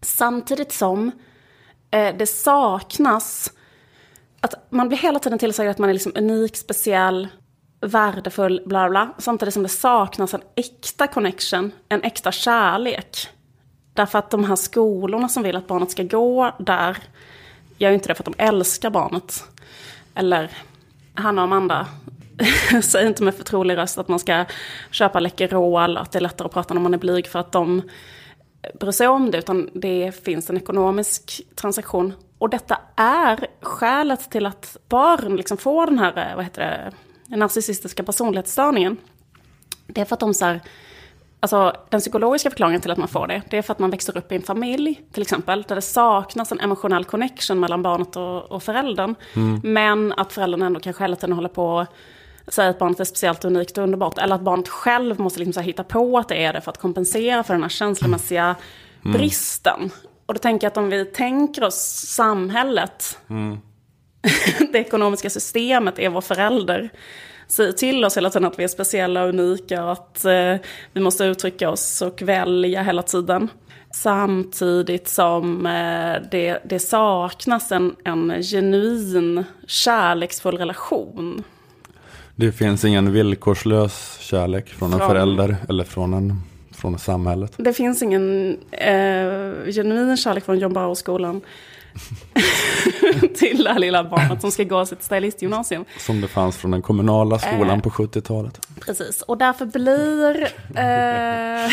Samtidigt 0.00 0.72
som 0.72 1.10
eh, 1.90 2.16
det 2.16 2.26
saknas... 2.26 3.52
Att 4.40 4.72
man 4.72 4.88
blir 4.88 4.98
hela 4.98 5.18
tiden 5.18 5.38
tillsagd 5.38 5.70
att 5.70 5.78
man 5.78 5.88
är 5.88 5.92
liksom 5.92 6.12
unik, 6.16 6.56
speciell, 6.56 7.28
värdefull, 7.80 8.62
bla 8.66 8.88
bla. 8.88 9.14
Samtidigt 9.18 9.54
som 9.54 9.62
det 9.62 9.68
saknas 9.68 10.34
en 10.34 10.42
äkta 10.54 11.06
connection, 11.06 11.72
en 11.88 12.02
äkta 12.02 12.32
kärlek. 12.32 13.28
Därför 13.94 14.18
att 14.18 14.30
de 14.30 14.44
här 14.44 14.56
skolorna 14.56 15.28
som 15.28 15.42
vill 15.42 15.56
att 15.56 15.66
barnet 15.66 15.90
ska 15.90 16.02
gå 16.02 16.54
där 16.58 16.96
gör 17.78 17.90
ju 17.90 17.94
inte 17.94 18.08
det 18.08 18.14
för 18.14 18.22
att 18.22 18.36
de 18.36 18.44
älskar 18.44 18.90
barnet. 18.90 19.44
Eller 20.14 20.50
Hanna 21.14 21.42
och 21.42 21.46
Amanda 21.46 21.86
säg 22.82 23.06
inte 23.06 23.22
med 23.22 23.34
förtrolig 23.34 23.76
röst 23.76 23.98
att 23.98 24.08
man 24.08 24.18
ska 24.18 24.44
köpa 24.90 25.20
Läkerol, 25.20 25.96
att 25.96 26.12
det 26.12 26.18
är 26.18 26.20
lättare 26.20 26.46
att 26.46 26.52
prata 26.52 26.74
när 26.74 26.80
man 26.80 26.94
är 26.94 26.98
blyg 26.98 27.26
för 27.26 27.38
att 27.38 27.52
de 27.52 27.82
bryr 28.80 28.92
sig 28.92 29.08
om 29.08 29.30
det, 29.30 29.38
utan 29.38 29.70
det 29.74 30.24
finns 30.24 30.50
en 30.50 30.56
ekonomisk 30.56 31.40
transaktion. 31.54 32.12
Och 32.38 32.50
detta 32.50 32.78
är 32.96 33.46
skälet 33.60 34.30
till 34.30 34.46
att 34.46 34.76
barn 34.88 35.36
liksom 35.36 35.56
får 35.56 35.86
den 35.86 35.98
här, 35.98 36.36
vad 36.36 36.44
heter 36.44 36.92
det, 37.26 37.36
narcissistiska 37.36 38.02
personlighetsstörningen. 38.02 38.96
Det 39.86 40.00
är 40.00 40.04
för 40.04 40.14
att 40.14 40.20
de 40.20 40.34
så 40.34 40.44
här, 40.44 40.60
Alltså 41.40 41.72
den 41.88 42.00
psykologiska 42.00 42.50
förklaringen 42.50 42.80
till 42.80 42.90
att 42.90 42.98
man 42.98 43.08
får 43.08 43.26
det, 43.26 43.42
det 43.50 43.58
är 43.58 43.62
för 43.62 43.72
att 43.72 43.78
man 43.78 43.90
växer 43.90 44.18
upp 44.18 44.32
i 44.32 44.36
en 44.36 44.42
familj, 44.42 45.00
till 45.12 45.22
exempel, 45.22 45.62
där 45.62 45.74
det 45.74 45.82
saknas 45.82 46.52
en 46.52 46.60
emotionell 46.60 47.04
connection 47.04 47.60
mellan 47.60 47.82
barnet 47.82 48.16
och, 48.16 48.52
och 48.52 48.62
föräldern. 48.62 49.14
Mm. 49.36 49.60
Men 49.64 50.12
att 50.12 50.32
föräldern 50.32 50.62
ändå 50.62 50.80
kanske 50.80 51.04
hela 51.04 51.16
tiden 51.16 51.32
håller 51.32 51.48
på 51.48 51.86
säga 52.48 52.68
att 52.68 52.78
barnet 52.78 53.00
är 53.00 53.04
speciellt 53.04 53.44
unikt 53.44 53.78
och 53.78 53.84
underbart. 53.84 54.18
Eller 54.18 54.34
att 54.34 54.40
barnet 54.40 54.68
själv 54.68 55.20
måste 55.20 55.40
liksom 55.40 55.62
hitta 55.62 55.84
på 55.84 56.18
att 56.18 56.28
det 56.28 56.44
är 56.44 56.52
det 56.52 56.60
för 56.60 56.70
att 56.70 56.78
kompensera 56.78 57.42
för 57.42 57.54
den 57.54 57.62
här 57.62 57.70
känslomässiga 57.70 58.56
mm. 59.04 59.18
bristen. 59.18 59.90
Och 60.26 60.34
då 60.34 60.38
tänker 60.38 60.64
jag 60.64 60.70
att 60.70 60.76
om 60.76 60.90
vi 60.90 61.04
tänker 61.04 61.64
oss 61.64 62.06
samhället, 62.06 63.18
mm. 63.30 63.58
det 64.72 64.78
ekonomiska 64.78 65.30
systemet 65.30 65.98
är 65.98 66.08
vår 66.08 66.20
förälder. 66.20 66.90
Säger 67.48 67.72
till 67.72 68.04
oss 68.04 68.16
hela 68.16 68.30
tiden 68.30 68.48
att 68.48 68.58
vi 68.58 68.64
är 68.64 68.68
speciella 68.68 69.22
och 69.22 69.28
unika 69.28 69.84
och 69.84 69.92
att 69.92 70.24
eh, 70.24 70.54
vi 70.92 71.00
måste 71.00 71.24
uttrycka 71.24 71.70
oss 71.70 72.02
och 72.02 72.22
välja 72.22 72.82
hela 72.82 73.02
tiden. 73.02 73.48
Samtidigt 73.90 75.08
som 75.08 75.66
eh, 75.66 76.16
det, 76.30 76.58
det 76.64 76.78
saknas 76.78 77.72
en, 77.72 77.96
en 78.04 78.42
genuin 78.42 79.44
kärleksfull 79.66 80.58
relation 80.58 81.44
det 82.38 82.52
finns 82.52 82.84
ingen 82.84 83.12
villkorslös 83.12 84.18
kärlek 84.20 84.68
från, 84.68 84.90
från 84.90 85.00
en 85.00 85.08
förälder 85.08 85.56
eller 85.68 85.84
från, 85.84 86.14
en, 86.14 86.42
från 86.70 86.98
samhället. 86.98 87.52
Det 87.56 87.72
finns 87.72 88.02
ingen 88.02 88.56
eh, 88.70 89.72
genuin 89.72 90.16
kärlek 90.16 90.44
från 90.44 90.58
John 90.58 90.72
Bauer-skolan 90.72 91.40
till 93.38 93.64
det 93.64 93.70
här 93.72 93.78
lilla 93.78 94.04
barnet 94.04 94.40
som 94.40 94.50
ska 94.50 94.64
gå 94.64 94.86
sitt 94.86 95.02
stylistgymnasium. 95.02 95.84
Som 95.98 96.20
det 96.20 96.28
fanns 96.28 96.56
från 96.56 96.70
den 96.70 96.82
kommunala 96.82 97.38
skolan 97.38 97.70
eh, 97.70 97.80
på 97.80 97.90
70-talet. 97.90 98.66
Precis, 98.80 99.22
och 99.22 99.38
därför 99.38 99.66
blir... 99.66 100.42
Eh, 100.76 101.72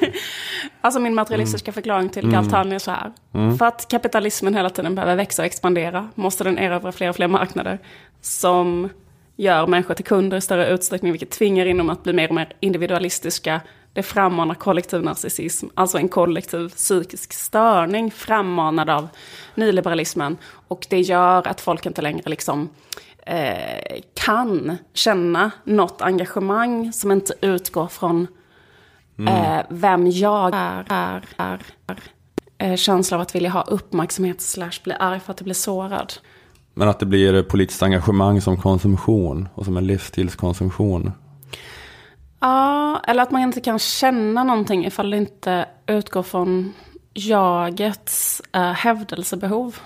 alltså 0.80 1.00
min 1.00 1.14
materialistiska 1.14 1.68
mm. 1.68 1.74
förklaring 1.74 2.08
till 2.08 2.24
mm. 2.24 2.34
Galtani 2.34 2.74
är 2.74 2.78
så 2.78 2.90
här. 2.90 3.12
Mm. 3.34 3.58
För 3.58 3.66
att 3.66 3.88
kapitalismen 3.88 4.54
hela 4.54 4.70
tiden 4.70 4.94
behöver 4.94 5.16
växa 5.16 5.42
och 5.42 5.46
expandera 5.46 6.08
måste 6.14 6.44
den 6.44 6.58
erövra 6.58 6.92
fler 6.92 7.08
och 7.08 7.16
fler 7.16 7.28
marknader 7.28 7.78
som 8.20 8.88
gör 9.36 9.66
människor 9.66 9.94
till 9.94 10.04
kunder 10.04 10.36
i 10.36 10.40
större 10.40 10.68
utsträckning, 10.68 11.12
vilket 11.12 11.30
tvingar 11.30 11.66
in 11.66 11.78
dem 11.78 11.90
att 11.90 12.02
bli 12.02 12.12
mer 12.12 12.28
och 12.28 12.34
mer 12.34 12.52
individualistiska. 12.60 13.60
Det 13.92 14.02
frammanar 14.02 14.54
kollektiv 14.54 15.02
narcissism, 15.02 15.66
alltså 15.74 15.98
en 15.98 16.08
kollektiv 16.08 16.68
psykisk 16.68 17.32
störning 17.32 18.10
frammanad 18.10 18.90
av 18.90 19.08
nyliberalismen. 19.54 20.36
Och 20.68 20.86
det 20.90 21.00
gör 21.00 21.48
att 21.48 21.60
folk 21.60 21.86
inte 21.86 22.02
längre 22.02 22.30
liksom 22.30 22.68
eh, 23.26 24.00
kan 24.14 24.76
känna 24.92 25.50
något 25.64 26.02
engagemang 26.02 26.92
som 26.92 27.12
inte 27.12 27.34
utgår 27.40 27.86
från 27.86 28.26
mm. 29.18 29.34
eh, 29.34 29.64
vem 29.68 30.10
jag 30.10 30.54
är, 30.54 30.86
är, 30.88 31.24
är, 31.36 31.62
är. 31.86 32.00
Eh, 32.58 32.76
känsla 32.76 33.16
av 33.16 33.20
att 33.20 33.34
vilja 33.34 33.50
ha 33.50 33.62
uppmärksamhet 33.62 34.40
slash 34.40 34.82
bli 34.84 34.94
arg 34.94 35.20
för 35.20 35.30
att 35.30 35.36
det 35.36 35.44
blir 35.44 35.54
sårad. 35.54 36.12
Men 36.74 36.88
att 36.88 36.98
det 36.98 37.06
blir 37.06 37.42
politiskt 37.42 37.82
engagemang 37.82 38.40
som 38.40 38.56
konsumtion 38.56 39.48
och 39.54 39.64
som 39.64 39.76
en 39.76 39.86
livsstilskonsumtion. 39.86 41.12
Ja, 42.40 43.00
eller 43.06 43.22
att 43.22 43.30
man 43.30 43.42
inte 43.42 43.60
kan 43.60 43.78
känna 43.78 44.44
någonting 44.44 44.86
ifall 44.86 45.10
det 45.10 45.16
inte 45.16 45.66
utgår 45.86 46.22
från 46.22 46.72
jagets 47.14 48.42
äh, 48.52 48.72
hävdelsebehov. 48.72 49.76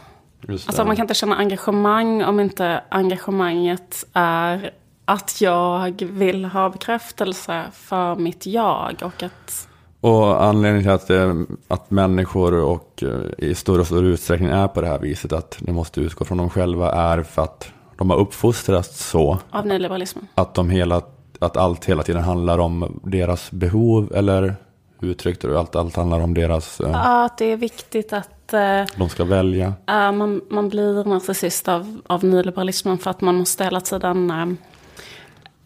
Alltså 0.49 0.85
man 0.85 0.97
kan 0.97 1.05
inte 1.05 1.15
känna 1.15 1.37
engagemang 1.37 2.25
om 2.25 2.41
inte 2.41 2.83
engagemanget 2.89 4.05
är 4.13 4.71
att 5.05 5.41
jag 5.41 6.03
vill 6.03 6.45
ha 6.45 6.71
bekräftelse 6.71 7.65
för 7.73 8.17
mitt 8.17 8.47
jag 8.47 8.97
och 9.03 9.23
att 9.23 9.68
och 10.01 10.45
anledningen 10.45 10.83
till 10.83 10.91
att, 10.91 11.07
det, 11.07 11.47
att 11.69 11.91
människor 11.91 12.55
och 12.55 13.03
eh, 13.03 13.49
i 13.49 13.55
större 13.55 13.81
och 13.81 13.87
större 13.87 14.07
utsträckning 14.07 14.49
är 14.49 14.69
på 14.69 14.81
det 14.81 14.87
här 14.87 14.99
viset, 14.99 15.33
att 15.33 15.57
det 15.61 15.73
måste 15.73 16.01
utgå 16.01 16.25
från 16.25 16.39
dem 16.39 16.51
själva, 16.51 16.93
är 16.93 17.23
för 17.23 17.43
att 17.43 17.69
de 17.99 18.11
har 18.11 18.17
uppfostrats 18.17 19.11
så. 19.11 19.39
Av 19.51 19.67
nyliberalismen. 19.67 20.27
Att, 20.35 20.55
de 20.55 20.71
hela, 20.71 21.03
att 21.39 21.57
allt 21.57 21.85
hela 21.85 22.03
tiden 22.03 22.23
handlar 22.23 22.59
om 22.59 23.01
deras 23.05 23.51
behov, 23.51 24.13
eller 24.15 24.57
uttryckt 25.01 25.43
du 25.43 25.59
allt, 25.59 25.77
allt 25.77 25.97
handlar 25.97 26.21
om 26.21 26.35
deras... 26.35 26.81
Eh, 26.81 26.91
ja, 26.91 27.25
att 27.25 27.39
det 27.39 27.53
är 27.53 27.57
viktigt 27.57 28.13
att... 28.13 28.53
Eh, 28.53 28.85
de 28.97 29.09
ska 29.09 29.25
välja. 29.25 29.73
Man, 29.87 30.41
man 30.51 30.69
blir 30.69 31.05
narcissist 31.05 31.69
av, 31.69 32.01
av 32.07 32.25
nyliberalismen 32.25 32.99
för 32.99 33.11
att 33.11 33.21
man 33.21 33.35
måste 33.35 33.65
hela 33.65 33.81
tiden... 33.81 34.59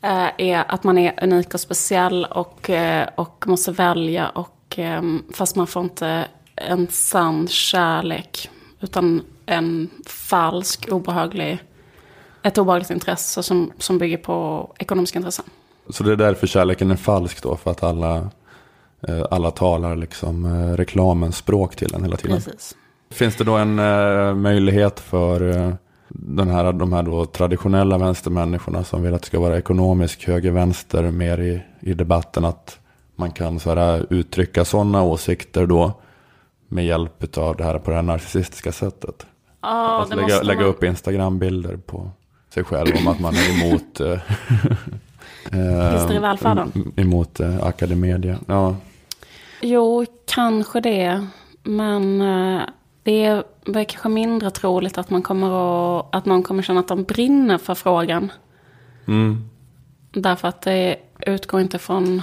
Eh, 0.04 0.30
är 0.38 0.64
att 0.68 0.84
man 0.84 0.98
är 0.98 1.24
unik 1.24 1.54
och 1.54 1.60
speciell 1.60 2.24
och, 2.24 2.70
eh, 2.70 3.08
och 3.14 3.44
måste 3.46 3.72
välja. 3.72 4.28
Och, 4.28 4.78
eh, 4.78 5.02
fast 5.34 5.56
man 5.56 5.66
får 5.66 5.82
inte 5.82 6.24
en 6.56 6.88
sann 6.90 7.48
kärlek. 7.48 8.50
Utan 8.80 9.22
en 9.46 9.90
falsk, 10.06 10.88
obehaglig, 10.92 11.58
ett 12.42 12.58
obehagligt 12.58 12.90
intresse 12.90 13.42
som, 13.42 13.72
som 13.78 13.98
bygger 13.98 14.16
på 14.16 14.68
ekonomiska 14.78 15.18
intressen. 15.18 15.44
Så 15.88 16.04
det 16.04 16.12
är 16.12 16.16
därför 16.16 16.46
kärleken 16.46 16.90
är 16.90 16.96
falsk 16.96 17.42
då? 17.42 17.56
För 17.56 17.70
att 17.70 17.82
alla, 17.82 18.16
eh, 19.08 19.24
alla 19.30 19.50
talar 19.50 19.96
liksom 19.96 20.46
reklamens 20.76 21.36
språk 21.36 21.76
till 21.76 21.94
en 21.94 22.04
hela 22.04 22.16
tiden? 22.16 22.36
Precis. 22.36 22.76
Finns 23.10 23.36
det 23.36 23.44
då 23.44 23.56
en 23.56 23.74
möjlighet 24.40 25.00
för 25.00 25.76
den 26.14 26.48
här, 26.48 26.72
de 26.72 26.92
här 26.92 27.02
då 27.02 27.24
traditionella 27.26 27.98
vänstermänniskorna 27.98 28.84
som 28.84 29.02
vill 29.02 29.14
att 29.14 29.20
det 29.22 29.26
ska 29.26 29.40
vara 29.40 29.58
ekonomisk 29.58 30.26
höger-vänster 30.26 31.10
mer 31.10 31.40
i, 31.40 31.62
i 31.80 31.94
debatten 31.94 32.44
att 32.44 32.78
man 33.16 33.30
kan 33.30 33.60
så 33.60 33.74
här, 33.74 34.06
uttrycka 34.10 34.64
sådana 34.64 35.02
åsikter 35.02 35.66
då 35.66 35.92
med 36.68 36.86
hjälp 36.86 37.38
av 37.38 37.56
det 37.56 37.64
här 37.64 37.78
på 37.78 37.90
det 37.90 37.96
här 37.96 38.02
narcissistiska 38.02 38.72
sättet? 38.72 39.26
Alltså 39.60 40.16
det 40.16 40.22
lägga, 40.22 40.42
lägga 40.42 40.60
man. 40.60 40.68
upp 40.68 40.82
Instagram-bilder 40.84 41.76
på 41.76 42.10
sig 42.54 42.64
själv 42.64 42.96
om 43.00 43.08
att 43.08 43.20
man 43.20 43.34
är 43.34 43.62
emot, 43.64 44.00
eh, 44.00 44.18
Brister 45.92 46.14
i 46.14 46.18
välfärden. 46.18 46.72
em- 46.74 47.00
emot 47.00 47.40
eh, 47.40 47.62
Academedia. 47.66 48.38
Ja. 48.46 48.76
Jo, 49.60 50.06
kanske 50.34 50.80
det. 50.80 51.26
Men 51.62 52.20
eh, 52.20 52.60
det 53.02 53.24
är 53.24 53.84
kanske 53.84 54.08
mindre 54.08 54.50
troligt 54.50 54.98
att, 54.98 55.10
man 55.10 55.22
kommer 55.22 55.48
att, 55.98 56.14
att 56.14 56.26
någon 56.26 56.42
kommer 56.42 56.62
känna 56.62 56.80
att 56.80 56.88
de 56.88 57.02
brinner 57.02 57.58
för 57.58 57.74
frågan. 57.74 58.32
Mm. 59.06 59.48
Därför 60.12 60.48
att 60.48 60.62
det 60.62 60.96
utgår 61.26 61.60
inte 61.60 61.78
från 61.78 62.22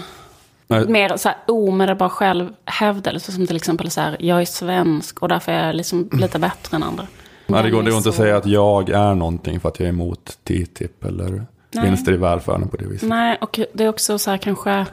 Nej. 0.67 0.87
mer 0.87 1.17
så 1.17 1.29
här 1.29 1.37
omedelbar 1.47 2.09
självhävdelse. 2.09 3.31
Som 3.31 3.47
till 3.47 3.55
exempel 3.55 3.91
så 3.91 4.01
här, 4.01 4.17
jag 4.19 4.41
är 4.41 4.45
svensk 4.45 5.21
och 5.21 5.27
därför 5.27 5.51
är 5.51 5.65
jag 5.65 5.75
liksom 5.75 6.09
lite 6.11 6.39
bättre 6.39 6.75
än 6.75 6.83
andra. 6.83 7.07
Nej, 7.47 7.63
det 7.63 7.69
går, 7.69 7.83
det 7.83 7.89
går 7.89 7.97
inte 7.97 8.09
att 8.09 8.15
säga 8.15 8.37
att 8.37 8.45
jag 8.45 8.89
är 8.89 9.15
någonting 9.15 9.59
för 9.59 9.69
att 9.69 9.79
jag 9.79 9.85
är 9.85 9.93
emot 9.93 10.37
TTIP 10.43 11.05
eller 11.05 11.45
Nej. 11.71 11.85
vinster 11.85 12.13
i 12.13 12.17
välfärden 12.17 12.67
på 12.67 12.77
det 12.77 12.85
viset. 12.85 13.09
Nej, 13.09 13.37
och 13.41 13.59
det 13.73 13.83
är 13.83 13.89
också 13.89 14.19
så 14.19 14.31
här 14.31 14.37
kanske, 14.37 14.85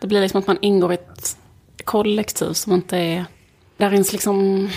det 0.00 0.06
blir 0.06 0.20
liksom 0.20 0.38
att 0.38 0.46
man 0.46 0.58
ingår 0.60 0.92
i 0.92 0.94
ett 0.94 1.36
kollektiv 1.84 2.52
som 2.52 2.72
inte 2.72 2.96
är, 2.96 3.24
där 3.76 3.92
ens 3.92 4.12
liksom 4.12 4.68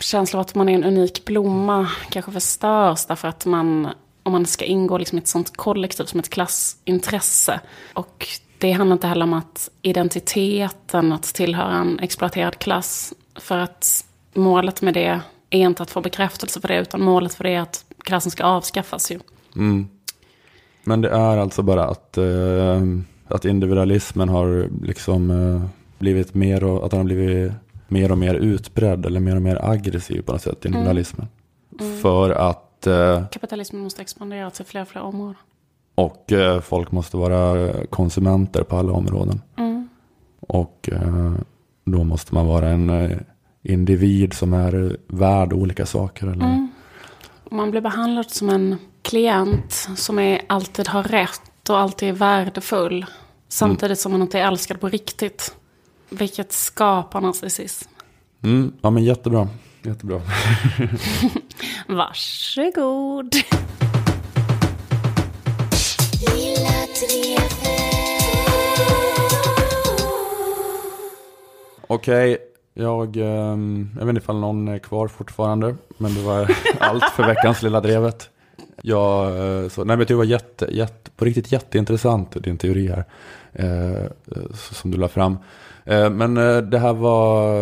känsla 0.00 0.38
av 0.38 0.40
att 0.40 0.54
man 0.54 0.68
är 0.68 0.74
en 0.74 0.84
unik 0.84 1.24
blomma 1.24 1.88
kanske 2.10 2.32
förstörs 2.32 3.06
därför 3.06 3.28
att 3.28 3.46
man, 3.46 3.88
om 4.22 4.32
man 4.32 4.46
ska 4.46 4.64
ingå 4.64 4.98
liksom 4.98 5.18
i 5.18 5.20
ett 5.20 5.28
sånt 5.28 5.56
kollektiv 5.56 6.04
som 6.04 6.20
ett 6.20 6.30
klassintresse. 6.30 7.60
Och 7.92 8.28
det 8.58 8.72
handlar 8.72 8.94
inte 8.94 9.06
heller 9.06 9.24
om 9.24 9.32
att 9.32 9.70
identiteten, 9.82 11.12
att 11.12 11.22
tillhöra 11.22 11.74
en 11.74 11.98
exploaterad 11.98 12.58
klass. 12.58 13.14
För 13.34 13.58
att 13.58 14.04
målet 14.34 14.82
med 14.82 14.94
det 14.94 15.20
är 15.50 15.58
inte 15.58 15.82
att 15.82 15.90
få 15.90 16.00
bekräftelse 16.00 16.60
för 16.60 16.68
det, 16.68 16.80
utan 16.80 17.02
målet 17.02 17.34
för 17.34 17.44
det 17.44 17.50
är 17.50 17.60
att 17.60 17.84
klassen 18.04 18.30
ska 18.30 18.44
avskaffas 18.44 19.10
ju. 19.10 19.20
Mm. 19.56 19.88
Men 20.84 21.00
det 21.00 21.08
är 21.08 21.36
alltså 21.36 21.62
bara 21.62 21.84
att, 21.84 22.18
eh, 22.18 22.82
att 23.28 23.44
individualismen 23.44 24.28
har 24.28 24.68
liksom 24.82 25.30
eh, 25.30 25.68
blivit 25.98 26.34
mer 26.34 26.64
och, 26.64 26.84
att 26.84 26.90
den 26.90 26.98
har 26.98 27.04
blivit 27.04 27.52
mer 27.88 28.12
och 28.12 28.18
mer 28.18 28.34
utbredd 28.34 29.06
eller 29.06 29.20
mer 29.20 29.36
och 29.36 29.42
mer 29.42 29.64
aggressiv 29.64 30.22
på 30.22 30.32
något 30.32 30.42
sätt, 30.42 30.64
individualismen. 30.64 31.28
För 32.02 32.30
att, 32.30 32.86
eh, 32.86 33.26
Kapitalismen 33.28 33.82
måste 33.82 34.02
expandera 34.02 34.50
till 34.50 34.64
fler 34.64 34.82
och 34.82 34.88
fler 34.88 35.02
områden. 35.02 35.36
och 35.94 36.32
eh, 36.32 36.60
folk 36.60 36.92
måste 36.92 37.16
vara 37.16 37.72
konsumenter 37.90 38.62
på 38.62 38.76
alla 38.76 38.92
områden. 38.92 39.40
Och 40.40 40.88
eh, 40.92 41.32
då 41.84 42.04
måste 42.04 42.34
man 42.34 42.46
vara 42.46 42.68
en 42.68 42.90
eh, 42.90 43.18
individ 43.62 44.32
som 44.32 44.54
är 44.54 44.96
värd 45.06 45.52
olika 45.52 45.86
saker. 45.86 46.26
Eller? 46.26 46.68
Man 47.50 47.70
blir 47.70 47.80
behandlad 47.80 48.30
som 48.30 48.48
en 48.48 48.76
klient 49.02 49.88
som 49.96 50.18
är, 50.18 50.40
alltid 50.46 50.88
har 50.88 51.02
rätt 51.02 51.68
och 51.68 51.78
alltid 51.78 52.08
är 52.08 52.12
värdefull. 52.12 53.06
Samtidigt 53.48 53.98
som 53.98 54.12
man 54.12 54.22
inte 54.22 54.38
är 54.38 54.46
älskad 54.46 54.80
på 54.80 54.88
riktigt. 54.88 55.56
Vilket 56.08 56.52
skapar 56.52 57.20
narcissism. 57.20 57.90
Mm, 58.42 58.72
ja 58.80 58.90
men 58.90 59.04
jättebra. 59.04 59.48
jättebra. 59.82 60.20
Varsågod. 61.88 63.34
Okej, 71.86 72.38
jag, 72.74 73.16
ehm, 73.16 73.90
jag 73.98 74.06
vet 74.06 74.08
inte 74.08 74.22
ifall 74.22 74.40
någon 74.40 74.68
är 74.68 74.78
kvar 74.78 75.08
fortfarande, 75.08 75.76
men 75.98 76.14
det 76.14 76.20
var 76.20 76.50
allt 76.80 77.04
för 77.04 77.26
veckans 77.26 77.62
lilla 77.62 77.80
drevet. 77.80 78.30
Jag, 78.82 79.26
eh, 79.26 79.68
så, 79.68 79.84
nej, 79.84 79.96
men 79.96 80.06
det 80.06 80.14
var 80.14 80.24
jätte, 80.24 80.68
jätte, 80.70 81.10
på 81.10 81.24
riktigt 81.24 81.52
jätteintressant, 81.52 82.44
din 82.44 82.58
teori 82.58 82.88
här, 82.88 83.04
eh, 83.52 84.10
som 84.52 84.90
du 84.90 84.98
la 84.98 85.08
fram. 85.08 85.38
Eh, 85.86 86.10
men 86.10 86.36
eh, 86.36 86.58
det 86.58 86.78
här 86.78 86.92
var, 86.92 87.52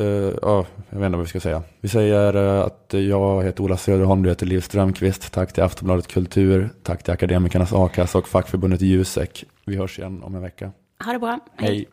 eh, 0.00 0.34
ja, 0.42 0.66
jag 0.90 0.98
vet 0.98 1.06
inte 1.06 1.16
vad 1.16 1.20
vi 1.20 1.26
ska 1.26 1.40
säga. 1.40 1.62
Vi 1.80 1.88
säger 1.88 2.34
att 2.34 2.86
jag 2.88 3.44
heter 3.44 3.62
Ola 3.62 3.76
Söderholm, 3.76 4.22
du 4.22 4.28
heter 4.28 4.46
Liv 4.46 4.60
Strömqvist. 4.60 5.32
Tack 5.32 5.52
till 5.52 5.62
Aftonbladet 5.62 6.08
Kultur, 6.08 6.70
tack 6.82 7.02
till 7.02 7.12
Akademikernas 7.12 7.72
A-kassa 7.72 8.18
och 8.18 8.28
fackförbundet 8.28 8.80
Jusek. 8.80 9.44
Vi 9.66 9.76
hörs 9.76 9.98
igen 9.98 10.22
om 10.22 10.34
en 10.34 10.42
vecka. 10.42 10.72
Ha 11.04 11.12
det 11.12 11.18
bra. 11.18 11.40
Hej. 11.56 11.86